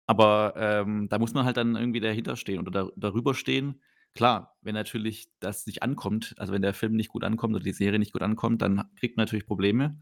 Aber 0.07 0.55
ähm, 0.57 1.09
da 1.09 1.19
muss 1.19 1.35
man 1.35 1.45
halt 1.45 1.57
dann 1.57 1.77
irgendwie 1.77 2.01
dahinter 2.01 2.37
stehen 2.37 2.61
oder 2.61 2.71
da, 2.71 2.89
darüber 2.97 3.35
stehen. 3.35 3.83
Klar, 4.15 4.57
wenn 4.61 4.75
natürlich 4.75 5.31
das 5.39 5.67
nicht 5.67 5.83
ankommt, 5.83 6.35
also 6.39 6.53
wenn 6.53 6.63
der 6.63 6.75
Film 6.75 6.95
nicht 6.97 7.11
gut 7.11 7.23
ankommt 7.25 7.55
oder 7.55 7.63
die 7.65 7.73
Serie 7.73 7.99
nicht 7.99 8.13
gut 8.13 8.23
ankommt, 8.23 8.61
dann 8.63 8.91
kriegt 8.97 9.17
man 9.17 9.25
natürlich 9.25 9.47
Probleme. 9.47 10.01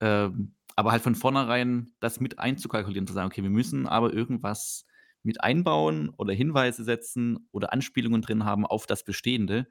Ähm, 0.00 0.54
aber 0.76 0.92
halt 0.92 1.02
von 1.02 1.14
vornherein 1.14 1.92
das 2.00 2.20
mit 2.20 2.38
einzukalkulieren, 2.38 3.06
zu 3.06 3.14
sagen, 3.14 3.26
okay, 3.28 3.42
wir 3.42 3.50
müssen 3.50 3.86
aber 3.88 4.12
irgendwas 4.12 4.86
mit 5.22 5.42
einbauen 5.42 6.10
oder 6.10 6.32
Hinweise 6.32 6.84
setzen 6.84 7.48
oder 7.50 7.72
Anspielungen 7.72 8.22
drin 8.22 8.44
haben 8.44 8.64
auf 8.66 8.86
das 8.86 9.04
Bestehende, 9.04 9.66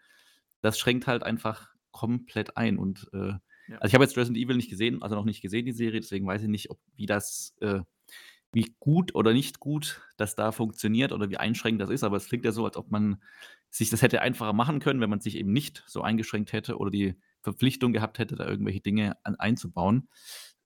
das 0.61 0.79
schränkt 0.79 1.07
halt 1.07 1.23
einfach 1.23 1.69
komplett 1.91 2.57
ein. 2.57 2.77
Und 2.77 3.09
äh, 3.13 3.33
Ja. 3.67 3.79
also 3.79 3.89
ich 3.89 3.93
habe 3.93 4.03
jetzt 4.03 4.17
Resident 4.17 4.37
Evil 4.37 4.57
nicht 4.57 4.69
gesehen, 4.69 5.01
also 5.01 5.15
noch 5.15 5.25
nicht 5.25 5.41
gesehen, 5.41 5.65
die 5.65 5.71
Serie, 5.71 6.01
deswegen 6.01 6.27
weiß 6.27 6.41
ich 6.43 6.47
nicht, 6.49 6.69
ob 6.71 6.79
wie 6.95 7.05
das, 7.05 7.55
äh, 7.61 7.81
wie 8.57 8.75
gut 8.79 9.13
oder 9.13 9.33
nicht 9.33 9.59
gut 9.59 10.01
das 10.17 10.33
da 10.33 10.51
funktioniert 10.51 11.11
oder 11.11 11.29
wie 11.29 11.37
einschränkend 11.37 11.79
das 11.79 11.91
ist, 11.91 12.03
aber 12.03 12.17
es 12.17 12.27
klingt 12.27 12.43
ja 12.43 12.51
so, 12.51 12.65
als 12.65 12.75
ob 12.75 12.89
man 12.89 13.21
sich 13.69 13.91
das 13.91 14.01
hätte 14.01 14.23
einfacher 14.23 14.51
machen 14.51 14.79
können, 14.79 14.99
wenn 14.99 15.11
man 15.11 15.19
sich 15.19 15.35
eben 15.35 15.53
nicht 15.53 15.83
so 15.85 16.01
eingeschränkt 16.01 16.53
hätte 16.53 16.77
oder 16.77 16.89
die 16.89 17.21
Verpflichtung 17.43 17.93
gehabt 17.93 18.17
hätte, 18.17 18.35
da 18.35 18.47
irgendwelche 18.47 18.81
Dinge 18.81 19.15
an, 19.23 19.35
einzubauen. 19.35 20.09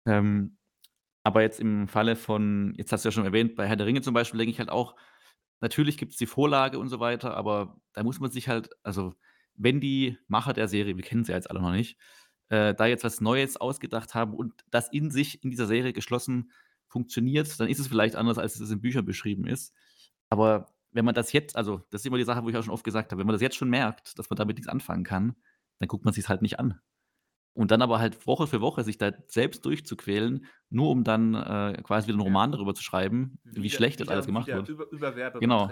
Ähm, 0.05 0.55
aber 1.23 1.41
jetzt 1.41 1.59
im 1.59 1.89
Falle 1.89 2.15
von, 2.15 2.73
jetzt 2.77 2.93
hast 2.93 3.03
du 3.03 3.09
ja 3.09 3.11
schon 3.11 3.25
erwähnt, 3.25 3.57
bei 3.57 3.67
Herr 3.67 3.75
der 3.75 3.87
Ringe 3.87 4.01
zum 4.01 4.13
Beispiel, 4.13 4.37
denke 4.37 4.53
ich 4.53 4.59
halt 4.59 4.69
auch, 4.69 4.95
natürlich 5.59 5.97
gibt 5.97 6.13
es 6.13 6.17
die 6.17 6.27
Vorlage 6.27 6.79
und 6.79 6.87
so 6.87 7.01
weiter, 7.01 7.35
aber 7.35 7.75
da 7.91 8.03
muss 8.03 8.21
man 8.21 8.31
sich 8.31 8.47
halt, 8.47 8.69
also 8.83 9.15
wenn 9.55 9.81
die 9.81 10.17
Macher 10.29 10.53
der 10.53 10.69
Serie, 10.69 10.95
wir 10.95 11.03
kennen 11.03 11.25
sie 11.25 11.33
ja 11.33 11.37
jetzt 11.37 11.51
alle 11.51 11.59
noch 11.59 11.73
nicht, 11.73 11.97
äh, 12.47 12.73
da 12.73 12.85
jetzt 12.85 13.03
was 13.03 13.19
Neues 13.19 13.57
ausgedacht 13.57 14.15
haben 14.15 14.33
und 14.33 14.53
das 14.69 14.87
in 14.93 15.11
sich 15.11 15.43
in 15.43 15.49
dieser 15.49 15.67
Serie 15.67 15.91
geschlossen 15.91 16.53
funktioniert, 16.91 17.59
dann 17.59 17.67
ist 17.69 17.79
es 17.79 17.87
vielleicht 17.87 18.15
anders, 18.15 18.37
als 18.37 18.59
es 18.59 18.69
in 18.71 18.81
Büchern 18.81 19.05
beschrieben 19.05 19.47
ist. 19.47 19.73
Aber 20.29 20.67
wenn 20.91 21.05
man 21.05 21.15
das 21.15 21.31
jetzt, 21.31 21.55
also 21.55 21.81
das 21.89 22.01
ist 22.01 22.05
immer 22.05 22.17
die 22.17 22.23
Sache, 22.25 22.43
wo 22.43 22.49
ich 22.49 22.57
auch 22.57 22.63
schon 22.63 22.73
oft 22.73 22.83
gesagt 22.83 23.11
habe, 23.11 23.19
wenn 23.19 23.27
man 23.27 23.33
das 23.33 23.41
jetzt 23.41 23.55
schon 23.55 23.69
merkt, 23.69 24.19
dass 24.19 24.29
man 24.29 24.37
damit 24.37 24.57
nichts 24.57 24.67
anfangen 24.67 25.03
kann, 25.03 25.35
dann 25.79 25.87
guckt 25.87 26.05
man 26.05 26.13
sich 26.13 26.27
halt 26.27 26.41
nicht 26.41 26.59
an. 26.59 26.79
Und 27.53 27.71
dann 27.71 27.81
aber 27.81 27.99
halt 27.99 28.27
Woche 28.27 28.47
für 28.47 28.61
Woche 28.61 28.83
sich 28.83 28.97
da 28.97 29.11
selbst 29.27 29.65
durchzuquälen, 29.65 30.45
nur 30.69 30.89
um 30.89 31.03
dann 31.03 31.33
äh, 31.33 31.81
quasi 31.83 32.07
wieder 32.07 32.15
einen. 32.15 32.21
Roman 32.23 32.51
darüber 32.51 32.73
zu 32.73 32.83
schreiben, 32.83 33.39
wie 33.43 33.63
Wieder- 33.63 33.75
schlecht 33.75 33.99
das 33.99 34.05
wieder- 34.07 34.13
alles 34.13 34.25
gemacht 34.25 34.47
wird. 34.47 34.69
Über, 34.69 34.89
über 34.89 35.11
Genau. 35.39 35.69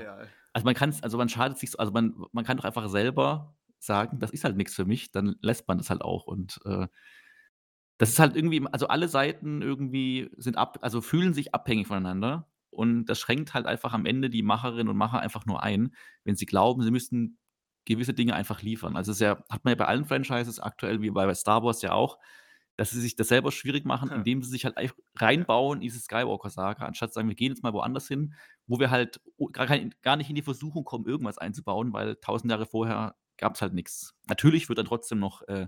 Also 0.52 0.66
man 0.66 0.74
kann 0.76 0.90
es, 0.90 1.04
also 1.04 1.18
man 1.18 1.30
schadet 1.30 1.58
sich, 1.58 1.72
so- 1.72 1.78
also 1.78 1.92
man, 1.94 2.16
man 2.34 2.44
kann 2.44 2.58
doch 2.58 2.66
einfach 2.66 2.90
selber 2.90 3.56
sagen, 3.78 4.20
das 4.20 4.32
ist 4.32 4.44
halt 4.44 4.58
nichts 4.58 4.76
für 4.76 4.84
mich, 4.86 5.12
dann 5.12 5.36
lässt 5.42 5.68
man 5.70 5.78
das 5.78 5.90
halt 5.90 6.02
auch. 6.02 6.26
Und 6.26 6.60
äh, 6.66 6.88
das 8.00 8.10
ist 8.12 8.20
halt 8.20 8.36
irgendwie, 8.36 8.66
also 8.72 8.88
alle 8.88 9.10
Seiten 9.10 9.62
irgendwie 9.62 10.32
sind 10.38 10.58
ab, 10.58 10.80
also 10.82 11.02
fühlen 11.02 11.34
sich 11.34 11.54
abhängig 11.54 11.88
voneinander. 11.88 12.50
Und 12.72 13.06
das 13.06 13.20
schränkt 13.20 13.54
halt 13.54 13.66
einfach 13.66 13.94
am 13.94 14.06
Ende 14.06 14.30
die 14.30 14.42
Macherinnen 14.42 14.88
und 14.88 14.96
Macher 14.96 15.20
einfach 15.20 15.46
nur 15.46 15.62
ein, 15.62 15.94
wenn 16.24 16.36
sie 16.36 16.46
glauben, 16.46 16.82
sie 16.82 16.92
müssten 16.92 17.38
gewisse 17.84 18.14
Dinge 18.14 18.36
einfach 18.36 18.62
liefern. 18.62 18.96
Also 18.96 19.12
es 19.12 19.18
ist 19.18 19.22
ja, 19.22 19.44
hat 19.50 19.66
man 19.66 19.74
ja 19.74 19.76
bei 19.76 19.86
allen 19.86 20.06
Franchises 20.06 20.62
aktuell, 20.62 21.02
wie 21.02 21.10
bei 21.12 21.34
Star 21.34 21.62
Wars 21.62 21.82
ja 21.82 21.92
auch, 21.92 22.20
dass 22.78 22.92
sie 22.92 23.02
sich 23.02 23.18
das 23.18 23.28
selber 23.28 23.52
schwierig 23.52 23.84
machen, 23.84 24.10
indem 24.12 24.42
sie 24.44 24.50
sich 24.50 24.64
halt 24.64 24.78
reinbauen 25.18 25.80
in 25.80 25.82
diese 25.82 26.00
Skywalker-Saga, 26.00 26.86
anstatt 26.86 27.10
zu 27.12 27.16
sagen, 27.16 27.28
wir 27.28 27.36
gehen 27.36 27.52
jetzt 27.52 27.64
mal 27.64 27.74
woanders 27.74 28.08
hin, 28.08 28.34
wo 28.66 28.80
wir 28.80 28.92
halt 28.92 29.20
gar, 29.52 29.68
kein, 29.68 29.94
gar 30.02 30.16
nicht 30.16 30.30
in 30.30 30.36
die 30.38 30.42
Versuchung 30.42 30.86
kommen, 30.86 31.06
irgendwas 31.06 31.38
einzubauen, 31.38 31.92
weil 31.92 32.16
tausend 32.16 32.50
Jahre 32.50 32.66
vorher 32.66 33.16
gab 33.36 33.56
es 33.56 33.62
halt 33.62 33.74
nichts. 33.74 34.16
Natürlich 34.28 34.70
wird 34.70 34.78
dann 34.78 34.86
trotzdem 34.86 35.20
noch 35.20 35.42
äh, 35.50 35.68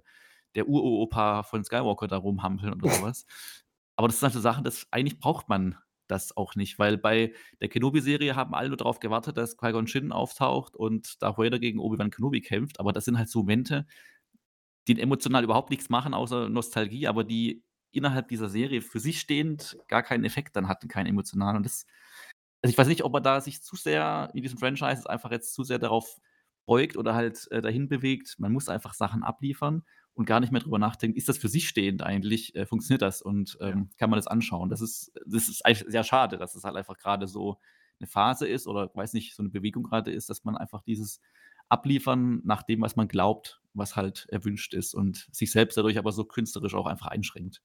der 0.56 0.68
Uropa 0.68 1.43
von 1.43 1.64
Skywalker 1.64 2.08
da 2.08 2.18
rumhampeln 2.18 2.74
oder 2.74 2.89
sowas. 2.89 3.26
Aber 3.95 4.08
das 4.08 4.20
sind 4.20 4.28
halt 4.28 4.34
so 4.34 4.39
Sachen, 4.39 4.64
das 4.64 4.88
eigentlich 4.91 5.20
braucht 5.20 5.49
man 5.49 5.78
das 6.08 6.36
auch 6.36 6.56
nicht, 6.56 6.78
weil 6.78 6.97
bei 6.97 7.34
der 7.62 7.70
Kenobi-Serie 7.70 8.36
haben 8.36 8.54
alle 8.54 8.68
nur 8.68 8.78
darauf 8.78 8.99
gewartet, 8.99 9.38
dass 9.38 9.58
Qui-Gon 9.58 9.86
Jinn 9.86 10.12
auftaucht 10.12 10.76
und 10.76 11.22
Darth 11.22 11.38
Vader 11.38 11.58
gegen 11.58 11.80
Obi-Wan 11.80 12.12
Kenobi 12.12 12.41
kämpft. 12.41 12.80
Aber 12.80 12.91
das 12.91 13.06
sind 13.06 13.18
halt 13.18 13.30
so 13.30 13.39
Momente, 13.39 13.86
die 14.88 14.99
emotional 14.99 15.43
überhaupt 15.43 15.70
nichts 15.70 15.89
machen, 15.89 16.14
außer 16.14 16.49
Nostalgie, 16.49 17.08
aber 17.08 17.24
die 17.24 17.64
innerhalb 17.91 18.28
dieser 18.28 18.49
Serie 18.49 18.82
für 18.82 18.99
sich 18.99 19.20
stehend 19.20 19.78
gar 19.88 20.04
keinen 20.04 20.26
Effekt 20.26 20.56
dann 20.56 20.68
hatten, 20.68 20.88
keinen 20.88 21.08
emotionalen. 21.08 21.58
Und 21.58 21.66
das, 21.66 21.86
also 22.62 22.72
ich 22.72 22.78
weiß 22.78 22.88
nicht, 22.88 23.04
ob 23.04 23.14
er 23.14 23.22
da 23.22 23.41
sich 23.41 23.62
zu 23.62 23.76
sehr 23.76 24.32
in 24.34 24.43
diesem 24.43 24.58
Franchise 24.58 25.10
einfach 25.10 25.32
jetzt 25.32 25.54
zu 25.54 25.64
sehr 25.64 25.80
darauf 25.80 26.18
beugt 26.66 26.97
oder 26.97 27.14
halt 27.14 27.49
äh, 27.52 27.62
dahin 27.62 27.89
bewegt. 27.89 28.36
Man 28.39 28.52
muss 28.52 28.70
einfach 28.70 28.93
Sachen 28.93 29.24
abliefern 29.24 29.84
und 30.14 30.26
gar 30.26 30.39
nicht 30.39 30.51
mehr 30.51 30.62
drüber 30.62 30.80
nachdenken, 30.80 31.18
ist 31.18 31.30
das 31.30 31.38
für 31.38 31.47
sich 31.47 31.68
stehend 31.68 32.03
eigentlich, 32.03 32.55
äh, 32.55 32.66
funktioniert 32.66 33.01
das 33.01 33.22
und 33.22 33.57
ähm, 33.62 33.89
kann 33.97 34.09
man 34.09 34.18
das 34.18 34.28
anschauen. 34.28 34.70
Das 34.70 34.82
ist, 34.82 35.12
das 35.26 35.47
ist 35.47 35.66
eigentlich 35.66 35.86
sehr 35.88 36.03
schade, 36.03 36.38
dass 36.38 36.55
es 36.55 36.64
halt 36.64 36.76
einfach 36.76 36.97
gerade 36.97 37.28
so 37.28 37.57
eine 37.99 38.07
Phase 38.07 38.47
ist 38.47 38.68
oder 38.68 38.91
weiß 38.93 39.14
nicht, 39.14 39.36
so 39.36 39.43
eine 39.43 39.49
Bewegung 39.49 39.84
gerade 39.84 40.12
ist, 40.12 40.30
dass 40.30 40.43
man 40.43 40.57
einfach 40.57 40.82
dieses 40.82 41.22
Abliefern 41.70 42.41
nach 42.43 42.64
dem, 42.64 42.82
was 42.82 42.95
man 42.95 43.07
glaubt, 43.07 43.62
was 43.74 43.95
halt 43.95 44.28
erwünscht 44.30 44.74
ist 44.74 44.93
und 44.93 45.28
sich 45.32 45.51
selbst 45.51 45.78
dadurch 45.78 45.97
aber 45.97 46.12
so 46.12 46.26
künstlerisch 46.26 46.74
auch 46.74 46.88
einfach 46.88 47.07
einschränkt. 47.07 47.62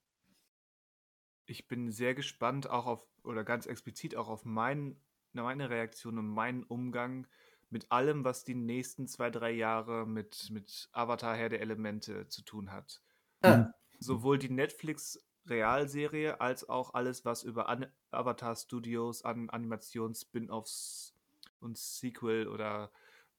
Ich 1.46 1.66
bin 1.66 1.90
sehr 1.90 2.14
gespannt 2.14 2.68
auch 2.68 2.86
auf, 2.86 3.06
oder 3.24 3.44
ganz 3.44 3.66
explizit 3.66 4.14
auch 4.14 4.28
auf 4.28 4.44
mein, 4.44 5.00
meine 5.32 5.70
Reaktion 5.70 6.18
und 6.18 6.28
meinen 6.28 6.62
Umgang 6.64 7.26
mit 7.70 7.90
allem, 7.90 8.24
was 8.24 8.44
die 8.44 8.54
nächsten 8.54 9.08
zwei, 9.08 9.30
drei 9.30 9.50
Jahre 9.50 10.06
mit, 10.06 10.50
mit 10.50 10.88
Avatar 10.92 11.36
Herr 11.36 11.48
der 11.48 11.60
Elemente 11.60 12.28
zu 12.28 12.42
tun 12.42 12.72
hat. 12.72 13.00
Ah, 13.42 13.70
Sowohl 13.98 14.38
die 14.38 14.50
Netflix-Realserie 14.50 16.40
als 16.40 16.68
auch 16.68 16.94
alles, 16.94 17.24
was 17.24 17.42
über 17.42 17.68
An 17.68 17.86
Avatar 18.10 18.54
Studios 18.54 19.22
an 19.24 19.50
Animations-Spin-Offs 19.50 21.14
und 21.60 21.76
Sequel 21.76 22.48
oder 22.48 22.90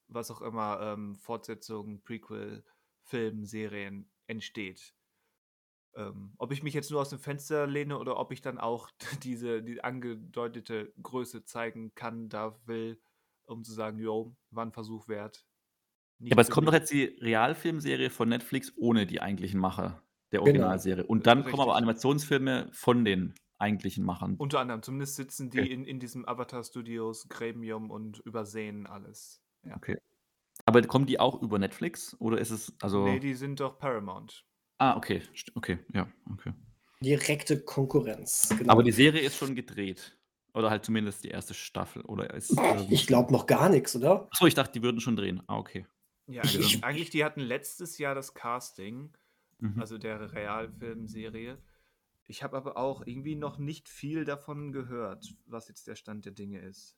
was 0.07 0.31
auch 0.31 0.41
immer, 0.41 0.79
ähm, 0.81 1.15
Fortsetzungen, 1.15 2.01
Prequel, 2.01 2.63
Film, 3.03 3.45
Serien 3.45 4.09
entsteht. 4.27 4.93
Ähm, 5.95 6.33
ob 6.37 6.51
ich 6.51 6.63
mich 6.63 6.73
jetzt 6.73 6.91
nur 6.91 7.01
aus 7.01 7.09
dem 7.09 7.19
Fenster 7.19 7.65
lehne 7.65 7.97
oder 7.97 8.17
ob 8.17 8.31
ich 8.31 8.41
dann 8.41 8.57
auch 8.57 8.89
diese 9.23 9.63
die 9.63 9.83
angedeutete 9.83 10.93
Größe 11.01 11.43
zeigen 11.43 11.93
kann, 11.95 12.29
darf, 12.29 12.59
will, 12.67 12.99
um 13.47 13.63
zu 13.63 13.73
sagen, 13.73 13.99
jo, 13.99 14.35
war 14.51 14.65
ein 14.65 14.71
Versuch 14.71 15.07
wert. 15.07 15.45
Ja, 16.19 16.31
aber 16.33 16.41
es 16.41 16.49
kommt 16.49 16.67
doch 16.67 16.73
jetzt 16.73 16.91
die 16.91 17.03
Realfilmserie 17.21 18.09
von 18.09 18.29
Netflix 18.29 18.73
ohne 18.77 19.05
die 19.05 19.21
eigentlichen 19.21 19.59
Macher 19.59 20.01
der 20.31 20.39
Genau. 20.39 20.45
Originalserie. 20.49 21.05
Und 21.05 21.27
dann 21.27 21.43
kommen 21.43 21.53
aber 21.61 21.71
Richtig. 21.73 21.77
Animationsfilme 21.77 22.69
von 22.73 23.05
den 23.05 23.33
eigentlichen 23.59 24.03
Machern. 24.03 24.35
Unter 24.37 24.59
anderem, 24.59 24.81
zumindest 24.83 25.15
sitzen 25.15 25.49
die 25.49 25.59
Okay. 25.61 25.71
in, 25.73 25.83
in 25.85 25.99
diesem 25.99 26.27
Avatar 26.27 26.63
Studios 26.63 27.27
Gremium 27.29 27.89
und 27.91 28.19
übersehen 28.19 28.87
alles. 28.87 29.41
Ja. 29.63 29.75
Okay. 29.77 29.97
Aber 30.65 30.81
kommen 30.81 31.05
die 31.05 31.19
auch 31.19 31.41
über 31.41 31.59
Netflix 31.59 32.15
oder 32.19 32.39
ist 32.39 32.49
es 32.51 32.73
also? 32.81 33.03
Nee, 33.05 33.19
die 33.19 33.35
sind 33.35 33.59
doch 33.59 33.77
Paramount. 33.77 34.43
ah, 34.79 34.97
okay, 34.97 35.21
okay, 35.55 35.79
ja, 35.93 36.07
okay. 36.31 36.53
direkte 37.01 37.63
Konkurrenz. 37.63 38.49
Genau. 38.57 38.73
Aber 38.73 38.83
die 38.83 38.91
Serie 38.91 39.21
ist 39.21 39.37
schon 39.37 39.53
gedreht 39.55 40.16
oder 40.57 40.69
halt 40.69 40.83
zumindest 40.85 41.23
die 41.23 41.29
erste 41.29 41.53
Staffel 41.53 42.01
oder 42.03 42.33
ist? 42.33 42.55
Ich 42.89 43.07
glaube 43.07 43.31
noch 43.31 43.45
gar 43.45 43.69
nichts, 43.69 43.95
oder? 43.95 44.27
Achso, 44.31 44.45
ich 44.47 44.53
dachte, 44.53 44.73
die 44.73 44.83
würden 44.83 44.99
schon 44.99 45.15
drehen. 45.15 45.41
Ah, 45.47 45.57
okay. 45.57 45.85
Ja, 46.27 46.43
Ich- 46.43 46.55
eigentlich, 46.55 46.83
eigentlich, 46.83 47.09
die 47.11 47.23
hatten 47.23 47.39
letztes 47.41 47.97
Jahr 47.97 48.15
das 48.15 48.33
Casting, 48.33 49.15
Mhm. 49.59 49.79
also 49.79 49.97
der 49.97 50.33
Realfilmserie. 50.33 51.57
Ich 52.25 52.43
habe 52.43 52.57
aber 52.57 52.77
auch 52.77 53.07
irgendwie 53.07 53.35
noch 53.35 53.57
nicht 53.57 53.87
viel 53.87 54.25
davon 54.25 54.71
gehört, 54.73 55.33
was 55.45 55.67
jetzt 55.69 55.87
der 55.87 55.95
Stand 55.95 56.25
der 56.25 56.33
Dinge 56.33 56.59
ist. 56.59 56.97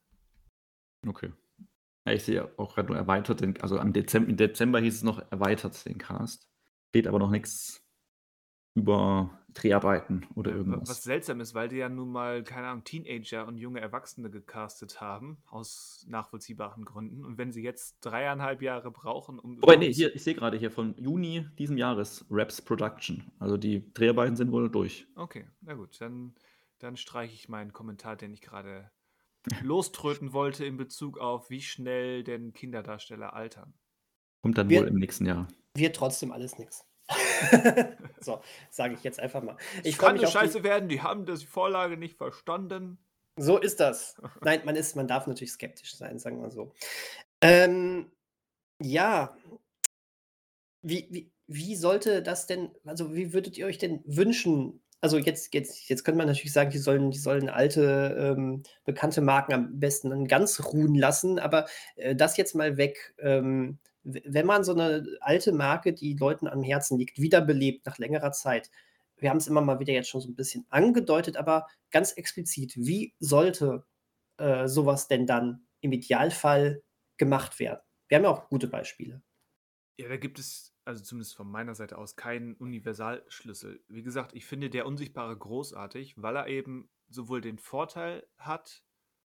Okay. 1.08 1.32
Ja, 2.06 2.14
ich 2.14 2.24
sehe 2.24 2.52
auch 2.58 2.74
gerade 2.74 2.88
nur 2.88 2.98
erweitert, 2.98 3.42
den, 3.42 3.62
also 3.62 3.78
am 3.78 3.94
Dezember, 3.94 4.30
im 4.30 4.38
Dezember 4.38 4.80
hieß 4.80 4.96
es 4.96 5.04
noch 5.04 5.20
erweitert 5.32 5.86
den 5.86 5.98
Cast. 6.00 6.50
Steht 6.90 7.08
aber 7.08 7.20
noch 7.20 7.30
nichts 7.30 7.86
über 8.76 9.39
Dreharbeiten 9.54 10.26
oder 10.36 10.52
irgendwas. 10.52 10.90
was 10.90 11.04
seltsam 11.04 11.40
ist, 11.42 11.54
weil 11.54 11.68
die 11.70 11.78
ja 11.78 11.90
nun 11.90 12.12
mal, 12.12 12.44
keine 12.44 12.68
Ahnung, 12.68 12.84
Teenager 12.84 13.48
und 13.48 13.58
junge 13.58 13.80
Erwachsene 13.82 14.30
gecastet 14.30 15.02
haben, 15.02 15.42
aus 15.48 16.06
nachvollziehbaren 16.08 16.86
Gründen. 16.86 17.24
Und 17.26 17.38
wenn 17.38 17.52
sie 17.52 17.64
jetzt 17.64 17.98
dreieinhalb 18.02 18.62
Jahre 18.62 18.92
brauchen, 18.92 19.40
um 19.40 19.62
Wobei, 19.62 19.76
nee, 19.76 19.92
hier, 19.92 20.14
ich 20.16 20.24
sehe 20.24 20.36
gerade 20.36 20.58
hier 20.58 20.72
von 20.72 20.96
Juni 20.98 21.48
diesen 21.58 21.78
Jahres 21.78 22.26
Raps 22.30 22.62
Production. 22.62 23.32
Also 23.40 23.58
die 23.58 23.92
Dreharbeiten 23.94 24.36
sind 24.36 24.52
wohl 24.52 24.70
durch. 24.70 25.08
Okay, 25.16 25.48
na 25.62 25.74
gut, 25.74 26.00
dann, 26.00 26.36
dann 26.80 26.98
streiche 26.98 27.34
ich 27.34 27.50
meinen 27.50 27.74
Kommentar, 27.74 28.16
den 28.16 28.32
ich 28.34 28.42
gerade 28.42 28.92
loströten 29.64 30.34
wollte 30.34 30.66
in 30.66 30.78
Bezug 30.78 31.18
auf, 31.18 31.50
wie 31.50 31.62
schnell 31.62 32.24
denn 32.24 32.54
Kinderdarsteller 32.54 33.34
altern. 33.34 33.74
Kommt 34.42 34.58
dann 34.58 34.70
Wir- 34.70 34.82
wohl 34.82 34.88
im 34.88 34.96
nächsten 34.96 35.26
Jahr. 35.26 35.48
Wird 35.76 35.96
trotzdem 35.96 36.32
alles 36.32 36.58
nix. 36.58 36.86
so, 38.20 38.42
sage 38.70 38.94
ich 38.94 39.04
jetzt 39.04 39.20
einfach 39.20 39.42
mal. 39.42 39.58
Ich 39.84 39.98
kann 39.98 40.12
eine 40.12 40.20
auf 40.20 40.26
die, 40.26 40.32
Scheiße 40.32 40.64
werden, 40.64 40.90
die 40.90 41.02
haben 41.02 41.26
das 41.26 41.40
die 41.40 41.48
Vorlage 41.48 41.98
nicht 41.98 42.18
verstanden. 42.18 43.00
So 43.36 43.58
ist 43.58 43.80
das. 43.80 44.16
Nein, 44.42 44.62
man 44.66 44.76
ist, 44.76 44.96
man 44.96 45.08
darf 45.08 45.26
natürlich 45.26 45.54
skeptisch 45.54 45.96
sein, 45.96 46.20
sagen 46.20 46.42
wir 46.42 46.52
so. 46.52 46.74
Ähm, 47.42 48.12
ja. 48.82 49.36
Wie, 50.82 51.08
wie, 51.10 51.32
wie 51.48 51.76
sollte 51.76 52.22
das 52.22 52.48
denn, 52.48 52.72
also 52.86 53.16
wie 53.16 53.34
würdet 53.34 53.58
ihr 53.58 53.66
euch 53.66 53.78
denn 53.78 54.02
wünschen? 54.06 54.82
Also 55.02 55.18
jetzt, 55.18 55.54
jetzt, 55.54 55.90
jetzt 55.90 56.04
könnte 56.04 56.18
man 56.18 56.28
natürlich 56.28 56.52
sagen, 56.52 56.70
die 56.72 56.78
sollen, 56.78 57.12
die 57.12 57.18
sollen 57.18 57.50
alte, 57.50 58.36
ähm, 58.38 58.64
bekannte 58.84 59.22
Marken 59.22 59.54
am 59.54 59.80
besten 59.80 60.10
dann 60.10 60.28
ganz 60.28 60.62
ruhen 60.74 60.96
lassen, 60.96 61.40
aber 61.40 61.66
äh, 61.96 62.16
das 62.16 62.36
jetzt 62.36 62.56
mal 62.56 62.78
weg. 62.78 63.16
Ähm, 63.20 63.80
wenn 64.04 64.46
man 64.46 64.64
so 64.64 64.74
eine 64.74 65.06
alte 65.22 65.52
Marke, 65.52 65.94
die 65.94 66.16
Leuten 66.16 66.48
am 66.48 66.64
Herzen 66.64 66.98
liegt, 66.98 67.20
wiederbelebt 67.20 67.86
nach 67.86 67.98
längerer 67.98 68.32
Zeit, 68.32 68.72
wir 69.18 69.30
haben 69.30 69.38
es 69.38 69.48
immer 69.48 69.62
mal 69.62 69.80
wieder 69.80 69.94
jetzt 69.94 70.10
schon 70.10 70.22
so 70.22 70.30
ein 70.30 70.36
bisschen 70.36 70.66
angedeutet, 70.70 71.38
aber 71.38 71.68
ganz 71.92 72.14
explizit, 72.14 72.76
wie 72.78 73.14
sollte 73.20 73.86
äh, 74.38 74.68
sowas 74.68 75.08
denn 75.08 75.26
dann 75.28 75.68
im 75.82 75.92
Idealfall 75.92 76.84
gemacht 77.18 77.60
werden? 77.60 77.82
Wir 78.08 78.18
haben 78.18 78.24
ja 78.24 78.30
auch 78.32 78.50
gute 78.50 78.68
Beispiele. 78.68 79.22
Ja, 79.98 80.08
da 80.08 80.18
gibt 80.18 80.40
es, 80.40 80.74
also 80.86 81.04
zumindest 81.04 81.36
von 81.36 81.50
meiner 81.50 81.76
Seite 81.76 81.98
aus, 81.98 82.16
keinen 82.16 82.56
Universalschlüssel. 82.56 83.84
Wie 83.90 84.04
gesagt, 84.04 84.34
ich 84.34 84.46
finde 84.46 84.70
der 84.70 84.86
Unsichtbare 84.86 85.38
großartig, 85.38 86.16
weil 86.18 86.38
er 86.38 86.48
eben 86.48 86.90
sowohl 87.10 87.42
den 87.42 87.60
Vorteil 87.60 88.26
hat, 88.38 88.84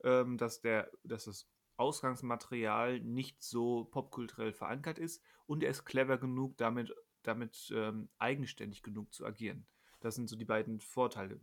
ähm, 0.04 0.38
dass, 0.38 0.60
der, 0.60 0.90
dass 1.02 1.24
das 1.24 1.48
Ausgangsmaterial 1.76 3.00
nicht 3.00 3.42
so 3.42 3.84
popkulturell 3.84 4.52
verankert 4.52 4.98
ist 4.98 5.22
und 5.46 5.62
er 5.62 5.70
ist 5.70 5.84
clever 5.84 6.18
genug, 6.18 6.56
damit, 6.56 6.94
damit 7.22 7.72
ähm, 7.74 8.08
eigenständig 8.18 8.82
genug 8.82 9.12
zu 9.12 9.24
agieren. 9.24 9.66
Das 10.00 10.14
sind 10.14 10.28
so 10.28 10.36
die 10.36 10.44
beiden 10.44 10.80
Vorteile. 10.80 11.40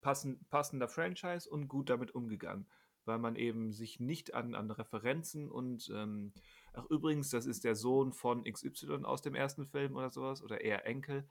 Passen, 0.00 0.44
passender 0.50 0.88
Franchise 0.88 1.48
und 1.48 1.68
gut 1.68 1.90
damit 1.90 2.14
umgegangen, 2.14 2.66
weil 3.04 3.18
man 3.18 3.36
eben 3.36 3.72
sich 3.72 4.00
nicht 4.00 4.34
an, 4.34 4.54
an 4.54 4.70
Referenzen 4.70 5.50
und 5.50 5.90
ähm, 5.94 6.32
Ach, 6.78 6.84
übrigens, 6.90 7.30
das 7.30 7.46
ist 7.46 7.64
der 7.64 7.74
Sohn 7.74 8.12
von 8.12 8.44
XY 8.44 9.04
aus 9.04 9.22
dem 9.22 9.34
ersten 9.34 9.66
Film 9.66 9.96
oder 9.96 10.10
sowas, 10.10 10.42
oder 10.42 10.60
eher 10.60 10.86
Enkel 10.86 11.28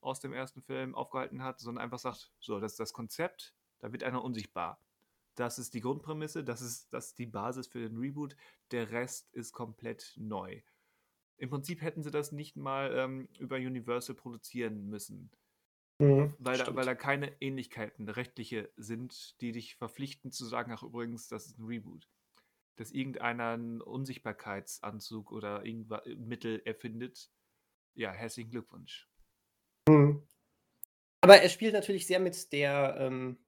aus 0.00 0.20
dem 0.20 0.32
ersten 0.32 0.62
Film 0.62 0.94
aufgehalten 0.94 1.42
hat, 1.42 1.60
sondern 1.60 1.84
einfach 1.84 1.98
sagt, 1.98 2.32
so, 2.40 2.60
das 2.60 2.72
ist 2.72 2.80
das 2.80 2.92
Konzept, 2.92 3.54
da 3.78 3.92
wird 3.92 4.04
einer 4.04 4.24
unsichtbar. 4.24 4.80
Das 5.36 5.58
ist 5.58 5.74
die 5.74 5.80
Grundprämisse, 5.80 6.42
das 6.42 6.62
ist, 6.62 6.92
das 6.92 7.08
ist 7.08 7.18
die 7.18 7.26
Basis 7.26 7.66
für 7.66 7.80
den 7.80 7.98
Reboot, 7.98 8.36
der 8.72 8.90
Rest 8.90 9.32
ist 9.32 9.52
komplett 9.52 10.14
neu. 10.16 10.62
Im 11.36 11.50
Prinzip 11.50 11.82
hätten 11.82 12.02
sie 12.02 12.10
das 12.10 12.32
nicht 12.32 12.56
mal 12.56 12.92
ähm, 12.96 13.28
über 13.38 13.56
Universal 13.56 14.16
produzieren 14.16 14.88
müssen, 14.88 15.30
weil 15.98 16.58
da, 16.58 16.74
weil 16.74 16.84
da 16.84 16.94
keine 16.94 17.40
Ähnlichkeiten 17.40 18.08
rechtliche 18.08 18.70
sind, 18.76 19.40
die 19.40 19.52
dich 19.52 19.76
verpflichten 19.76 20.30
zu 20.30 20.44
sagen, 20.44 20.72
ach 20.72 20.82
übrigens, 20.82 21.28
das 21.28 21.46
ist 21.46 21.58
ein 21.58 21.64
Reboot. 21.64 22.08
Dass 22.76 22.92
irgendeiner 22.92 23.50
einen 23.50 23.80
Unsichtbarkeitsanzug 23.80 25.32
oder 25.32 25.64
irgendwas 25.64 26.02
Mittel 26.16 26.60
erfindet. 26.66 27.30
Ja, 27.94 28.12
herzlichen 28.12 28.50
Glückwunsch. 28.50 29.08
Mhm. 29.88 30.22
Aber 31.22 31.40
er 31.40 31.48
spielt 31.48 31.72
natürlich 31.72 32.06
sehr 32.06 32.20
mit 32.20 32.52
der 32.52 32.96
ähm, 32.98 33.38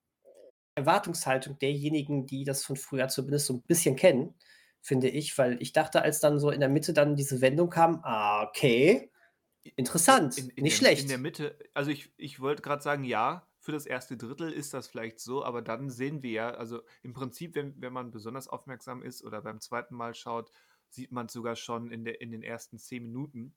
Erwartungshaltung 0.78 1.58
derjenigen, 1.58 2.26
die 2.26 2.44
das 2.44 2.64
von 2.64 2.76
früher 2.76 3.08
zumindest 3.08 3.46
so 3.46 3.54
ein 3.54 3.62
bisschen 3.62 3.96
kennen, 3.96 4.34
finde 4.80 5.08
ich, 5.08 5.36
weil 5.38 5.60
ich 5.60 5.72
dachte, 5.72 6.02
als 6.02 6.20
dann 6.20 6.38
so 6.38 6.50
in 6.50 6.60
der 6.60 6.68
Mitte 6.68 6.92
dann 6.92 7.16
diese 7.16 7.40
Wendung 7.40 7.70
kam, 7.70 8.00
ah, 8.04 8.44
okay, 8.44 9.10
interessant, 9.76 10.38
In, 10.38 10.48
in 10.50 10.62
nicht 10.62 10.80
der, 10.80 10.86
schlecht. 10.86 11.02
In 11.02 11.08
der 11.08 11.18
Mitte, 11.18 11.58
also 11.74 11.90
ich, 11.90 12.12
ich 12.16 12.40
wollte 12.40 12.62
gerade 12.62 12.82
sagen, 12.82 13.04
ja, 13.04 13.46
für 13.58 13.72
das 13.72 13.86
erste 13.86 14.16
Drittel 14.16 14.52
ist 14.52 14.72
das 14.72 14.88
vielleicht 14.88 15.20
so, 15.20 15.44
aber 15.44 15.62
dann 15.62 15.90
sehen 15.90 16.22
wir 16.22 16.30
ja, 16.30 16.50
also 16.50 16.80
im 17.02 17.12
Prinzip, 17.12 17.54
wenn, 17.54 17.74
wenn 17.80 17.92
man 17.92 18.10
besonders 18.10 18.48
aufmerksam 18.48 19.02
ist 19.02 19.22
oder 19.22 19.42
beim 19.42 19.60
zweiten 19.60 19.94
Mal 19.94 20.14
schaut, 20.14 20.50
sieht 20.88 21.12
man 21.12 21.28
sogar 21.28 21.56
schon 21.56 21.90
in, 21.90 22.04
der, 22.04 22.20
in 22.20 22.30
den 22.30 22.42
ersten 22.42 22.78
zehn 22.78 23.02
Minuten, 23.02 23.54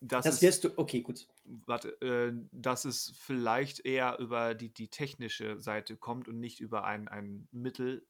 Dass 0.00 0.24
das 0.24 0.36
es, 0.36 0.42
wirst 0.42 0.64
du, 0.64 0.78
okay, 0.78 1.00
gut. 1.00 1.26
warte, 1.44 2.00
äh, 2.02 2.32
dass 2.52 2.84
es 2.84 3.14
vielleicht 3.18 3.84
eher 3.86 4.18
über 4.18 4.54
die, 4.54 4.72
die 4.72 4.88
technische 4.88 5.58
Seite 5.60 5.96
kommt 5.96 6.28
und 6.28 6.38
nicht 6.38 6.60
über 6.60 6.84
ein, 6.84 7.08
ein 7.08 7.48
Mittel, 7.52 8.06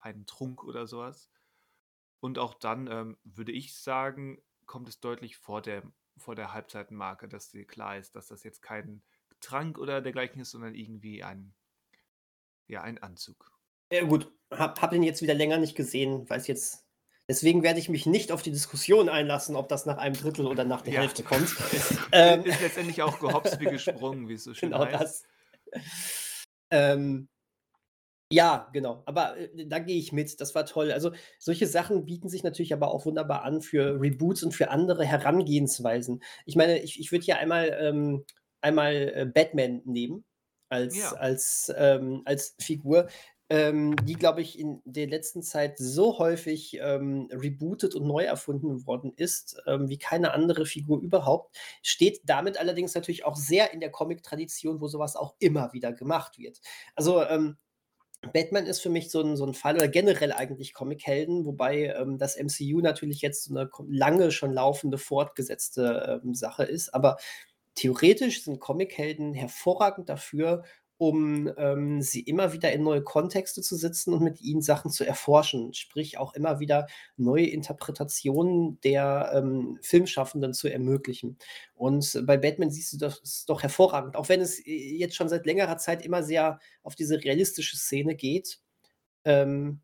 einen 0.00 0.26
Trunk 0.26 0.64
oder 0.64 0.86
sowas. 0.86 1.30
Und 2.20 2.38
auch 2.38 2.54
dann 2.54 2.88
ähm, 2.88 3.16
würde 3.22 3.52
ich 3.52 3.76
sagen, 3.76 4.42
kommt 4.66 4.88
es 4.88 4.98
deutlich 4.98 5.36
vor 5.36 5.62
der, 5.62 5.82
vor 6.16 6.34
der 6.34 6.52
Halbzeitenmarke, 6.52 7.28
dass 7.28 7.50
dir 7.50 7.66
klar 7.66 7.98
ist, 7.98 8.16
dass 8.16 8.28
das 8.28 8.42
jetzt 8.42 8.60
kein 8.62 9.02
Trank 9.40 9.78
oder 9.78 10.00
dergleichen 10.00 10.40
ist, 10.40 10.50
sondern 10.50 10.74
irgendwie 10.74 11.22
ein, 11.22 11.54
ja, 12.66 12.82
ein 12.82 12.98
Anzug. 12.98 13.52
Ja, 13.92 14.04
gut, 14.04 14.32
hab, 14.50 14.80
hab 14.80 14.92
ihn 14.92 15.02
jetzt 15.02 15.22
wieder 15.22 15.34
länger 15.34 15.58
nicht 15.58 15.76
gesehen, 15.76 16.28
weiß 16.28 16.46
jetzt. 16.46 16.83
Deswegen 17.28 17.62
werde 17.62 17.78
ich 17.78 17.88
mich 17.88 18.04
nicht 18.06 18.32
auf 18.32 18.42
die 18.42 18.50
Diskussion 18.50 19.08
einlassen, 19.08 19.56
ob 19.56 19.68
das 19.68 19.86
nach 19.86 19.96
einem 19.96 20.14
Drittel 20.14 20.46
oder 20.46 20.64
nach 20.64 20.82
der 20.82 20.94
Ja. 20.94 21.00
Hälfte 21.00 21.22
kommt. 21.22 21.48
Ähm. 22.12 22.44
ist 22.44 22.60
letztendlich 22.60 23.00
auch 23.02 23.18
gehopst 23.18 23.58
wie 23.60 23.64
gesprungen, 23.64 24.28
wie 24.28 24.34
es 24.34 24.44
so 24.44 24.52
schön 24.54 24.70
Genau 24.70 24.84
heißt. 24.84 25.00
das. 25.00 25.22
Ähm, 26.70 27.28
ja, 28.30 28.68
genau. 28.72 29.02
Aber 29.06 29.36
äh, 29.38 29.66
da 29.66 29.78
gehe 29.78 29.96
ich 29.98 30.12
mit. 30.12 30.40
Das 30.40 30.54
war 30.54 30.66
toll. 30.66 30.92
Also 30.92 31.12
solche 31.38 31.66
Sachen 31.66 32.04
bieten 32.04 32.28
sich 32.28 32.42
natürlich 32.42 32.72
aber 32.72 32.92
auch 32.92 33.06
wunderbar 33.06 33.42
an 33.42 33.60
für 33.62 34.00
Reboots 34.00 34.42
und 34.42 34.52
für 34.52 34.70
andere 34.70 35.04
Herangehensweisen. 35.04 36.22
Ich 36.46 36.56
meine, 36.56 36.78
ich, 36.80 36.98
ich 37.00 37.12
würde 37.12 37.24
hier 37.24 37.38
einmal, 37.38 37.76
ähm, 37.80 38.24
einmal 38.60 38.94
äh, 39.14 39.26
Batman 39.32 39.82
nehmen 39.84 40.24
als, 40.70 40.96
Ja. 40.96 41.12
als, 41.12 41.72
ähm, 41.76 42.22
als 42.24 42.56
Figur, 42.60 43.08
ähm, 43.50 43.94
die, 44.04 44.14
glaube 44.14 44.40
ich, 44.40 44.58
in 44.58 44.80
der 44.84 45.06
letzten 45.06 45.42
Zeit 45.42 45.78
so 45.78 46.18
häufig 46.18 46.78
ähm, 46.80 47.28
rebootet 47.30 47.94
und 47.94 48.06
neu 48.06 48.24
erfunden 48.24 48.86
worden 48.86 49.12
ist, 49.16 49.60
ähm, 49.66 49.88
wie 49.88 49.98
keine 49.98 50.32
andere 50.32 50.64
Figur 50.66 51.00
überhaupt. 51.00 51.56
Steht 51.82 52.22
damit 52.24 52.58
allerdings 52.58 52.94
natürlich 52.94 53.24
auch 53.24 53.36
sehr 53.36 53.72
in 53.72 53.80
der 53.80 53.90
Comic-Tradition, 53.90 54.80
wo 54.80 54.88
sowas 54.88 55.16
auch 55.16 55.34
immer 55.38 55.72
wieder 55.72 55.92
gemacht 55.92 56.38
wird. 56.38 56.60
Also 56.94 57.22
ähm, 57.22 57.58
Batman 58.32 58.66
ist 58.66 58.80
für 58.80 58.88
mich 58.88 59.10
so 59.10 59.20
ein, 59.20 59.36
so 59.36 59.44
ein 59.44 59.54
Fall 59.54 59.74
oder 59.74 59.88
generell 59.88 60.32
eigentlich 60.32 60.72
Comichelden, 60.72 61.44
wobei 61.44 61.94
ähm, 61.98 62.18
das 62.18 62.36
MCU 62.36 62.80
natürlich 62.80 63.20
jetzt 63.20 63.44
so 63.44 63.54
eine 63.54 63.68
lange 63.88 64.30
schon 64.30 64.52
laufende, 64.52 64.98
fortgesetzte 64.98 66.20
ähm, 66.24 66.34
Sache 66.34 66.64
ist. 66.64 66.94
Aber 66.94 67.18
theoretisch 67.74 68.44
sind 68.44 68.60
Comichelden 68.60 69.34
hervorragend 69.34 70.08
dafür, 70.08 70.64
um 70.96 71.50
ähm, 71.56 72.02
sie 72.02 72.20
immer 72.20 72.52
wieder 72.52 72.72
in 72.72 72.82
neue 72.82 73.02
Kontexte 73.02 73.62
zu 73.62 73.76
setzen 73.76 74.14
und 74.14 74.22
mit 74.22 74.40
ihnen 74.40 74.62
Sachen 74.62 74.90
zu 74.90 75.04
erforschen. 75.04 75.74
Sprich, 75.74 76.18
auch 76.18 76.34
immer 76.34 76.60
wieder 76.60 76.86
neue 77.16 77.46
Interpretationen 77.46 78.80
der 78.82 79.32
ähm, 79.34 79.78
Filmschaffenden 79.82 80.54
zu 80.54 80.68
ermöglichen. 80.68 81.36
Und 81.74 82.22
bei 82.26 82.36
Batman 82.36 82.70
siehst 82.70 82.92
du 82.92 82.98
das 82.98 83.44
doch 83.46 83.62
hervorragend, 83.62 84.16
auch 84.16 84.28
wenn 84.28 84.40
es 84.40 84.58
äh, 84.60 84.96
jetzt 84.96 85.16
schon 85.16 85.28
seit 85.28 85.46
längerer 85.46 85.78
Zeit 85.78 86.04
immer 86.04 86.22
sehr 86.22 86.60
auf 86.82 86.94
diese 86.94 87.22
realistische 87.22 87.76
Szene 87.76 88.14
geht. 88.14 88.60
Ähm, 89.24 89.80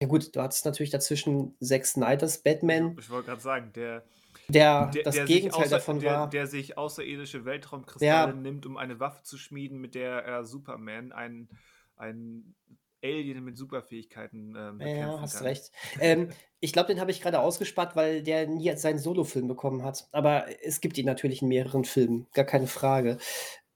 ja 0.00 0.08
gut, 0.08 0.34
du 0.34 0.42
hattest 0.42 0.64
natürlich 0.66 0.90
dazwischen 0.90 1.56
Zack 1.60 1.86
Snyders 1.86 2.42
Batman, 2.42 2.96
Ich 2.98 3.08
wollte 3.08 3.28
gerade 3.28 3.40
sagen, 3.40 3.72
der, 3.74 4.04
der, 4.48 4.86
der, 4.86 5.02
das 5.02 5.14
der, 5.14 5.26
sich 5.26 5.36
Gegenteil 5.36 5.62
außer, 5.64 5.76
davon 5.76 6.00
der, 6.00 6.12
war. 6.12 6.30
der 6.30 6.46
sich 6.46 6.78
außerirdische 6.78 7.44
Weltraumkristalle 7.44 8.28
Ja. 8.28 8.32
nimmt, 8.32 8.66
um 8.66 8.76
eine 8.76 9.00
Waffe 9.00 9.22
zu 9.22 9.38
schmieden, 9.38 9.78
mit 9.78 9.94
der 9.94 10.24
er 10.24 10.44
Superman, 10.44 11.12
einen, 11.12 11.48
einen 11.96 12.54
Alien 13.02 13.44
mit 13.44 13.56
Superfähigkeiten 13.56 14.54
ähm, 14.56 14.78
bekämpfen 14.78 14.98
Ja, 14.98 15.20
hast 15.20 15.34
kann. 15.34 15.42
recht. 15.44 15.72
Ähm, 16.00 16.30
ich 16.60 16.72
glaube, 16.72 16.88
den 16.88 17.00
habe 17.00 17.10
ich 17.10 17.20
gerade 17.20 17.40
ausgespart, 17.40 17.94
weil 17.96 18.22
der 18.22 18.46
nie 18.46 18.64
jetzt 18.64 18.82
seinen 18.82 18.98
Solofilm 18.98 19.48
bekommen 19.48 19.82
hat. 19.82 20.08
Aber 20.12 20.46
es 20.64 20.80
gibt 20.80 20.98
ihn 20.98 21.06
natürlich 21.06 21.42
in 21.42 21.48
mehreren 21.48 21.84
Filmen, 21.84 22.26
gar 22.32 22.44
keine 22.44 22.66
Frage. 22.66 23.18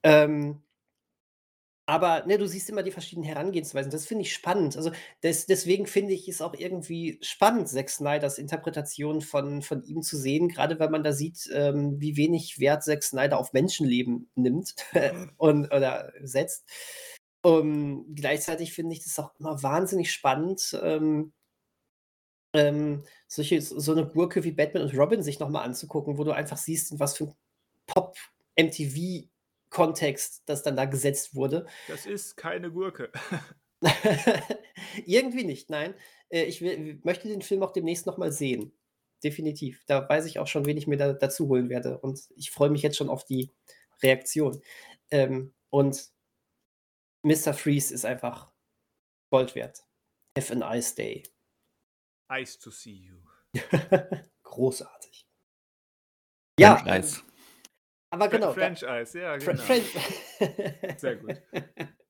Ähm, 0.02 0.62
Aber, 1.90 2.24
ne, 2.24 2.38
du 2.38 2.46
siehst 2.46 2.70
immer 2.70 2.84
die 2.84 2.92
verschiedenen 2.92 3.26
Herangehensweisen. 3.26 3.90
Das 3.90 4.06
finde 4.06 4.22
ich 4.22 4.32
spannend. 4.32 4.76
Also, 4.76 4.92
des 5.24 5.46
deswegen 5.46 5.86
finde 5.88 6.12
ich 6.14 6.28
es 6.28 6.40
auch 6.40 6.54
irgendwie 6.54 7.18
spannend, 7.20 7.68
Zack 7.68 7.90
Snyders 7.90 8.38
Interpretation 8.38 9.20
von 9.22 9.60
von 9.60 9.82
ihm 9.82 10.00
zu 10.02 10.16
sehen, 10.16 10.48
Gerade 10.48 10.78
weil 10.78 10.90
man 10.90 11.02
da 11.02 11.12
sieht, 11.12 11.50
ähm, 11.52 12.00
wie 12.00 12.16
wenig 12.16 12.60
Wert 12.60 12.84
Zack 12.84 13.02
Snyder 13.02 13.38
auf 13.40 13.52
Menschenleben 13.52 14.30
nimmt 14.36 14.76
und 15.36 15.66
oder 15.74 16.12
setzt. 16.22 16.64
Um, 17.42 18.14
gleichzeitig 18.14 18.72
finde 18.74 18.94
ich 18.94 19.02
das 19.02 19.18
auch 19.18 19.32
immer 19.40 19.60
wahnsinnig 19.62 20.12
spannend, 20.12 20.78
ähm 20.82 21.32
ähm, 22.52 23.04
solche 23.28 23.60
so 23.62 23.92
eine 23.92 24.06
Gurke 24.06 24.42
wie 24.44 24.52
Batman 24.52 24.82
und 24.84 24.96
Robin 24.96 25.22
sich 25.22 25.38
noch 25.38 25.48
mal 25.50 25.62
anzugucken, 25.62 26.18
wo 26.18 26.24
du 26.24 26.32
einfach 26.32 26.56
siehst, 26.56 26.92
in 26.92 27.00
was 27.00 27.16
für 27.16 27.24
'n 27.26 27.34
Pop-MTV-Kontext 29.70 30.42
das 30.46 30.62
dann 30.62 30.76
da 30.76 30.84
gesetzt 30.84 31.34
wurde. 31.34 31.66
Das 31.88 32.06
ist 32.06 32.36
keine 32.36 32.70
Gurke. 32.70 33.10
Irgendwie 35.06 35.44
nicht, 35.44 35.70
nein. 35.70 35.94
Äh, 36.28 36.44
ich 36.44 36.60
will 36.60 37.00
möchte 37.02 37.28
den 37.28 37.42
Film 37.42 37.62
auch 37.62 37.72
demnächst 37.72 38.06
noch 38.06 38.18
mal 38.18 38.30
sehen. 38.30 38.72
Definitiv. 39.22 39.84
Da 39.86 40.06
weiß 40.06 40.26
ich 40.26 40.38
auch 40.38 40.46
schon, 40.46 40.66
wen 40.66 40.76
ich 40.76 40.86
mir 40.86 40.96
da 40.96 41.12
dazu 41.12 41.48
holen 41.48 41.68
werde 41.70 41.98
und 41.98 42.20
ich 42.36 42.50
freue 42.50 42.70
mich 42.70 42.82
jetzt 42.82 42.96
schon 42.96 43.08
auf 43.08 43.24
die 43.24 43.50
Reaktion. 44.02 44.60
Ähm, 45.10 45.54
und 45.70 46.10
Mr. 47.22 47.54
Freeze 47.54 47.92
ist 47.92 48.04
einfach 48.04 48.50
Gold 49.30 49.54
wert. 49.54 49.84
Have 50.36 50.52
a 50.52 50.56
nice 50.56 50.94
day. 50.94 51.22
Nice 52.28 52.58
to 52.58 52.70
see 52.70 52.92
you. 52.92 53.16
Großartig. 54.42 55.26
Ja, 56.58 56.76
Franchise. 56.76 57.22
Aber 58.10 58.28
genau. 58.28 58.52
Franchise, 58.52 59.18
ja, 59.18 59.36
genau. 59.38 59.62
Fran 59.66 59.82
Sehr 60.96 61.16
gut. 61.16 61.42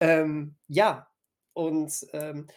Ähm, 0.00 0.56
ja, 0.68 1.08
und, 1.52 2.06
ähm, 2.12 2.48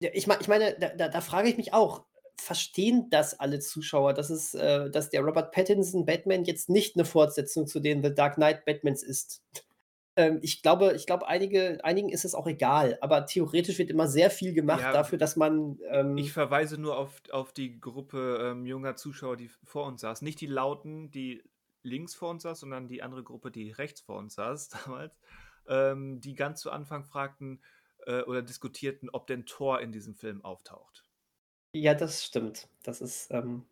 ich 0.00 0.28
ich 0.28 0.48
meine, 0.48 0.76
da 0.80 0.90
da 0.90 1.08
da 1.08 1.20
frage 1.22 1.48
ich 1.48 1.56
mich 1.58 1.74
auch, 1.74 2.06
verstehen 2.40 3.08
das 3.10 3.38
alle 3.40 3.60
Zuschauer, 3.60 4.14
dass 4.14 4.30
es 4.30 4.54
äh, 4.54 4.90
dass 4.90 5.10
der 5.10 5.22
Robert 5.22 5.52
Pattinson 5.52 6.06
Batman 6.06 6.44
jetzt 6.44 6.70
nicht 6.70 6.96
'ne 6.96 7.04
Fortsetzung 7.06 7.66
zu 7.68 7.80
den 7.80 8.02
The 8.04 8.14
Dark 8.14 8.36
Knight 8.36 8.64
Batmans 8.66 9.02
ist? 9.04 9.42
Ähm, 10.16 10.40
ich 10.42 10.62
glaube 10.62 10.94
ich 10.96 11.06
glaube, 11.06 11.28
einige 11.28 11.80
einigen 11.84 12.10
ist 12.10 12.24
es 12.26 12.34
auch 12.36 12.46
egal, 12.48 12.98
aber 13.02 13.26
theoretisch 13.26 13.78
wird 13.78 13.90
immer 13.90 14.08
sehr 14.08 14.30
viel 14.30 14.54
gemacht 14.54 14.88
Ja, 14.88 14.92
dafür, 14.92 15.18
dass 15.18 15.36
man, 15.36 15.78
ähm 15.90 16.24
ich 16.24 16.32
verweise 16.32 16.78
nur 16.78 16.96
auf 16.98 17.20
auf 17.30 17.52
die 17.52 17.80
Gruppe, 17.80 18.38
ähm, 18.52 18.66
junger 18.66 18.96
Zuschauer, 18.96 19.36
die 19.36 19.48
vor 19.48 19.86
uns 19.86 20.02
saß. 20.02 20.22
Nicht 20.22 20.40
die 20.40 20.46
Lauten, 20.46 21.10
die 21.10 21.42
links 21.82 22.14
vor 22.14 22.30
uns 22.30 22.42
saß, 22.42 22.60
sondern 22.60 22.88
die 22.88 23.02
andere 23.02 23.22
Gruppe, 23.22 23.50
die 23.50 23.70
rechts 23.70 24.00
vor 24.00 24.18
uns 24.18 24.34
saß 24.34 24.68
damals, 24.84 25.18
ähm, 25.66 26.20
die 26.20 26.34
ganz 26.34 26.60
zu 26.60 26.70
Anfang 26.70 27.04
fragten, 27.04 27.60
äh, 28.06 28.22
oder 28.22 28.42
diskutierten, 28.42 29.10
ob 29.10 29.26
denn 29.26 29.46
Thor 29.46 29.80
in 29.80 29.92
diesem 29.92 30.14
Film 30.14 30.44
auftaucht. 30.44 31.04
Ja, 31.74 31.94
das 31.94 32.24
stimmt. 32.24 32.68
Das 32.82 33.00
ist, 33.00 33.30
ähm, 33.30 33.64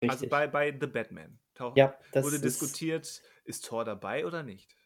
Also, 0.00 0.12
richtig. 0.12 0.30
bei 0.30 0.46
bei 0.46 0.76
The 0.78 0.86
Batman 0.86 1.38
taucht 1.54 1.76
Ja, 1.76 1.98
wurde 2.12 2.36
ist 2.36 2.44
diskutiert, 2.44 3.22
ist 3.44 3.66
Thor 3.66 3.84
dabei 3.84 4.26
oder 4.26 4.42
nicht? 4.42 4.76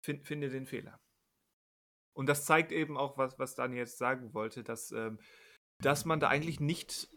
Fin 0.00 0.22
finde 0.24 0.48
den 0.48 0.66
Fehler. 0.66 1.00
Und 2.14 2.26
das 2.26 2.44
zeigt 2.44 2.72
eben 2.72 2.96
auch, 2.96 3.16
was 3.16 3.38
was 3.38 3.54
Dani 3.54 3.76
jetzt 3.76 3.98
sagen 3.98 4.34
wollte, 4.34 4.62
dass, 4.62 4.90
ähm 4.92 5.18
dass 5.80 6.04
man 6.04 6.20
da 6.20 6.28
eigentlich 6.28 6.60
nicht 6.60 7.08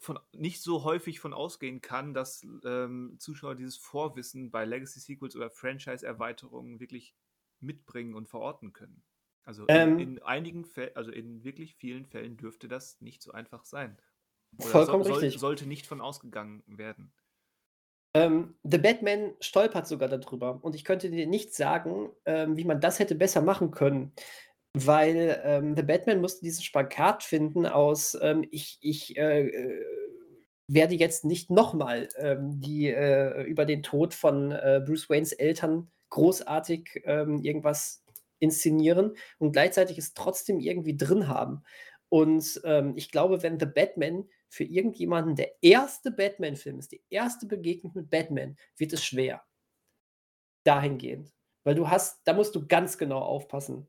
von 0.00 0.18
nicht 0.32 0.62
so 0.62 0.84
häufig 0.84 1.20
von 1.20 1.32
ausgehen 1.34 1.80
kann, 1.80 2.14
dass, 2.14 2.46
ähm, 2.64 3.16
Zuschauer 3.18 3.54
dieses 3.54 3.76
Vorwissen 3.76 4.50
bei 4.50 4.64
Legacy-Sequels 4.64 5.36
oder 5.36 5.50
Franchise-Erweiterungen 5.50 6.80
wirklich 6.80 7.14
mitbringen 7.60 8.14
und 8.14 8.28
verorten 8.28 8.72
können. 8.72 9.04
Also, 9.44 9.66
in 9.68 9.94
Ähm 9.96 9.98
in 9.98 10.22
einigen 10.22 10.64
Fäll 10.64 10.92
also, 10.94 11.10
in 11.12 11.44
wirklich 11.44 11.74
vielen 11.76 12.06
Fällen 12.06 12.36
dürfte 12.36 12.68
das 12.68 13.00
nicht 13.00 13.22
so 13.22 13.32
einfach 13.32 13.64
sein. 13.64 13.98
Oder 14.58 14.80
so 14.80 14.92
Vollkommen 14.92 15.04
soll 15.04 15.24
richtig. 15.24 15.38
sollte 15.38 15.66
nicht 15.66 15.86
von 15.86 16.00
ausgegangen 16.00 16.62
werden. 16.66 17.12
Ähm, 18.14 18.56
The 18.64 18.78
Batman 18.78 19.34
stolpert 19.40 19.86
sogar 19.86 20.08
da 20.08 20.18
drüber 20.18 20.58
und 20.62 20.74
ich 20.74 20.84
könnte 20.84 21.10
dir 21.10 21.26
nicht 21.28 21.54
sagen, 21.54 22.10
ähm, 22.24 22.56
wie 22.56 22.64
man 22.64 22.80
das 22.80 22.98
hätte 22.98 23.14
besser 23.14 23.40
machen 23.40 23.70
können, 23.70 24.12
weil, 24.74 25.40
ähm, 25.44 25.76
The 25.76 25.82
Batman 25.82 26.20
musste 26.20 26.44
diesen 26.44 26.62
Spagat 26.64 27.22
finden 27.24 27.66
aus, 27.66 28.16
ähm, 28.20 28.46
ich 28.50 28.78
ich, 28.80 29.16
äh, 29.16 29.48
äh, 29.48 29.84
werde 30.68 30.94
jetzt 30.94 31.24
nicht 31.24 31.50
noch 31.50 31.74
mal, 31.74 32.08
ähm, 32.16 32.60
die, 32.60 32.88
äh 32.88 33.42
über 33.44 33.64
den 33.66 33.82
Tod 33.82 34.14
von, 34.14 34.52
äh, 34.52 34.80
Bruce 34.84 35.10
Waynes 35.10 35.32
Eltern 35.32 35.90
großartig, 36.10 37.02
ähm, 37.04 37.40
irgendwas 37.42 38.04
inszenieren 38.38 39.14
und 39.38 39.52
gleichzeitig 39.52 39.98
es 39.98 40.14
trotzdem 40.14 40.60
irgendwie 40.60 40.96
drin 40.96 41.28
haben. 41.28 41.62
Und, 42.08 42.60
ähm, 42.64 42.94
ich 42.96 43.10
glaube, 43.10 43.42
wenn 43.42 43.58
The 43.60 43.66
Batman 43.66 44.28
für 44.48 44.64
irgendjemanden 44.64 45.36
der 45.36 45.50
erste 45.62 46.10
Batman-Film 46.12 46.78
ist, 46.78 46.92
die 46.92 47.02
erste 47.10 47.46
Begegnung 47.46 47.92
mit 47.94 48.10
Batman, 48.10 48.56
wird 48.76 48.92
es 48.92 49.04
schwer. 49.04 49.42
Dahingehend. 50.66 51.32
Weil 51.64 51.74
du 51.74 51.88
hast 51.88 52.20
da 52.24 52.32
musst 52.32 52.54
du 52.54 52.66
ganz 52.66 52.98
genau 52.98 53.20
aufpassen. 53.20 53.86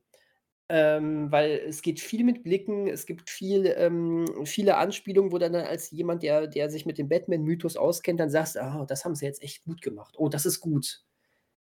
Ähm, 0.73 1.31
weil 1.31 1.51
es 1.67 1.81
geht 1.81 1.99
viel 1.99 2.23
mit 2.23 2.43
Blicken, 2.43 2.87
es 2.87 3.05
gibt 3.05 3.29
viel 3.29 3.65
ähm, 3.77 4.25
viele 4.45 4.77
Anspielungen, 4.77 5.31
wo 5.33 5.37
dann 5.39 5.55
als 5.55 5.91
jemand, 5.91 6.23
der 6.23 6.47
der 6.47 6.69
sich 6.69 6.85
mit 6.85 6.97
dem 6.97 7.09
Batman-Mythos 7.09 7.77
auskennt, 7.77 8.19
dann 8.21 8.29
sagst: 8.29 8.57
„Ah, 8.57 8.85
das 8.87 9.03
haben 9.05 9.15
sie 9.15 9.25
jetzt 9.25 9.43
echt 9.43 9.63
gut 9.65 9.81
gemacht. 9.81 10.15
Oh, 10.17 10.29
das 10.29 10.45
ist 10.45 10.61
gut.“ 10.61 11.03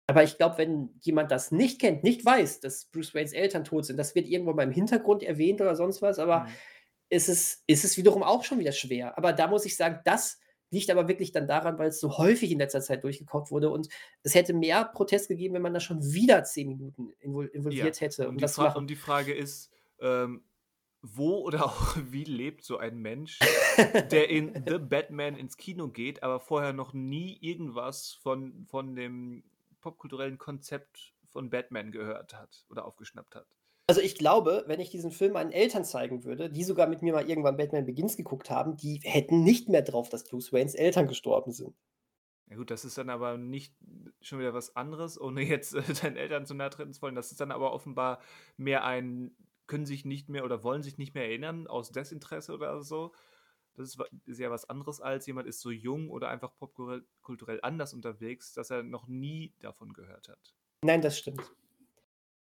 Aber 0.09 0.23
ich 0.23 0.37
glaube, 0.37 0.59
wenn 0.59 0.91
jemand 1.03 1.33
das 1.33 1.51
nicht 1.51 1.81
kennt, 1.81 2.05
nicht 2.05 2.25
weiß, 2.25 2.61
dass 2.61 2.87
Bruce 2.87 3.15
Waynes 3.15 3.33
Eltern 3.33 3.65
tot 3.65 3.87
sind, 3.87 3.97
das 3.99 4.15
wird 4.15 4.29
irgendwo 4.29 4.53
mal 4.53 4.63
im 4.65 4.71
Hintergrund 4.73 5.23
erwähnt 5.25 5.61
oder 5.61 5.75
sonst 5.77 6.01
was, 6.03 6.19
aber 6.21 6.47
Mhm. 6.47 6.61
ist 7.11 7.29
es 7.29 7.63
ist 7.67 7.85
es 7.85 7.97
wiederum 7.97 8.23
auch 8.23 8.45
schon 8.45 8.59
wieder 8.61 8.73
schwer. 8.73 9.17
Aber 9.19 9.33
da 9.33 9.49
muss 9.49 9.65
ich 9.67 9.77
sagen, 9.77 10.01
das 10.05 10.39
liegt 10.71 10.91
aber 10.91 11.09
wirklich 11.09 11.33
dann 11.33 11.47
daran, 11.47 11.79
weil's 11.79 12.01
so 12.01 12.19
häufig 12.19 12.51
in 12.51 12.59
letzter 12.59 12.81
Zeit 12.81 13.05
durchgekaut 13.05 13.51
wurde 13.51 13.71
und 13.71 13.89
es 14.23 14.35
hätte 14.35 14.53
mehr 14.53 14.85
Protest 14.85 15.29
gegeben, 15.29 15.55
wenn 15.55 15.63
man 15.63 15.75
da 15.75 15.81
schon 15.81 16.03
wieder 16.13 16.43
10 16.45 16.69
Minuten 16.69 17.13
invol 17.21 17.47
Ja, 17.47 17.53
involviert 17.53 18.01
hätte, 18.01 18.29
um 18.29 18.35
und 18.35 18.41
die 18.41 18.49
Fra 18.49 18.73
und 18.73 18.89
die 18.89 18.97
Frage 18.97 19.35
ist, 19.35 19.71
ähm, 20.01 20.43
wo 21.03 21.39
oder 21.39 21.65
auch 21.67 21.97
wie 22.11 22.25
lebt 22.25 22.65
so 22.65 22.79
ein 22.79 22.99
Mensch, 22.99 23.39
der 24.11 24.29
in 24.29 24.65
The 24.67 24.79
Batman 24.79 25.37
ins 25.37 25.57
Kino 25.57 25.89
geht, 25.89 26.23
aber 26.23 26.41
vorher 26.41 26.73
noch 26.73 26.93
nie 26.93 27.39
irgendwas 27.41 28.13
von 28.13 28.67
von 28.67 28.97
dem 28.97 29.45
popkulturellen 29.81 30.39
Konzept 30.39 31.15
von 31.29 31.51
Batman 31.51 31.93
gehört 31.93 32.35
hat 32.35 32.65
oder 32.71 32.85
aufgeschnappt 32.85 33.35
hat? 33.35 33.47
Also, 33.89 34.01
ich 34.01 34.17
glaube, 34.17 34.65
wenn 34.67 34.81
ich 34.81 34.91
diesen 34.91 35.13
Film 35.13 35.35
meinen 35.35 35.53
Eltern 35.53 35.85
zeigen 35.85 36.25
würde, 36.25 36.51
die 36.51 36.65
sogar 36.65 36.89
mit 36.89 37.03
mir 37.03 37.13
mal 37.13 37.29
irgendwann 37.29 37.57
Batman 37.57 37.87
Begins 37.87 38.17
geguckt 38.17 38.51
haben, 38.51 38.77
die 38.77 39.01
hätten 39.05 39.45
nicht 39.45 39.69
mehr 39.69 39.83
drauf, 39.83 40.09
dass 40.09 40.25
Bruce 40.25 40.53
Waynes 40.53 40.75
Eltern 40.75 41.07
gestorben 41.07 41.53
sind. 41.53 41.75
Ja 42.49 42.57
gut, 42.57 42.71
das 42.71 42.85
ist 42.85 42.99
dann 42.99 43.11
aber 43.11 43.39
nicht 43.39 43.75
schon 44.21 44.39
wieder 44.39 44.55
was 44.55 44.75
anderes, 44.77 45.21
ohne 45.21 45.43
jetzt, 45.43 45.75
äh, 45.75 45.83
deinen 46.03 46.17
Eltern 46.17 46.47
zu 46.47 46.55
nahe 46.55 46.71
treten 46.71 46.93
zu 46.93 47.03
wollen. 47.03 47.15
Das 47.15 47.31
ist 47.31 47.41
dann 47.41 47.53
aber 47.53 47.73
offenbar 47.73 48.21
mehr 48.57 48.85
ein 48.85 49.37
können 49.67 49.87
sich 49.87 50.05
nicht 50.05 50.29
mehr 50.29 50.45
oder 50.45 50.63
wollen 50.63 50.83
sich 50.83 50.99
nicht 50.99 51.15
mehr 51.15 51.25
erinnern 51.25 51.67
aus 51.67 51.91
Desinteresse 51.91 52.55
oder 52.55 52.83
so. 52.83 53.13
Das 53.75 53.89
ist 53.89 54.01
ist 54.25 54.39
ja 54.39 54.51
was 54.51 54.69
anderes 54.71 55.01
als 55.01 55.27
jemand 55.27 55.49
ist 55.49 55.61
so 55.61 55.71
jung 55.71 56.09
oder 56.09 56.29
einfach 56.29 56.57
popkulturell 56.57 57.05
kulturell 57.21 57.59
anders 57.63 57.93
unterwegs, 57.93 58.55
dass 58.55 58.71
er 58.71 58.83
noch 58.83 59.07
nie 59.07 59.53
davon 59.61 59.93
gehört 59.93 60.29
hat. 60.29 60.55
Nein, 60.83 61.03
das 61.03 61.19
stimmt. 61.19 61.43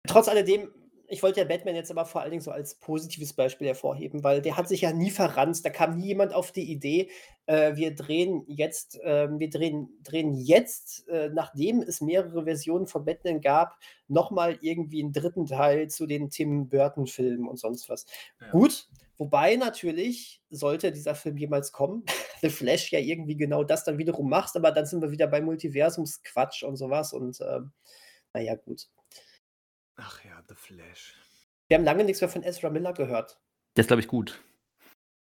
Trotz 0.07 0.29
alledem, 0.29 0.73
ich 1.09 1.23
wollte 1.23 1.41
ja 1.41 1.47
Batman 1.47 1.75
jetzt 1.75 1.91
aber 1.91 2.05
vor 2.05 2.21
allen 2.21 2.31
Dingen 2.31 2.43
so 2.43 2.51
als 2.51 2.75
positives 2.77 3.33
Beispiel 3.33 3.67
hervorheben, 3.69 4.23
weil 4.25 4.43
der 4.43 4.57
hat 4.57 4.69
sich 4.69 4.83
ja 4.83 4.93
nie 4.93 5.11
verrannt. 5.11 5.65
Da 5.65 5.71
kam 5.71 5.97
nie 5.97 6.09
jemand 6.09 6.35
auf 6.35 6.53
die 6.53 6.71
Idee, 6.71 7.11
äh, 7.47 7.75
wir 7.77 7.95
drehen 7.95 8.45
jetzt 8.47 8.99
ähm, 9.03 9.39
wir 9.41 9.51
drehen 9.51 9.89
drehen 10.03 10.35
jetzt, 10.35 11.09
äh, 11.09 11.31
nachdem 11.33 11.83
es 11.83 12.01
mehrere 12.01 12.45
Versionen 12.45 12.87
von 12.87 13.05
Batman 13.05 13.41
gab, 13.41 13.79
noch 14.09 14.31
mal 14.31 14.59
irgendwie 14.61 15.01
'n 15.03 15.13
3. 15.13 15.47
Teil 15.47 15.89
zu 15.89 16.07
den 16.07 16.31
Tim-Burton-Filmen 16.31 17.49
und 17.49 17.59
sonst 17.59 17.89
was. 17.89 18.07
Ja. 18.41 18.47
Gut, 18.51 18.89
wobei 19.17 19.57
natürlich, 19.57 20.43
sollte 20.51 20.93
dieser 20.93 21.15
Film 21.15 21.37
jemals 21.39 21.73
kommen, 21.73 22.05
The 22.43 22.51
Flash 22.51 22.93
ja 22.93 22.99
irgendwie 23.01 23.37
genau 23.37 23.65
das 23.65 23.85
dann 23.85 23.99
wiederum 23.99 24.29
macht, 24.29 24.57
aber 24.57 24.73
dann 24.73 24.87
sind 24.87 25.03
wir 25.03 25.11
wieder 25.11 25.27
bei 25.27 25.41
Multiversumsquatsch 25.41 26.63
und 26.65 26.77
so 26.77 26.91
was 26.91 27.13
und, 27.13 27.41
ähm, 27.41 27.73
na 28.35 28.41
ja, 28.43 28.55
gut. 28.57 28.89
Ach 30.01 30.25
ja, 30.25 30.43
The 30.49 30.55
Flash. 30.55 31.15
Wir 31.69 31.77
haben 31.77 31.85
lange 31.85 32.05
nix 32.05 32.21
mehr 32.21 32.31
von 32.31 32.43
Ezra 32.43 32.71
Miller 32.71 32.93
gehört. 32.93 33.39
Der 33.77 33.83
ist, 33.83 33.89
glaube 33.89 34.01
ich, 34.01 34.09
gut. 34.09 34.43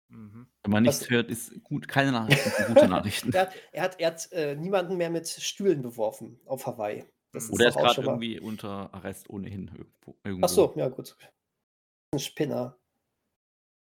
Mhm. 0.09 0.47
Wenn 0.63 0.71
man 0.73 0.87
Was 0.87 0.99
nichts 1.01 1.11
hört, 1.11 1.29
ist 1.31 1.63
gut 1.65 1.89
keine 1.89 2.13
Nachrichten 2.13 2.51
sind 2.51 2.67
gute 2.69 2.89
Nachrichten. 2.89 3.33
Er 3.33 3.41
hat 3.43 3.55
er 3.73 3.83
hat 3.83 4.01
er 4.01 4.07
hat, 4.09 4.33
äh, 4.33 4.55
niemanden 4.55 4.97
mehr 4.97 5.11
mit 5.11 5.27
Stühlen 5.29 5.83
beworfen 5.83 6.39
auf 6.47 6.67
Hawaii. 6.67 7.05
Das 7.33 7.45
Mhm. 7.45 7.49
ist 7.49 7.55
Oder 7.55 7.65
er 7.65 7.87
ist 7.87 7.95
schon 7.95 8.05
mal 8.05 8.13
irgendwie 8.23 8.41
unter 8.41 8.95
Arrest 8.95 9.29
ohnehin 9.31 9.69
irgendwo 9.69 10.15
Ach 10.21 10.25
irgendwo. 10.25 10.47
so, 10.49 10.75
ja 10.77 10.89
gut. 10.89 11.17
'N 12.13 12.19
Spinner. 12.21 12.79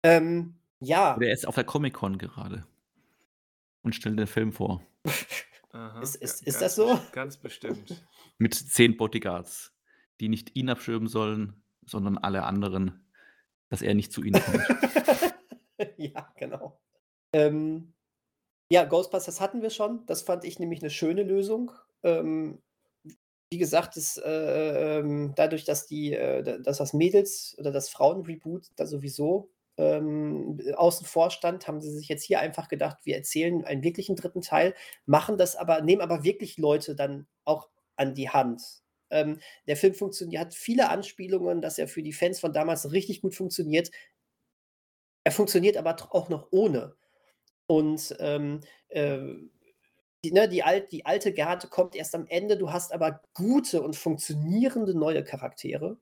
Ähm, 0.03 0.55
ja. 0.79 1.15
Oder 1.17 1.27
er 1.27 1.33
ist 1.33 1.47
auf 1.47 1.55
der 1.55 1.63
Comic-Con 1.65 2.17
gerade 2.17 2.65
und 3.83 3.93
stellt 3.93 4.17
den 4.17 4.27
Film 4.27 4.51
vor. 4.53 4.81
Aha, 5.71 6.01
Ist, 6.01 6.15
ist, 6.15 6.41
ist 6.41 6.59
ganz 6.59 6.59
das 6.59 6.75
so? 6.75 6.99
Ganz 7.11 7.37
bestimmt. 7.37 8.03
Mit 8.39 8.55
zehn 8.55 8.97
Bodyguards, 8.97 9.71
die 10.19 10.29
nicht 10.29 10.55
ihn 10.55 10.69
abschirmen 10.69 11.07
sollen, 11.07 11.63
sondern 11.85 12.17
alle 12.17 12.43
anderen, 12.43 13.07
dass 13.69 13.81
er 13.81 13.93
nicht 13.93 14.11
zu 14.11 14.23
ihnen 14.23 14.41
kommt. 14.41 14.63
ja, 15.97 16.31
genau. 16.37 16.79
Ähm, 17.33 17.93
ja, 18.71 18.85
Ghostbusters 18.85 19.41
hatten 19.41 19.61
wir 19.61 19.69
schon. 19.69 20.05
Das 20.05 20.21
fand 20.21 20.43
ich 20.45 20.59
nämlich 20.59 20.81
eine 20.81 20.89
schöne 20.89 21.23
Lösung. 21.23 21.71
Ähm, 22.03 22.61
wie 23.51 23.57
gesagt, 23.57 23.95
das, 23.97 24.17
äh, 24.17 24.99
ähm, 24.99 25.33
dadurch, 25.35 25.65
dass 25.65 25.87
die, 25.87 26.13
äh, 26.13 26.43
da- 26.43 26.57
dass 26.59 26.77
das 26.77 26.93
Mädels- 26.93 27.55
oder 27.57 27.71
das 27.71 27.89
Frauen-Reboot 27.89 28.67
da 28.75 28.85
sowieso 28.85 29.51
ähm, 29.77 30.59
außen 30.75 31.07
vor 31.07 31.31
stand, 31.31 31.65
haben 31.67 31.79
sie 31.79 31.89
sich 31.91 32.09
jetzt 32.09 32.23
hier 32.23 32.41
einfach 32.41 32.67
gedacht, 32.67 32.97
wir 33.05 33.15
erzählen 33.15 33.63
einen 33.63 33.81
wirklichen 33.81 34.17
dritten 34.17 34.41
Teil, 34.41 34.75
machen 35.05 35.37
das 35.37 35.55
aber, 35.55 35.79
nehmen 35.81 36.01
aber 36.01 36.25
wirklich 36.25 36.57
Leute 36.57 36.95
dann 36.95 37.27
auch 37.45 37.69
an 37.95 38.13
die 38.13 38.29
Hand. 38.29 38.61
Ähm, 39.11 39.39
der 39.67 39.77
Film 39.77 39.93
funktioniert, 39.93 40.41
hat 40.41 40.53
viele 40.53 40.89
Anspielungen, 40.89 41.61
dass 41.61 41.77
er 41.77 41.87
für 41.87 42.03
die 42.03 42.13
Fans 42.13 42.39
von 42.39 42.53
damals 42.53 42.91
richtig 42.91 43.21
gut 43.21 43.35
funktioniert. 43.35 43.91
Er 45.23 45.31
funktioniert 45.31 45.77
aber 45.77 45.95
auch 46.11 46.29
noch 46.29 46.47
ohne. 46.51 46.95
Und 47.67 48.15
ähm, 48.19 48.61
äh, 48.89 49.19
die, 50.23 50.31
ne, 50.31 50.49
die, 50.49 50.63
alt, 50.63 50.91
die 50.91 51.05
alte 51.05 51.33
Garde 51.33 51.67
kommt 51.67 51.95
erst 51.95 52.15
am 52.15 52.25
Ende. 52.27 52.57
Du 52.57 52.71
hast 52.71 52.91
aber 52.91 53.21
gute 53.33 53.81
und 53.81 53.95
funktionierende 53.95 54.97
neue 54.97 55.23
Charaktere. 55.23 55.97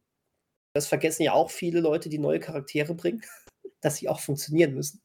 Das 0.73 0.87
vergessen 0.87 1.23
ja 1.23 1.33
auch 1.33 1.51
viele 1.51 1.79
Leute, 1.79 2.09
die 2.09 2.19
neue 2.19 2.39
Charaktere 2.39 2.95
bringen, 2.95 3.21
dass 3.81 3.97
sie 3.97 4.09
auch 4.09 4.19
funktionieren 4.19 4.73
müssen. 4.73 5.01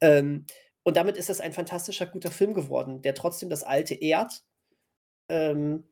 Ähm, 0.00 0.46
und 0.82 0.96
damit 0.96 1.16
ist 1.16 1.28
das 1.28 1.40
ein 1.40 1.52
fantastischer, 1.52 2.06
guter 2.06 2.30
Film 2.30 2.54
geworden, 2.54 3.02
der 3.02 3.14
trotzdem 3.14 3.48
das 3.50 3.62
Alte 3.62 3.94
ehrt. 3.94 4.44
Ähm, 5.28 5.84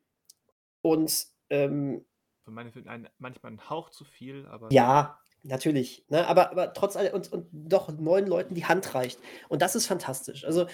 und 0.81 1.27
ähm, 1.49 2.05
Für 2.43 2.51
meine 2.51 2.71
Filme 2.71 2.89
ein, 2.89 3.09
manchmal 3.17 3.53
ein 3.53 3.69
Hauch 3.69 3.89
zu 3.89 4.05
viel, 4.05 4.45
aber 4.47 4.71
ja, 4.71 5.19
natürlich. 5.43 6.05
Ne? 6.09 6.27
Aber, 6.27 6.51
aber 6.51 6.73
trotz 6.73 6.95
allem 6.95 7.13
und, 7.13 7.31
und 7.31 7.47
doch 7.51 7.89
neuen 7.91 8.27
Leuten 8.27 8.55
die 8.55 8.65
Hand 8.65 8.93
reicht. 8.95 9.19
Und 9.49 9.61
das 9.61 9.75
ist 9.75 9.87
fantastisch. 9.87 10.45
Also 10.45 10.67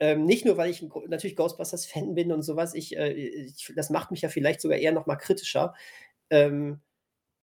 ähm, 0.00 0.24
nicht 0.24 0.44
nur, 0.44 0.56
weil 0.56 0.70
ich 0.70 0.82
natürlich 1.08 1.36
Ghostbusters-Fan 1.36 2.14
bin 2.14 2.32
und 2.32 2.42
sowas, 2.42 2.74
ich, 2.74 2.96
äh, 2.96 3.12
ich, 3.12 3.72
das 3.76 3.90
macht 3.90 4.10
mich 4.10 4.22
ja 4.22 4.28
vielleicht 4.28 4.60
sogar 4.60 4.78
eher 4.78 4.92
noch 4.92 5.06
mal 5.06 5.16
kritischer. 5.16 5.74
Ähm, 6.30 6.80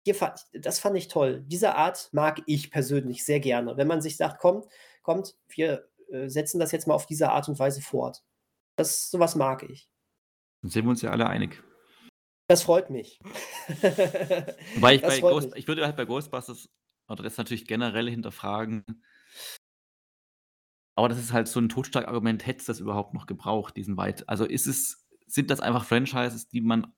hier 0.04 0.14
fand, 0.14 0.38
das 0.52 0.78
fand 0.78 0.96
ich 0.96 1.08
toll. 1.08 1.42
Diese 1.48 1.74
Art 1.74 2.08
mag 2.12 2.40
ich 2.46 2.70
persönlich 2.70 3.24
sehr 3.24 3.40
gerne. 3.40 3.76
Wenn 3.76 3.88
man 3.88 4.00
sich 4.00 4.16
sagt, 4.16 4.38
komm, 4.38 4.64
kommt, 5.02 5.34
wir 5.48 5.88
äh, 6.12 6.28
setzen 6.28 6.60
das 6.60 6.70
jetzt 6.70 6.86
mal 6.86 6.94
auf 6.94 7.06
diese 7.06 7.30
Art 7.30 7.48
und 7.48 7.58
Weise 7.58 7.82
fort. 7.82 8.22
Das, 8.76 9.10
sowas 9.10 9.34
mag 9.34 9.64
ich. 9.64 9.88
Dann 10.62 10.70
sind 10.70 10.84
wir 10.84 10.90
uns 10.90 11.02
ja 11.02 11.10
alle 11.10 11.26
einig. 11.26 11.62
Das 12.48 12.62
freut 12.62 12.90
mich. 12.90 13.18
Wobei 14.74 14.94
ich, 14.94 15.00
Das 15.00 15.20
bei 15.20 15.30
Ghost, 15.30 15.50
mich. 15.50 15.58
ich 15.58 15.68
würde 15.68 15.84
halt 15.84 15.96
bei 15.96 16.04
Ghostbusters, 16.04 16.68
oder 17.08 17.22
das 17.22 17.36
natürlich 17.36 17.66
generell 17.66 18.08
hinterfragen, 18.10 18.84
aber 20.96 21.08
das 21.08 21.18
ist 21.18 21.32
halt 21.32 21.46
so 21.46 21.60
ein 21.60 21.68
Totschlagargument, 21.68 22.46
hätte 22.46 22.60
es 22.60 22.66
das 22.66 22.80
überhaupt 22.80 23.14
noch 23.14 23.26
gebraucht, 23.26 23.76
diesen 23.76 23.96
weit. 23.96 24.28
Also 24.28 24.44
ist 24.44 24.66
es, 24.66 25.06
sind 25.26 25.50
das 25.50 25.60
einfach 25.60 25.84
Franchises, 25.84 26.48
die 26.48 26.62
man, 26.62 26.92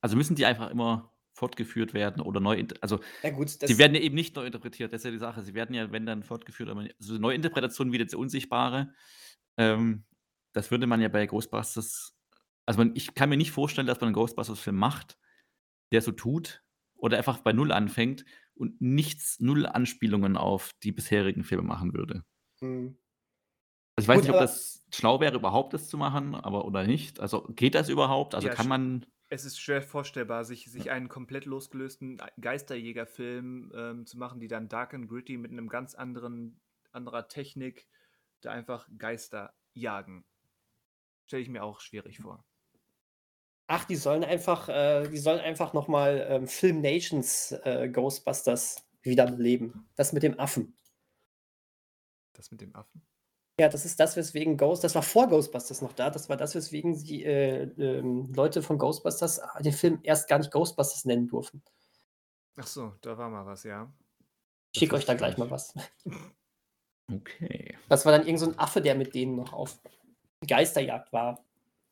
also 0.00 0.16
müssen 0.16 0.36
die 0.36 0.46
einfach 0.46 0.70
immer 0.70 1.12
fortgeführt 1.34 1.94
werden 1.94 2.22
oder 2.22 2.40
neu, 2.40 2.64
also 2.80 3.00
gut, 3.34 3.62
das, 3.62 3.68
sie 3.68 3.78
werden 3.78 3.94
ja 3.94 4.00
eben 4.00 4.14
nicht 4.14 4.36
neu 4.36 4.46
interpretiert, 4.46 4.92
das 4.92 5.00
ist 5.00 5.04
ja 5.04 5.10
die 5.10 5.18
Sache. 5.18 5.42
Sie 5.42 5.54
werden 5.54 5.74
ja, 5.74 5.90
wenn 5.92 6.06
dann 6.06 6.22
fortgeführt, 6.22 6.68
aber 6.68 6.86
also 6.98 7.18
Neuinterpretationen 7.18 7.92
wie 7.92 7.98
jetzt 7.98 8.12
der 8.12 8.20
Unsichtbare, 8.20 8.94
ähm, 9.58 10.04
das 10.52 10.70
würde 10.70 10.86
man 10.86 11.00
ja 11.00 11.08
bei 11.08 11.26
Ghostbusters, 11.26 12.16
also 12.66 12.78
man, 12.78 12.92
ich 12.94 13.14
kann 13.14 13.28
mir 13.28 13.36
nicht 13.36 13.52
vorstellen, 13.52 13.86
dass 13.86 14.00
man 14.00 14.08
einen 14.08 14.14
Ghostbusters-Film 14.14 14.76
macht, 14.76 15.18
der 15.92 16.02
so 16.02 16.12
tut 16.12 16.64
oder 16.96 17.18
einfach 17.18 17.38
bei 17.38 17.52
Null 17.52 17.72
anfängt 17.72 18.24
und 18.54 18.80
nichts, 18.80 19.40
null 19.40 19.66
Anspielungen 19.66 20.36
auf 20.36 20.72
die 20.82 20.92
bisherigen 20.92 21.44
Filme 21.44 21.64
machen 21.64 21.94
würde. 21.94 22.24
Hm. 22.60 22.96
Also 23.96 24.06
ich 24.06 24.08
weiß 24.08 24.16
Gut, 24.16 24.24
nicht, 24.24 24.32
ob 24.34 24.40
das 24.40 24.86
schlau 24.92 25.20
wäre, 25.20 25.36
überhaupt 25.36 25.74
das 25.74 25.88
zu 25.88 25.98
machen, 25.98 26.34
aber 26.34 26.64
oder 26.64 26.84
nicht. 26.86 27.20
Also 27.20 27.44
geht 27.54 27.74
das 27.74 27.88
überhaupt? 27.88 28.34
Also 28.34 28.48
Ja, 28.48 28.54
kann 28.54 28.68
man. 28.68 29.06
es 29.28 29.44
ist 29.44 29.58
schwer 29.60 29.82
vorstellbar, 29.82 30.44
sich, 30.44 30.70
sich 30.70 30.90
einen 30.90 31.08
komplett 31.08 31.44
losgelösten 31.46 32.18
Geisterjägerfilm 32.40 33.72
ähm, 33.74 34.06
zu 34.06 34.18
machen, 34.18 34.40
die 34.40 34.48
dann 34.48 34.68
dark 34.68 34.94
and 34.94 35.08
gritty 35.08 35.36
mit 35.36 35.50
einem 35.50 35.68
ganz 35.68 35.94
anderen 35.94 36.60
anderer 36.92 37.28
Technik 37.28 37.88
da 38.40 38.50
einfach 38.50 38.88
Geister 38.98 39.54
jagen. 39.72 40.24
Stelle 41.26 41.42
ich 41.42 41.48
mir 41.48 41.64
auch 41.64 41.80
schwierig 41.80 42.20
vor. 42.20 42.44
Ach, 43.74 43.86
die 43.86 43.96
sollen 43.96 44.22
einfach, 44.22 44.68
äh, 44.68 45.08
die 45.08 45.16
sollen 45.16 45.40
einfach 45.40 45.72
nochmal 45.72 46.26
ähm, 46.28 46.46
Film 46.46 46.82
Nations 46.82 47.52
äh, 47.64 47.88
Ghostbusters 47.88 48.86
wiederbeleben. 49.00 49.88
Das 49.96 50.12
mit 50.12 50.22
dem 50.22 50.38
Affen. 50.38 50.76
Das 52.34 52.50
mit 52.50 52.60
dem 52.60 52.76
Affen. 52.76 53.00
Ja, 53.58 53.70
das 53.70 53.86
ist 53.86 53.98
das, 53.98 54.14
weswegen 54.14 54.58
Ghost, 54.58 54.84
das 54.84 54.94
war 54.94 55.02
vor 55.02 55.26
Ghostbusters 55.26 55.80
noch 55.80 55.94
da, 55.94 56.10
das 56.10 56.28
war 56.28 56.36
das, 56.36 56.54
weswegen 56.54 57.02
die 57.02 57.24
äh, 57.24 57.62
ähm, 57.78 58.30
Leute 58.34 58.62
von 58.62 58.76
Ghostbusters 58.76 59.38
äh, 59.38 59.62
den 59.62 59.72
Film 59.72 60.00
erst 60.02 60.28
gar 60.28 60.36
nicht 60.36 60.50
Ghostbusters 60.50 61.06
nennen 61.06 61.26
durften. 61.26 61.62
Ach 62.56 62.66
so, 62.66 62.92
da 63.00 63.16
war 63.16 63.30
mal 63.30 63.46
was, 63.46 63.64
ja. 63.64 63.90
Ich 64.74 64.80
schicke 64.80 64.96
euch 64.96 65.06
da 65.06 65.12
ich 65.12 65.18
gleich 65.18 65.38
mal 65.38 65.50
was. 65.50 65.72
Okay. 67.10 67.78
Das 67.88 68.04
war 68.04 68.12
dann 68.12 68.26
irgend 68.26 68.40
so 68.40 68.50
ein 68.50 68.58
Affe, 68.58 68.82
der 68.82 68.96
mit 68.96 69.14
denen 69.14 69.36
noch 69.36 69.54
auf 69.54 69.78
Geisterjagd 70.46 71.10
war. 71.14 71.42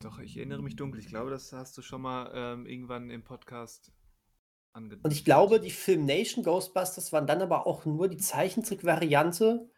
Doch, 0.03 0.19
ich 0.19 0.37
erinnere 0.37 0.63
mich 0.63 0.77
dunkel. 0.77 0.99
Ich 0.99 1.09
glaube, 1.09 1.31
das 1.31 1.53
hast 1.53 1.77
du 1.77 1.83
schon 1.83 2.01
mal 2.01 2.31
ähm, 2.35 2.67
irgendwann 2.67 3.11
im 3.11 3.23
Podcast 3.23 3.93
angedeutet. 4.73 5.05
Und 5.05 5.13
ich 5.13 5.27
glaube, 5.27 5.61
die 5.61 5.71
Film 5.71 6.07
Nation 6.07 6.43
Ghostbusters 6.43 7.13
waren 7.13 7.27
dann 7.27 7.43
aber 7.43 7.67
auch 7.67 7.85
nur 7.85 8.09
die 8.09 8.17
Zeichentrick-Variante 8.17 9.69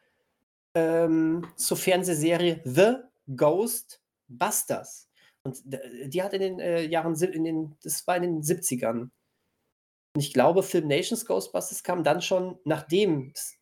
ähm, 0.74 1.44
zur 1.56 1.76
Fernsehserie 1.76 2.60
The 2.64 2.98
Ghostbusters. 3.34 5.10
Und 5.42 5.60
die 5.64 6.22
hat 6.22 6.34
in 6.34 6.40
den 6.40 6.60
äh, 6.60 6.82
Jahren, 6.82 7.16
in 7.20 7.42
den, 7.42 7.76
das 7.82 8.06
war 8.06 8.16
in 8.16 8.22
den 8.22 8.42
70ern. 8.42 9.10
Und 10.14 10.20
ich 10.20 10.32
glaube, 10.32 10.62
Film 10.62 10.86
Nations 10.86 11.26
Ghostbusters 11.26 11.82
kam 11.82 12.04
dann 12.04 12.22
schon, 12.22 12.60
nachdem 12.64 13.32
es 13.34 13.58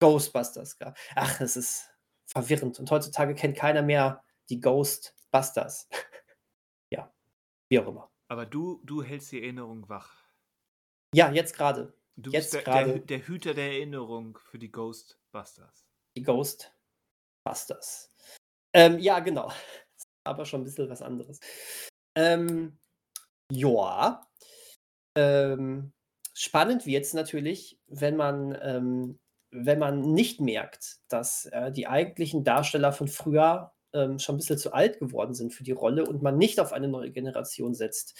Ghostbusters 0.00 0.76
gab. 0.78 0.98
Ach, 1.14 1.38
das 1.38 1.56
ist 1.56 1.88
verwirrend. 2.26 2.80
Und 2.80 2.90
heutzutage 2.90 3.36
kennt 3.36 3.56
keiner 3.56 3.82
mehr 3.82 4.24
die 4.50 4.60
Ghostbusters. 4.60 5.88
ja, 6.90 7.12
wie 7.68 7.80
auch 7.80 7.88
immer. 7.88 8.10
Aber 8.28 8.46
du, 8.46 8.80
du 8.84 9.02
hältst 9.02 9.32
die 9.32 9.42
Erinnerung 9.42 9.88
wach. 9.88 10.24
Ja, 11.14 11.30
jetzt 11.30 11.54
gerade. 11.54 11.94
Du 12.16 12.30
Jetzt 12.30 12.52
bist 12.52 12.54
der, 12.54 12.62
gerade. 12.62 12.92
der, 12.94 13.00
der 13.00 13.26
Hüter 13.26 13.54
der 13.54 13.72
Erinnerung 13.72 14.38
für 14.50 14.58
die 14.58 14.72
Ghostbusters. 14.72 15.86
Die 16.16 16.22
Ghostbusters. 16.22 18.10
Ähm, 18.74 18.98
ja, 18.98 19.20
genau. 19.20 19.52
Aber 20.24 20.44
schon 20.44 20.62
ein 20.62 20.64
bisschen 20.64 20.90
was 20.90 21.00
anderes. 21.00 21.40
Ähm, 22.16 22.76
ja. 23.52 24.28
Ähm, 25.16 25.92
spannend 26.34 26.86
wird 26.86 27.04
es 27.04 27.14
natürlich, 27.14 27.80
wenn 27.86 28.16
man, 28.16 28.58
ähm, 28.60 29.20
wenn 29.50 29.78
man 29.78 30.12
nicht 30.12 30.40
merkt, 30.40 30.98
dass 31.08 31.46
äh, 31.46 31.72
die 31.72 31.86
eigentlichen 31.86 32.44
Darsteller 32.44 32.92
von 32.92 33.08
früher 33.08 33.72
ähm, 33.98 34.18
schon 34.18 34.36
ein 34.36 34.38
bisschen 34.38 34.58
zu 34.58 34.72
alt 34.72 34.98
geworden 35.00 35.34
sind 35.34 35.52
für 35.52 35.64
die 35.64 35.72
Rolle 35.72 36.04
und 36.06 36.22
man 36.22 36.38
nicht 36.38 36.60
auf 36.60 36.72
eine 36.72 36.88
neue 36.88 37.10
Generation 37.10 37.74
setzt. 37.74 38.18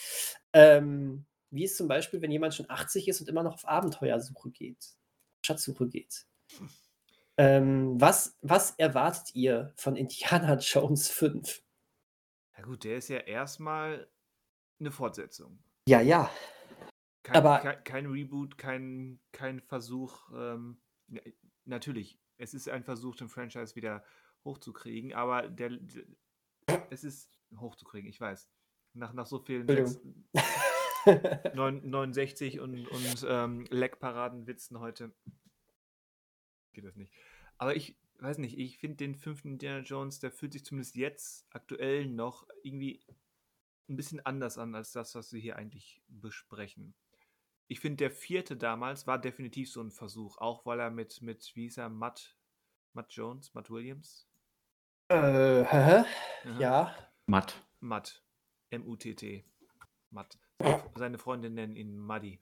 Ähm, 0.52 1.24
wie 1.50 1.64
es 1.64 1.76
zum 1.76 1.88
Beispiel, 1.88 2.20
wenn 2.20 2.30
jemand 2.30 2.54
schon 2.54 2.68
80 2.68 3.08
ist 3.08 3.20
und 3.20 3.28
immer 3.28 3.42
noch 3.42 3.54
auf 3.54 3.66
Abenteuersuche 3.68 4.50
geht, 4.50 4.84
Schatzsuche 5.44 5.88
geht. 5.88 6.26
Ähm, 7.36 8.00
was, 8.00 8.36
was 8.42 8.72
erwartet 8.72 9.34
ihr 9.34 9.72
von 9.76 9.96
Indiana 9.96 10.54
Jones 10.60 11.08
5? 11.08 11.62
Ja 12.56 12.62
gut, 12.64 12.84
der 12.84 12.96
ist 12.96 13.08
ja 13.08 13.18
erstmal 13.18 14.08
eine 14.80 14.90
Fortsetzung. 14.90 15.58
Ja, 15.88 16.00
ja. 16.00 16.30
Kein, 17.22 17.36
Aber- 17.36 17.60
kein, 17.60 17.84
kein 17.84 18.06
Reboot, 18.06 18.58
kein, 18.58 19.20
kein 19.32 19.60
Versuch. 19.60 20.28
Ähm, 20.34 20.80
natürlich, 21.64 22.18
es 22.36 22.54
ist 22.54 22.68
ein 22.68 22.84
Versuch, 22.84 23.16
den 23.16 23.28
Franchise 23.28 23.76
wieder 23.76 24.02
hochzukriegen, 24.48 25.12
aber 25.12 25.48
der, 25.48 25.70
der 25.70 26.04
es 26.90 27.04
ist 27.04 27.38
hochzukriegen, 27.56 28.08
ich 28.08 28.20
weiß. 28.20 28.48
Nach, 28.94 29.12
nach 29.12 29.26
so 29.26 29.38
vielen 29.38 29.66
sechs, 29.66 29.96
Entschuldigung. 29.96 31.54
9, 31.54 31.88
69 31.88 32.60
und, 32.60 32.86
und 32.86 33.26
ähm, 33.28 33.66
Leckparadenwitzen 33.70 34.78
heute 34.80 35.14
geht 36.72 36.84
das 36.84 36.96
nicht. 36.96 37.12
Aber 37.56 37.76
ich 37.76 37.96
weiß 38.18 38.38
nicht, 38.38 38.58
ich 38.58 38.78
finde 38.78 38.96
den 38.96 39.14
fünften 39.14 39.52
Indiana 39.52 39.80
Jones, 39.80 40.18
der 40.20 40.30
fühlt 40.30 40.52
sich 40.52 40.64
zumindest 40.64 40.96
jetzt 40.96 41.46
aktuell 41.50 42.06
noch 42.06 42.46
irgendwie 42.62 43.04
ein 43.88 43.96
bisschen 43.96 44.24
anders 44.26 44.58
an 44.58 44.74
als 44.74 44.92
das, 44.92 45.14
was 45.14 45.32
wir 45.32 45.40
hier 45.40 45.56
eigentlich 45.56 46.02
besprechen. 46.08 46.94
Ich 47.68 47.80
finde, 47.80 47.98
der 47.98 48.10
vierte 48.10 48.56
damals 48.56 49.06
war 49.06 49.18
definitiv 49.18 49.70
so 49.70 49.80
ein 49.80 49.90
Versuch, 49.90 50.38
auch 50.38 50.66
weil 50.66 50.80
er 50.80 50.90
mit, 50.90 51.22
mit 51.22 51.52
wie 51.54 51.62
hieß 51.62 51.78
er, 51.78 51.88
Matt, 51.88 52.36
Matt 52.92 53.12
Jones, 53.12 53.54
Matt 53.54 53.70
Williams? 53.70 54.27
Äh, 55.08 55.64
hä? 55.64 56.04
Aha. 56.44 56.58
ja. 56.58 56.94
Matt. 57.26 57.62
Matt. 57.80 58.22
M-U-T-T. 58.70 59.44
Matt. 60.10 60.38
Seine 60.94 61.18
Freunde 61.18 61.50
nennen 61.50 61.76
ihn 61.76 61.98
Muddy. 61.98 62.40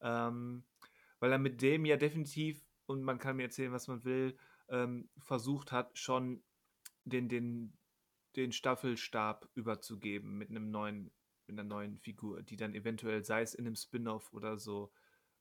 Ähm, 0.00 0.64
weil 1.20 1.32
er 1.32 1.38
mit 1.38 1.62
dem 1.62 1.84
ja 1.84 1.96
definitiv, 1.96 2.66
und 2.86 3.02
man 3.02 3.18
kann 3.18 3.36
mir 3.36 3.44
erzählen, 3.44 3.72
was 3.72 3.88
man 3.88 4.04
will, 4.04 4.36
ähm, 4.68 5.08
versucht 5.18 5.72
hat, 5.72 5.96
schon 5.96 6.42
den, 7.04 7.28
den, 7.28 7.76
den 8.36 8.52
Staffelstab 8.52 9.48
überzugeben 9.54 10.36
mit 10.38 10.50
einem 10.50 10.70
neuen, 10.70 11.12
mit 11.46 11.58
einer 11.58 11.68
neuen 11.68 11.98
Figur, 11.98 12.42
die 12.42 12.56
dann 12.56 12.74
eventuell, 12.74 13.24
sei 13.24 13.42
es 13.42 13.54
in 13.54 13.66
einem 13.66 13.76
Spin-off 13.76 14.32
oder 14.32 14.58
so, 14.58 14.92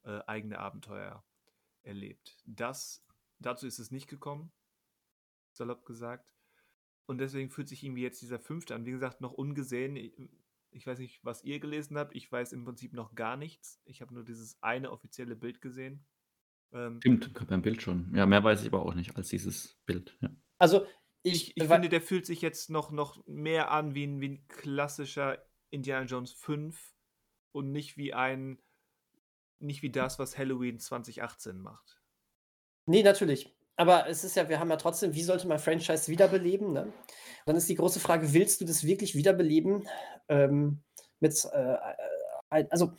äh, 0.03 0.19
eigene 0.27 0.59
Abenteuer 0.59 1.23
erlebt. 1.83 2.37
Das, 2.45 3.03
dazu 3.39 3.65
ist 3.65 3.79
es 3.79 3.91
nicht 3.91 4.07
gekommen, 4.07 4.51
salopp 5.53 5.85
gesagt. 5.85 6.31
Und 7.11 7.17
deswegen 7.17 7.49
fühlt 7.49 7.67
sich 7.67 7.83
irgendwie 7.83 8.03
jetzt 8.03 8.21
dieser 8.21 8.39
fünfte 8.39 8.73
an. 8.73 8.85
Wie 8.85 8.91
gesagt, 8.91 9.19
noch 9.19 9.33
ungesehen. 9.33 9.97
Ich, 10.71 10.87
weiß 10.87 10.97
nicht, 10.97 11.19
was 11.25 11.43
ihr 11.43 11.59
gelesen 11.59 11.97
habt. 11.97 12.15
Ich 12.15 12.31
weiß 12.31 12.53
im 12.53 12.63
Prinzip 12.63 12.93
noch 12.93 13.15
gar 13.15 13.35
nichts. 13.35 13.81
Ich 13.83 13.99
habe 13.99 14.13
nur 14.13 14.23
dieses 14.23 14.63
eine 14.63 14.91
offizielle 14.91 15.35
Bild 15.35 15.59
gesehen. 15.59 16.05
Ähm, 16.71 17.01
Stimmt, 17.01 17.33
beim 17.49 17.61
Bild 17.61 17.81
schon. 17.81 18.15
Ja, 18.15 18.25
mehr 18.25 18.45
weiß 18.45 18.61
ich 18.61 18.67
aber 18.67 18.85
auch 18.85 18.93
nicht 18.93 19.17
als 19.17 19.27
dieses 19.27 19.77
Bild. 19.85 20.17
Ja. 20.21 20.29
Also, 20.57 20.87
ich, 21.21 21.57
ich 21.57 21.63
finde, 21.65 21.89
der 21.89 22.01
fühlt 22.01 22.25
sich 22.25 22.41
jetzt 22.41 22.69
noch, 22.69 22.91
noch 22.91 23.27
mehr 23.27 23.71
an 23.71 23.93
wie 23.93 24.07
ein, 24.07 24.21
wie 24.21 24.29
ein 24.29 24.47
klassischer 24.47 25.37
Indiana 25.69 26.05
Jones 26.05 26.31
5 26.31 26.95
und 27.51 27.73
nicht 27.73 27.97
wie 27.97 28.13
ein, 28.13 28.57
nicht 29.59 29.81
wie 29.81 29.91
das, 29.91 30.17
was 30.17 30.37
Halloween 30.37 30.79
2018 30.79 31.59
macht. 31.59 32.01
Nee, 32.85 33.03
natürlich. 33.03 33.53
Aber 33.77 34.07
es 34.07 34.23
ist 34.23 34.35
ja, 34.35 34.47
wir 34.49 34.59
haben 34.59 34.69
ja 34.69 34.77
trotzdem, 34.77 35.15
wie 35.15 35.23
sollte 35.23 35.47
man 35.47 35.59
Franchise 35.59 36.07
wiederbeleben? 36.07 36.73
Ne? 36.73 36.93
Dann 37.45 37.55
ist 37.55 37.69
die 37.69 37.75
große 37.75 37.99
Frage, 37.99 38.33
willst 38.33 38.61
du 38.61 38.65
das 38.65 38.83
wirklich 38.83 39.15
wiederbeleben? 39.15 39.87
Ähm, 40.29 40.81
mit, 41.19 41.45
äh, 41.53 41.73
äh 41.73 42.65
also, 42.69 42.93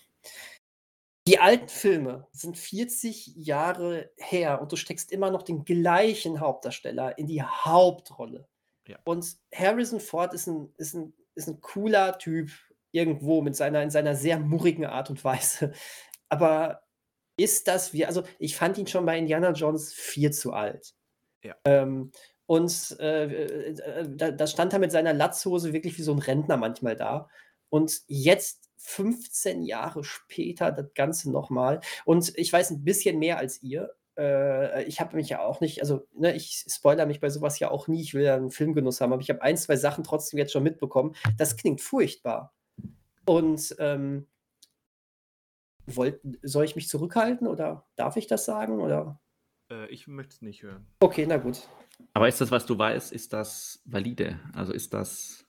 die 1.28 1.38
alten 1.38 1.68
Filme 1.68 2.26
sind 2.32 2.58
40 2.58 3.36
Jahre 3.36 4.10
her 4.16 4.60
und 4.60 4.72
du 4.72 4.76
steckst 4.76 5.12
immer 5.12 5.30
noch 5.30 5.42
den 5.42 5.64
gleichen 5.64 6.40
Hauptdarsteller 6.40 7.16
in 7.16 7.26
die 7.26 7.42
Hauptrolle. 7.42 8.48
Ja. 8.88 8.98
Und 9.04 9.36
Harrison 9.54 10.00
Ford 10.00 10.34
ist 10.34 10.48
ein, 10.48 10.72
ist, 10.78 10.94
ein, 10.94 11.12
ist 11.34 11.48
ein 11.48 11.60
cooler 11.60 12.18
Typ 12.18 12.50
irgendwo 12.90 13.40
mit 13.40 13.54
seiner, 13.54 13.82
in 13.82 13.90
seiner 13.90 14.16
sehr 14.16 14.38
murrigen 14.40 14.84
Art 14.84 15.10
und 15.10 15.22
Weise. 15.24 15.72
Aber 16.28 16.81
ist 17.36 17.68
das 17.68 17.92
wie, 17.92 18.06
also 18.06 18.22
ich 18.38 18.56
fand 18.56 18.78
ihn 18.78 18.86
schon 18.86 19.06
bei 19.06 19.18
Indiana 19.18 19.52
Jones 19.52 19.92
viel 19.92 20.32
zu 20.32 20.52
alt. 20.52 20.94
Ja. 21.42 21.56
Ähm, 21.64 22.12
und 22.46 22.96
äh, 23.00 23.70
äh, 23.70 24.08
da, 24.08 24.30
da, 24.30 24.46
stand 24.46 24.72
er 24.72 24.78
mit 24.78 24.92
seiner 24.92 25.12
Latzhose 25.12 25.72
wirklich 25.72 25.96
wie 25.98 26.02
so 26.02 26.12
ein 26.12 26.18
Rentner 26.18 26.56
manchmal 26.56 26.96
da. 26.96 27.28
Und 27.68 28.02
jetzt 28.06 28.68
15 28.76 29.62
Jahre 29.62 30.04
später 30.04 30.72
das 30.72 30.92
Ganze 30.94 31.30
nochmal. 31.30 31.80
Und 32.04 32.36
ich 32.36 32.52
weiß 32.52 32.70
ein 32.70 32.84
bisschen 32.84 33.18
mehr 33.18 33.38
als 33.38 33.62
ihr. 33.62 33.94
Äh, 34.18 34.84
ich 34.84 35.00
habe 35.00 35.16
mich 35.16 35.28
ja 35.28 35.40
auch 35.40 35.60
nicht, 35.60 35.80
also 35.80 36.06
ne, 36.12 36.34
ich 36.34 36.64
spoilere 36.68 37.06
mich 37.06 37.20
bei 37.20 37.30
sowas 37.30 37.58
ja 37.58 37.70
auch 37.70 37.88
nie. 37.88 38.02
Ich 38.02 38.12
will 38.12 38.24
ja 38.24 38.34
einen 38.34 38.50
Filmgenuss 38.50 39.00
haben, 39.00 39.12
aber 39.12 39.22
ich 39.22 39.30
habe 39.30 39.42
ein, 39.42 39.56
zwei 39.56 39.76
Sachen 39.76 40.04
trotzdem 40.04 40.38
jetzt 40.38 40.52
schon 40.52 40.64
mitbekommen. 40.64 41.14
Das 41.38 41.56
klingt 41.56 41.80
furchtbar. 41.80 42.52
Und 43.24 43.74
ähm, 43.78 44.26
wollt, 45.86 46.20
soll 46.42 46.64
ich 46.64 46.76
mich 46.76 46.88
zurückhalten 46.88 47.46
oder 47.46 47.86
darf 47.96 48.16
ich 48.16 48.26
das 48.26 48.44
sagen? 48.44 48.80
Oder? 48.80 49.20
Äh, 49.70 49.86
ich 49.88 50.06
möchte 50.06 50.34
es 50.34 50.42
nicht 50.42 50.62
hören. 50.62 50.86
Okay, 51.00 51.26
na 51.26 51.36
gut. 51.36 51.68
Aber 52.14 52.28
ist 52.28 52.40
das, 52.40 52.50
was 52.50 52.66
du 52.66 52.78
weißt, 52.78 53.12
ist 53.12 53.32
das 53.32 53.82
valide? 53.84 54.40
Also 54.54 54.72
ist 54.72 54.92
das 54.92 55.46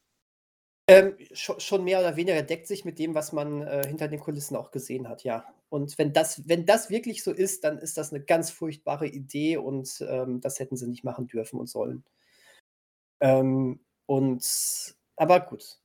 ähm, 0.88 1.16
schon, 1.32 1.60
schon 1.60 1.84
mehr 1.86 2.00
oder 2.00 2.18
weniger 2.18 2.42
deckt 2.42 2.68
sich 2.68 2.84
mit 2.84 3.00
dem, 3.00 3.16
was 3.16 3.32
man 3.32 3.62
äh, 3.62 3.88
hinter 3.88 4.10
den 4.10 4.20
Kulissen 4.20 4.58
auch 4.58 4.72
gesehen 4.72 5.08
hat, 5.08 5.24
ja. 5.24 5.46
Und 5.70 5.98
wenn 5.98 6.14
das, 6.14 6.48
wenn 6.48 6.66
das 6.66 6.90
wirklich 6.90 7.24
so 7.24 7.32
ist, 7.32 7.64
dann 7.64 7.80
ist 7.80 7.98
das 7.98 8.12
eine 8.14 8.24
ganz 8.24 8.52
furchtbare 8.52 9.08
Idee 9.08 9.58
und 9.58 10.06
ähm, 10.08 10.42
das 10.42 10.60
hätten 10.60 10.76
sie 10.76 10.88
nicht 10.88 11.04
machen 11.04 11.28
dürfen 11.28 11.60
und 11.60 11.68
sollen. 11.68 12.04
Ähm, 13.22 13.80
und 14.06 14.96
aber 15.16 15.40
gut. 15.40 15.80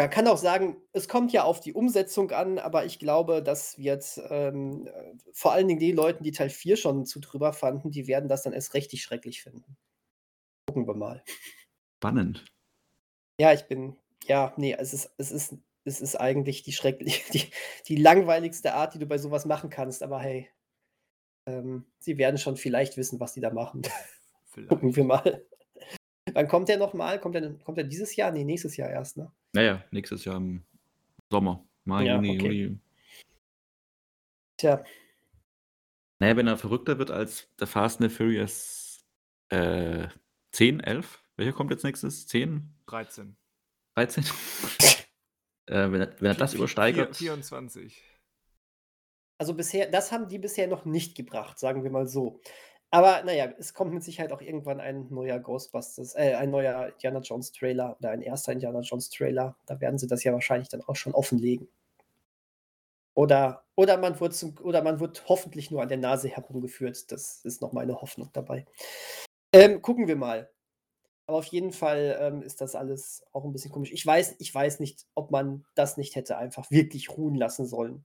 Man 0.00 0.08
kann 0.08 0.28
auch 0.28 0.38
sagen, 0.38 0.78
es 0.92 1.08
kommt 1.08 1.30
ja 1.30 1.44
auf 1.44 1.60
die 1.60 1.74
Umsetzung 1.74 2.30
an, 2.30 2.58
aber 2.58 2.86
ich 2.86 2.98
glaube, 2.98 3.42
das 3.42 3.76
wird 3.76 4.18
ähm, 4.30 4.88
vor 5.34 5.52
allen 5.52 5.68
Dingen 5.68 5.78
die 5.78 5.92
Leute, 5.92 6.22
die 6.22 6.32
Teil 6.32 6.48
4 6.48 6.78
schon 6.78 7.04
zu 7.04 7.20
drüber 7.20 7.52
fanden, 7.52 7.90
die 7.90 8.06
werden 8.06 8.26
das 8.26 8.42
dann 8.42 8.54
erst 8.54 8.72
richtig 8.72 9.02
schrecklich 9.02 9.42
finden. 9.42 9.76
Gucken 10.66 10.86
wir 10.86 10.94
mal. 10.94 11.22
Spannend. 11.98 12.46
Ja, 13.38 13.52
ich 13.52 13.64
bin 13.64 13.94
ja, 14.24 14.54
nee, 14.56 14.74
es 14.78 14.94
ist 14.94 15.10
es 15.18 15.30
ist 15.30 15.58
es 15.84 16.00
ist 16.00 16.16
eigentlich 16.16 16.62
die 16.62 16.72
schrecklich 16.72 17.26
die 17.34 17.50
die 17.86 17.96
langweiligste 17.96 18.72
Art, 18.72 18.94
die 18.94 19.00
du 19.00 19.06
bei 19.06 19.18
sowas 19.18 19.44
machen 19.44 19.68
kannst, 19.68 20.02
aber 20.02 20.18
hey, 20.20 20.48
ähm, 21.46 21.84
sie 21.98 22.16
werden 22.16 22.38
schon 22.38 22.56
vielleicht 22.56 22.96
wissen, 22.96 23.20
was 23.20 23.34
die 23.34 23.42
da 23.42 23.50
machen. 23.50 23.82
Gucken 24.68 24.96
wir 24.96 25.04
mal. 25.04 25.46
Wann 26.32 26.48
kommt 26.48 26.70
der 26.70 26.78
noch 26.78 26.94
mal? 26.94 27.20
Kommt 27.20 27.34
der 27.34 27.52
kommt 27.58 27.76
der 27.76 27.84
dieses 27.84 28.16
Jahr? 28.16 28.32
Ne, 28.32 28.46
nächstes 28.46 28.78
Jahr 28.78 28.88
erst, 28.88 29.18
ne? 29.18 29.30
Ja, 29.54 29.62
ja, 29.62 29.84
nächstes 29.90 30.24
Jahr 30.24 30.36
im 30.36 30.64
Sommer. 31.30 31.66
Mai, 31.84 32.04
Ja, 32.04 32.16
Juni, 32.16 32.38
okay. 32.38 32.52
Juli. 32.52 32.78
Tja. 34.56 34.84
Na 36.18 36.28
ja, 36.28 36.36
wenn 36.36 36.46
er 36.46 36.56
verrückter 36.56 36.98
wird 36.98 37.10
als 37.10 37.48
The 37.58 37.66
Fast 37.66 38.00
and 38.00 38.10
the 38.10 38.16
Furious, 38.16 39.04
äh, 39.48 40.08
10, 40.52 40.80
11? 40.80 41.24
Welcher 41.36 41.52
kommt 41.52 41.70
jetzt 41.70 41.84
nächstes? 41.84 42.26
10? 42.26 42.74
13. 42.86 43.36
13. 43.94 44.24
äh, 45.66 45.90
wenn, 45.90 46.02
er, 46.02 46.20
wenn 46.20 46.30
er 46.30 46.34
das 46.34 46.54
übersteigert. 46.54 47.16
24. 47.16 48.04
Also 49.38 49.54
bisher, 49.54 49.90
das 49.90 50.12
haben 50.12 50.28
die 50.28 50.38
bisher 50.38 50.68
noch 50.68 50.84
nicht 50.84 51.16
gebracht, 51.16 51.58
sagen 51.58 51.82
wir 51.82 51.90
mal 51.90 52.06
so. 52.06 52.40
Aber 52.92 53.22
naja, 53.22 53.52
es 53.58 53.72
kommt 53.72 53.92
mit 53.94 54.02
Sicherheit 54.02 54.32
auch 54.32 54.40
irgendwann 54.40 54.80
ein 54.80 55.06
neuer 55.10 55.38
Ghostbusters, 55.38 56.16
äh, 56.16 56.34
ein 56.34 56.50
neuer 56.50 56.88
Indiana 56.88 57.20
Jones 57.20 57.52
Trailer 57.52 57.96
oder 58.00 58.10
ein 58.10 58.22
erster 58.22 58.52
Indiana 58.52 58.80
Jones 58.80 59.10
Trailer. 59.10 59.56
Da 59.66 59.80
werden 59.80 59.98
sie 59.98 60.08
das 60.08 60.24
ja 60.24 60.32
wahrscheinlich 60.32 60.68
dann 60.68 60.82
auch 60.82 60.96
schon 60.96 61.14
offenlegen. 61.14 61.68
Oder, 63.14 63.64
oder, 63.76 63.96
man 63.96 64.18
wird 64.18 64.34
zum, 64.34 64.56
oder 64.62 64.82
man 64.82 64.98
wird 64.98 65.28
hoffentlich 65.28 65.70
nur 65.70 65.82
an 65.82 65.88
der 65.88 65.98
Nase 65.98 66.28
herumgeführt. 66.28 67.12
Das 67.12 67.44
ist 67.44 67.60
noch 67.60 67.72
meine 67.72 68.00
Hoffnung 68.00 68.30
dabei. 68.32 68.66
Ähm, 69.52 69.82
gucken 69.82 70.08
wir 70.08 70.16
mal. 70.16 70.50
Aber 71.26 71.38
auf 71.38 71.46
jeden 71.46 71.72
Fall 71.72 72.18
ähm, 72.20 72.42
ist 72.42 72.60
das 72.60 72.74
alles 72.74 73.24
auch 73.32 73.44
ein 73.44 73.52
bisschen 73.52 73.70
komisch. 73.70 73.92
Ich 73.92 74.04
weiß, 74.04 74.36
ich 74.38 74.52
weiß 74.52 74.80
nicht, 74.80 75.06
ob 75.14 75.30
man 75.30 75.64
das 75.76 75.96
nicht 75.96 76.16
hätte 76.16 76.38
einfach 76.38 76.70
wirklich 76.72 77.10
ruhen 77.10 77.36
lassen 77.36 77.66
sollen. 77.66 78.04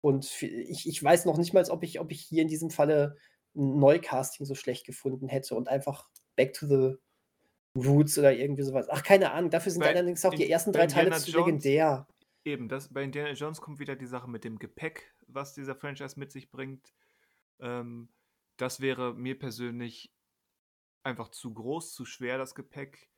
Und 0.00 0.42
ich, 0.42 0.88
ich 0.88 1.02
weiß 1.02 1.26
noch 1.26 1.36
nicht 1.36 1.52
mal, 1.52 1.68
ob 1.70 1.82
ich, 1.82 2.00
ob 2.00 2.10
ich 2.10 2.22
hier 2.22 2.42
in 2.42 2.48
diesem 2.48 2.70
Falle 2.70 3.16
ein 3.54 3.78
Neukasting 3.78 4.46
so 4.46 4.54
schlecht 4.54 4.86
gefunden 4.86 5.28
hätte 5.28 5.54
und 5.54 5.68
einfach 5.68 6.08
Back 6.36 6.54
to 6.54 6.66
the 6.66 6.96
Roots 7.76 8.18
oder 8.18 8.32
irgendwie 8.32 8.62
sowas. 8.62 8.88
Ach, 8.90 9.02
keine 9.02 9.32
Ahnung. 9.32 9.50
Dafür 9.50 9.72
sind 9.72 9.82
bei, 9.82 9.88
allerdings 9.88 10.24
auch 10.24 10.34
die 10.34 10.50
ersten 10.50 10.72
drei 10.72 10.86
Teile 10.86 11.10
zu 11.12 11.30
Jones, 11.30 11.46
legendär. 11.46 12.06
Eben, 12.44 12.68
das, 12.68 12.92
bei 12.92 13.02
Indiana 13.02 13.32
Jones 13.32 13.60
kommt 13.60 13.78
wieder 13.78 13.96
die 13.96 14.06
Sache 14.06 14.28
mit 14.28 14.44
dem 14.44 14.58
Gepäck, 14.58 15.14
was 15.26 15.54
dieser 15.54 15.74
Franchise 15.74 16.18
mit 16.18 16.30
sich 16.30 16.50
bringt. 16.50 16.92
Ähm, 17.60 18.08
das 18.56 18.80
wäre 18.80 19.14
mir 19.14 19.38
persönlich 19.38 20.12
einfach 21.02 21.28
zu 21.28 21.52
groß, 21.52 21.92
zu 21.94 22.04
schwer, 22.04 22.38
das 22.38 22.54
Gepäck. 22.54 23.10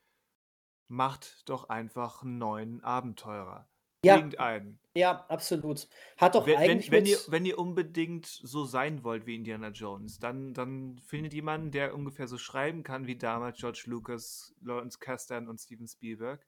Macht 0.87 1.47
doch 1.49 1.69
einfach 1.69 2.23
einen 2.23 2.37
neuen 2.37 2.83
Abenteurer. 2.83 3.69
Ja. 4.03 4.15
Irgendeinen. 4.15 4.79
Ja, 4.95 5.25
absolut. 5.27 5.87
Hat 6.17 6.35
doch 6.35 6.45
wenn, 6.45 6.57
eigentlich. 6.57 6.91
Wenn, 6.91 7.03
wenn, 7.03 7.11
ihr, 7.11 7.17
wenn 7.27 7.45
ihr 7.45 7.59
unbedingt 7.59 8.25
so 8.25 8.65
sein 8.65 9.03
wollt 9.03 9.25
wie 9.25 9.35
Indiana 9.35 9.69
Jones, 9.69 10.19
dann, 10.19 10.53
dann 10.53 10.99
findet 10.99 11.33
jemanden, 11.33 11.71
der 11.71 11.93
ungefähr 11.93 12.27
so 12.27 12.37
schreiben 12.37 12.83
kann 12.83 13.07
wie 13.07 13.15
damals 13.15 13.57
George 13.57 13.83
Lucas, 13.85 14.55
Lawrence 14.61 14.99
Kasdan 14.99 15.47
und 15.47 15.59
Steven 15.59 15.87
Spielberg. 15.87 16.45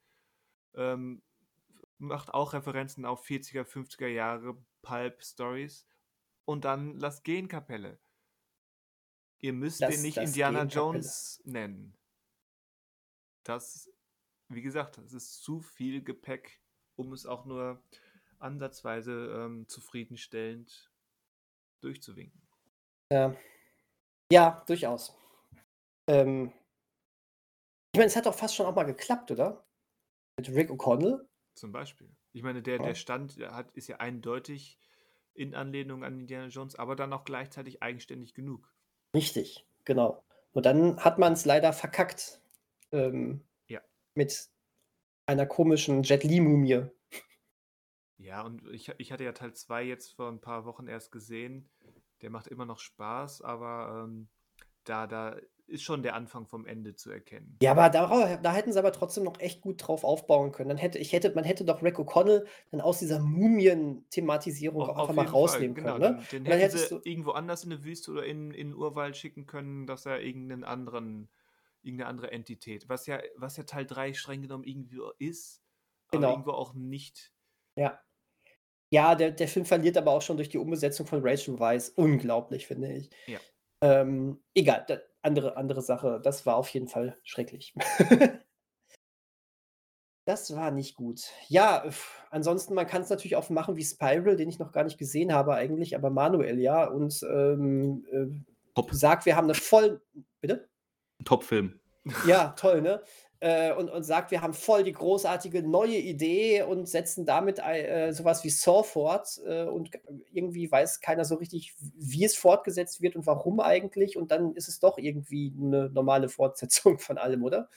Ähm, 0.75 1.21
macht 1.97 2.33
auch 2.33 2.53
Referenzen 2.53 3.05
auf 3.05 3.25
40er, 3.25 3.63
50er 3.63 4.07
Jahre 4.07 4.57
Pulp-Stories. 4.81 5.85
Und 6.45 6.65
dann 6.65 6.95
lasst 6.95 7.23
gehen, 7.23 7.47
Kapelle. 7.47 7.99
Ihr 9.39 9.53
müsst 9.53 9.81
das, 9.81 9.95
den 9.95 10.01
nicht 10.01 10.17
Indiana 10.17 10.63
Jones 10.63 11.41
nennen. 11.45 11.95
Das, 13.43 13.89
wie 14.49 14.61
gesagt, 14.61 14.97
es 14.97 15.13
ist 15.13 15.43
zu 15.43 15.61
viel 15.61 16.03
Gepäck, 16.03 16.61
um 16.99 17.13
es 17.13 17.25
auch 17.25 17.45
nur 17.45 17.81
ansatzweise 18.39 19.13
ähm, 19.33 19.67
zufriedenstellend 19.67 20.91
durchzuwinken. 21.81 22.41
Ja, 23.11 23.35
ja 24.31 24.63
durchaus. 24.67 25.15
Ähm, 26.07 26.51
ich 27.93 27.97
meine, 27.97 28.07
es 28.07 28.15
hat 28.15 28.25
doch 28.25 28.35
fast 28.35 28.55
schon 28.55 28.65
auch 28.65 28.75
mal 28.75 28.83
geklappt, 28.83 29.31
oder? 29.31 29.65
Mit 30.37 30.49
Rick 30.49 30.69
O'Connell. 30.69 31.25
Zum 31.55 31.71
Beispiel. 31.71 32.09
Ich 32.33 32.43
meine, 32.43 32.61
der, 32.61 32.77
ja. 32.77 32.83
der 32.83 32.95
Stand 32.95 33.39
der 33.39 33.55
hat, 33.55 33.71
ist 33.71 33.87
ja 33.87 33.97
eindeutig 33.97 34.79
in 35.33 35.55
Anlehnung 35.55 36.03
an 36.03 36.19
Indiana 36.19 36.47
Jones, 36.47 36.75
aber 36.75 36.95
dann 36.95 37.13
auch 37.13 37.23
gleichzeitig 37.23 37.81
eigenständig 37.81 38.33
genug. 38.33 38.71
Richtig, 39.15 39.65
genau. 39.85 40.23
Und 40.51 40.65
dann 40.65 41.03
hat 41.03 41.17
man 41.17 41.33
es 41.33 41.45
leider 41.45 41.73
verkackt. 41.73 42.41
Ähm, 42.91 43.41
Ja. 43.67 43.81
mit 44.15 44.49
Einer 45.29 45.45
komischen 45.45 46.01
Jet 46.01 46.23
Li-Mumie. 46.23 46.87
Ja, 48.17 48.41
und 48.41 48.67
ich, 48.71 48.91
ich 48.97 49.11
hatte 49.11 49.23
ja 49.23 49.31
Teil 49.31 49.53
2 49.53 49.83
jetzt 49.83 50.15
vor 50.15 50.27
ein 50.27 50.41
paar 50.41 50.65
Wochen 50.65 50.87
erst 50.87 51.11
gesehen. 51.11 51.69
Der 52.23 52.31
macht 52.31 52.47
immer 52.47 52.65
noch 52.65 52.79
Spaß, 52.79 53.43
aber 53.43 54.05
ähm, 54.07 54.27
da, 54.85 55.05
da 55.05 55.37
ist 55.67 55.83
schon 55.83 56.01
der 56.01 56.15
Anfang 56.15 56.47
vom 56.47 56.65
Ende 56.65 56.95
zu 56.95 57.11
erkennen. 57.11 57.59
Ja, 57.61 57.73
aber 57.73 57.89
da, 57.89 58.37
da 58.37 58.53
hätten 58.53 58.73
sie 58.73 58.79
aber 58.79 58.91
trotzdem 58.91 59.23
noch 59.23 59.39
echt 59.39 59.61
gut 59.61 59.87
drauf 59.87 60.03
aufbauen 60.03 60.51
können. 60.51 60.69
Dann 60.69 60.79
hätte, 60.79 60.97
ich 60.97 61.13
hätte, 61.13 61.31
man 61.35 61.43
hätte 61.43 61.63
doch 61.63 61.83
Rick 61.83 61.99
O'Connell 61.99 62.47
dann 62.71 62.81
aus 62.81 62.97
dieser 62.97 63.19
Mumien-Thematisierung 63.19 64.81
Auf, 64.81 64.97
einfach 64.97 65.13
mal 65.13 65.25
Fall, 65.25 65.33
rausnehmen 65.33 65.75
genau. 65.75 65.99
können. 65.99 66.15
Ne? 66.15 66.23
Den, 66.31 66.43
den 66.43 66.51
dann 66.51 66.59
hätten 66.59 66.77
sie 66.77 66.99
irgendwo 67.03 67.31
anders 67.33 67.63
in 67.63 67.69
der 67.69 67.83
Wüste 67.83 68.09
oder 68.11 68.25
in, 68.25 68.49
in 68.49 68.69
den 68.69 68.75
Urwald 68.75 69.15
schicken 69.15 69.45
können, 69.45 69.85
dass 69.85 70.07
er 70.07 70.21
irgendeinen 70.21 70.63
anderen, 70.63 71.29
irgendeine 71.81 72.09
andere 72.09 72.31
Entität, 72.31 72.89
was 72.89 73.05
ja, 73.05 73.21
was 73.35 73.57
ja 73.57 73.63
Teil 73.63 73.85
3 73.85 74.13
streng 74.13 74.41
genommen 74.41 74.63
irgendwie 74.63 75.01
ist, 75.17 75.61
aber 76.09 76.19
genau. 76.19 76.31
irgendwo 76.31 76.51
auch 76.51 76.73
nicht. 76.73 77.33
Ja. 77.75 77.99
Ja, 78.91 79.13
der, 79.15 79.31
der 79.31 79.47
Film 79.47 79.65
verliert 79.65 79.97
aber 79.97 80.11
auch 80.11 80.21
schon 80.21 80.37
durch 80.37 80.49
die 80.49 80.57
Umbesetzung 80.57 81.05
von 81.05 81.21
Rachel 81.21 81.59
Weisz 81.59 81.89
unglaublich, 81.89 82.65
finde 82.65 82.91
ich. 82.93 83.09
Ja. 83.27 83.39
Ähm, 83.81 84.43
egal, 84.55 84.83
da, 84.87 84.97
andere, 85.21 85.57
andere 85.57 85.81
Sache. 85.81 86.19
Das 86.23 86.45
war 86.45 86.55
auf 86.55 86.69
jeden 86.69 86.87
Fall 86.87 87.17
schrecklich. 87.23 87.73
das 90.25 90.55
war 90.55 90.71
nicht 90.71 90.95
gut. 90.95 91.21
Ja, 91.47 91.85
pf, 91.89 92.23
ansonsten, 92.31 92.73
man 92.73 92.87
kann 92.87 93.01
es 93.01 93.09
natürlich 93.09 93.35
auch 93.35 93.49
machen 93.49 93.75
wie 93.75 93.83
Spiral, 93.83 94.35
den 94.35 94.49
ich 94.49 94.59
noch 94.59 94.71
gar 94.71 94.83
nicht 94.83 94.97
gesehen 94.97 95.33
habe 95.33 95.55
eigentlich, 95.55 95.95
aber 95.95 96.09
Manuel, 96.09 96.59
ja, 96.59 96.85
und 96.85 97.21
ähm, 97.23 98.05
äh, 98.11 98.83
sagt, 98.91 99.25
wir 99.25 99.35
haben 99.35 99.45
eine 99.45 99.55
voll. 99.55 100.01
Bitte? 100.41 100.68
Top-Film. 101.25 101.79
Ja, 102.25 102.49
toll, 102.49 102.81
ne? 102.81 103.01
Äh, 103.41 103.73
und, 103.73 103.89
und 103.89 104.03
sagt, 104.03 104.31
wir 104.31 104.41
haben 104.41 104.53
voll 104.53 104.83
die 104.83 104.91
großartige 104.91 105.63
neue 105.63 105.95
Idee 105.95 106.63
und 106.63 106.89
setzen 106.89 107.25
damit 107.25 107.59
äh, 107.59 108.11
sowas 108.11 108.43
wie 108.43 108.49
Saw 108.49 108.83
fort 108.83 109.39
äh, 109.45 109.63
und 109.63 109.91
irgendwie 110.31 110.69
weiß 110.69 110.99
keiner 110.99 111.23
so 111.23 111.35
richtig, 111.35 111.73
wie 111.79 112.25
es 112.25 112.35
fortgesetzt 112.35 113.01
wird 113.01 113.15
und 113.15 113.25
warum 113.25 113.61
eigentlich 113.61 114.17
und 114.17 114.31
dann 114.31 114.55
ist 114.55 114.67
es 114.67 114.79
doch 114.79 114.97
irgendwie 114.97 115.53
eine 115.57 115.89
normale 115.89 116.27
Fortsetzung 116.27 116.99
von 116.99 117.17
allem, 117.17 117.43
oder? 117.43 117.69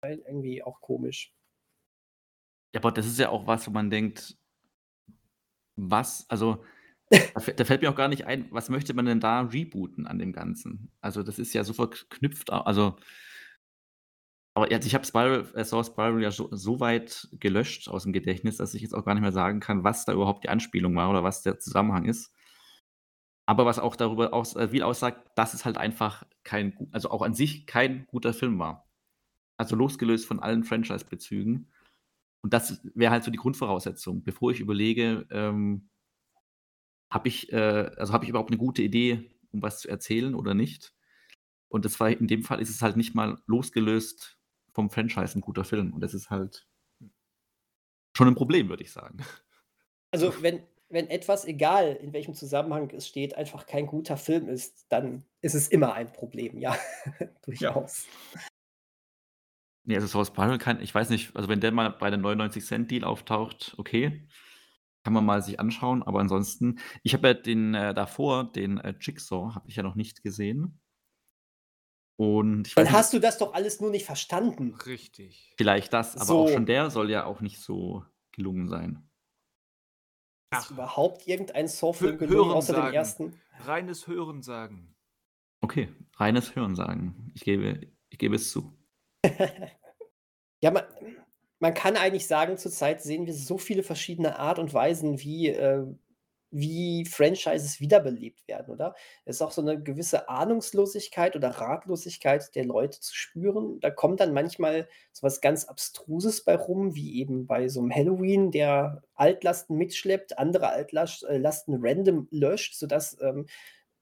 Weil 0.00 0.18
Irgendwie 0.26 0.62
auch 0.64 0.80
komisch. 0.80 1.32
Ja, 2.74 2.80
aber 2.80 2.90
das 2.90 3.06
ist 3.06 3.18
ja 3.18 3.28
auch 3.28 3.46
was, 3.46 3.66
wo 3.68 3.70
man 3.70 3.90
denkt, 3.90 4.36
was, 5.76 6.24
also 6.28 6.64
da, 7.10 7.52
da 7.56 7.64
fällt 7.64 7.82
mir 7.82 7.90
auch 7.90 7.96
gar 7.96 8.08
nicht 8.08 8.26
ein, 8.26 8.46
was 8.50 8.68
möchte 8.68 8.94
man 8.94 9.06
denn 9.06 9.20
da 9.20 9.42
rebooten 9.42 10.06
an 10.06 10.18
dem 10.18 10.32
Ganzen? 10.32 10.90
Also 11.00 11.22
das 11.22 11.38
ist 11.38 11.52
ja 11.54 11.64
so 11.64 11.72
verknüpft, 11.72 12.50
also 12.50 12.96
aber 14.54 14.70
jetzt, 14.70 14.86
ich 14.86 14.94
habe 14.94 15.04
Spiral, 15.04 15.46
äh, 15.54 15.64
Saw 15.64 15.84
Spiral 15.84 16.20
ja 16.22 16.30
so, 16.30 16.48
so 16.52 16.80
weit 16.80 17.28
gelöscht 17.32 17.88
aus 17.88 18.02
dem 18.02 18.12
Gedächtnis, 18.12 18.56
dass 18.56 18.74
ich 18.74 18.82
jetzt 18.82 18.94
auch 18.94 19.04
gar 19.04 19.14
nicht 19.14 19.22
mehr 19.22 19.32
sagen 19.32 19.60
kann, 19.60 19.84
was 19.84 20.04
da 20.04 20.12
überhaupt 20.12 20.44
die 20.44 20.48
Anspielung 20.48 20.94
war 20.96 21.10
oder 21.10 21.22
was 21.22 21.42
der 21.42 21.58
Zusammenhang 21.58 22.04
ist. 22.04 22.32
Aber 23.46 23.66
was 23.66 23.78
auch 23.78 23.96
darüber 23.96 24.34
aus, 24.34 24.56
äh, 24.56 24.68
viel 24.68 24.82
aussagt, 24.82 25.30
dass 25.36 25.54
es 25.54 25.64
halt 25.64 25.76
einfach 25.78 26.24
kein, 26.44 26.88
also 26.92 27.10
auch 27.10 27.22
an 27.22 27.34
sich 27.34 27.66
kein 27.66 28.06
guter 28.06 28.32
Film 28.32 28.58
war. 28.58 28.88
Also 29.56 29.76
losgelöst 29.76 30.26
von 30.26 30.40
allen 30.40 30.64
Franchise-Bezügen. 30.64 31.70
Und 32.42 32.54
das 32.54 32.80
wäre 32.94 33.12
halt 33.12 33.24
so 33.24 33.30
die 33.30 33.38
Grundvoraussetzung, 33.38 34.24
bevor 34.24 34.52
ich 34.52 34.60
überlege, 34.60 35.26
ähm, 35.30 35.89
habe 37.10 37.28
ich, 37.28 37.52
äh, 37.52 37.90
also 37.96 38.12
habe 38.12 38.24
ich 38.24 38.30
überhaupt 38.30 38.50
eine 38.50 38.58
gute 38.58 38.82
Idee, 38.82 39.30
um 39.52 39.62
was 39.62 39.80
zu 39.80 39.88
erzählen 39.88 40.34
oder 40.34 40.54
nicht? 40.54 40.94
Und 41.68 41.84
das 41.84 41.98
war 42.00 42.10
in 42.10 42.26
dem 42.26 42.42
Fall 42.42 42.60
ist 42.60 42.70
es 42.70 42.82
halt 42.82 42.96
nicht 42.96 43.14
mal 43.14 43.40
losgelöst 43.46 44.38
vom 44.72 44.90
Franchise 44.90 45.38
ein 45.38 45.40
guter 45.40 45.64
Film. 45.64 45.92
Und 45.92 46.00
das 46.00 46.14
ist 46.14 46.30
halt 46.30 46.66
schon 48.16 48.28
ein 48.28 48.34
Problem, 48.34 48.68
würde 48.68 48.82
ich 48.82 48.92
sagen. 48.92 49.18
Also 50.10 50.32
wenn, 50.42 50.62
wenn 50.88 51.08
etwas, 51.08 51.44
egal 51.44 51.96
in 51.96 52.12
welchem 52.12 52.34
Zusammenhang 52.34 52.90
es 52.90 53.06
steht, 53.06 53.36
einfach 53.36 53.66
kein 53.66 53.86
guter 53.86 54.16
Film 54.16 54.48
ist, 54.48 54.86
dann 54.88 55.24
ist 55.40 55.54
es 55.54 55.68
immer 55.68 55.94
ein 55.94 56.12
Problem, 56.12 56.58
ja. 56.58 56.76
Durchaus. 57.42 58.06
Nee, 59.84 59.94
also 59.96 60.06
Saw 60.06 60.24
Spiral 60.24 60.58
kann, 60.58 60.80
ich 60.82 60.94
weiß 60.94 61.10
nicht, 61.10 61.34
also 61.34 61.48
wenn 61.48 61.60
der 61.60 61.72
mal 61.72 61.88
bei 61.90 62.10
der 62.10 62.18
99 62.18 62.64
Cent 62.64 62.90
Deal 62.90 63.04
auftaucht, 63.04 63.74
okay, 63.78 64.26
kann 65.02 65.12
man 65.12 65.24
mal 65.24 65.42
sich 65.42 65.58
anschauen, 65.58 66.02
aber 66.02 66.20
ansonsten, 66.20 66.78
ich 67.02 67.14
habe 67.14 67.28
ja 67.28 67.34
den 67.34 67.74
äh, 67.74 67.94
davor, 67.94 68.50
den 68.52 68.78
äh, 68.78 68.94
Jigsaw, 69.00 69.54
habe 69.54 69.68
ich 69.68 69.76
ja 69.76 69.82
noch 69.82 69.94
nicht 69.94 70.22
gesehen. 70.22 70.80
Und 72.18 72.76
Dann 72.76 72.84
nicht, 72.84 72.92
hast 72.92 73.12
du 73.14 73.18
das 73.18 73.38
doch 73.38 73.54
alles 73.54 73.80
nur 73.80 73.90
nicht 73.90 74.04
verstanden. 74.04 74.74
Richtig. 74.74 75.54
vielleicht 75.56 75.92
das, 75.94 76.16
aber 76.18 76.38
auch 76.38 76.48
So. 76.48 76.52
schon 76.54 76.66
der 76.66 76.90
soll 76.90 77.10
ja 77.10 77.24
auch 77.24 77.40
nicht 77.40 77.58
so 77.60 78.04
gelungen 78.32 78.68
sein. 78.68 79.08
Ist 80.52 80.66
Ach. 80.66 80.70
überhaupt 80.70 81.26
irgendein 81.26 81.66
Hö- 81.66 82.16
gelungen, 82.16 82.48
Hören 82.48 82.56
außer 82.58 82.74
dem 82.74 82.82
sagen. 82.82 82.94
ersten? 82.94 83.40
Reines 83.60 84.06
Hören 84.06 84.42
sagen. 84.42 84.94
Okay, 85.62 85.88
reines 86.16 86.54
Hörensagen. 86.56 87.30
Ich 87.34 87.42
gebe, 87.42 87.86
ich 88.08 88.18
gebe 88.18 88.36
es 88.36 88.50
zu. 88.50 88.76
Ja, 90.62 90.70
man, 90.70 90.84
man 91.60 91.74
kann 91.74 91.96
eigentlich 91.96 92.26
sagen, 92.26 92.56
zurzeit 92.56 93.02
sehen 93.02 93.26
wir 93.26 93.34
so 93.34 93.58
viele 93.58 93.82
verschiedene 93.82 94.38
Art 94.38 94.58
und 94.58 94.72
Weisen, 94.74 95.20
wie, 95.20 95.48
äh, 95.48 95.84
wie 96.50 97.04
Franchises 97.04 97.80
wiederbelebt 97.80 98.48
werden, 98.48 98.72
oder? 98.72 98.94
Es 99.24 99.36
ist 99.36 99.42
auch 99.42 99.52
so 99.52 99.62
eine 99.62 99.80
gewisse 99.80 100.28
Ahnungslosigkeit 100.28 101.36
oder 101.36 101.50
Ratlosigkeit 101.50 102.54
der 102.56 102.64
Leute 102.64 103.00
zu 103.00 103.14
spüren. 103.14 103.78
Da 103.80 103.90
kommt 103.90 104.20
dann 104.20 104.32
manchmal 104.32 104.88
so 105.12 105.22
was 105.22 105.40
ganz 105.40 105.66
Abstruses 105.66 106.42
bei 106.44 106.56
rum, 106.56 106.96
wie 106.96 107.20
eben 107.20 107.46
bei 107.46 107.68
so 107.68 107.80
einem 107.80 107.94
Halloween, 107.94 108.50
der 108.50 109.02
Altlasten 109.14 109.76
mitschleppt, 109.76 110.38
andere 110.38 110.70
Altlasten 110.70 111.78
random 111.80 112.26
löscht, 112.30 112.74
sodass 112.74 113.16
ähm, 113.20 113.46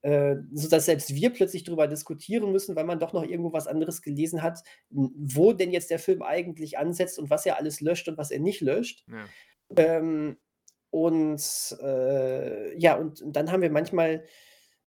äh, 0.02 0.36
sodass 0.52 0.86
selbst 0.86 1.14
wir 1.14 1.30
plötzlich 1.30 1.64
darüber 1.64 1.88
diskutieren 1.88 2.52
müssen, 2.52 2.76
weil 2.76 2.84
man 2.84 3.00
doch 3.00 3.12
noch 3.12 3.24
irgendwo 3.24 3.52
was 3.52 3.66
anderes 3.66 4.02
gelesen 4.02 4.42
hat, 4.42 4.60
wo 4.90 5.52
denn 5.52 5.72
jetzt 5.72 5.90
der 5.90 5.98
Film 5.98 6.22
eigentlich 6.22 6.78
ansetzt 6.78 7.18
und 7.18 7.30
was 7.30 7.46
er 7.46 7.58
alles 7.58 7.80
löscht 7.80 8.08
und 8.08 8.16
was 8.16 8.30
er 8.30 8.38
nicht 8.38 8.60
löscht. 8.60 9.04
Ja. 9.08 9.26
Ähm, 9.76 10.36
und 10.90 11.42
äh, 11.82 12.78
ja, 12.78 12.94
und 12.96 13.22
dann 13.24 13.50
haben 13.52 13.62
wir 13.62 13.70
manchmal, 13.70 14.24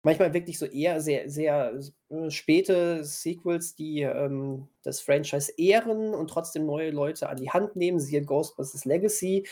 manchmal 0.03 0.33
wirklich 0.33 0.59
so 0.59 0.65
eher 0.65 1.01
sehr, 1.01 1.29
sehr 1.29 1.79
äh, 2.09 2.29
späte 2.29 3.03
Sequels, 3.03 3.75
die 3.75 4.01
ähm, 4.01 4.67
das 4.83 4.99
Franchise 4.99 5.53
ehren 5.57 6.13
und 6.13 6.29
trotzdem 6.29 6.65
neue 6.65 6.91
Leute 6.91 7.29
an 7.29 7.37
die 7.37 7.49
Hand 7.49 7.75
nehmen, 7.75 7.99
siehe 7.99 8.23
Ghostbusters 8.23 8.85
Legacy. 8.85 9.47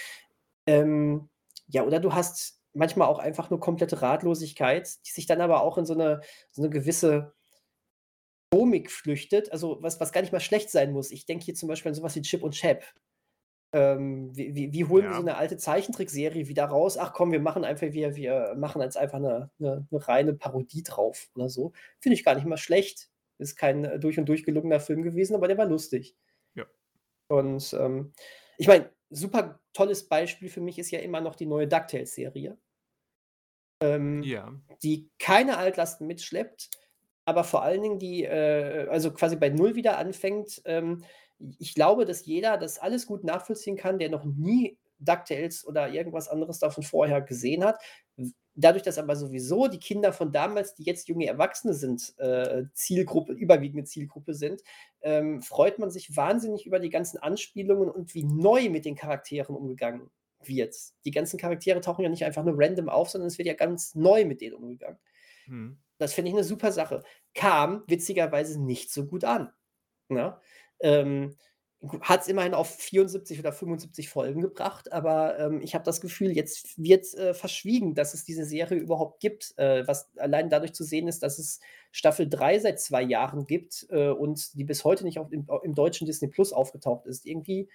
Ähm, 0.68 1.30
ja, 1.68 1.84
oder 1.84 2.00
du 2.00 2.14
hast 2.14 2.62
manchmal 2.76 3.08
auch 3.08 3.20
einfach 3.20 3.50
nur 3.50 3.60
komplette 3.60 4.02
Ratlosigkeit, 4.02 4.88
die 5.06 5.12
sich 5.12 5.26
dann 5.26 5.42
aber 5.42 5.62
auch 5.62 5.78
in 5.78 5.86
so 5.86 5.94
eine, 5.94 6.22
so 6.52 6.62
eine 6.62 6.70
gewisse 6.70 7.34
Komik 8.52 8.92
flüchtet, 8.92 9.52
also 9.52 9.78
was, 9.82 10.00
was 10.00 10.12
gar 10.14 10.22
nicht 10.22 10.32
mal 10.32 10.40
schlecht 10.40 10.70
sein 10.70 10.92
muss. 10.94 11.12
Ich 11.12 11.26
denke 11.26 11.44
hier 11.46 11.56
zum 11.56 11.68
Beispiel 11.68 11.90
an 11.90 11.96
sowas 11.96 12.16
wie 12.16 12.22
Chip 12.22 12.44
und 12.44 12.54
Chap. 12.54 12.84
Ähm, 13.74 14.36
wie, 14.36 14.56
wie, 14.56 14.72
wie 14.72 14.86
holen 14.86 15.04
wir 15.06 15.12
so 15.16 15.16
Ja. 15.16 15.20
eine 15.20 15.36
alte 15.38 15.58
Zeichentrickserie 15.58 16.48
wieder 16.48 16.66
raus? 16.66 16.98
Ach 16.98 17.12
komm, 17.12 17.32
wir 17.34 17.42
machen 17.42 17.66
einfach, 17.66 17.88
wir, 17.92 18.16
wir 18.16 18.56
machen 18.56 18.82
jetzt 18.82 18.96
einfach 18.98 19.18
eine, 19.18 19.50
eine, 19.60 19.86
eine 19.92 20.08
reine 20.08 20.34
Parodie 20.34 20.84
drauf 20.84 21.28
oder 21.36 21.50
so. 21.50 21.74
Finde 22.00 22.14
ich 22.16 22.24
gar 22.24 22.36
nicht 22.36 22.46
mal 22.48 22.58
schlecht. 22.58 23.10
Ist 23.38 23.58
kein 23.58 23.84
äh, 23.84 24.00
durch 24.00 24.18
und 24.18 24.30
durch 24.30 24.46
gelungener 24.46 24.80
Film 24.80 25.04
gewesen, 25.04 25.36
aber 25.36 25.48
der 25.50 25.58
war 25.58 25.66
lustig. 25.66 26.16
Ja. 26.54 26.66
Und 27.28 27.74
ähm, 27.78 28.14
ich 28.58 28.68
meine, 28.68 28.90
super 29.10 29.60
tolles 29.74 30.08
Beispiel 30.08 30.48
für 30.50 30.62
mich 30.62 30.80
ist 30.80 30.92
ja 30.92 31.00
immer 31.00 31.20
noch 31.20 31.36
die 31.36 31.46
neue 31.46 31.68
DuckTales-Serie. 31.68 32.58
Ähm, 33.82 34.24
Ja. 34.24 34.54
die 34.84 35.10
keine 35.20 35.58
Altlasten 35.58 36.08
mitschleppt, 36.08 36.70
aber 37.26 37.44
vor 37.44 37.64
allen 37.64 37.82
Dingen 37.82 38.00
die, 38.00 38.24
äh, 38.24 38.88
also 38.90 39.12
quasi 39.12 39.36
bei 39.36 39.50
Null 39.50 39.76
wieder 39.76 39.98
anfängt. 39.98 40.62
Ähm, 40.66 41.04
ich 41.60 41.74
glaube, 41.76 42.06
dass 42.06 42.26
jeder 42.26 42.58
das 42.58 42.80
alles 42.80 43.08
gut 43.08 43.24
nachvollziehen 43.24 43.76
kann, 43.78 44.00
der 44.00 44.10
noch 44.10 44.24
nie 44.26 44.78
DuckTales 45.00 45.68
oder 45.68 45.90
irgendwas 45.90 46.30
anderes 46.30 46.60
davon 46.60 46.84
vorher 46.84 47.22
gesehen 47.22 47.66
hat. 47.66 47.82
Dadurch, 48.58 48.84
dass 48.84 48.98
aber 48.98 49.18
sowieso 49.18 49.68
die 49.68 49.80
Kinder 49.80 50.14
von 50.14 50.32
damals, 50.32 50.74
die 50.76 50.84
jetzt 50.84 51.10
junge 51.10 51.28
Erwachsene 51.28 51.74
sind, 51.74 52.18
äh, 52.20 52.64
Zielgruppe, 52.74 53.34
überwiegende 53.34 53.84
Zielgruppe 53.84 54.34
sind, 54.34 54.62
ähm, 55.02 55.42
freut 55.42 55.78
man 55.80 55.92
sich 55.92 56.16
wahnsinnig 56.16 56.66
über 56.66 56.80
die 56.80 56.90
ganzen 56.90 57.18
Anspielungen 57.18 57.90
und 57.90 58.14
wie 58.16 58.24
neu 58.24 58.70
mit 58.70 58.86
den 58.86 58.96
Charakteren 58.96 59.56
umgegangen 59.58 60.10
wird. 60.48 60.76
Die 61.06 61.12
ganzen 61.12 61.38
Charaktere 61.38 61.82
tauchen 61.82 62.04
ja 62.04 62.10
nicht 62.10 62.26
einfach 62.26 62.44
nur 62.44 62.56
random 62.58 62.90
auf, 62.90 63.10
sondern 63.10 63.28
es 63.28 63.38
wird 63.38 63.48
ja 63.48 63.54
ganz 63.54 63.96
neu 63.96 64.26
mit 64.26 64.42
denen 64.42 64.56
umgegangen. 64.56 65.00
Hm. 65.46 65.78
Das 65.98 66.14
finde 66.14 66.30
ich 66.30 66.36
eine 66.36 66.44
super 66.44 66.72
Sache. 66.72 67.04
Kam 67.34 67.84
witzigerweise 67.88 68.62
nicht 68.62 68.92
so 68.92 69.06
gut 69.06 69.24
an. 69.24 69.52
Ne? 70.10 70.38
Ähm, 70.80 71.36
hat 72.02 72.22
es 72.22 72.28
immerhin 72.28 72.54
auf 72.54 72.76
74 72.76 73.40
oder 73.40 73.52
75 73.52 74.10
Folgen 74.10 74.42
gebracht, 74.42 74.92
aber 74.92 75.38
ähm, 75.40 75.62
ich 75.62 75.76
habe 75.76 75.84
das 75.84 76.02
Gefühl, 76.02 76.32
jetzt 76.32 76.78
wird 76.78 77.14
äh, 77.14 77.34
verschwiegen, 77.34 77.94
dass 77.94 78.14
es 78.14 78.24
diese 78.24 78.46
Serie 78.46 78.80
überhaupt 78.80 79.20
gibt, 79.20 79.54
äh, 79.58 79.88
was 79.88 80.10
allein 80.18 80.50
dadurch 80.50 80.74
zu 80.74 80.84
sehen 80.84 81.08
ist, 81.08 81.22
dass 81.22 81.38
es 81.38 81.60
Staffel 81.92 82.28
3 82.28 82.60
seit 82.60 82.80
zwei 82.80 83.04
Jahren 83.04 83.46
gibt 83.46 83.86
äh, 83.90 84.10
und 84.10 84.58
die 84.58 84.64
bis 84.64 84.84
heute 84.84 85.04
nicht 85.04 85.20
auf, 85.20 85.32
im, 85.32 85.48
im 85.64 85.76
deutschen 85.76 86.08
Disney 86.08 86.28
Plus 86.28 86.54
aufgetaucht 86.54 87.06
ist. 87.06 87.26
Irgendwie 87.26 87.70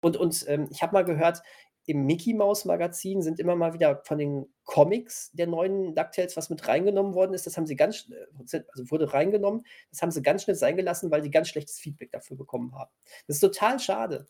Und, 0.00 0.16
und 0.16 0.44
ähm, 0.48 0.68
ich 0.70 0.82
habe 0.82 0.92
mal 0.92 1.04
gehört, 1.04 1.42
im 1.86 2.06
Mickey 2.06 2.34
Mouse 2.34 2.64
Magazin 2.64 3.22
sind 3.22 3.38
immer 3.40 3.56
mal 3.56 3.74
wieder 3.74 4.02
von 4.04 4.18
den 4.18 4.46
Comics 4.64 5.30
der 5.32 5.46
neuen 5.46 5.94
DuckTales 5.94 6.36
was 6.36 6.50
mit 6.50 6.66
reingenommen 6.66 7.14
worden 7.14 7.34
ist. 7.34 7.46
Das 7.46 7.56
haben 7.56 7.66
sie 7.66 7.76
ganz, 7.76 8.08
äh, 8.10 8.26
also 8.72 8.90
wurde 8.90 9.12
reingenommen. 9.12 9.64
Das 9.90 10.02
haben 10.02 10.10
sie 10.10 10.22
ganz 10.22 10.42
schnell 10.44 10.56
sein 10.56 10.76
gelassen, 10.76 11.10
weil 11.10 11.22
die 11.22 11.30
ganz 11.30 11.48
schlechtes 11.48 11.78
Feedback 11.78 12.10
dafür 12.12 12.36
bekommen 12.36 12.74
haben. 12.74 12.90
Das 13.26 13.36
ist 13.36 13.40
total 13.40 13.78
schade. 13.80 14.26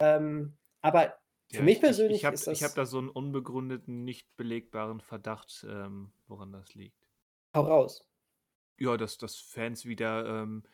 Ähm, 0.00 0.56
aber 0.82 1.18
für 1.50 1.62
Ja, 1.62 1.62
mich 1.62 1.80
ich, 1.80 1.88
ich, 1.88 2.06
persönlich 2.06 2.18
ich 2.18 2.24
habe 2.24 2.36
ich 2.50 2.62
hab 2.62 2.74
das. 2.74 2.74
da 2.74 2.84
so 2.86 2.98
einen 2.98 3.08
unbegründeten, 3.08 4.04
nicht 4.04 4.36
belegbaren 4.36 5.00
Verdacht, 5.00 5.64
ähm, 5.68 6.12
woran 6.26 6.52
das 6.52 6.74
liegt. 6.74 7.08
Hau 7.54 7.62
raus. 7.66 8.06
Ja, 8.78 8.96
dass, 8.96 9.18
dass 9.18 9.36
Fans 9.36 9.84
wieder 9.84 10.42
ähm, 10.42 10.64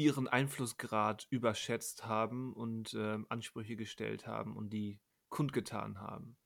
ihren 0.00 0.28
Einflussgrad 0.28 1.26
überschätzt 1.30 2.06
haben 2.06 2.54
und 2.54 2.94
ähm, 2.94 3.26
Ansprüche 3.28 3.76
gestellt 3.76 4.26
haben 4.26 4.56
und 4.56 4.70
die 4.70 4.98
kundgetan 5.28 6.00
haben. 6.00 6.36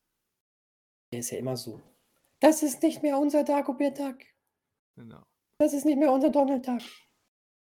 Der 1.12 1.20
ist 1.20 1.30
ja 1.30 1.38
immer 1.38 1.56
so. 1.56 1.80
Das 2.40 2.62
ist 2.62 2.82
nicht 2.82 3.02
mehr 3.02 3.18
unser 3.18 3.44
Dagobert 3.44 3.98
Duck. 3.98 4.18
Genau. 4.96 5.22
Das 5.58 5.72
ist 5.72 5.84
nicht 5.84 5.98
mehr 5.98 6.12
unser 6.12 6.30
Donald 6.30 6.66
Duck. 6.66 6.82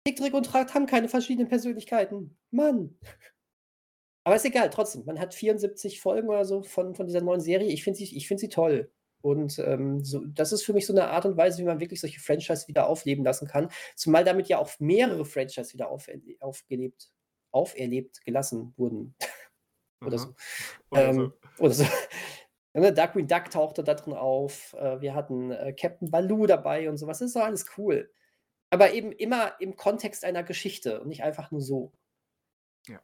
Dick, 0.07 0.17
Trick 0.17 0.35
und 0.35 0.45
Tracht 0.45 0.75
haben 0.75 0.87
keine 0.87 1.09
verschiedenen 1.09 1.49
Persönlichkeiten. 1.49 2.39
Mann. 2.51 2.99
Aber 4.25 4.37
ist 4.37 4.45
egal, 4.45 4.69
trotzdem. 4.69 5.07
Man 5.07 5.19
hat 5.19 5.35
74 5.35 6.03
Folgen 6.03 6.29
oder 6.29 6.45
so 6.45 6.63
von, 6.63 6.95
von 6.95 7.07
dieser 7.07 7.23
neuen 7.23 7.41
Serie. 7.41 7.73
Ich 7.73 7.83
finde 7.83 7.99
sie, 7.99 8.15
ich 8.15 8.29
find 8.29 8.41
sie 8.41 8.51
toll. 8.51 8.93
Und 9.21 9.59
ähm, 9.59 10.05
so, 10.05 10.25
das 10.25 10.53
ist 10.53 10.65
für 10.65 10.73
mich 10.73 10.87
so 10.87 10.93
eine 10.93 11.09
Art 11.09 11.27
und 11.27 11.37
Weise, 11.37 11.59
wie 11.59 11.67
man 11.67 11.81
wirklich 11.81 12.01
solche 12.01 12.21
Franchise 12.21 12.69
wieder 12.69 12.87
aufleben 12.87 13.25
lassen 13.25 13.49
kann. 13.49 13.69
Zumal 13.97 14.25
damit 14.25 14.49
ja 14.49 14.59
auch 14.59 14.71
mehrere 14.79 15.25
Franchise 15.25 15.73
wieder 15.73 15.91
auferle 15.91 16.37
aufgelebt, 16.41 17.11
auferlebt 17.51 18.25
gelassen 18.25 18.75
wurden. 18.77 19.15
oder 20.07 20.19
so. 20.19 20.35
Oder 20.91 21.09
Ähm, 21.09 21.33
so. 21.59 21.65
oder 21.65 21.75
so. 21.75 21.85
Ne, 22.75 22.93
Darkwing 22.93 23.27
Duck 23.27 23.51
tauchte 23.51 23.83
da 23.83 23.95
drin 23.95 24.13
auf. 24.13 24.75
Äh, 24.75 25.01
wir 25.01 25.15
hatten 25.15 25.51
äh, 25.51 25.73
Captain 25.73 26.11
Baloo 26.11 26.47
dabei 26.47 26.89
und 26.89 26.97
sowas. 26.97 27.19
Das 27.19 27.29
ist 27.29 27.35
doch 27.35 27.43
alles 27.43 27.67
cool. 27.77 28.13
Aber 28.71 28.93
eben 28.93 29.11
immer 29.11 29.59
im 29.61 29.75
Kontext 29.75 30.25
einer 30.25 30.45
Geschichte 30.45 31.01
und 31.01 31.09
nicht 31.09 31.25
einfach 31.25 31.51
nur 31.51 31.63
so. 31.63 31.93
Ja. 32.87 33.01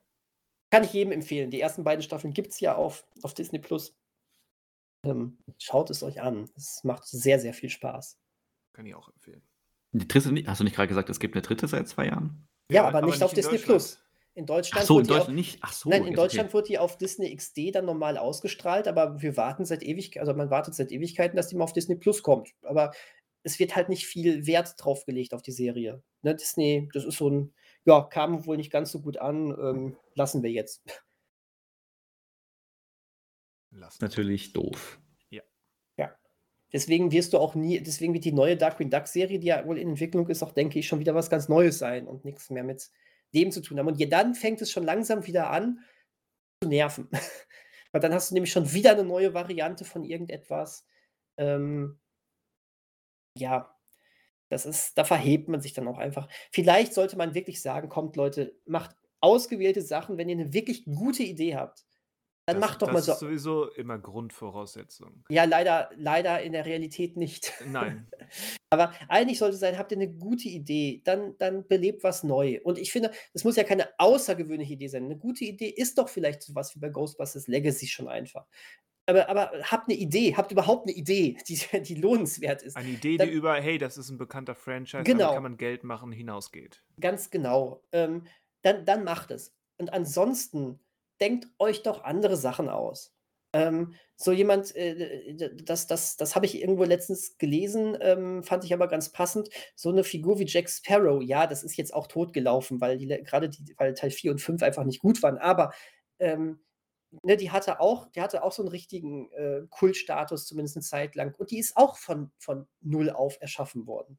Kann 0.71 0.85
ich 0.85 0.93
jedem 0.93 1.13
empfehlen. 1.13 1.51
Die 1.51 1.61
ersten 1.61 1.83
beiden 1.83 2.03
Staffeln 2.03 2.35
gibt 2.35 2.53
es 2.53 2.61
ja 2.61 2.77
auf, 2.77 3.07
auf 3.23 3.35
Disney 3.35 3.59
Plus. 3.59 3.97
Ähm, 5.05 5.39
schaut 5.59 5.91
es 5.91 6.03
euch 6.03 6.21
an. 6.21 6.49
Es 6.57 6.83
macht 6.85 7.07
sehr, 7.07 7.39
sehr 7.39 7.55
viel 7.55 7.71
Spaß. 7.71 8.19
Kann 8.73 8.87
ich 8.87 8.95
auch 8.95 9.09
empfehlen. 9.09 9.43
Die 9.93 10.09
dritte 10.09 10.33
nicht, 10.33 10.49
hast 10.49 10.61
du 10.61 10.65
nicht 10.65 10.75
gerade 10.75 10.89
gesagt, 10.89 11.09
es 11.09 11.21
gibt 11.21 11.35
eine 11.35 11.43
dritte 11.43 11.69
seit 11.69 11.87
zwei 11.89 12.07
Jahren? 12.07 12.47
Ja, 12.71 12.87
aber 12.89 13.03
nicht 13.03 13.23
auf 13.23 13.33
in 13.33 13.37
Disney 13.37 13.53
Deutschland. 13.53 13.67
Plus. 13.67 14.01
In 14.37 14.47
Deutschland 14.47 14.83
Ach 14.83 14.87
so, 14.89 14.99
in 14.99 15.07
wird 15.07 15.09
die 15.09 15.13
auf- 15.13 15.19
Deutschland 15.19 15.37
nicht. 15.37 15.59
Ach 15.61 15.73
so. 15.73 15.89
Nein, 15.91 16.07
in 16.07 16.15
Deutschland 16.15 16.49
okay. 16.49 16.55
wird 16.55 16.69
die 16.69 16.79
auf 16.79 16.99
Disney 16.99 17.35
XD 17.35 17.73
dann 17.73 17.85
normal 17.85 18.19
ausgestrahlt, 18.19 18.89
aber 18.89 19.23
wir 19.23 19.37
warten 19.37 19.65
seit 19.65 19.85
Ewigkeiten, 19.85 20.27
also 20.27 20.37
man 20.37 20.51
wartet 20.51 20.75
seit 20.75 20.91
Ewigkeiten, 20.91 21.37
dass 21.37 21.47
die 21.47 21.57
mal 21.57 21.65
auf 21.65 21.73
Disney 21.73 21.95
Plus 21.95 22.25
kommt. 22.25 22.51
Aber 22.63 22.93
es 23.45 23.61
wird 23.61 23.77
halt 23.77 23.89
nicht 23.89 24.07
viel 24.07 24.47
Wert 24.47 24.75
drauf 24.79 25.05
gelegt 25.05 25.35
auf 25.35 25.43
die 25.43 25.53
Serie. 25.53 26.03
Ne, 26.23 26.35
Disney, 26.35 26.89
das 26.93 27.05
ist 27.05 27.19
so 27.19 27.31
ein, 27.31 27.55
ja, 27.85 28.03
kam 28.03 28.45
wohl 28.47 28.57
nicht 28.57 28.73
ganz 28.73 28.91
so 28.91 29.01
gut 29.01 29.19
an, 29.19 29.51
ähm, 29.51 29.97
lassen 30.15 30.43
wir 30.43 30.51
jetzt. 30.51 30.83
Lassen. 33.79 33.99
Natürlich 34.03 34.53
doof. 34.53 35.01
Deswegen 36.75 37.13
wirst 37.13 37.33
du 37.33 37.39
auch 37.39 37.55
nie, 37.55 37.81
deswegen 37.81 38.15
wird 38.15 38.25
die 38.25 38.33
neue 38.33 38.57
Darkwing 38.57 38.91
Duck 38.91 39.07
Serie, 39.07 39.39
die 39.39 39.47
ja 39.47 39.65
wohl 39.65 39.79
in 39.79 39.91
Entwicklung 39.91 40.29
ist, 40.29 40.43
auch, 40.43 40.51
denke 40.51 40.81
ich, 40.81 40.89
schon 40.89 40.99
wieder 40.99 41.15
was 41.15 41.31
ganz 41.31 41.49
Neues 41.49 41.79
sein 41.79 42.09
und 42.09 42.25
nichts 42.25 42.51
mehr 42.51 42.65
mit 42.65 42.91
dem 43.33 43.53
zu 43.53 43.63
tun 43.63 43.79
haben. 43.79 43.87
Und 43.87 44.01
ja, 44.01 44.09
dann 44.09 44.35
fängt 44.35 44.61
es 44.61 44.73
schon 44.73 44.83
langsam 44.83 45.25
wieder 45.25 45.51
an 45.51 45.79
zu 46.61 46.69
nerven. 46.69 47.09
Weil 47.93 48.01
dann 48.01 48.13
hast 48.13 48.31
du 48.31 48.35
nämlich 48.35 48.51
schon 48.51 48.73
wieder 48.73 48.91
eine 48.91 49.05
neue 49.05 49.35
Variante 49.35 49.85
von 49.85 50.03
irgendetwas. 50.03 50.85
Ähm, 51.37 52.01
ja, 53.39 53.73
das 54.49 54.67
ist, 54.67 54.99
da 54.99 55.05
verhebt 55.05 55.49
man 55.49 55.61
sich 55.61 55.75
dann 55.75 55.87
auch 55.87 55.99
einfach. 55.99 56.29
Vielleicht 56.51 56.93
sollte 56.93 57.17
man 57.17 57.35
wirklich 57.35 57.63
sagen, 57.63 57.89
kommt 57.89 58.17
Leute, 58.17 58.59
macht 58.67 58.97
ausgewählte 59.21 59.83
Sachen, 59.83 60.19
wenn 60.19 60.29
ihr 60.29 60.37
eine 60.37 60.53
wirklich 60.53 60.85
gute 60.87 61.23
Idee 61.23 61.55
habt. 61.55 61.85
Dann 62.47 62.61
das, 62.61 62.71
macht 62.71 62.83
doch 62.83 62.89
das 62.89 62.95
mal 62.95 63.03
so. 63.03 63.13
ist 63.13 63.19
sowieso 63.21 63.71
immer 63.71 63.99
Grundvoraussetzung. 63.99 65.25
Ja, 65.31 65.45
leider, 65.45 65.89
leider 65.97 66.43
in 66.43 66.53
der 66.53 66.67
Realität 66.67 67.17
nicht. 67.17 67.53
Nein. 67.67 68.07
Aber 68.71 68.93
eigentlich 69.09 69.39
sollte 69.39 69.57
sein, 69.57 69.79
habt 69.79 69.93
ihr 69.93 69.99
eine 69.99 70.13
gute 70.13 70.49
Idee, 70.49 71.01
dann, 71.05 71.39
dann 71.39 71.67
belebt 71.67 72.03
was 72.05 72.23
neu. 72.23 72.61
Und 72.63 72.77
ich 72.79 72.93
finde, 72.93 73.13
es 73.33 73.45
muss 73.45 73.57
ja 73.57 73.65
keine 73.65 73.89
außergewöhnliche 73.99 74.75
Idee 74.75 74.89
sein. 74.89 75.05
Eine 75.05 75.17
gute 75.17 75.45
Idee 75.45 75.69
ist 75.69 75.97
doch 75.97 76.09
vielleicht 76.09 76.43
sowas 76.43 76.75
wie 76.75 76.81
bei 76.81 76.91
Ghostbusters 76.91 77.47
Legacy 77.49 77.87
schon 77.87 78.09
einfach. 78.09 78.47
Aber, 79.07 79.29
aber 79.29 79.53
habt 79.63 79.89
eine 79.89 79.99
Idee, 79.99 80.35
habt 80.37 80.51
überhaupt 80.53 80.87
eine 80.89 80.97
Idee, 80.97 81.37
die, 81.49 81.59
die 81.83 81.95
lohnenswert 81.95 82.63
ist. 82.63 82.77
Eine 82.77 82.91
Idee, 82.91 83.17
Dann- 83.17 83.29
die 83.29 83.35
über, 83.35 83.55
hey, 83.55 83.79
das 83.79 83.97
ist 83.97 84.11
ein 84.11 84.19
bekannter 84.19 84.55
Franchise, 84.55 85.03
Genau. 85.05 85.19
damit 85.21 85.35
kann 85.35 85.43
man 85.43 85.57
Geld 85.57 85.85
machen, 85.85 86.13
hinausgeht. 86.13 86.83
Ganz 87.01 87.31
genau. 87.31 87.83
Ähm, 87.93 88.27
dann, 88.63 88.85
dann 88.85 89.05
macht 89.05 89.31
es. 89.31 89.55
Und 89.79 89.93
ansonsten 89.93 90.81
denkt 91.25 91.49
euch 91.59 91.83
doch 91.83 92.05
andere 92.05 92.37
Sachen 92.37 92.69
aus. 92.69 93.15
Ähm, 93.55 93.95
so 94.17 94.31
jemand, 94.31 94.77
äh, 94.77 95.35
das, 95.65 95.87
das, 95.87 96.17
das 96.17 96.35
habe 96.35 96.45
ich 96.45 96.61
irgendwo 96.61 96.85
letztens 96.85 97.39
gelesen, 97.39 97.97
ähm, 98.01 98.43
fand 98.43 98.65
ich 98.65 98.75
aber 98.75 98.89
ganz 98.89 99.11
passend. 99.11 99.49
So 99.75 99.89
eine 99.89 100.05
Figur 100.05 100.39
wie 100.39 100.47
Jack 100.47 100.69
Sparrow, 100.69 101.23
ja, 101.23 101.47
das 101.47 101.63
ist 101.63 101.77
jetzt 101.77 101.95
auch 101.95 102.07
totgelaufen, 102.07 102.81
weil 102.81 102.99
die 102.99 103.07
gerade 103.07 103.49
die, 103.49 103.75
weil 103.79 103.95
Teil 103.95 104.11
4 104.11 104.33
und 104.33 104.41
5 104.41 104.63
einfach 104.63 104.85
nicht 104.85 105.01
gut 105.01 105.23
waren. 105.23 105.39
Aber 105.39 105.73
ähm, 106.19 106.61
ne, 107.23 107.39
die 107.39 107.51
hatte 107.51 107.81
auch, 107.81 108.11
die 108.11 108.21
hatte 108.21 108.43
auch 108.43 108.53
so 108.53 108.63
einen 108.63 108.71
richtigen 108.71 109.31
äh, 109.33 109.63
Kultstatus, 109.71 110.47
zumindest 110.47 110.77
eine 110.77 110.83
Zeit 110.83 111.15
lang. 111.15 111.35
Und 111.39 111.51
die 111.51 111.59
ist 111.59 111.77
auch 111.77 111.97
von, 111.97 112.33
von 112.39 112.67
null 112.83 113.09
auf 113.09 113.39
erschaffen 113.41 113.87
worden. 113.87 114.19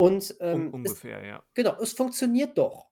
Und 0.00 0.36
ähm, 0.38 0.72
Un 0.72 0.84
es, 0.84 0.92
ungefähr, 0.92 1.26
ja. 1.26 1.42
Genau, 1.54 1.74
es 1.80 1.94
funktioniert 1.94 2.56
doch. 2.56 2.86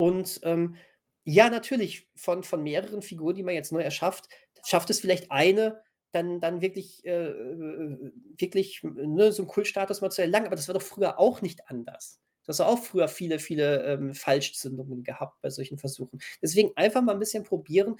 Und 0.00 0.40
ähm, 0.44 0.76
ja, 1.24 1.50
natürlich, 1.50 2.08
von, 2.14 2.42
von 2.42 2.62
mehreren 2.62 3.02
Figuren, 3.02 3.36
die 3.36 3.42
man 3.42 3.54
jetzt 3.54 3.72
neu 3.72 3.82
erschafft, 3.82 4.28
schafft 4.64 4.90
es 4.90 5.00
vielleicht 5.00 5.30
eine, 5.30 5.82
dann, 6.12 6.40
dann 6.40 6.60
wirklich, 6.60 7.04
äh, 7.04 7.28
äh, 7.28 8.12
wirklich 8.36 8.82
ne, 8.82 9.32
so 9.32 9.42
einen 9.42 9.48
Kultstatus 9.48 10.00
mal 10.00 10.10
zu 10.10 10.22
erlangen. 10.22 10.46
Aber 10.46 10.56
das 10.56 10.68
war 10.68 10.74
doch 10.74 10.82
früher 10.82 11.18
auch 11.18 11.40
nicht 11.42 11.68
anders. 11.68 12.20
Du 12.44 12.48
hast 12.48 12.60
auch 12.60 12.78
früher 12.78 13.08
viele, 13.08 13.38
viele 13.38 13.84
ähm, 13.84 14.14
Falschzündungen 14.14 15.04
gehabt 15.04 15.40
bei 15.40 15.50
solchen 15.50 15.78
Versuchen. 15.78 16.20
Deswegen 16.42 16.72
einfach 16.76 17.00
mal 17.02 17.12
ein 17.12 17.20
bisschen 17.20 17.44
probieren. 17.44 17.96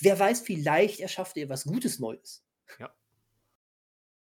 Wer 0.00 0.18
weiß, 0.18 0.40
vielleicht 0.40 1.00
erschafft 1.00 1.36
ihr 1.36 1.48
was 1.48 1.64
Gutes 1.64 1.98
Neues. 1.98 2.44
Ja. 2.78 2.92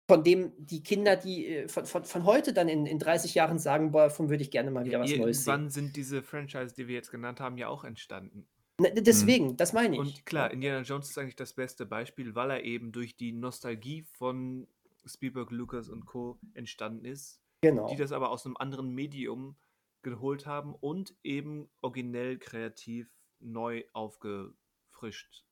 Von 0.09 0.23
dem 0.23 0.53
die 0.57 0.83
Kinder, 0.83 1.17
die 1.17 1.47
äh, 1.47 1.69
von, 1.69 1.85
von, 1.85 2.05
von 2.05 2.25
heute 2.25 2.53
dann 2.53 2.69
in, 2.69 2.87
in 2.87 2.99
30 2.99 3.35
Jahren 3.35 3.59
sagen, 3.59 3.91
boah, 3.91 4.05
davon 4.05 4.31
würde 4.31 4.43
ich 4.43 4.51
gerne 4.51 4.71
mal 4.71 4.85
wieder 4.85 5.01
was 5.01 5.11
Neues 5.11 5.45
sehen. 5.45 5.53
Irgendwann 5.53 5.71
sind 5.71 5.97
diese 5.97 6.23
Franchise, 6.23 6.75
die 6.75 6.87
wir 6.87 6.95
jetzt 6.95 7.11
genannt 7.11 7.41
haben, 7.41 7.59
ja 7.59 7.69
auch 7.69 7.85
entstanden. 7.85 8.47
Ne, 8.79 8.93
deswegen, 8.93 9.57
das 9.57 9.73
meine 9.73 9.95
ich. 9.95 10.01
Und 10.01 10.27
klar, 10.27 10.51
Indiana 10.51 10.83
Jones 10.83 11.09
ist 11.11 11.19
eigentlich 11.19 11.37
das 11.37 11.55
beste 11.55 11.87
Beispiel, 11.87 12.35
weil 12.35 12.51
er 12.51 12.63
eben 12.63 12.93
durch 12.93 13.17
die 13.17 13.33
Nostalgie 13.33 14.03
von 14.03 14.69
Spielberg, 15.07 15.51
Lucas 15.51 15.89
und 15.89 16.05
Co. 16.05 16.39
entstanden 16.55 17.05
ist, 17.05 17.41
genau. 17.63 17.89
die 17.89 17.97
das 17.97 18.13
aber 18.13 18.31
aus 18.31 18.45
einem 18.45 18.57
anderen 18.57 18.95
Medium 18.95 19.57
geholt 20.03 20.47
haben 20.47 20.75
und 20.75 21.15
eben 21.25 21.69
originell 21.81 22.39
kreativ 22.39 23.09
neu 23.41 23.85
aufgefrischt 23.93 25.45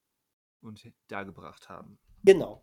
und 0.61 0.93
dargebracht 1.09 1.69
haben. 1.69 1.99
Genau. 2.25 2.63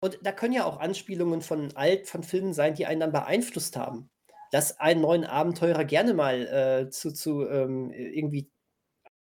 Und 0.00 0.18
da 0.22 0.32
können 0.32 0.52
ja 0.52 0.64
auch 0.64 0.78
Anspielungen 0.78 1.40
von 1.42 1.74
alt, 1.76 2.08
von 2.08 2.22
Filmen 2.22 2.52
sein, 2.52 2.74
die 2.74 2.86
einen 2.86 3.00
dann 3.00 3.12
beeinflusst 3.12 3.76
haben. 3.76 4.10
Dass 4.52 4.78
einen 4.80 5.00
neuen 5.02 5.24
Abenteurer 5.24 5.84
gerne 5.84 6.14
mal 6.14 6.46
äh, 6.86 6.90
zu, 6.90 7.12
zu 7.12 7.46
ähm, 7.48 7.90
irgendwie 7.90 8.50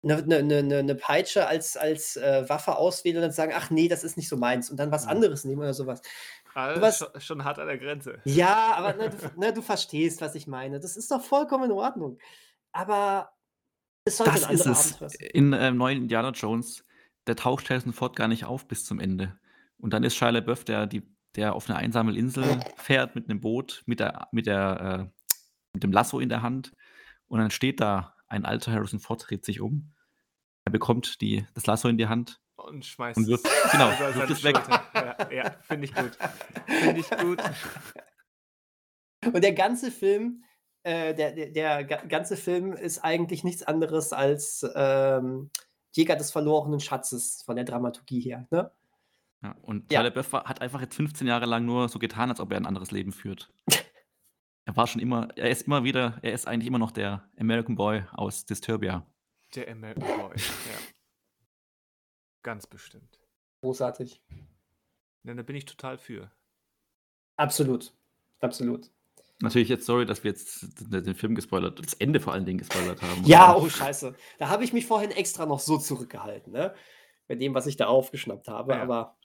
eine 0.04 0.22
ne, 0.24 0.42
ne, 0.44 0.64
ne, 0.64 0.84
ne 0.84 0.96
Peitsche 0.96 1.48
als, 1.48 1.78
als 1.78 2.16
äh, 2.16 2.48
Waffe 2.50 2.76
auswählen 2.78 3.18
und 3.18 3.24
dann 3.24 3.32
sagen, 3.32 3.52
ach 3.56 3.70
nee, 3.70 3.88
das 3.88 4.04
ist 4.04 4.18
nicht 4.18 4.30
so 4.30 4.38
meins. 4.38 4.70
Und 4.72 4.78
dann 4.78 4.92
was 4.92 5.08
anderes 5.08 5.44
nehmen 5.46 5.62
oder 5.62 5.74
sowas. 5.74 6.02
Also 6.54 6.82
Was- 6.82 6.98
schon, 6.98 7.22
schon 7.22 7.44
hart 7.44 7.60
an 7.60 7.68
der 7.68 7.78
Grenze. 7.78 8.20
Ja, 8.26 8.74
aber 8.76 8.94
ne, 8.98 9.10
du, 9.10 9.40
ne, 9.40 9.54
du 9.54 9.62
verstehst, 9.62 10.22
was 10.22 10.36
ich 10.36 10.48
meine. 10.48 10.80
Das 10.80 10.96
ist 10.96 11.12
doch 11.12 11.22
vollkommen 11.24 11.66
in 11.66 11.72
Ordnung. 11.72 12.18
Aber 12.72 13.32
es 14.06 14.18
sollte 14.18 14.34
Das 14.34 14.46
ein 14.46 14.56
ist 14.56 14.66
es. 14.66 14.94
Abenteuer 14.94 15.10
sein. 15.10 15.30
In 15.34 15.54
ähm, 15.54 15.78
neuen 15.78 15.98
Indiana 16.04 16.32
Jones, 16.32 16.86
der 17.28 17.36
taucht 17.36 17.70
Harrison 17.70 17.94
Ford 17.94 18.16
gar 18.16 18.28
nicht 18.28 18.46
auf 18.46 18.68
bis 18.68 18.86
zum 18.86 19.00
Ende. 19.00 19.38
Und 19.82 19.92
dann 19.94 20.04
ist 20.04 20.16
Shia 20.16 20.30
LaBeouf, 20.30 20.64
der, 20.64 20.88
die, 20.88 21.04
der 21.36 21.56
auf 21.56 21.70
eine 21.70 21.78
einsame 21.80 22.16
Insel 22.16 22.60
fährt 22.78 23.16
mit 23.16 23.30
einem 23.30 23.42
Boot, 23.42 23.84
mit, 23.86 24.00
der, 24.00 24.28
mit, 24.32 24.46
der, 24.46 25.10
äh, 25.10 25.22
mit 25.74 25.84
dem 25.84 25.92
Lasso 25.92 26.20
in 26.20 26.30
der 26.30 26.42
Hand. 26.42 26.72
Und 27.28 27.40
dann 27.40 27.52
steht 27.52 27.80
da 27.82 28.16
ein 28.28 28.46
alter 28.46 28.72
Harrison 28.72 29.00
Ford, 29.00 29.26
dreht 29.30 29.44
sich 29.46 29.60
um. 29.62 29.92
Er 30.66 30.72
bekommt 30.72 31.22
die, 31.22 31.46
das 31.54 31.66
Lasso 31.66 31.88
in 31.88 31.98
die 31.98 32.08
Hand. 32.08 32.40
Und 32.56 32.86
schmeißt 32.86 33.18
Und 33.18 33.28
wirft- 33.28 33.46
es 33.48 33.72
genau, 33.72 33.88
über 33.92 34.16
wirft 34.16 34.30
es 34.32 34.44
weg. 34.44 34.62
Ja, 34.94 35.32
ja 35.32 35.52
finde 35.62 35.86
ich 35.86 35.96
gut. 35.96 36.18
Finde 36.68 37.00
ich 37.00 37.10
gut. 37.10 37.42
Und 39.26 39.44
der 39.44 39.54
ganze 39.54 39.92
Film, 39.92 40.44
äh, 40.84 41.14
der, 41.14 41.32
der, 41.34 41.50
der 41.52 41.84
ga- 41.86 42.06
ganze 42.06 42.38
Film 42.38 42.74
ist 42.74 43.00
eigentlich 43.00 43.44
nichts 43.44 43.64
anderes 43.64 44.14
als 44.14 44.66
ähm, 44.76 45.52
Jäger 45.94 46.16
des 46.16 46.32
verlorenen 46.32 46.80
Schatzes 46.80 47.42
von 47.46 47.56
der 47.56 47.66
Dramaturgie 47.66 48.20
her. 48.22 48.48
Ne? 48.52 48.72
Ja, 49.44 49.52
und 49.64 49.92
Ja. 49.92 50.00
Shia 50.00 50.08
LaBeouf 50.10 50.34
war- 50.34 50.44
hat 50.46 50.62
einfach 50.62 50.82
jetzt 50.82 50.96
15 50.96 51.26
Jahre 51.28 51.46
lang 51.46 51.66
nur 51.66 51.90
so 51.90 51.98
getan, 52.00 52.30
als 52.30 52.40
ob 52.40 52.52
er 52.52 52.58
ein 52.58 52.66
anderes 52.68 52.92
Leben 52.92 53.12
führt. 53.12 53.52
er 54.66 54.76
war 54.76 54.86
schon 54.88 55.02
immer, 55.02 55.30
er 55.36 55.50
ist 55.50 55.64
immer 55.64 55.84
wieder, 55.84 56.20
er 56.22 56.34
ist 56.34 56.48
eigentlich 56.48 56.68
immer 56.68 56.78
noch 56.80 56.92
der 56.92 57.30
American 57.40 57.76
Boy 57.76 58.04
aus 58.14 58.46
Disturbia. 58.46 59.06
Der 59.56 59.70
American 59.72 60.04
Boy. 60.06 60.36
ja. 60.38 60.78
Ganz 62.44 62.68
bestimmt. 62.68 63.20
Großartig. 63.62 64.22
Ja, 65.24 65.34
da 65.36 65.44
bin 65.44 65.56
ich 65.56 65.66
total 65.66 65.98
für. 65.98 66.32
Absolut. 67.38 67.94
Absolut. 68.40 68.90
Natürlich 69.42 69.70
jetzt 69.70 69.86
sorry, 69.86 70.06
dass 70.06 70.24
wir 70.24 70.32
jetzt 70.32 70.68
den 70.92 71.04
den 71.04 71.16
Film 71.16 71.34
gespoilert, 71.36 71.80
das 71.84 71.94
Ende 71.96 72.20
vor 72.20 72.34
allen 72.34 72.46
Dingen 72.46 72.60
gespoilert 72.60 73.02
haben. 73.02 73.24
Ja, 73.26 73.48
Aber- 73.48 73.62
oh 73.64 73.70
Scheiße. 73.70 74.16
Da 74.40 74.50
habe 74.50 74.64
ich 74.64 74.74
mich 74.74 74.86
vorhin 74.86 75.12
extra 75.12 75.46
noch 75.46 75.60
so 75.60 75.78
zurückgehalten, 75.78 76.54
ne? 76.54 76.74
Bei 77.32 77.36
dem, 77.36 77.54
was 77.54 77.66
ich 77.66 77.78
da 77.78 77.88
aufgeschnappt 77.88 78.50
habe. 78.50 78.74
Ja. 78.74 78.82
Aber 78.82 79.18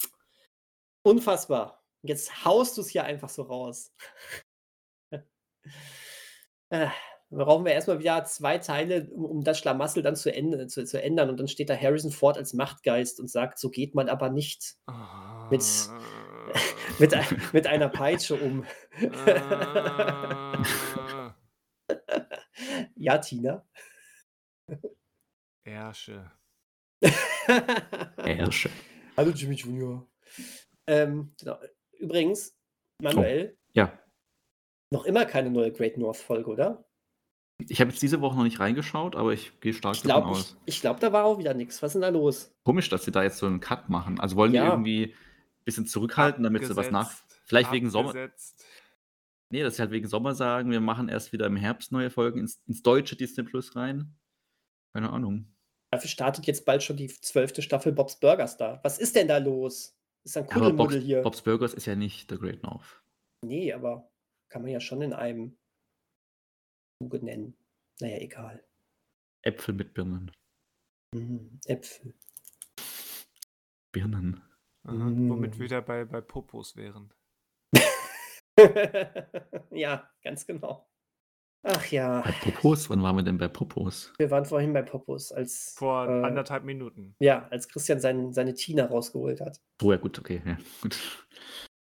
unfassbar. 1.02 1.82
Jetzt 2.02 2.44
haust 2.44 2.76
du 2.76 2.82
es 2.82 2.88
hier 2.88 3.02
einfach 3.02 3.28
so 3.28 3.42
raus. 3.42 3.92
äh, 6.70 6.86
brauchen 7.30 7.64
wir 7.64 7.72
erstmal 7.72 7.98
wieder 7.98 8.22
zwei 8.24 8.58
Teile, 8.58 9.10
um, 9.10 9.24
um 9.24 9.42
das 9.42 9.58
Schlamassel 9.58 10.04
dann 10.04 10.14
zu, 10.14 10.32
ende, 10.32 10.68
zu, 10.68 10.84
zu 10.84 11.02
ändern. 11.02 11.30
Und 11.30 11.40
dann 11.40 11.48
steht 11.48 11.68
da 11.68 11.76
Harrison 11.76 12.12
Ford 12.12 12.38
als 12.38 12.52
Machtgeist 12.54 13.18
und 13.18 13.26
sagt, 13.28 13.58
so 13.58 13.70
geht 13.70 13.96
man 13.96 14.08
aber 14.08 14.30
nicht 14.30 14.76
Mit- 15.50 15.90
mit, 17.00 17.12
ein, 17.12 17.42
mit 17.52 17.66
einer 17.66 17.88
Peitsche 17.88 18.36
um. 18.36 18.64
Ah. 19.26 20.62
ja, 22.94 23.18
Tina. 23.18 23.66
Ersche. 27.00 28.06
Ärsche. 28.18 28.70
Hallo 29.16 29.30
Jimmy 29.30 29.54
Junior. 29.54 30.06
Ähm, 30.86 31.32
genau. 31.38 31.58
Übrigens, 31.98 32.54
Manuel, 33.02 33.56
Ja. 33.74 33.98
noch 34.90 35.04
immer 35.04 35.24
keine 35.26 35.50
neue 35.50 35.72
Great 35.72 35.96
North 35.98 36.16
Folge, 36.18 36.50
oder? 36.50 36.84
Ich 37.68 37.80
habe 37.80 37.90
jetzt 37.90 38.02
diese 38.02 38.20
Woche 38.20 38.36
noch 38.36 38.44
nicht 38.44 38.60
reingeschaut, 38.60 39.16
aber 39.16 39.32
ich 39.32 39.58
gehe 39.60 39.72
stark 39.72 39.96
Ich 39.96 40.02
davon 40.02 40.22
glaube, 40.24 40.38
ich, 40.38 40.44
aus. 40.44 40.56
ich 40.66 40.80
glaub, 40.82 41.00
da 41.00 41.12
war 41.12 41.24
auch 41.24 41.38
wieder 41.38 41.54
nichts. 41.54 41.80
Was 41.82 41.90
ist 41.90 41.94
denn 41.94 42.02
da 42.02 42.08
los? 42.10 42.54
Komisch, 42.64 42.88
dass 42.90 43.04
sie 43.04 43.10
da 43.12 43.22
jetzt 43.22 43.38
so 43.38 43.46
einen 43.46 43.60
Cut 43.60 43.88
machen. 43.88 44.20
Also 44.20 44.36
wollen 44.36 44.52
die 44.52 44.58
Ja. 44.58 44.68
irgendwie 44.70 45.06
ein 45.14 45.64
bisschen 45.64 45.86
zurückhalten, 45.86 46.44
damit 46.44 46.66
sie 46.66 46.76
was 46.76 46.90
nach. 46.90 47.10
Abgesetzt, 47.10 47.40
Vielleicht 47.46 47.72
wegen 47.72 47.88
Sommer. 47.90 48.10
abgesetzt. 48.10 48.64
Nee, 49.50 49.62
dass 49.62 49.76
sie 49.76 49.82
halt 49.82 49.90
wegen 49.92 50.06
Sommer 50.08 50.34
sagen, 50.34 50.70
wir 50.70 50.80
machen 50.80 51.08
erst 51.08 51.32
wieder 51.32 51.46
im 51.46 51.56
Herbst 51.56 51.92
neue 51.92 52.10
Folgen 52.10 52.40
ins, 52.40 52.60
ins 52.66 52.82
deutsche 52.82 53.16
Disney 53.16 53.44
Plus 53.44 53.74
rein. 53.76 54.14
Keine 54.92 55.10
Ahnung. 55.10 55.54
Dafür 55.96 56.10
startet 56.10 56.46
jetzt 56.46 56.66
bald 56.66 56.82
schon 56.82 56.98
die 56.98 57.06
zwölfte 57.08 57.62
Staffel 57.62 57.90
Bob's 57.90 58.20
Burgers 58.20 58.58
da. 58.58 58.80
Was 58.82 58.98
ist 58.98 59.16
denn 59.16 59.28
da 59.28 59.38
los? 59.38 59.98
Ist 60.24 60.36
ein 60.36 60.44
Ja, 60.44 60.50
Kuddelmuddel 60.52 60.98
Bob's, 60.98 61.06
hier. 61.06 61.22
Bob's 61.22 61.40
Burgers 61.40 61.72
ist 61.72 61.86
ja 61.86 61.96
nicht 61.96 62.30
The 62.30 62.36
Great 62.36 62.62
North. 62.62 63.02
Nee, 63.42 63.72
aber 63.72 64.12
kann 64.50 64.60
man 64.60 64.70
ja 64.70 64.78
schon 64.78 65.00
in 65.00 65.14
einem 65.14 65.56
Zuge 67.02 67.24
nennen. 67.24 67.56
Naja, 68.00 68.18
egal. 68.18 68.62
Äpfel 69.40 69.72
mit 69.74 69.94
Birnen. 69.94 70.32
Mhm, 71.14 71.60
Äpfel. 71.64 72.12
Birnen. 73.90 74.42
Aha, 74.84 74.92
Mm. 74.92 75.30
Womit 75.30 75.58
wir 75.58 75.64
wieder 75.64 75.80
bei, 75.80 76.04
bei 76.04 76.20
Popos 76.20 76.76
wären. 76.76 77.10
ja, 79.70 80.10
ganz 80.22 80.46
genau. 80.46 80.86
Ach 81.68 81.84
ja, 81.86 82.20
Bei 82.20 82.30
Popos? 82.30 82.88
Wann 82.90 83.02
waren 83.02 83.16
wir 83.16 83.24
denn 83.24 83.38
bei 83.38 83.48
Popos? 83.48 84.12
wir 84.18 84.30
waren 84.30 84.44
vorhin 84.44 84.72
bei 84.72 84.82
Popos, 84.82 85.32
als, 85.32 85.74
Vor 85.76 86.06
äh, 86.08 86.22
anderthalb 86.24 86.62
Minuten. 86.64 87.16
ja, 87.18 87.48
als 87.50 87.66
Christian 87.68 87.98
sein, 88.00 88.32
seine 88.32 88.54
Tina 88.54 88.86
rausgeholt 88.86 89.40
hat. 89.40 89.60
Oh 89.82 89.90
ja, 89.90 89.98
gut, 89.98 90.16
okay. 90.18 90.42
Ja, 90.46 90.56
gut. 90.80 90.96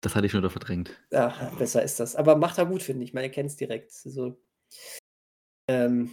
Das 0.02 0.16
hatte 0.16 0.28
ich 0.28 0.32
schon 0.32 0.40
wieder 0.42 0.50
verdrängt. 0.50 0.92
Ja, 1.12 1.52
besser 1.60 1.84
ist 1.84 2.00
das. 2.00 2.16
Aber 2.16 2.38
macht 2.38 2.58
er 2.58 2.66
gut, 2.68 2.84
finde 2.84 3.04
ich. 3.04 3.14
Man 3.14 3.24
erkennt 3.24 3.50
es 3.50 3.58
direkt. 3.58 3.92
So. 3.92 4.40
Ähm, 5.68 6.12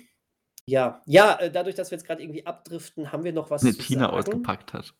ja, 0.66 1.02
ja, 1.06 1.39
äh, 1.39 1.51
dadurch, 1.51 1.74
dass 1.76 1.90
wir 1.90 1.98
jetzt 1.98 2.06
gerade 2.06 2.22
irgendwie 2.22 2.47
abdriften, 2.47 3.12
haben 3.12 3.22
wir 3.22 3.32
noch 3.32 3.51
was 3.51 3.62
Eine 3.62 3.74
zu 3.74 3.82
Tina 3.82 4.06
sagen. 4.06 4.14
ausgepackt 4.16 4.72
hat. 4.72 4.94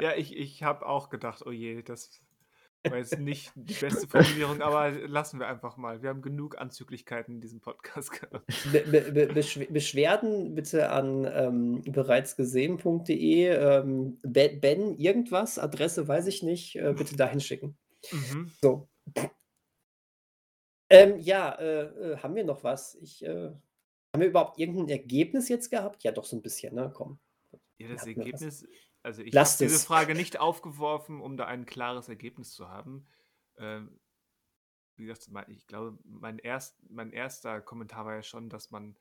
Ja, 0.00 0.14
ich, 0.16 0.36
ich 0.36 0.62
habe 0.62 0.86
auch 0.86 1.08
gedacht, 1.08 1.42
oh 1.46 1.50
je, 1.52 1.82
das 1.82 2.10
war 2.90 2.98
jetzt 2.98 3.18
nicht 3.18 3.52
die 3.54 3.74
beste 3.74 4.06
Formulierung, 4.08 4.60
aber 4.62 4.90
lassen 4.90 5.38
wir 5.40 5.46
einfach 5.48 5.76
mal. 5.76 6.02
Wir 6.02 6.10
haben 6.10 6.22
genug 6.22 6.58
Anzüglichkeiten 6.58 7.34
in 7.36 7.40
diesem 7.40 7.60
Podcast 7.60 8.10
gehabt. 8.12 8.46
Be 8.72 8.80
be 8.80 9.12
be 9.12 9.32
Beschw- 9.32 9.70
Beschwerden 9.70 10.54
bitte 10.54 10.90
an 10.90 11.24
ähm, 11.32 11.82
bereitsgesehen.de. 11.82 13.46
Ähm, 13.48 14.18
Be- 14.22 14.56
ben 14.60 14.96
irgendwas, 14.98 15.58
Adresse 15.58 16.06
weiß 16.08 16.26
ich 16.26 16.42
nicht, 16.42 16.76
äh, 16.76 16.94
bitte 16.96 17.16
dahin 17.16 17.40
schicken. 17.40 17.76
Mhm. 18.12 18.52
So. 18.62 18.88
Ähm, 20.88 21.18
ja, 21.18 21.50
äh, 21.58 21.82
äh, 22.12 22.16
haben 22.18 22.34
wir 22.36 22.44
noch 22.44 22.62
was? 22.62 22.94
Ich, 22.96 23.24
äh, 23.24 23.50
haben 24.12 24.20
wir 24.20 24.28
überhaupt 24.28 24.58
irgendein 24.58 24.88
Ergebnis 24.88 25.48
jetzt 25.48 25.70
gehabt? 25.70 26.04
Ja, 26.04 26.12
doch 26.12 26.24
so 26.24 26.36
ein 26.36 26.42
bisschen, 26.42 26.74
ne? 26.74 26.92
Komm. 26.94 27.18
Ja, 27.78 27.88
das? 27.88 28.06
Ergebnis, 28.06 28.66
also 29.06 29.22
ich 29.22 29.36
habe 29.36 29.48
diese 29.48 29.76
es. 29.76 29.84
Frage 29.84 30.16
nicht 30.16 30.40
aufgeworfen, 30.40 31.20
um 31.20 31.36
da 31.36 31.46
ein 31.46 31.64
klares 31.64 32.08
Ergebnis 32.08 32.52
zu 32.52 32.68
haben. 32.68 33.06
Ähm, 33.56 34.00
wie 34.96 35.06
gesagt, 35.06 35.30
ich 35.48 35.68
glaube, 35.68 35.96
mein, 36.02 36.40
erst, 36.40 36.76
mein 36.90 37.12
erster 37.12 37.60
Kommentar 37.60 38.04
war 38.04 38.16
ja 38.16 38.24
schon, 38.24 38.48
dass 38.50 38.72
man 38.72 38.98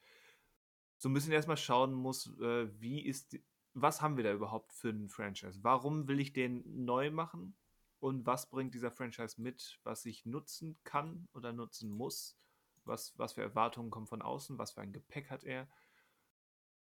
so 0.98 1.10
ein 1.10 1.14
bisschen 1.14 1.32
erstmal 1.32 1.58
schauen 1.58 1.92
muss, 1.92 2.28
äh, 2.40 2.70
wie 2.80 3.04
ist, 3.04 3.40
was 3.74 4.04
haben 4.04 4.16
wir 4.16 4.24
da 4.24 4.32
überhaupt 4.32 4.74
für 4.74 4.90
einen 4.90 5.10
Franchise? 5.10 5.64
Warum 5.64 6.08
will 6.08 6.20
ich 6.20 6.34
den 6.34 6.86
neu 6.86 7.10
machen? 7.10 7.58
Und 8.00 8.28
was 8.28 8.52
bringt 8.52 8.76
dieser 8.76 8.92
Franchise 8.92 9.42
mit, 9.42 9.80
was 9.84 10.06
ich 10.06 10.24
nutzen 10.28 10.78
kann 10.84 11.28
oder 11.34 11.52
nutzen 11.52 11.90
muss? 11.90 12.38
Was, 12.84 13.18
was 13.18 13.34
für 13.34 13.42
Erwartungen 13.42 13.90
kommen 13.90 14.06
von 14.06 14.22
außen? 14.22 14.60
Was 14.60 14.74
für 14.74 14.82
ein 14.82 14.94
Gepäck 14.94 15.32
hat 15.32 15.44
er? 15.44 15.68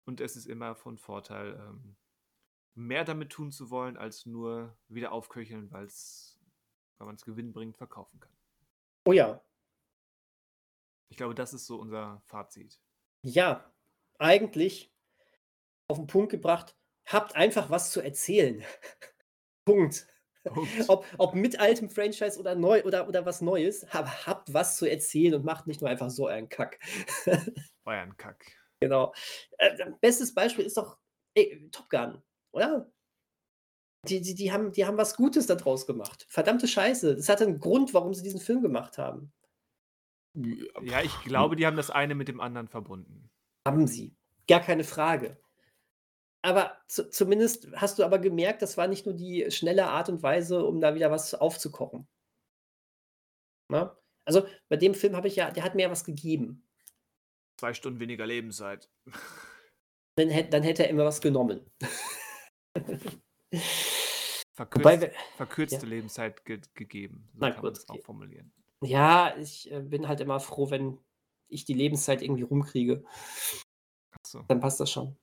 Und 0.05 0.21
es 0.21 0.35
ist 0.35 0.45
immer 0.45 0.75
von 0.75 0.99
Vorteil, 0.99 1.55
ähm, 1.55 1.95
mehr 2.75 3.03
damit 3.03 3.31
tun 3.31 3.51
zu 3.51 3.69
wollen, 3.69 3.97
als 3.97 4.25
nur 4.25 4.77
wieder 4.87 5.11
aufköcheln, 5.11 5.71
weil 5.71 5.87
man 6.99 7.15
es 7.15 7.25
gewinnbringend 7.25 7.77
verkaufen 7.77 8.19
kann. 8.19 8.31
Oh 9.05 9.11
ja, 9.13 9.41
Ich 11.09 11.17
glaube, 11.17 11.33
das 11.35 11.53
ist 11.53 11.65
so 11.65 11.77
unser 11.79 12.21
Fazit. 12.25 12.79
ja, 13.23 13.73
eigentlich 14.19 14.93
auf 15.87 15.97
den 15.97 16.07
Punkt 16.07 16.29
gebracht, 16.31 16.75
habt 17.05 17.35
einfach 17.35 17.69
was 17.69 17.91
zu 17.91 18.01
erzählen. 18.01 18.63
Punkt. 19.65 20.07
Punkt. 20.45 20.89
Ob, 20.89 21.05
ob 21.17 21.35
mit 21.35 21.59
altem 21.59 21.89
Franchise 21.89 22.39
oder 22.39 22.55
neu 22.55 22.83
oder, 22.83 23.07
oder 23.07 23.25
was 23.25 23.41
Neues, 23.41 23.83
aber 23.91 24.25
habt 24.25 24.53
was 24.53 24.77
zu 24.77 24.89
erzählen 24.89 25.35
und 25.35 25.45
macht 25.45 25.67
nicht 25.67 25.81
nur 25.81 25.89
einfach 25.89 26.09
so 26.09 26.27
einen 26.27 26.49
Kack. 26.49 26.79
Euren 27.85 28.15
Kack. 28.17 28.45
Genau. 28.79 29.13
Äh, 29.57 29.91
bestes 30.01 30.33
Beispiel 30.33 30.65
ist 30.65 30.77
doch 30.77 30.97
ey, 31.35 31.69
Top 31.71 31.89
Gun, 31.89 32.21
oder? 32.51 32.91
Die, 34.07 34.21
die, 34.21 34.33
die, 34.33 34.51
haben, 34.51 34.71
die 34.71 34.85
haben 34.85 34.97
was 34.97 35.15
Gutes 35.15 35.47
daraus 35.47 35.85
gemacht. 35.85 36.25
Verdammte 36.29 36.67
Scheiße. 36.67 37.15
Das 37.15 37.27
hatte 37.27 37.45
einen 37.45 37.59
Grund, 37.59 37.93
warum 37.93 38.13
sie 38.13 38.23
diesen 38.23 38.39
Film 38.39 38.61
gemacht 38.61 38.97
haben. 38.97 39.33
Ja, 40.83 41.01
ich 41.01 41.13
glaube, 41.23 41.55
die 41.55 41.65
haben 41.65 41.75
das 41.75 41.89
eine 41.89 42.15
mit 42.15 42.27
dem 42.27 42.39
anderen 42.39 42.67
verbunden. 42.67 43.29
Haben 43.67 43.87
sie. 43.87 44.15
Gar 44.47 44.61
keine 44.61 44.83
Frage. 44.85 45.37
Aber 46.41 46.77
zu, 46.87 47.09
zumindest 47.09 47.69
hast 47.75 47.99
du 47.99 48.05
aber 48.05 48.19
gemerkt, 48.19 48.61
das 48.61 48.77
war 48.77 48.87
nicht 48.87 49.05
nur 49.05 49.15
die 49.15 49.51
schnelle 49.51 49.87
Art 49.87 50.07
und 50.07 50.23
Weise, 50.23 50.63
um 50.63 50.79
da 50.79 50.95
wieder 50.95 51.11
was 51.11 51.33
aufzukochen. 51.33 52.07
Na? 53.69 53.97
Also 54.25 54.47
bei 54.69 54.77
dem 54.77 54.93
Film 54.93 55.15
habe 55.15 55.27
ich 55.27 55.35
ja, 55.35 55.51
der 55.51 55.63
hat 55.63 55.75
mir 55.75 55.83
ja 55.83 55.91
was 55.91 56.05
gegeben. 56.05 56.65
Zwei 57.59 57.73
Stunden 57.73 57.99
weniger 57.99 58.25
Lebenszeit. 58.25 58.89
Dann, 60.15 60.29
dann 60.49 60.63
hätte 60.63 60.83
er 60.83 60.89
immer 60.89 61.05
was 61.05 61.19
genommen. 61.19 61.69
Verkürzt, 64.53 64.85
Wobei 64.85 65.11
verkürzte 65.37 65.85
Lebenszeit 65.85 66.43
ge 66.45 66.59
gegeben. 66.73 67.29
So 67.33 67.39
Na 67.39 67.51
kann 67.51 67.63
man 67.63 67.71
es 67.73 67.87
auch 67.89 67.99
formulieren. 68.01 68.51
ja, 68.83 69.35
ich 69.37 69.71
äh, 69.71 69.79
bin 69.81 70.07
halt 70.07 70.19
immer 70.19 70.39
froh, 70.39 70.69
wenn 70.69 70.97
ich 71.47 71.65
die 71.65 71.73
Lebenszeit 71.73 72.21
irgendwie 72.21 72.43
rumkriege. 72.43 73.03
Achso, 74.11 74.43
Dann 74.47 74.59
passt 74.59 74.79
das 74.79 74.91
schon. 74.91 75.15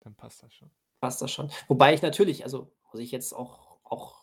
dann 0.00 0.14
passt 0.14 0.42
das 0.42 0.52
schon. 0.52 0.70
Passt 1.00 1.22
das 1.22 1.32
schon. 1.32 1.50
Wobei 1.68 1.94
ich 1.94 2.02
natürlich, 2.02 2.44
also 2.44 2.70
muss 2.92 3.00
ich 3.00 3.10
jetzt 3.12 3.32
auch, 3.34 3.78
auch 3.84 4.16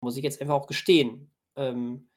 muss 0.00 0.16
ich 0.16 0.24
jetzt 0.24 0.40
einfach 0.40 0.54
auch 0.54 0.66
gestehen, 0.66 1.30
ähm, 1.56 2.08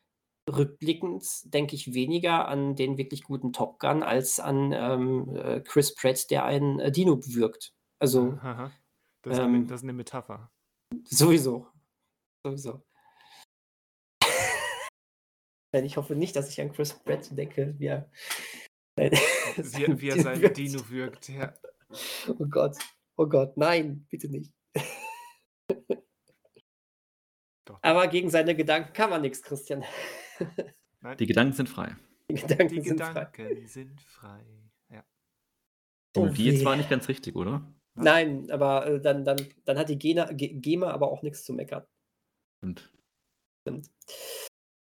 rückblickend 0.50 1.24
denke 1.54 1.76
ich 1.76 1.94
weniger 1.94 2.48
an 2.48 2.76
den 2.76 2.98
wirklich 2.98 3.24
guten 3.24 3.54
Top 3.54 3.80
Gun 3.80 4.02
als 4.04 4.40
an 4.40 4.72
ähm, 4.74 5.36
äh, 5.36 5.62
Chris 5.62 5.94
Pratt, 5.94 6.30
der 6.32 6.46
einen 6.46 6.80
äh, 6.80 6.92
Dino 6.92 7.20
wirkt. 7.28 7.74
Also 8.00 8.38
Aha. 8.42 8.72
Das, 9.24 9.34
ist 9.34 9.40
eine, 9.40 9.58
ähm, 9.58 9.68
das 9.68 9.82
ist 9.82 9.84
eine 9.84 9.94
Metapher. 9.94 10.52
sowieso. 11.04 11.68
Sowieso. 12.46 12.84
Ich 15.74 15.96
hoffe 15.98 16.16
nicht, 16.16 16.36
dass 16.36 16.50
ich 16.50 16.60
an 16.60 16.72
Chris 16.72 16.94
Pratt 16.94 17.30
denke, 17.38 17.76
wie 17.78 17.86
er, 17.88 18.10
Wie, 18.98 20.02
wie 20.02 20.10
er 20.10 20.22
sein 20.24 20.42
wirkt. 20.42 20.58
Dino 20.58 20.90
wirkt. 20.90 21.30
Ja. 21.30 21.54
Oh 22.28 22.46
Gott. 22.50 22.78
Oh 23.16 23.28
Gott, 23.28 23.58
nein, 23.58 24.08
bitte 24.10 24.28
nicht. 24.28 24.52
Doch. 27.66 27.80
Aber 27.82 28.08
gegen 28.08 28.30
seine 28.30 28.56
Gedanken 28.56 28.94
kann 28.94 29.10
man 29.10 29.22
nichts, 29.22 29.44
Christian. 29.44 29.84
Nein, 31.02 31.18
Die 31.18 31.26
Gedanken 31.26 31.54
sind 31.54 31.68
frei. 31.68 31.96
Die 32.32 32.36
Gedanken 32.36 32.76
die 32.76 32.82
sind 32.82 33.00
frei. 33.00 33.26
Gedanken 33.26 33.68
sind 33.68 34.02
frei. 34.02 34.46
Ja. 34.90 35.06
Oh 36.18 36.28
die 36.28 36.46
jetzt 36.46 36.64
war 36.66 36.76
nicht 36.76 36.90
ganz 36.90 37.08
richtig, 37.08 37.36
oder? 37.36 37.72
Nein, 38.04 38.52
aber 38.52 38.86
äh, 38.88 39.02
dann, 39.02 39.26
dann, 39.26 39.38
dann 39.66 39.78
hat 39.78 39.90
die 39.90 39.98
Gena, 39.98 40.32
Ge- 40.32 40.54
GEMA 40.54 40.92
aber 40.92 41.12
auch 41.12 41.22
nichts 41.22 41.44
zu 41.44 41.54
meckern. 41.54 41.86
Stimmt. 42.60 42.94
Stimmt. 43.62 43.90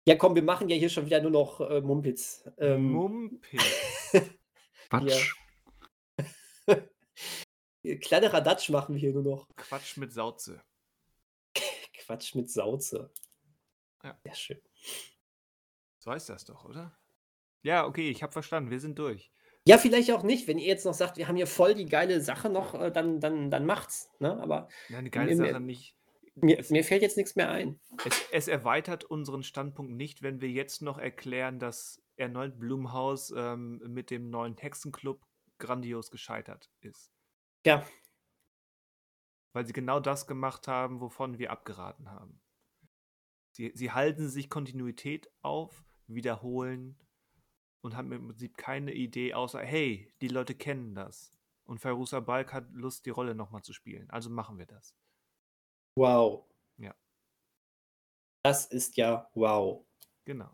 Ja, 0.08 0.16
komm, 0.16 0.36
wir 0.36 0.44
machen 0.44 0.70
ja 0.70 0.76
hier 0.76 0.90
schon 0.90 1.06
wieder 1.06 1.22
nur 1.22 1.32
noch 1.32 1.62
äh, 1.62 1.82
Mumpitz. 1.82 2.44
Ähm, 2.58 2.92
Mumpitz. 2.92 4.12
Quatsch. 4.90 5.34
kleine 8.02 8.32
Radatsch 8.32 8.70
machen 8.70 8.96
wir 8.96 9.00
hier 9.00 9.14
nur 9.14 9.24
noch. 9.24 9.48
Quatsch 9.56 9.98
mit 9.98 10.14
Sauze. 10.14 10.64
Quatsch 11.94 12.36
mit 12.36 12.52
Sauze. 12.52 13.12
Ja. 14.04 14.20
Sehr 14.24 14.36
schön. 14.36 14.62
So 16.00 16.12
heißt 16.12 16.30
das 16.30 16.46
doch, 16.46 16.66
oder? 16.66 16.96
Ja, 17.64 17.88
okay, 17.88 18.12
ich 18.12 18.22
habe 18.22 18.32
verstanden. 18.32 18.70
Wir 18.70 18.80
sind 18.80 19.00
durch. 19.00 19.32
Ja, 19.68 19.78
vielleicht 19.80 20.12
auch 20.12 20.24
nicht. 20.24 20.48
Wenn 20.48 20.60
ihr 20.60 20.68
jetzt 20.68 20.86
noch 20.86 20.94
sagt, 20.94 21.18
wir 21.18 21.28
haben 21.28 21.36
hier 21.38 21.48
voll 21.48 21.74
die 21.74 21.86
geile 21.86 22.22
Sache 22.22 22.50
noch, 22.50 22.76
äh, 22.76 22.92
dann, 22.92 23.20
dann, 23.20 23.50
dann 23.50 23.66
macht's. 23.66 24.12
Ne? 24.20 24.40
Aber 24.42 24.68
Nein, 24.90 25.00
eine 25.00 25.10
geile 25.10 25.36
Mir- 25.36 25.52
Sache 25.52 25.60
nicht. 25.60 25.96
mir, 26.36 26.64
mir 26.70 26.84
fällt 26.84 27.02
jetzt 27.02 27.18
nichts 27.18 27.36
mehr 27.36 27.50
ein. 27.50 27.80
es, 28.06 28.22
es 28.32 28.48
erweitert 28.48 29.06
unseren 29.06 29.42
Standpunkt 29.44 29.94
nicht, 29.94 30.22
wenn 30.22 30.40
wir 30.42 30.50
jetzt 30.50 30.82
noch 30.84 30.98
erklären, 31.00 31.58
dass 31.60 32.02
erneut 32.18 32.60
Blumhaus 32.60 33.34
ähm, 33.36 33.82
mit 33.88 34.12
dem 34.12 34.30
neuen 34.30 34.56
Hexenclub 34.56 35.26
grandios 35.58 36.12
gescheitert 36.12 36.70
ist. 36.82 37.12
Ja, 37.66 37.84
Weil 39.54 39.66
sie 39.66 39.74
genau 39.74 40.00
das 40.00 40.28
gemacht 40.28 40.68
haben, 40.68 41.02
wovon 41.02 41.40
wir 41.40 41.50
abgeraten 41.52 42.12
haben. 42.12 42.40
Sie, 43.52 43.72
sie 43.74 43.92
halten 43.92 44.30
sich 44.30 44.50
Kontinuität 44.50 45.30
auf, 45.42 45.86
wiederholen 46.08 47.00
und 47.86 47.96
haben 47.96 48.12
im 48.12 48.28
Prinzip 48.28 48.58
keine 48.58 48.94
Idee, 48.94 49.34
außer, 49.34 49.60
hey, 49.60 50.12
die 50.22 50.28
Leute 50.28 50.56
kennen 50.56 50.96
das. 50.96 51.32
Und 51.66 51.80
Fairuza 51.80 52.20
Balk 52.20 52.54
hat 52.54 52.66
Lust, 52.74 53.06
die 53.06 53.10
Rolle 53.12 53.34
nochmal 53.36 53.62
zu 53.64 53.74
spielen. 53.74 54.10
Also 54.10 54.30
machen 54.30 54.58
wir 54.58 54.66
das. 54.66 54.94
wow. 55.96 56.44
Ja. 56.78 56.94
Das 58.44 58.66
ist 58.66 58.98
ja 58.98 59.30
wow. 59.34 59.84
Genau. 60.26 60.50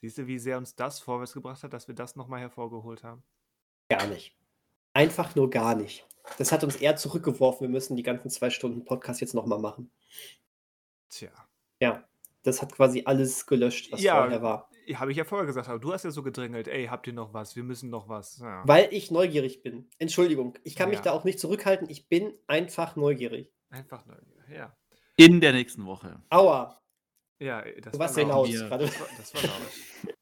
Siehst 0.00 0.18
du, 0.18 0.26
wie 0.26 0.38
sehr 0.38 0.56
uns 0.56 0.74
das 0.74 0.98
vorwärts 0.98 1.34
gebracht 1.34 1.62
hat, 1.62 1.72
dass 1.72 1.86
wir 1.86 1.94
das 1.94 2.16
nochmal 2.16 2.40
hervorgeholt 2.40 3.04
haben? 3.04 3.22
Gar 3.90 4.06
nicht. 4.06 4.34
Einfach 4.94 5.34
nur 5.34 5.50
gar 5.50 5.74
nicht. 5.74 6.06
Das 6.38 6.52
hat 6.52 6.64
uns 6.64 6.76
eher 6.76 6.96
zurückgeworfen. 6.96 7.60
Wir 7.66 7.68
müssen 7.68 7.96
die 7.96 8.02
ganzen 8.02 8.30
zwei 8.30 8.50
Stunden 8.50 8.84
Podcast 8.84 9.20
jetzt 9.20 9.34
nochmal 9.34 9.58
machen. 9.58 9.90
Tja. 11.10 11.30
Ja, 11.80 12.08
das 12.42 12.62
hat 12.62 12.72
quasi 12.72 13.02
alles 13.04 13.46
gelöscht, 13.46 13.92
was 13.92 14.00
Ja. 14.02 14.16
vorher 14.22 14.42
war. 14.42 14.69
Habe 14.94 15.10
ich 15.12 15.16
ja 15.16 15.24
vorher 15.24 15.46
gesagt, 15.46 15.68
aber 15.68 15.78
du 15.78 15.92
hast 15.92 16.04
ja 16.04 16.10
so 16.10 16.22
gedrängelt, 16.22 16.68
ey, 16.68 16.86
habt 16.86 17.06
ihr 17.06 17.12
noch 17.12 17.32
was? 17.32 17.56
Wir 17.56 17.62
müssen 17.62 17.90
noch 17.90 18.08
was. 18.08 18.38
Ja. 18.38 18.62
Weil 18.66 18.88
ich 18.92 19.10
neugierig 19.10 19.62
bin. 19.62 19.88
Entschuldigung, 19.98 20.58
ich 20.64 20.76
kann 20.76 20.88
mich 20.90 20.98
Ja. 20.98 21.04
da 21.04 21.12
auch 21.12 21.24
nicht 21.24 21.38
zurückhalten. 21.40 21.88
Ich 21.90 22.08
bin 22.08 22.32
einfach 22.46 22.96
neugierig. 22.96 23.52
Einfach 23.70 24.04
neugierig. 24.06 24.48
Ja. 24.52 24.76
In 25.16 25.40
der 25.40 25.52
nächsten 25.52 25.84
Woche. 25.86 26.22
Aua, 26.30 26.80
Ja, 27.38 27.60
ey, 27.60 27.80
das 27.80 27.92
du 27.92 27.98
warst 27.98 28.16
war 28.16 28.24
laut 28.24 28.48
wir-. 28.48 28.68
Das 28.68 28.70
war, 28.70 28.78
das 29.16 29.34
war 29.34 29.42
laut. 29.42 29.52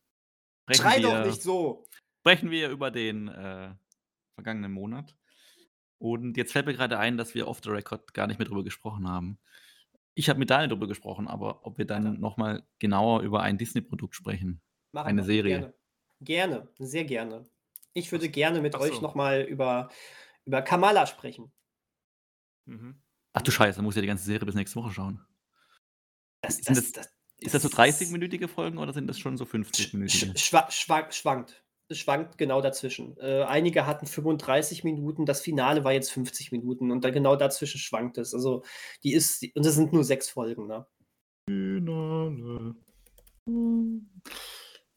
Sprechen 0.71 0.83
Schrei 0.83 0.97
wir, 0.99 1.03
doch 1.21 1.27
nicht 1.27 1.43
so. 1.43 1.85
Sprechen 2.21 2.51
wir 2.51 2.69
über 2.71 2.91
den 2.91 3.29
äh, 3.29 3.75
vergangenen 4.35 4.73
Monat. 4.73 5.17
Und 5.99 6.37
jetzt 6.37 6.53
fällt 6.53 6.67
mir 6.67 6.75
gerade 6.75 6.99
ein, 6.99 7.17
dass 7.17 7.35
wir 7.35 7.49
off 7.49 7.61
the 7.65 7.71
record 7.71 8.13
gar 8.15 8.27
nicht 8.27 8.39
mehr 8.39 8.47
drüber 8.47 8.63
gesprochen 8.65 9.09
haben. 9.09 9.39
Ich 10.19 10.29
habe 10.29 10.41
mit 10.41 10.51
Daniel 10.51 10.69
drüber 10.69 10.89
gesprochen, 10.89 11.29
aber 11.29 11.65
ob 11.65 11.79
wir 11.79 11.85
dann 11.85 12.19
nochmal 12.19 12.65
genauer 12.81 13.21
über 13.23 13.41
ein 13.43 13.57
Disney-Produkt 13.57 14.17
sprechen. 14.17 14.61
Machen 14.91 15.07
Eine 15.07 15.21
wir. 15.21 15.25
Serie. 15.27 15.59
Gerne. 15.61 15.75
gerne, 16.21 16.69
sehr 16.81 17.05
gerne. 17.05 17.49
Ich 17.93 18.11
würde 18.11 18.29
gerne 18.29 18.61
mit 18.61 18.75
ach 18.75 18.81
euch 18.81 18.95
so. 18.97 19.01
nochmal 19.01 19.43
über, 19.43 19.91
über 20.45 20.61
Kamala 20.63 21.07
sprechen. 21.07 21.53
Mhm. 22.65 23.01
Ach 23.33 23.43
du 23.43 23.53
Scheiße, 23.53 23.77
dann 23.77 23.85
muss 23.85 23.95
ich 23.95 23.99
ja 23.99 24.03
die 24.03 24.09
ganze 24.09 24.25
Serie 24.25 24.45
bis 24.45 24.57
nächste 24.57 24.81
Woche 24.81 24.91
schauen. 24.91 25.25
Das, 26.41 26.57
Sind 26.57 26.77
das, 26.77 26.91
das- 26.91 27.05
das, 27.05 27.13
Ist 27.37 27.55
das 27.55 27.63
so 27.63 27.69
30-minütige 27.69 28.49
Folgen 28.49 28.79
oder 28.79 28.93
sind 28.93 29.07
das 29.07 29.21
schon 29.21 29.37
so 29.37 29.47
sch 29.47 29.51
50-minütige? 29.55 30.37
schwa 30.37 30.69
schwa 30.73 31.13
schwankt. 31.13 31.65
Schwankt 31.91 32.37
genau 32.39 32.61
dazwischen. 32.61 33.17
Äh, 33.19 33.45
einige 33.45 33.87
hatten 33.87 34.07
35 34.07 34.85
Minuten, 34.85 35.25
das 35.25 35.41
Finale 35.41 35.85
war 35.85 35.93
jetzt 35.93 36.13
50 36.13 36.53
Minuten 36.53 36.91
und 36.91 37.03
dann 37.03 37.13
genau 37.13 37.37
dazwischen 37.37 37.79
schwankt 37.79 38.19
es. 38.19 38.35
Also 38.35 38.63
die 39.03 39.15
ist, 39.15 39.43
und 39.55 39.65
das 39.65 39.75
sind 39.75 39.93
nur 39.93 40.05
sechs 40.05 40.29
Folgen, 40.29 40.67
ne? 40.67 40.87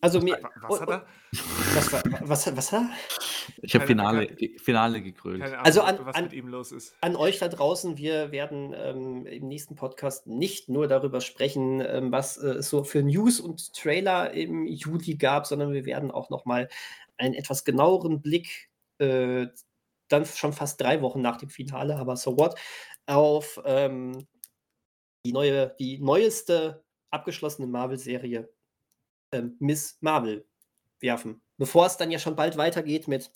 Also 0.02 0.20
mir. 0.20 0.40
Wa- 0.42 0.50
Was 0.68 0.82
hat 0.82 0.90
er? 0.90 1.06
Was, 1.76 1.92
was, 1.94 2.58
was 2.58 2.72
hat 2.72 2.82
er? 2.82 2.90
Ich 3.62 3.76
habe 3.76 3.86
Finale, 3.88 4.28
keine- 4.28 4.60
Finale 4.60 5.02
gekrölt. 5.02 5.40
Keine 5.42 5.54
Ahnung, 5.54 5.66
Also 5.66 5.82
an- 5.82 6.00
was 6.06 6.16
an- 6.16 6.24
mit 6.26 6.34
ihm 6.34 6.48
los 6.48 6.72
ist. 6.72 6.96
An 7.02 7.16
euch 7.16 7.38
da 7.40 7.48
draußen, 7.48 7.98
wir 7.98 8.32
werden 8.32 8.74
ähm, 8.76 9.26
im 9.26 9.48
nächsten 9.48 9.76
Podcast 9.76 10.28
nicht 10.28 10.70
nur 10.70 10.88
darüber 10.88 11.22
sprechen, 11.22 11.82
ähm, 11.82 12.12
was 12.12 12.38
äh, 12.38 12.48
es 12.50 12.70
so 12.70 12.84
für 12.84 13.04
News 13.04 13.40
und 13.40 13.74
Trailer 13.74 14.32
im 14.34 14.66
Juli 14.66 15.16
gab, 15.16 15.46
sondern 15.48 15.72
wir 15.72 15.86
werden 15.86 16.12
auch 16.12 16.30
nochmal 16.30 16.68
einen 17.18 17.36
etwas 17.36 17.64
genaueren 17.64 18.22
Blick, 18.22 18.70
äh, 18.98 19.48
dann 20.08 20.26
schon 20.26 20.54
fast 20.54 20.82
drei 20.82 21.02
Wochen 21.02 21.22
nach 21.22 21.38
dem 21.38 21.50
Finale, 21.50 21.96
aber 21.96 22.16
so 22.18 22.38
what, 22.38 22.56
auf 23.06 23.62
ähm, 23.66 24.28
die, 25.26 25.32
neue, 25.32 25.76
die 25.80 26.00
neueste 26.00 26.84
abgeschlossene 27.12 27.68
Marvel-Serie 27.68 28.50
ähm, 29.32 29.56
Miss 29.60 29.98
Marvel 30.02 30.46
werfen. 31.00 31.42
Bevor 31.58 31.86
es 31.86 31.98
dann 31.98 32.12
ja 32.12 32.20
schon 32.20 32.36
bald 32.36 32.58
weitergeht 32.58 33.08
mit 33.08 33.32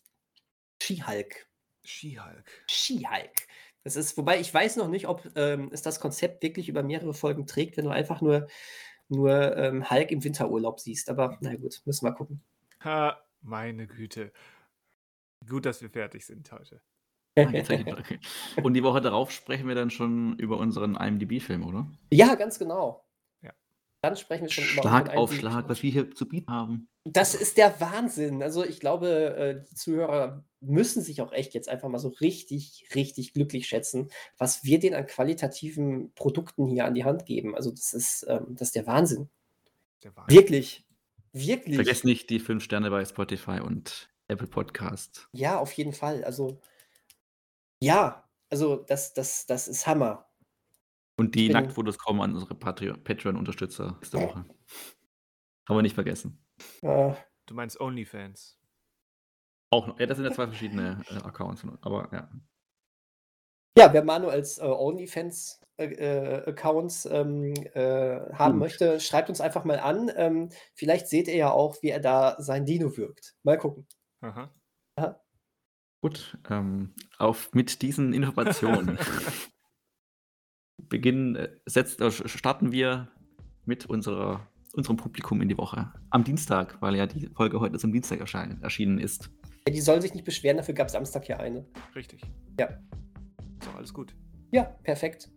She-Hulk. 0.82 1.48
She-Hulk. 1.84 2.64
She-Hulk. 2.68 3.48
Das 3.84 3.96
ist, 3.96 4.18
wobei 4.18 4.40
ich 4.40 4.52
weiß 4.52 4.78
noch 4.78 4.88
nicht, 4.88 5.08
ob 5.08 5.30
ähm, 5.36 5.70
es 5.72 5.84
das 5.84 6.00
Konzept 6.00 6.42
wirklich 6.42 6.70
über 6.70 6.82
mehrere 6.82 7.14
Folgen 7.14 7.46
trägt, 7.46 7.78
wenn 7.78 7.86
du 7.86 7.92
einfach 7.92 8.22
nur, 8.22 8.48
nur 9.10 9.56
ähm, 9.58 9.90
Hulk 9.90 10.10
im 10.12 10.24
Winterurlaub 10.24 10.80
siehst. 10.80 11.10
Aber 11.10 11.38
na 11.42 11.56
gut, 11.56 11.82
müssen 11.86 12.06
wir 12.06 12.14
gucken. 12.14 12.44
Ha, 12.84 13.24
meine 13.42 13.86
Güte. 13.86 14.32
Gut, 15.48 15.66
dass 15.66 15.82
wir 15.82 15.92
fertig 15.92 16.26
sind 16.26 16.52
heute. 16.52 16.82
Und 18.64 18.74
die 18.74 18.84
Woche 18.84 19.02
darauf 19.02 19.30
sprechen 19.30 19.68
wir 19.68 19.76
dann 19.76 19.92
schon 19.92 20.40
über 20.40 20.58
unseren 20.58 20.96
IMDb-Film, 20.96 21.66
oder? 21.66 21.92
ja, 22.12 22.34
ganz 22.36 22.58
genau. 22.58 23.05
Dann 24.06 24.16
sprechen 24.18 24.44
wir 24.44 24.52
schon 24.52 24.66
über 24.66 24.84
Schlag 24.84 25.06
unseren 25.06 25.18
auf. 25.18 25.34
Schlag, 25.34 25.68
was 25.68 25.82
wir 25.82 25.90
hier 25.90 26.12
zu 26.12 26.28
bieten 26.28 26.52
haben. 26.52 26.90
Das 27.06 27.34
ist 27.34 27.58
der 27.58 27.82
Wahnsinn. 27.82 28.44
Also 28.44 28.64
ich 28.64 28.80
glaube, 28.80 29.36
äh, 29.36 29.66
die 29.68 29.74
Zuhörer 29.74 30.46
müssen 30.60 31.02
sich 31.02 31.24
auch 31.24 31.32
echt 31.32 31.56
jetzt 31.56 31.70
einfach 31.70 31.90
mal 31.90 31.98
so 31.98 32.10
richtig, 32.10 32.88
richtig 32.94 33.34
glücklich 33.34 33.68
schätzen, 33.68 34.12
was 34.38 34.64
wir 34.64 34.80
denen 34.80 34.96
an 34.96 35.08
qualitativen 35.08 36.14
Produkten 36.14 36.68
hier 36.68 36.86
an 36.86 36.94
die 36.94 37.04
Hand 37.04 37.26
geben. 37.26 37.56
Also 37.56 37.72
das 37.72 37.94
ist, 37.94 38.28
ähm, 38.30 38.50
das 38.50 38.68
ist 38.68 38.76
der 38.76 38.86
Wahnsinn. 38.86 39.28
Der 40.04 40.16
Wahnsinn. 40.16 40.38
Wirklich. 40.38 40.86
Wirklich. 41.34 41.78
Vergesst 41.78 42.06
nicht 42.06 42.30
die 42.30 42.40
fünf 42.40 42.64
Sterne 42.64 42.92
bei 42.92 43.04
Spotify 43.06 43.60
und 43.60 44.12
Apple 44.28 44.46
Podcast. 44.46 45.28
Ja, 45.32 45.58
auf 45.58 45.72
jeden 45.72 45.94
Fall. 45.94 46.24
Also, 46.24 46.60
ja, 47.82 48.24
also 48.52 48.76
das, 48.76 49.16
das, 49.16 49.48
das 49.48 49.68
ist 49.68 49.88
Hammer. 49.88 50.25
Und 51.18 51.36
die 51.36 51.48
bin- 51.48 51.54
Nacktfotos 51.54 51.98
kommen 51.98 52.22
an 52.22 52.34
unsere 52.34 52.56
Patreon-Unterstützer 52.56 53.94
nächste 54.00 54.22
Woche. 54.22 54.46
Haben 55.68 55.78
wir 55.78 55.82
nicht 55.82 55.96
vergessen. 55.96 56.46
Äh, 56.82 57.14
Du 57.48 57.54
meinst 57.54 57.80
OnlyFans. 57.80 58.58
Auch 59.72 59.86
noch. 59.88 60.00
Ja, 60.00 60.08
das 60.08 60.18
sind 60.18 60.26
ja 60.26 60.32
zwei 60.32 60.48
verschiedene 60.48 61.04
äh, 61.12 61.18
Accounts. 61.18 61.64
Aber 61.82 62.10
ja. 62.12 62.28
ja, 63.78 63.94
wer 63.94 64.04
Manuels 64.04 64.58
äh, 64.58 64.64
OnlyFans-Accounts 64.64 67.06
ähm, 67.12 67.54
äh, 67.74 68.20
haben 68.34 68.54
Gut. 68.54 68.60
möchte, 68.62 69.00
schreibt 69.00 69.30
uns 69.30 69.42
einfach 69.42 69.64
mal 69.64 69.80
an. 69.80 70.10
Ähm, 70.16 70.50
vielleicht 70.74 71.08
seht 71.08 71.28
ihr 71.28 71.36
ja 71.36 71.52
auch, 71.52 71.76
wie 71.82 71.90
er 71.90 72.00
da 72.00 72.36
sein 72.40 72.66
Dino 72.66 72.98
wirkt. 72.98 73.36
Mal 73.44 73.58
gucken. 73.60 73.88
Aha. 74.22 74.52
Gut. 76.02 76.38
Ähm, 76.50 76.96
auf, 77.18 77.54
mit 77.54 77.82
diesen 77.82 78.14
Informationen 78.14 78.98
beginnen, 80.90 81.36
äh, 81.36 81.50
setzt, 81.66 82.02
äh, 82.02 82.12
starten 82.12 82.72
wir 82.72 83.08
mit 83.66 83.86
unserer, 83.86 84.48
unserem 84.74 84.98
Publikum 84.98 85.42
in 85.42 85.50
die 85.50 85.58
Woche. 85.58 85.92
Am 86.10 86.24
Dienstag, 86.24 86.82
weil 86.82 86.96
ja 86.96 87.06
die 87.08 87.28
Folge 87.28 87.60
heute 87.60 87.78
zum 87.80 87.92
Dienstag 87.92 88.20
erscheinen, 88.20 88.62
erschienen 88.62 89.00
ist. 89.00 89.30
Ja, 89.68 89.74
die 89.74 89.82
sollen 89.82 90.02
sich 90.02 90.14
nicht 90.14 90.26
beschweren, 90.26 90.58
dafür 90.58 90.74
gab 90.76 90.88
es 90.88 90.94
Samstag 90.94 91.28
ja 91.28 91.38
eine. 91.38 91.66
Richtig. 91.96 92.22
Ja. 92.60 92.70
So, 93.64 93.72
alles 93.78 93.94
gut. 93.94 94.16
Ja, 94.52 94.64
perfekt. 94.84 95.30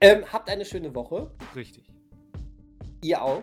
Ähm, 0.00 0.24
habt 0.32 0.48
eine 0.50 0.64
schöne 0.64 0.94
Woche. 0.94 1.30
Richtig. 1.56 1.88
Ihr 3.02 3.20
auch. 3.22 3.42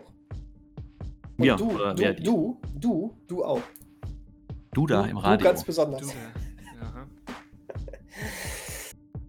Und 1.37 1.45
Ja, 1.45 1.55
du, 1.55 1.71
oder 1.71 1.93
du, 1.95 2.13
die- 2.13 2.23
du, 2.23 2.61
du, 2.75 3.17
du 3.27 3.43
auch. 3.43 3.61
Du 4.73 4.85
da 4.85 5.01
du, 5.03 5.09
im 5.09 5.15
Du 5.15 5.21
Radio. 5.21 5.43
ganz 5.43 5.63
besonders. 5.63 6.01
Du, 6.01 6.07
aha. 6.81 7.07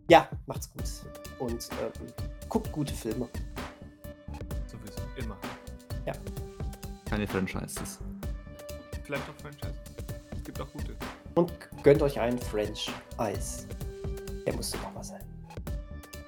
Ja, 0.08 0.28
macht's 0.46 0.70
gut. 0.70 0.82
Und 1.40 1.68
ähm, 1.82 2.06
guckt 2.48 2.70
gute 2.70 2.94
Filme. 2.94 3.28
Sowieso, 4.66 5.02
immer. 5.16 5.36
Keine 7.10 7.26
Franchises. 7.26 7.98
Vielleicht 9.02 9.24
auch 9.28 9.42
Franchise. 9.42 9.74
Es 10.30 10.44
gibt 10.44 10.60
auch 10.60 10.72
gute. 10.72 10.94
Und 11.34 11.52
gönnt 11.82 12.02
euch 12.02 12.20
einen 12.20 12.38
French 12.38 12.88
Eis. 13.16 13.66
Der 14.46 14.54
musste 14.54 14.78
noch 14.78 14.94
mal 14.94 15.02
sein. 15.02 15.24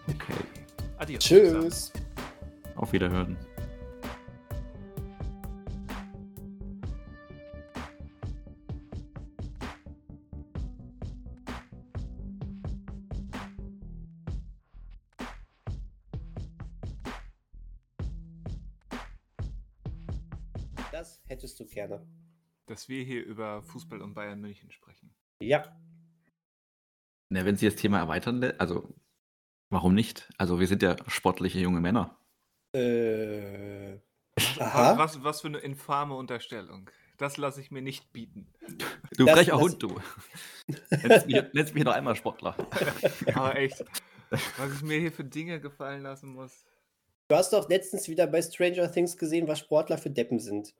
Okay. 0.09 0.45
Adios. 0.99 1.23
Tschüss. 1.23 1.93
Auf 2.75 2.93
Wiederhören. 2.93 3.37
Gerne. 21.98 22.06
Dass 22.66 22.89
wir 22.89 23.05
hier 23.05 23.24
über 23.24 23.62
Fußball 23.62 24.01
und 24.01 24.14
Bayern 24.14 24.40
München 24.40 24.70
sprechen. 24.70 25.14
Ja. 25.40 25.77
Na, 27.28 27.44
wenn 27.44 27.56
Sie 27.56 27.66
das 27.66 27.77
Thema 27.77 27.98
erweitern, 27.98 28.43
also 28.59 28.94
warum 29.70 29.94
nicht? 29.94 30.31
Also 30.39 30.60
wir 30.60 30.66
sind 30.66 30.82
ja 30.82 30.97
sportliche 31.09 31.59
junge 31.59 31.81
Männer. 31.81 32.16
Äh. 32.74 33.98
Was, 34.36 34.59
Aha. 34.60 34.98
was, 34.98 35.23
was 35.24 35.40
für 35.40 35.48
eine 35.48 35.59
infame 35.59 36.14
Unterstellung. 36.14 36.89
Das 37.19 37.36
lasse 37.36 37.60
ich 37.60 37.70
mir 37.70 37.82
nicht 37.82 38.12
bieten. 38.12 38.47
Du 39.16 39.27
Das- 39.27 39.35
frecher 39.39 39.52
das- 39.52 39.60
Hund, 39.60 39.82
du. 39.82 40.01
Nennst 40.90 41.27
mich, 41.27 41.43
nennst 41.52 41.74
mich 41.74 41.85
noch 41.85 41.93
einmal 41.93 42.16
Sportler. 42.16 42.56
Aber 43.35 43.56
echt, 43.56 43.85
was 44.31 44.73
ich 44.74 44.82
mir 44.82 44.98
hier 44.98 45.12
für 45.12 45.24
Dinge 45.24 45.60
gefallen 45.60 46.02
lassen 46.02 46.31
muss. 46.31 46.64
Du 47.28 47.36
hast 47.36 47.52
doch 47.52 47.69
letztens 47.69 48.09
wieder 48.09 48.27
bei 48.27 48.43
Stranger 48.43 48.90
Things 48.90 49.16
gesehen, 49.16 49.47
was 49.48 49.59
Sportler 49.60 49.98
für 49.98 50.10
Deppen 50.10 50.39
sind. 50.40 50.74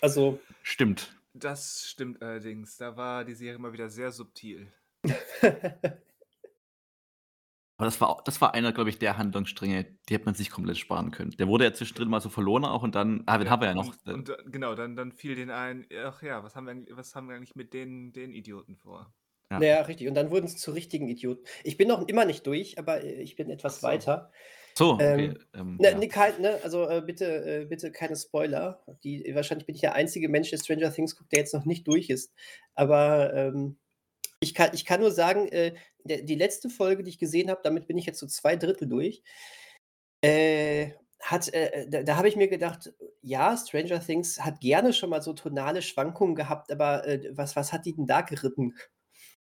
Also, 0.00 0.40
Stimmt. 0.62 1.14
Das 1.34 1.86
stimmt 1.88 2.20
allerdings. 2.22 2.76
Da 2.76 2.96
war 2.96 3.24
die 3.24 3.34
Serie 3.34 3.58
mal 3.58 3.72
wieder 3.72 3.88
sehr 3.88 4.12
subtil. 4.12 4.70
Aber 7.78 7.86
das 7.86 8.00
war, 8.00 8.22
das 8.24 8.40
war 8.40 8.54
einer, 8.54 8.72
glaube 8.72 8.90
ich, 8.90 8.98
der 8.98 9.18
Handlungsstränge, 9.18 9.84
die 10.08 10.14
hätte 10.14 10.26
man 10.26 10.34
sich 10.34 10.50
komplett 10.50 10.78
sparen 10.78 11.10
können. 11.10 11.32
Der 11.32 11.48
wurde 11.48 11.64
ja 11.64 11.72
zwischendrin 11.72 12.08
mal 12.08 12.20
so 12.20 12.28
verloren 12.28 12.64
auch 12.64 12.82
und 12.84 12.94
dann, 12.94 13.24
ah, 13.26 13.38
den 13.38 13.50
haben 13.50 13.60
wir 13.60 13.68
ja 13.68 13.74
noch. 13.74 13.92
Und, 14.04 14.14
und 14.14 14.28
äh, 14.28 14.36
genau, 14.46 14.74
dann, 14.76 14.94
dann 14.94 15.10
fiel 15.10 15.34
denen 15.34 15.50
ein, 15.50 15.86
ach 16.04 16.22
ja, 16.22 16.44
was 16.44 16.54
haben 16.54 16.66
wir, 16.66 16.72
eigentlich- 16.72 16.96
was 16.96 17.14
haben 17.16 17.28
wir 17.28 17.34
eigentlich 17.34 17.56
mit 17.56 17.72
den, 17.72 18.12
den 18.12 18.34
Idioten 18.34 18.76
vor? 18.76 19.12
Ja. 19.50 19.58
naja, 19.58 19.80
richtig. 19.82 20.06
Und 20.06 20.14
dann 20.14 20.30
wurden 20.30 20.44
es 20.44 20.58
zu 20.58 20.70
richtigen 20.70 21.08
Idioten. 21.08 21.44
Ich 21.64 21.76
bin 21.76 21.88
noch 21.88 22.06
immer 22.06 22.24
nicht 22.24 22.46
durch, 22.46 22.78
aber 22.78 23.02
äh, 23.02 23.20
ich 23.20 23.34
bin 23.36 23.50
etwas 23.50 23.80
so. 23.80 23.86
weiter. 23.86 24.30
So, 24.74 24.94
okay. 24.94 25.26
ähm, 25.26 25.38
Ähm, 25.54 25.76
Ne, 25.78 25.90
ja. 25.90 25.98
ne, 25.98 26.08
kein, 26.08 26.40
ne, 26.40 26.58
also 26.62 26.88
äh, 26.88 27.02
bitte, 27.04 27.62
äh, 27.62 27.64
bitte 27.66 27.92
keine 27.92 28.16
Spoiler. 28.16 28.82
Die, 29.04 29.30
wahrscheinlich 29.34 29.66
bin 29.66 29.74
ich 29.74 29.80
der 29.82 29.94
einzige 29.94 30.28
Mensch, 30.28 30.50
der 30.50 30.58
Stranger 30.58 30.92
Things 30.92 31.16
guckt, 31.16 31.32
der 31.32 31.40
jetzt 31.40 31.54
noch 31.54 31.64
nicht 31.64 31.86
durch 31.86 32.10
ist. 32.10 32.32
Aber 32.74 33.32
ähm, 33.34 33.78
ich, 34.40 34.54
kann, 34.54 34.70
ich 34.74 34.84
kann 34.84 35.00
nur 35.00 35.10
sagen, 35.12 35.48
äh, 35.48 35.74
der, 36.04 36.22
die 36.22 36.34
letzte 36.34 36.70
Folge, 36.70 37.02
die 37.02 37.10
ich 37.10 37.18
gesehen 37.18 37.50
habe, 37.50 37.60
damit 37.62 37.86
bin 37.86 37.98
ich 37.98 38.06
jetzt 38.06 38.18
so 38.18 38.26
zwei 38.26 38.56
Drittel 38.56 38.88
durch, 38.88 39.22
äh, 40.22 40.92
hat, 41.20 41.52
äh, 41.54 41.88
da, 41.88 42.02
da 42.02 42.16
habe 42.16 42.28
ich 42.28 42.36
mir 42.36 42.48
gedacht, 42.48 42.92
ja, 43.22 43.56
Stranger 43.56 44.00
Things 44.00 44.40
hat 44.40 44.60
gerne 44.60 44.92
schon 44.92 45.10
mal 45.10 45.22
so 45.22 45.32
tonale 45.32 45.82
Schwankungen 45.82 46.34
gehabt, 46.34 46.72
aber 46.72 47.06
äh, 47.06 47.30
was, 47.36 47.54
was 47.56 47.72
hat 47.72 47.86
die 47.86 47.94
denn 47.94 48.06
da 48.06 48.22
geritten? 48.22 48.74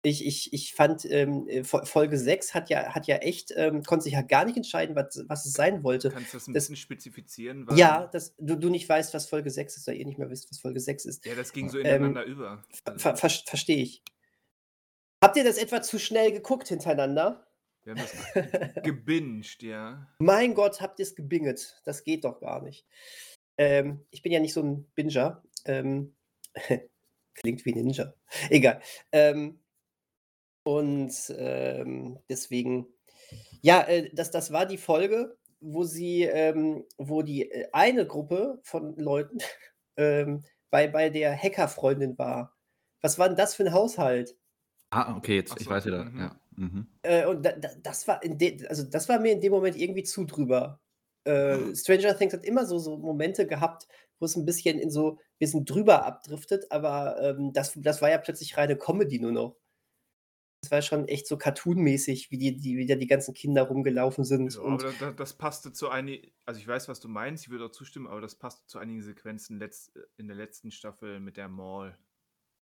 Ich, 0.05 0.25
ich, 0.25 0.51
ich 0.51 0.73
fand, 0.73 1.05
ähm, 1.05 1.47
äh, 1.47 1.63
Fol- 1.63 1.85
Folge 1.85 2.17
6 2.17 2.53
hat 2.53 2.69
ja, 2.69 2.93
hat 2.93 3.07
ja 3.07 3.15
echt, 3.17 3.53
ähm, 3.55 3.83
konnte 3.83 4.03
sich 4.03 4.11
ja 4.13 4.21
gar 4.21 4.43
nicht 4.43 4.57
entscheiden, 4.57 4.97
was, 4.97 5.23
was 5.29 5.45
es 5.45 5.53
sein 5.53 5.81
wollte. 5.81 6.09
Kannst 6.09 6.33
du 6.33 6.37
das 6.37 6.47
ein 6.47 6.53
Das- 6.53 6.63
bisschen 6.63 6.75
spezifizieren? 6.75 7.65
Ja, 7.75 8.07
dass 8.07 8.35
du, 8.37 8.55
du 8.57 8.69
nicht 8.69 8.87
weißt, 8.89 9.13
was 9.13 9.29
Folge 9.29 9.49
6 9.49 9.77
ist, 9.77 9.87
oder 9.87 9.95
ihr 9.95 10.05
nicht 10.05 10.17
mehr 10.19 10.29
wisst, 10.29 10.51
was 10.51 10.59
Folge 10.59 10.81
6 10.81 11.05
ist. 11.05 11.25
Ja, 11.25 11.35
das 11.35 11.53
ging 11.53 11.69
so 11.69 11.77
Ähm, 11.79 11.85
ineinander 11.85 12.25
über. 12.25 12.63
Also, 12.83 12.99
Ver, 12.99 13.15
ver, 13.15 13.29
Verstehe 13.29 13.77
ich. 13.77 14.03
Habt 15.23 15.37
ihr 15.37 15.45
das 15.45 15.57
etwa 15.57 15.81
zu 15.81 15.97
schnell 15.99 16.33
geguckt 16.33 16.67
hintereinander? 16.67 17.47
Wir 17.85 17.95
haben 17.95 18.01
das 18.01 18.13
gebinged, 18.83 19.63
ja. 19.63 20.05
Mein 20.19 20.53
Gott, 20.53 20.81
habt 20.81 20.99
ihr 20.99 21.03
es 21.03 21.15
gebinget? 21.15 21.81
Das 21.85 22.03
geht 22.03 22.25
doch 22.25 22.41
gar 22.41 22.61
nicht. 22.61 22.85
Ähm, 23.57 24.05
ich 24.09 24.21
bin 24.21 24.33
ja 24.33 24.41
nicht 24.41 24.53
so 24.53 24.61
ein 24.61 24.83
Binger. 24.95 25.43
Ähm, 25.63 26.13
klingt 27.35 27.65
wie 27.65 27.73
Ninja. 27.73 28.13
Egal. 28.49 28.81
Ähm, 29.13 29.59
und 30.63 31.13
ähm, 31.37 32.19
deswegen, 32.29 32.87
ja, 33.61 33.81
äh, 33.83 34.09
das, 34.13 34.31
das 34.31 34.51
war 34.51 34.65
die 34.65 34.77
Folge, 34.77 35.37
wo 35.61 35.83
sie, 35.83 36.23
ähm, 36.23 36.85
wo 36.97 37.21
die 37.21 37.49
äh, 37.51 37.67
eine 37.73 38.05
Gruppe 38.07 38.59
von 38.63 38.95
Leuten 38.97 39.39
ähm, 39.97 40.43
bei, 40.69 40.87
bei 40.87 41.09
der 41.09 41.35
Hackerfreundin 41.37 42.17
war. 42.17 42.55
Was 43.01 43.19
war 43.19 43.27
denn 43.27 43.37
das 43.37 43.55
für 43.55 43.63
ein 43.65 43.73
Haushalt? 43.73 44.37
Ah, 44.91 45.15
okay, 45.17 45.35
jetzt, 45.35 45.53
Ach 45.53 45.57
ich 45.59 45.65
so, 45.65 45.71
weiß 45.71 45.85
wieder. 45.85 46.05
mhm. 46.05 46.19
Ja. 46.19 46.39
Mhm. 46.55 46.87
Äh, 47.03 47.25
und 47.25 47.43
da, 47.45 47.53
da, 47.53 47.69
das 47.81 48.07
war 48.07 48.21
in 48.23 48.37
de, 48.37 48.65
also 48.67 48.83
das 48.83 49.09
war 49.09 49.19
mir 49.19 49.31
in 49.33 49.41
dem 49.41 49.51
Moment 49.51 49.75
irgendwie 49.77 50.03
zu 50.03 50.25
drüber. 50.25 50.81
Äh, 51.25 51.75
Stranger 51.75 52.17
Things 52.17 52.33
hat 52.33 52.45
immer 52.45 52.65
so, 52.65 52.77
so 52.79 52.97
Momente 52.97 53.47
gehabt, 53.47 53.87
wo 54.19 54.25
es 54.25 54.35
ein 54.35 54.45
bisschen 54.45 54.79
in 54.79 54.89
so, 54.91 55.19
wir 55.39 55.47
sind 55.47 55.69
drüber 55.69 56.05
abdriftet, 56.05 56.65
aber 56.71 57.17
ähm, 57.21 57.53
das, 57.53 57.73
das 57.77 58.01
war 58.01 58.09
ja 58.09 58.17
plötzlich 58.19 58.57
reine 58.57 58.77
Comedy 58.77 59.19
nur 59.19 59.31
noch. 59.31 59.55
Das 60.63 60.71
war 60.71 60.81
schon 60.81 61.09
echt 61.09 61.27
so 61.27 61.37
cartoonmäßig, 61.37 62.31
wie 62.31 62.37
die, 62.37 62.55
die 62.55 62.77
wieder 62.77 62.95
die 62.95 63.07
ganzen 63.07 63.33
Kinder 63.33 63.63
rumgelaufen 63.63 64.23
sind. 64.23 64.55
Ja, 64.55 64.61
und 64.61 64.81
aber 64.81 64.93
da, 64.93 65.07
da, 65.07 65.11
das 65.11 65.33
passte 65.33 65.73
zu 65.73 65.89
einigen, 65.89 66.31
also 66.45 66.57
ich 66.57 66.65
weiß, 66.65 66.87
was 66.87 67.01
du 67.01 67.09
meinst, 67.09 67.43
ich 67.43 67.49
würde 67.49 67.65
auch 67.65 67.71
zustimmen, 67.71 68.07
aber 68.07 68.21
das 68.21 68.35
passte 68.35 68.65
zu 68.65 68.79
einigen 68.79 69.01
Sequenzen 69.01 69.59
letzt, 69.59 69.91
in 70.15 70.27
der 70.27 70.37
letzten 70.37 70.71
Staffel 70.71 71.19
mit 71.19 71.35
der 71.35 71.49
Mall. 71.49 71.97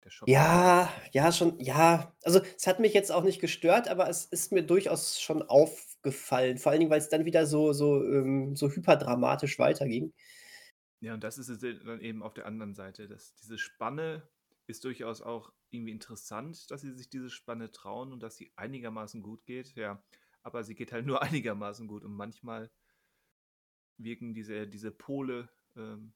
Der 0.03 0.09
Shop 0.09 0.27
ja, 0.27 0.91
ja, 1.13 1.31
schon, 1.31 1.61
ja. 1.61 2.17
Also 2.23 2.41
es 2.57 2.67
hat 2.67 2.81
mich 2.81 2.95
jetzt 2.95 3.13
auch 3.13 3.23
nicht 3.23 3.43
gestört, 3.43 3.89
aber 3.89 4.09
es 4.09 4.25
ist 4.25 4.51
mir 4.51 4.63
durchaus 4.63 5.21
schon 5.21 5.43
aufgefallen. 5.43 6.57
Vor 6.57 6.73
allen 6.73 6.81
Dingen, 6.81 6.91
weil 6.91 7.01
es 7.01 7.11
dann 7.11 7.27
wieder 7.27 7.45
so, 7.45 7.75
so, 7.75 8.03
ähm, 8.03 8.57
so 8.57 8.71
hyperdramatisch 8.71 9.59
weiterging. 9.59 10.15
Ja, 11.01 11.13
und 11.13 11.23
das 11.23 11.37
ist 11.37 11.51
es 11.51 11.61
dann 11.61 12.01
eben 12.01 12.23
auf 12.23 12.33
der 12.33 12.47
anderen 12.47 12.73
Seite. 12.73 13.09
Dass 13.09 13.35
diese 13.35 13.59
Spanne 13.59 14.27
ist 14.67 14.85
durchaus 14.85 15.21
auch 15.21 15.53
irgendwie 15.75 15.93
interessant, 15.93 16.71
dass 16.71 16.83
sie 16.83 16.93
sich 16.93 17.09
diese 17.11 17.31
Spanne 17.31 17.73
trauen 17.73 18.13
und 18.13 18.23
dass 18.23 18.37
sie 18.37 18.53
einigermaßen 18.57 19.23
gut 19.23 19.45
geht. 19.45 19.75
Ja, 19.75 20.03
aber 20.43 20.65
sie 20.65 20.75
geht 20.75 20.93
halt 20.93 21.07
nur 21.07 21.23
einigermaßen 21.23 21.87
gut 21.89 22.05
und 22.05 22.13
manchmal 22.13 22.71
wirken 23.99 24.35
diese, 24.35 24.67
diese 24.67 24.91
Pole 24.91 25.49
ähm, 25.77 26.15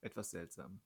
etwas 0.00 0.30
seltsam. 0.30 0.80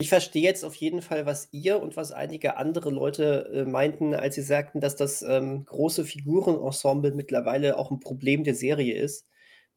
Ich 0.00 0.08
verstehe 0.08 0.42
jetzt 0.42 0.64
auf 0.64 0.74
jeden 0.74 1.00
Fall, 1.00 1.26
was 1.26 1.48
ihr 1.52 1.80
und 1.80 1.96
was 1.96 2.10
einige 2.10 2.56
andere 2.56 2.90
Leute 2.90 3.48
äh, 3.54 3.64
meinten, 3.64 4.14
als 4.14 4.34
sie 4.34 4.42
sagten, 4.42 4.80
dass 4.80 4.96
das 4.96 5.22
ähm, 5.22 5.64
große 5.64 6.04
Figurenensemble 6.04 7.12
mittlerweile 7.12 7.78
auch 7.78 7.92
ein 7.92 8.00
Problem 8.00 8.42
der 8.42 8.56
Serie 8.56 8.94
ist. 8.94 9.28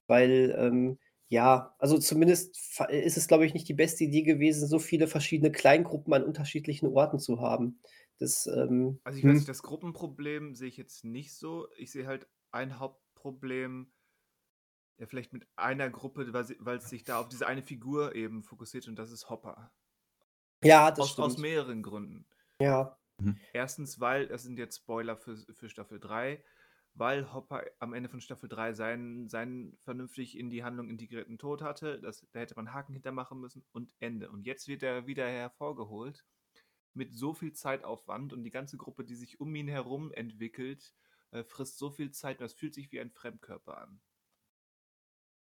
Weil, 0.08 0.56
ähm, 0.58 0.98
ja, 1.30 1.76
also 1.80 1.98
zumindest 2.00 2.58
fa- 2.60 2.86
ist 2.86 3.18
es, 3.18 3.28
glaube 3.28 3.46
ich, 3.46 3.54
nicht 3.54 3.68
die 3.68 3.74
beste 3.74 4.04
Idee 4.06 4.24
gewesen, 4.24 4.68
so 4.68 4.80
viele 4.80 5.08
verschiedene 5.08 5.52
Kleingruppen 5.52 6.14
an 6.14 6.24
unterschiedlichen 6.24 6.88
Orten 6.88 7.20
zu 7.20 7.40
haben. 7.42 7.80
Das, 8.20 8.48
ähm, 8.48 9.00
Also 9.04 9.20
ich 9.20 9.26
hm. 9.26 9.28
weiß 9.28 9.40
nicht, 9.40 9.50
das 9.50 9.64
Gruppenproblem 9.64 10.54
sehe 10.56 10.68
ich 10.68 10.78
jetzt 10.78 11.04
nicht 11.06 11.34
so. 11.36 11.70
Ich 11.78 11.92
sehe 11.92 12.08
halt 12.08 12.28
ein 12.52 12.78
Hauptproblem, 12.80 13.94
ja, 14.98 15.08
vielleicht 15.08 15.32
mit 15.34 15.48
einer 15.56 15.90
Gruppe, 15.90 16.32
weil, 16.34 16.44
sie, 16.46 16.58
weil 16.60 16.78
es 16.78 16.90
sich 16.90 17.04
da 17.06 17.20
auf 17.20 17.30
diese 17.30 17.48
eine 17.48 17.64
Figur 17.64 18.16
eben 18.16 18.44
fokussiert 18.44 18.88
und 18.88 18.96
das 18.98 19.12
ist 19.12 19.30
Hopper. 19.30 19.72
ja, 20.64 20.92
das 20.92 21.08
Aus, 21.08 21.18
aus 21.20 21.38
stimmt. 21.38 21.38
mehreren 21.38 21.82
Gründen. 21.84 22.28
Ja, 22.60 22.98
Erstens, 23.54 24.00
weil, 24.00 24.28
das 24.28 24.44
sind 24.44 24.60
jetzt 24.60 24.78
Spoiler 24.78 25.18
für, 25.18 25.36
für 25.38 25.70
Staffel 25.70 26.00
3, 26.00 26.44
weil 26.96 27.34
Hopper 27.34 27.64
am 27.80 27.94
Ende 27.94 28.10
von 28.10 28.22
Staffel 28.22 28.48
3 28.48 28.74
seinen, 28.74 29.28
seinen 29.28 29.78
vernünftig 29.84 30.38
in 30.38 30.50
die 30.50 30.64
Handlung 30.64 30.90
integrierten 30.90 31.38
Tod 31.38 31.62
hatte. 31.62 32.00
Das, 32.00 32.26
da 32.32 32.40
hätte 32.40 32.56
man 32.56 32.74
Haken 32.74 32.94
hintermachen 32.94 33.40
müssen 33.40 33.66
und 33.74 33.94
Ende. 34.00 34.32
Und 34.32 34.46
jetzt 34.46 34.70
wird 34.70 34.82
er 34.82 35.06
wieder 35.06 35.28
hervorgeholt 35.28 36.26
mit 36.94 37.14
so 37.14 37.34
viel 37.34 37.52
Zeitaufwand 37.52 38.32
und 38.32 38.46
die 38.46 38.52
ganze 38.52 38.78
Gruppe, 38.78 39.04
die 39.04 39.16
sich 39.16 39.42
um 39.42 39.54
ihn 39.56 39.68
herum 39.68 40.14
entwickelt, 40.14 40.94
äh, 41.32 41.44
frisst 41.44 41.78
so 41.78 41.92
viel 41.92 42.12
Zeit, 42.12 42.40
das 42.40 42.54
fühlt 42.54 42.74
sich 42.74 42.90
wie 42.94 43.02
ein 43.02 43.12
Fremdkörper 43.12 43.78
an. 43.78 44.00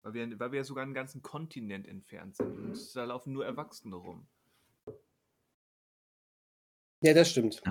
Weil 0.01 0.15
wir, 0.15 0.41
weil 0.41 0.53
wir 0.53 0.61
ja 0.61 0.65
sogar 0.65 0.83
einen 0.83 0.95
ganzen 0.95 1.21
Kontinent 1.21 1.87
entfernt 1.87 2.37
sind 2.37 2.59
und 2.59 2.97
da 2.97 3.05
laufen 3.05 3.35
nur 3.35 3.45
Erwachsene 3.45 3.95
rum. 3.95 4.27
ja, 7.03 7.13
das 7.13 7.31
stimmt. 7.31 7.63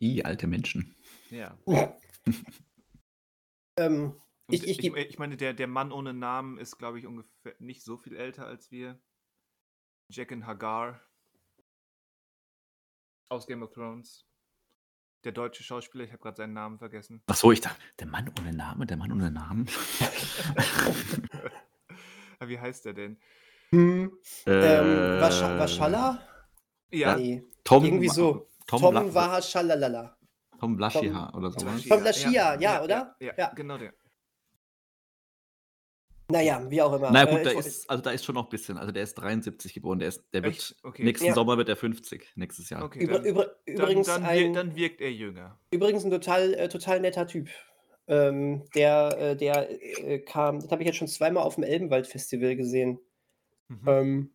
I, 0.00 0.24
alte 0.24 0.48
Menschen. 0.48 0.96
Ja. 1.30 1.56
Ähm, 3.76 4.14
Ich- 4.48 4.64
ich, 4.68 4.78
ich 4.80 4.94
ich, 4.94 5.18
meine, 5.18 5.36
der, 5.36 5.54
der 5.54 5.66
Mann 5.66 5.92
ohne 5.92 6.12
Namen 6.12 6.58
ist, 6.58 6.78
glaube 6.78 6.98
ich, 6.98 7.06
ungefähr 7.06 7.54
nicht 7.58 7.82
so 7.82 7.96
viel 7.96 8.16
älter 8.16 8.46
als 8.46 8.70
wir. 8.70 8.98
Jaqen 10.08 10.46
Hagar 10.46 11.00
aus 13.28 13.46
Game 13.46 13.62
of 13.62 13.72
Thrones. 13.72 14.26
Der 15.24 15.32
deutsche 15.32 15.62
Schauspieler, 15.62 16.04
ich 16.04 16.10
habe 16.12 16.20
gerade 16.22 16.36
seinen 16.36 16.52
Namen 16.52 16.78
vergessen. 16.78 17.22
Ach 17.26 17.36
so, 17.36 17.52
ich 17.52 17.60
dachte, 17.60 17.80
der 18.00 18.08
Mann 18.08 18.30
ohne 18.40 18.52
Name, 18.52 18.86
der 18.86 18.96
Mann 18.96 19.12
ohne 19.12 19.30
Namen. 19.30 19.68
Wie 22.40 22.58
heißt 22.58 22.84
der 22.84 22.92
denn? 22.94 23.16
Hm. 23.70 24.12
Äh, 24.46 24.50
Ähm, 24.50 25.20
Wasch- 25.22 25.58
Waschalla? 25.58 26.26
Ja, 26.90 27.16
Nee. 27.16 27.44
Tom, 27.64 27.84
Irgendwie 27.84 28.08
so. 28.08 28.48
Tom, 28.66 28.80
Tom, 28.80 28.94
Tom, 28.94 29.14
Waschalala. 29.14 30.16
Tom 30.62 30.76
Blaschiha 30.76 31.32
oder 31.34 31.50
so. 31.50 31.58
Tom 31.58 31.68
ne? 31.70 31.74
Laschia, 31.74 31.96
Tom 31.96 32.04
Laschia, 32.04 32.60
ja, 32.60 32.82
oder? 32.84 33.16
Ja, 33.18 33.32
Ja. 33.36 33.48
genau 33.52 33.78
der. 33.78 33.92
Naja, 36.30 36.64
wie 36.70 36.80
auch 36.80 36.92
immer. 36.94 37.10
Na 37.10 37.24
gut, 37.24 37.40
Äh, 37.40 37.44
da 37.44 37.50
ist, 37.50 37.90
also 37.90 38.00
da 38.02 38.10
ist 38.12 38.24
schon 38.24 38.36
noch 38.36 38.44
ein 38.44 38.48
bisschen. 38.48 38.78
Also 38.78 38.92
der 38.92 39.02
ist 39.02 39.14
73 39.14 39.74
geboren, 39.74 39.98
der, 39.98 40.08
ist, 40.08 40.22
der 40.32 40.44
wird? 40.44 40.76
Okay. 40.84 41.02
nächsten 41.02 41.26
Ja. 41.26 41.34
Sommer 41.34 41.58
wird 41.58 41.68
er 41.68 41.74
50, 41.76 42.30
nächstes 42.36 42.70
Jahr. 42.70 42.84
Okay, 42.84 43.00
Über, 43.00 43.14
dann, 43.14 43.24
über, 43.24 43.44
dann, 43.66 43.74
übrigens, 43.74 44.06
dann, 44.06 44.22
wir- 44.22 44.28
ein, 44.28 44.52
dann 44.54 44.76
wirkt 44.76 45.00
er 45.00 45.12
jünger. 45.12 45.58
übrigens 45.72 46.04
ein 46.04 46.12
total, 46.12 46.54
äh, 46.54 46.68
total 46.68 47.00
netter 47.00 47.26
Typ. 47.26 47.48
Ähm, 48.06 48.64
der 48.76 49.16
äh, 49.18 49.36
der 49.36 49.68
äh, 49.70 50.20
kam, 50.20 50.60
das 50.60 50.70
habe 50.70 50.82
ich 50.82 50.86
jetzt 50.86 50.96
schon 50.96 51.08
zweimal 51.08 51.42
auf 51.42 51.56
dem 51.56 51.64
Elbenwald-Festival 51.64 52.54
gesehen. 52.56 52.98
Mhm. 53.68 53.80
Ähm, 53.88 54.34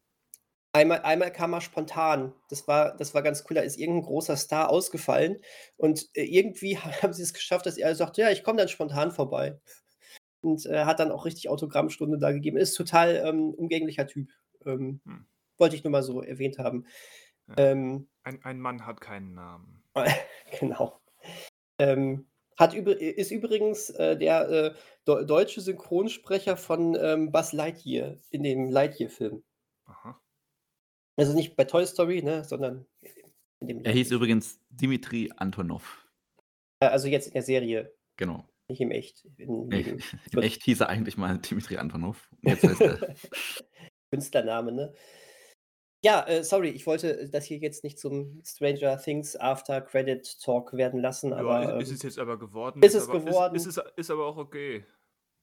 einmal, 0.74 1.02
einmal 1.02 1.32
kam 1.32 1.54
er 1.54 1.62
spontan. 1.62 2.34
Das 2.50 2.68
war, 2.68 2.96
das 2.98 3.14
war 3.14 3.22
ganz 3.22 3.44
cool. 3.50 3.56
Da 3.56 3.62
ist 3.62 3.78
irgendein 3.78 4.04
großer 4.06 4.38
Star 4.38 4.70
ausgefallen. 4.70 5.38
Und 5.78 6.10
äh, 6.14 6.24
irgendwie 6.24 6.78
haben 6.78 7.14
sie 7.14 7.24
es 7.24 7.34
geschafft, 7.34 7.66
dass 7.66 7.78
er 7.78 7.96
sagt, 7.96 8.18
ja, 8.18 8.30
ich 8.30 8.44
komme 8.44 8.58
dann 8.60 8.70
spontan 8.70 9.12
vorbei. 9.12 9.60
Und 10.42 10.66
äh, 10.66 10.86
hat 10.86 11.00
dann 11.00 11.12
auch 11.12 11.26
richtig 11.26 11.50
Autogrammstunde 11.50 12.18
da 12.20 12.32
gegeben. 12.32 12.58
Ist 12.58 12.76
total 12.76 13.16
ähm, 13.26 13.54
umgänglicher 13.54 14.08
Typ. 14.08 14.30
Ähm, 14.66 15.02
Hm. 15.06 15.26
Wollte 15.58 15.76
ich 15.76 15.84
nur 15.84 15.92
mal 15.92 16.04
so 16.04 16.22
erwähnt 16.22 16.60
haben. 16.60 16.86
Ja. 17.48 17.56
Ähm, 17.58 18.08
Ein, 18.24 18.44
ein 18.44 18.60
Mann 18.60 18.86
hat 18.86 19.02
keinen 19.02 19.34
Namen. 19.34 19.84
genau. 20.60 21.02
Ähm, 21.80 22.28
hat 22.58 22.74
ist 22.74 23.32
übrigens 23.32 23.90
äh, 23.92 24.18
der 24.18 24.50
äh, 24.50 24.74
deu- 25.06 25.24
deutsche 25.24 25.62
Synchronsprecher 25.62 26.58
von 26.58 26.96
ähm, 27.00 27.32
Buzz 27.32 27.54
Lightyear 27.54 28.18
in 28.30 28.44
dem 28.44 28.70
Lightyear-Film. 28.70 29.44
Aha. 29.86 30.20
Also 31.18 31.34
nicht 31.34 31.56
bei 31.56 31.64
Toy 31.66 31.86
Story, 31.86 32.22
ne, 32.22 32.44
sondern 32.44 32.86
in 33.60 33.68
dem 33.68 33.84
Er 33.84 33.92
hieß 33.92 34.12
übrigens 34.12 34.60
Dimitri 34.70 35.32
Antonov. 35.36 36.06
Äh, 36.80 36.88
Also 36.88 37.08
jetzt 37.08 37.28
in 37.28 37.34
der 37.34 37.42
Serie, 37.42 37.94
Genau. 38.18 38.48
nicht 38.70 38.82
im 38.82 38.92
Echt. 38.92 39.26
Im 39.38 39.68
Nee, 39.68 39.82
Leben. 39.82 40.00
in 40.32 40.40
echt 40.44 40.64
hieß 40.64 40.82
er 40.82 40.90
eigentlich 40.90 41.18
mal 41.18 41.38
Dimitri 41.40 41.78
Antonov. 41.78 42.30
Jetzt 42.44 42.64
heißt 42.64 42.82
er. 42.82 43.16
Künstlername, 44.12 44.72
ne? 44.72 44.94
Ja, 46.06 46.26
äh, 46.28 46.44
sorry, 46.44 46.70
ich 46.70 46.86
wollte 46.86 47.28
das 47.30 47.46
hier 47.46 47.58
jetzt 47.58 47.84
nicht 47.84 47.98
zum 48.00 48.42
Stranger 48.46 48.98
Things 48.98 49.36
After 49.36 49.82
Credit 49.82 50.40
Talk 50.42 50.74
werden 50.74 51.02
lassen, 51.02 51.34
aber 51.34 51.64
ja, 51.64 51.78
ist 51.80 51.90
ähm, 51.90 51.96
es 51.96 52.04
jetzt 52.04 52.20
aber 52.20 52.38
geworden. 52.38 52.82
ist 52.84 52.94
es 52.94 53.10
aber, 53.10 53.20
geworden. 53.20 53.56
Ist, 53.56 53.66
ist, 53.66 53.78
es, 53.78 53.84
ist 53.98 54.12
aber 54.12 54.28
auch 54.28 54.38
okay. 54.38 54.86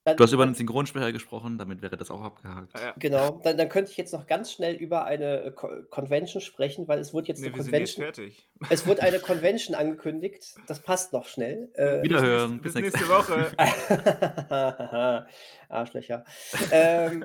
Dann, 0.04 0.16
Du 0.16 0.24
hast 0.24 0.32
über 0.32 0.42
einen 0.42 0.54
Synchronsprecher 0.54 1.12
gesprochen, 1.12 1.56
damit 1.56 1.80
wäre 1.80 1.96
das 1.96 2.10
auch 2.10 2.20
abgehakt. 2.22 2.70
Ah, 2.74 2.80
ja. 2.80 2.94
Genau, 2.98 3.40
dann, 3.42 3.56
dann 3.56 3.68
könnte 3.70 3.90
ich 3.90 3.96
jetzt 3.96 4.12
noch 4.12 4.26
ganz 4.26 4.52
schnell 4.52 4.74
über 4.74 5.04
eine 5.06 5.42
äh, 5.44 5.50
Co 5.52 5.68
Convention 5.90 6.42
sprechen, 6.42 6.86
weil 6.88 6.98
es 6.98 7.14
wurde 7.14 7.28
jetzt 7.28 7.40
Nee, 7.40 7.46
eine 7.48 7.56
wir 7.56 7.62
sind 7.62 7.72
jetzt 7.74 7.94
Convention. 7.94 8.26
fertig. 8.26 8.48
Es 8.70 8.86
wurde 8.86 9.02
eine 9.02 9.18
Convention 9.20 9.74
angekündigt. 9.74 10.56
Das 10.66 10.80
passt 10.80 11.12
noch 11.14 11.26
schnell. 11.26 11.70
Äh, 11.74 12.02
Wiederhören. 12.02 12.60
Bis, 12.60 12.74
Bis 12.74 12.82
nächste, 12.82 12.98
bis 12.98 13.08
nächste 13.08 13.32
Woche. 13.32 13.52
Arschlöcher. 15.68 16.24
ähm, 16.70 17.24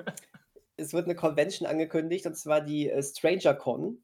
es 0.76 0.92
wird 0.94 1.04
eine 1.04 1.14
Convention 1.14 1.68
angekündigt 1.68 2.24
und 2.26 2.34
zwar 2.36 2.62
die 2.62 2.88
äh, 2.90 3.02
StrangerCon 3.02 4.02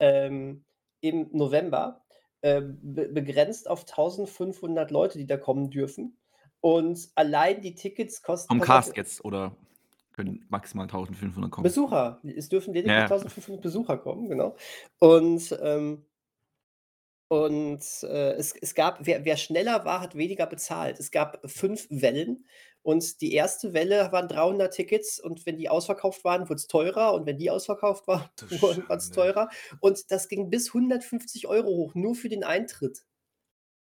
ähm, 0.00 0.64
im 1.00 1.28
November. 1.32 2.02
Äh, 2.42 2.62
be 2.62 3.08
begrenzt 3.08 3.68
auf 3.68 3.80
1500 3.80 4.90
Leute, 4.90 5.18
die 5.18 5.26
da 5.26 5.36
kommen 5.36 5.70
dürfen. 5.70 6.16
Und 6.60 7.10
allein 7.14 7.60
die 7.60 7.74
Tickets 7.74 8.22
kosten. 8.22 8.48
Vom 8.48 8.60
auf, 8.60 8.66
Cast 8.66 8.96
jetzt 8.96 9.24
oder 9.24 9.56
können 10.12 10.44
maximal 10.48 10.84
1500 10.84 11.50
kommen. 11.50 11.62
Besucher. 11.62 12.20
Es 12.24 12.48
dürfen 12.48 12.72
lediglich 12.72 12.92
Ja, 12.92 13.00
ja. 13.00 13.04
1500 13.04 13.62
Besucher 13.62 13.98
kommen, 13.98 14.28
genau. 14.28 14.56
Und, 14.98 15.56
ähm, 15.62 16.06
und 17.28 17.82
äh, 18.02 18.32
es, 18.32 18.54
es 18.54 18.74
gab, 18.74 19.04
wer, 19.04 19.24
wer 19.24 19.36
schneller 19.36 19.84
war, 19.84 20.00
hat 20.00 20.16
weniger 20.16 20.46
bezahlt. 20.46 20.98
Es 20.98 21.10
gab 21.10 21.40
fünf 21.48 21.86
Wellen 21.90 22.46
und 22.86 23.20
die 23.20 23.32
erste 23.32 23.74
Welle 23.74 24.12
waren 24.12 24.28
300 24.28 24.72
Tickets 24.72 25.18
und 25.18 25.44
wenn 25.44 25.56
die 25.56 25.68
ausverkauft 25.68 26.22
waren, 26.22 26.48
wurde 26.48 26.54
es 26.54 26.68
teurer 26.68 27.14
und 27.14 27.26
wenn 27.26 27.36
die 27.36 27.50
ausverkauft 27.50 28.06
waren, 28.06 28.28
wurde 28.60 28.84
es 28.88 29.10
teurer. 29.10 29.50
Und 29.80 30.10
das 30.12 30.28
ging 30.28 30.50
bis 30.50 30.68
150 30.68 31.48
Euro 31.48 31.66
hoch, 31.66 31.96
nur 31.96 32.14
für 32.14 32.28
den 32.28 32.44
Eintritt. 32.44 33.04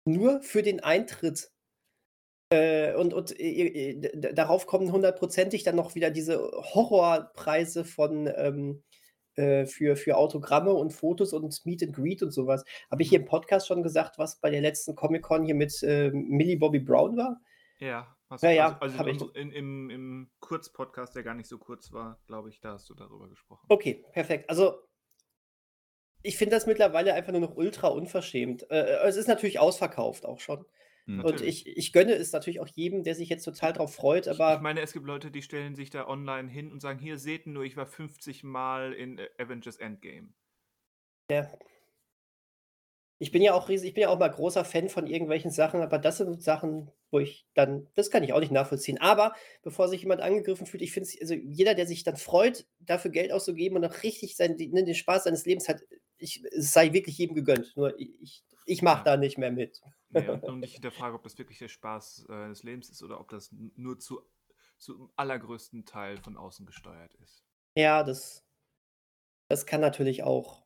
Nur 0.05 0.41
für 0.41 0.63
den 0.63 0.79
Eintritt. 0.85 1.51
Äh, 2.51 2.95
und 2.95 3.13
und 3.13 3.39
äh, 3.41 3.93
äh, 3.93 4.33
darauf 4.33 4.67
kommen 4.67 4.93
hundertprozentig 4.93 5.65
dann 5.65 5.77
noch 5.77 5.95
wieder 5.95 6.11
diese 6.11 6.39
Horrorpreise 6.39 7.85
von 7.85 8.31
ähm, 8.37 8.85
äh, 9.37 9.67
für, 9.67 9.97
für 9.97 10.17
Autogramme 10.17 10.73
und 10.73 10.93
Fotos 10.93 11.33
und 11.33 11.67
Meet 11.67 11.83
and 11.83 11.95
Greet 11.95 12.23
und 12.23 12.31
sowas. 12.31 12.65
Habe 12.91 13.03
ich 13.03 13.11
hier 13.11 13.19
im 13.19 13.27
Podcast 13.27 13.67
schon 13.67 13.83
gesagt, 13.83 14.17
was 14.17 14.41
bei 14.41 14.49
der 14.49 14.63
letzten 14.63 14.95
Comic-Con 14.95 15.45
hier 15.45 15.55
mit 15.55 15.83
äh, 15.83 16.11
Millie 16.11 16.57
Bobby 16.57 16.79
Brown 16.79 17.17
war? 17.17 17.41
Ja, 17.79 18.17
hast 18.31 18.43
du, 18.43 18.55
ja, 18.55 18.79
also, 18.81 18.99
also 18.99 19.31
in, 19.33 19.53
im, 19.53 19.91
im 19.91 20.31
Kurzpodcast, 20.41 21.15
der 21.15 21.23
gar 21.23 21.35
nicht 21.35 21.49
so 21.49 21.59
kurz 21.59 21.93
war, 21.93 22.19
glaube 22.27 22.49
ich, 22.49 22.61
da 22.61 22.73
hast 22.73 22.89
du 22.89 22.95
darüber 22.95 23.29
gesprochen. 23.29 23.67
Okay, 23.69 24.07
perfekt. 24.13 24.49
Also, 24.49 24.79
ich 26.23 26.39
finde 26.39 26.57
das 26.57 26.67
mittlerweile 26.67 27.13
einfach 27.13 27.33
nur 27.33 27.43
noch 27.43 27.57
ultra 27.57 27.89
unverschämt. 27.89 28.71
Äh, 28.71 29.01
es 29.05 29.17
ist 29.17 29.29
natürlich 29.29 29.59
ausverkauft 29.59 30.25
auch 30.25 30.41
schon. 30.41 30.65
Hm. 31.07 31.25
Und 31.25 31.41
ich, 31.41 31.67
ich 31.67 31.93
gönne 31.93 32.15
es 32.15 32.33
natürlich 32.33 32.61
auch 32.61 32.69
jedem, 32.69 33.05
der 33.05 33.15
sich 33.15 33.29
jetzt 33.29 33.45
total 33.45 33.73
drauf 33.73 33.95
freut, 33.95 34.27
Ich 34.27 34.33
aber 34.41 34.61
meine, 34.61 34.81
es 34.81 34.93
gibt 34.93 35.07
Leute, 35.07 35.31
die 35.31 35.43
stellen 35.43 35.77
sich 35.77 35.91
da 35.91 36.09
online 36.09 36.49
hin 36.49 36.73
und 36.73 36.81
sagen, 36.81 36.99
hier 36.99 37.19
seht 37.19 37.47
nur, 37.47 37.65
ich 37.65 37.77
war 37.77 37.87
50 37.87 38.43
Mal 38.43 38.93
in 38.93 39.21
Avengers 39.39 39.77
Endgame. 39.77 40.29
Ja. 41.31 41.51
Ich 43.19 43.31
bin 43.33 43.41
ja 43.41 43.55
auch 43.55 43.69
riesig, 43.71 43.89
ich 43.89 43.95
bin 43.95 44.03
ja 44.03 44.09
auch 44.11 44.19
mal 44.19 44.29
großer 44.29 44.65
Fan 44.65 44.91
von 44.91 45.07
irgendwelchen 45.07 45.51
Sachen, 45.51 45.81
aber 45.81 45.99
das 45.99 46.19
sind 46.19 46.43
Sachen, 46.43 46.91
wo 47.11 47.19
ich 47.19 47.47
dann, 47.55 47.89
das 47.95 48.11
kann 48.11 48.23
ich 48.23 48.35
auch 48.35 48.41
nicht 48.41 48.53
nachvollziehen. 48.53 49.01
Aber 49.01 49.35
bevor 49.63 49.89
sich 49.89 50.03
jemand 50.03 50.21
angegriffen 50.21 50.67
fühlt, 50.67 50.83
ich 50.83 50.93
finde 50.93 51.09
es, 51.09 51.21
also 51.21 51.35
jeder, 51.35 51.75
der 51.75 51.87
sich 51.87 52.03
dann 52.05 52.17
freut, 52.17 52.67
dafür 52.81 53.11
Geld 53.11 53.33
auszugeben 53.33 53.79
und 53.79 53.85
auch 53.87 54.03
richtig 54.03 54.37
sein, 54.37 54.57
ne, 54.57 54.85
den 54.85 54.95
Spaß 54.95 55.25
seines 55.25 55.47
Lebens 55.47 55.69
hat, 55.69 55.83
ich, 56.19 56.45
es 56.53 56.73
sei 56.73 56.93
wirklich 56.93 57.17
jedem 57.17 57.35
gegönnt. 57.35 57.75
Nur 57.77 57.99
ich, 57.99 58.21
ich, 58.21 58.45
ich 58.67 58.83
mache 58.83 58.99
Ja. 58.99 59.05
da 59.05 59.17
nicht 59.17 59.39
mehr 59.39 59.51
mit. 59.51 59.81
Nee, 60.11 60.29
und, 60.43 60.63
ich 60.63 60.75
hinterfrage, 60.75 61.15
ob 61.15 61.23
das 61.23 61.39
wirklich 61.39 61.59
der 61.59 61.69
Spaß 61.69 62.27
äh, 62.29 62.49
des 62.49 62.63
Lebens 62.63 62.91
ist 62.91 63.03
oder 63.03 63.21
ob 63.21 63.31
das 63.31 63.51
nur 63.77 63.99
zu, 63.99 64.21
zum 64.77 65.11
allergrößten 65.17 65.85
Teil 65.87 66.19
von 66.19 66.37
außen 66.37 66.67
gesteuert 66.67 67.15
ist. 67.23 67.45
Ja, 67.77 68.03
das, 68.03 68.45
das 69.49 69.67
kann 69.67 69.81
natürlich 69.81 70.23
auch 70.23 70.65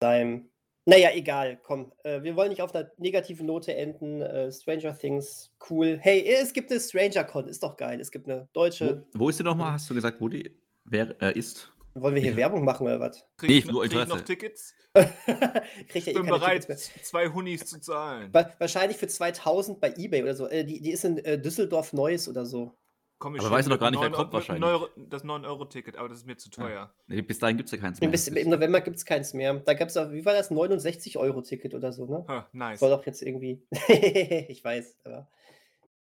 sein. 0.00 0.48
Naja, 0.84 1.10
egal, 1.14 1.60
komm. 1.62 1.92
Äh, 2.02 2.22
wir 2.22 2.34
wollen 2.34 2.48
nicht 2.48 2.62
auf 2.62 2.74
einer 2.74 2.90
negativen 2.98 3.46
Note 3.46 3.74
enden. 3.74 4.20
Äh, 4.20 4.50
Stranger 4.50 4.96
Things, 4.98 5.52
cool. 5.70 5.98
Hey, 6.00 6.24
es 6.26 6.52
gibt 6.52 6.70
eine 6.70 6.80
StrangerCon, 6.80 7.46
ist 7.46 7.62
doch 7.62 7.76
geil. 7.76 8.00
Es 8.00 8.10
gibt 8.10 8.28
eine 8.28 8.48
deutsche. 8.52 9.06
Wo, 9.12 9.20
wo 9.20 9.28
ist 9.28 9.38
die 9.38 9.44
nochmal? 9.44 9.72
Hast 9.72 9.88
du 9.88 9.94
gesagt, 9.94 10.20
wo 10.20 10.28
die 10.28 10.56
wer, 10.84 11.20
äh, 11.22 11.38
ist? 11.38 11.71
Wollen 11.94 12.14
wir 12.14 12.22
hier 12.22 12.30
Ja. 12.32 12.36
Werbung 12.38 12.64
machen 12.64 12.86
oder 12.86 13.00
was? 13.00 13.24
Krieg 13.36 13.50
Nee, 13.50 13.58
ich, 13.58 13.64
noch, 13.66 13.72
nur 13.74 13.82
krieg 13.84 14.00
ich 14.02 14.08
noch. 14.08 14.20
Tickets? 14.22 14.74
Kriegt 14.94 15.06
ja 15.26 15.62
Ich 15.94 16.06
eh 16.08 16.12
bin 16.12 16.22
keine 16.26 16.38
bereit, 16.38 16.64
zwei 17.02 17.28
Hunis 17.28 17.64
zu 17.66 17.80
zahlen. 17.80 18.32
Wa- 18.32 18.50
Wahrscheinlich 18.58 18.96
für 18.98 19.08
2000 19.08 19.80
bei 19.80 19.94
Ebay 19.96 20.22
oder 20.22 20.34
so. 20.34 20.48
Äh, 20.48 20.64
die, 20.64 20.80
die 20.80 20.90
ist 20.90 21.04
in 21.04 21.18
äh, 21.18 21.38
Düsseldorf 21.40 21.92
Neues 21.92 22.28
oder 22.28 22.44
so. 22.46 22.74
Komm, 23.18 23.36
Aber 23.38 23.50
weißt 23.52 23.66
du 23.68 23.70
doch 23.70 23.78
gar 23.78 23.90
nicht, 23.90 24.00
wer 24.00 24.08
neun 24.10 24.16
kommt 24.16 24.28
Euro- 24.30 24.34
wahrscheinlich. 24.34 24.64
Euro- 24.68 24.88
Das 24.96 25.24
9-Euro-Ticket, 25.24 25.96
aber 25.96 26.08
das 26.08 26.18
ist 26.18 26.26
mir 26.26 26.36
zu 26.36 26.50
teuer. 26.50 26.92
Nee, 27.06 27.22
bis 27.22 27.38
dahin 27.38 27.56
gibt 27.56 27.68
es 27.68 27.72
ja 27.72 27.78
keins 27.78 27.98
Im, 28.00 28.06
mehr. 28.06 28.10
bis, 28.10 28.26
Im 28.28 28.50
November 28.50 28.80
gibt 28.80 28.96
es 28.96 29.04
keins 29.04 29.32
mehr. 29.32 29.54
Da 29.54 29.74
gab 29.74 29.88
es 29.88 29.96
auch, 29.96 30.10
wie 30.10 30.24
war 30.24 30.32
das? 30.34 30.50
69-Euro-Ticket 30.50 31.72
oder 31.74 31.92
so, 31.92 32.06
ne? 32.06 32.24
Ha, 32.28 32.48
nice. 32.52 32.80
Soll 32.80 32.90
doch 32.90 33.06
jetzt 33.06 33.22
irgendwie. 33.22 33.62
ich 34.48 34.64
weiß, 34.64 34.98
aber 35.04 35.28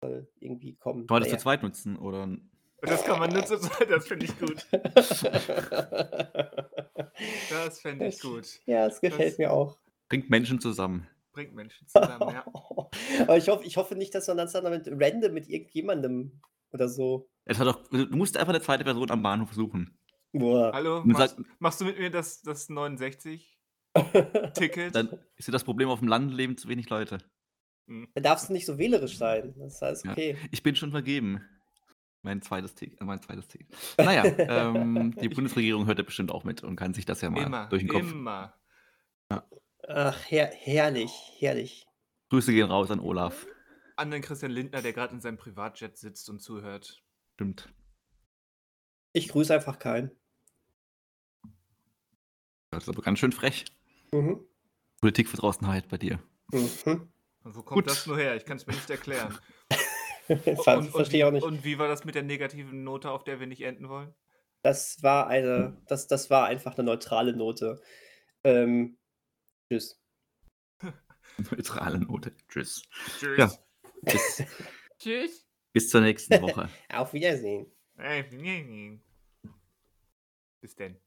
soll 0.01 0.27
irgendwie 0.39 0.75
kommen. 0.77 1.05
Kann 1.05 1.15
man 1.15 1.21
das 1.23 1.27
Naja. 1.29 1.37
zu 1.37 1.43
zweit 1.43 1.63
nutzen? 1.63 1.97
Oder 1.97 2.29
Das 2.81 3.03
kann 3.03 3.19
man 3.19 3.31
nur 3.31 3.45
zu 3.45 3.59
zweit, 3.59 3.91
das 3.91 4.07
finde 4.07 4.25
ich 4.25 4.39
gut. 4.39 4.65
Das 7.49 7.79
fände 7.79 8.07
ich 8.07 8.19
gut. 8.19 8.47
ja, 8.65 8.87
es 8.87 8.99
gefällt 9.01 9.33
Das- 9.33 9.37
mir 9.37 9.51
auch. 9.51 9.77
bringt 10.09 10.29
Menschen 10.29 10.59
zusammen? 10.59 11.07
Bringt 11.33 11.53
Menschen 11.55 11.87
zusammen, 11.93 12.33
ja. 12.33 12.45
Aber 13.21 13.37
ich 13.37 13.47
hoffe, 13.47 13.63
ich 13.65 13.77
hoffe 13.77 13.95
nicht, 13.95 14.13
dass 14.15 14.27
man 14.27 14.37
das 14.37 14.51
dann 14.53 14.69
mit 14.69 14.87
random 14.89 15.33
mit 15.33 15.47
irgendjemandem 15.47 16.41
oder 16.71 16.89
so. 16.89 17.29
Es 17.45 17.59
hat 17.59 17.67
doch, 17.67 17.87
du 17.89 18.05
musst 18.17 18.37
einfach 18.37 18.53
eine 18.53 18.61
zweite 18.61 18.83
Person 18.83 19.09
am 19.11 19.21
Bahnhof 19.23 19.53
suchen. 19.53 19.97
Boah. 20.33 20.71
Hallo, 20.73 20.99
Und 21.01 21.07
machst, 21.09 21.35
sag- 21.37 21.45
machst 21.59 21.81
du 21.81 21.85
mit 21.85 21.99
mir 21.99 22.09
das, 22.09 22.41
das 22.41 22.69
69-Ticket? 22.69 23.45
Dann 24.95 25.19
ist 25.35 25.47
ja 25.47 25.51
das 25.51 25.63
Problem, 25.63 25.89
auf 25.89 25.99
dem 25.99 26.07
Land 26.07 26.33
leben 26.33 26.57
zu 26.57 26.67
wenig 26.67 26.89
Leute. 26.89 27.19
Da 28.15 28.21
darfst 28.21 28.49
du 28.49 28.53
nicht 28.53 28.65
so 28.65 28.77
wählerisch 28.77 29.17
sein. 29.17 29.53
Das 29.57 29.75
ist 29.75 29.83
alles 29.83 30.03
Ja. 30.03 30.11
okay. 30.11 30.37
Ich 30.51 30.63
bin 30.63 30.75
schon 30.75 30.91
vergeben. 30.91 31.41
Mein 32.23 32.41
zweites 32.41 32.75
Ticket. 32.75 33.01
Äh, 33.01 33.05
mein 33.05 33.21
zweites 33.21 33.47
Ticket. 33.47 33.67
Naja, 33.97 34.23
ähm, 34.37 35.15
die 35.19 35.29
Bundesregierung 35.29 35.87
hört 35.87 35.97
ja 35.97 36.03
bestimmt 36.03 36.31
auch 36.31 36.43
mit 36.43 36.63
und 36.63 36.75
kann 36.75 36.93
sich 36.93 37.05
das 37.05 37.21
ja 37.21 37.29
mal 37.29 37.43
Immer, 37.43 37.67
durch 37.67 37.81
den 37.83 37.89
Kopf. 37.89 38.11
immer. 38.11 38.53
Ach, 39.87 40.29
her 40.29 40.51
herrlich, 40.53 41.11
herrlich. 41.39 41.87
Grüße 42.29 42.53
gehen 42.53 42.69
raus 42.69 42.91
an 42.91 42.99
Olaf. 42.99 43.47
An 43.95 44.11
den 44.11 44.21
Christian 44.21 44.51
Lindner, 44.51 44.81
der 44.81 44.93
gerade 44.93 45.13
in 45.13 45.21
seinem 45.21 45.37
Privatjet 45.37 45.97
sitzt 45.97 46.29
und 46.29 46.39
zuhört. 46.41 47.01
Stimmt. 47.33 47.73
Ich 49.13 49.27
grüße 49.29 49.53
einfach 49.53 49.79
keinen. 49.79 50.11
Das 52.69 52.83
ist 52.83 52.89
aber 52.89 53.01
ganz 53.01 53.19
schön 53.19 53.31
frech. 53.31 53.65
Mhm. 54.11 54.45
Politikverdrossenheit 55.01 55.89
bei 55.89 55.97
dir. 55.97 56.19
Mhm. 56.51 57.11
Und 57.43 57.55
wo 57.55 57.63
kommt 57.63 57.81
Gut. 57.81 57.87
das 57.89 58.05
nur 58.05 58.17
her? 58.17 58.35
Ich 58.35 58.45
kann 58.45 58.57
es 58.57 58.67
mir 58.67 58.73
nicht 58.73 58.89
erklären. 58.89 59.37
Und- 60.45 60.67
und 60.85 60.89
Verstehe 60.91 61.13
wie- 61.13 61.17
ich 61.19 61.23
auch 61.25 61.31
nicht. 61.31 61.43
Und 61.43 61.63
wie 61.63 61.77
war 61.79 61.87
das 61.87 62.05
mit 62.05 62.15
der 62.15 62.23
negativen 62.23 62.83
Note, 62.83 63.11
auf 63.11 63.23
der 63.23 63.39
wir 63.39 63.47
nicht 63.47 63.61
enden 63.61 63.89
wollen? 63.89 64.13
Das 64.63 65.01
war 65.01 65.27
eine, 65.27 65.81
das, 65.87 66.07
das 66.07 66.29
war 66.29 66.45
einfach 66.45 66.75
eine 66.77 66.83
neutrale 66.85 67.35
Note. 67.35 67.81
Ähm, 68.43 68.97
tschüss. 69.71 69.99
Neutrale 71.51 71.99
Note. 71.99 72.35
Tschüss. 72.47 72.83
Tschüss. 73.19 73.37
Ja. 73.37 73.51
Bis, 74.03 74.43
Tschüss. 74.99 75.47
bis 75.73 75.89
zur 75.89 76.01
nächsten 76.01 76.41
Woche. 76.41 76.69
Auf 76.93 77.13
Wiedersehen. 77.13 77.71
Bis 80.61 80.75
denn. 80.75 80.99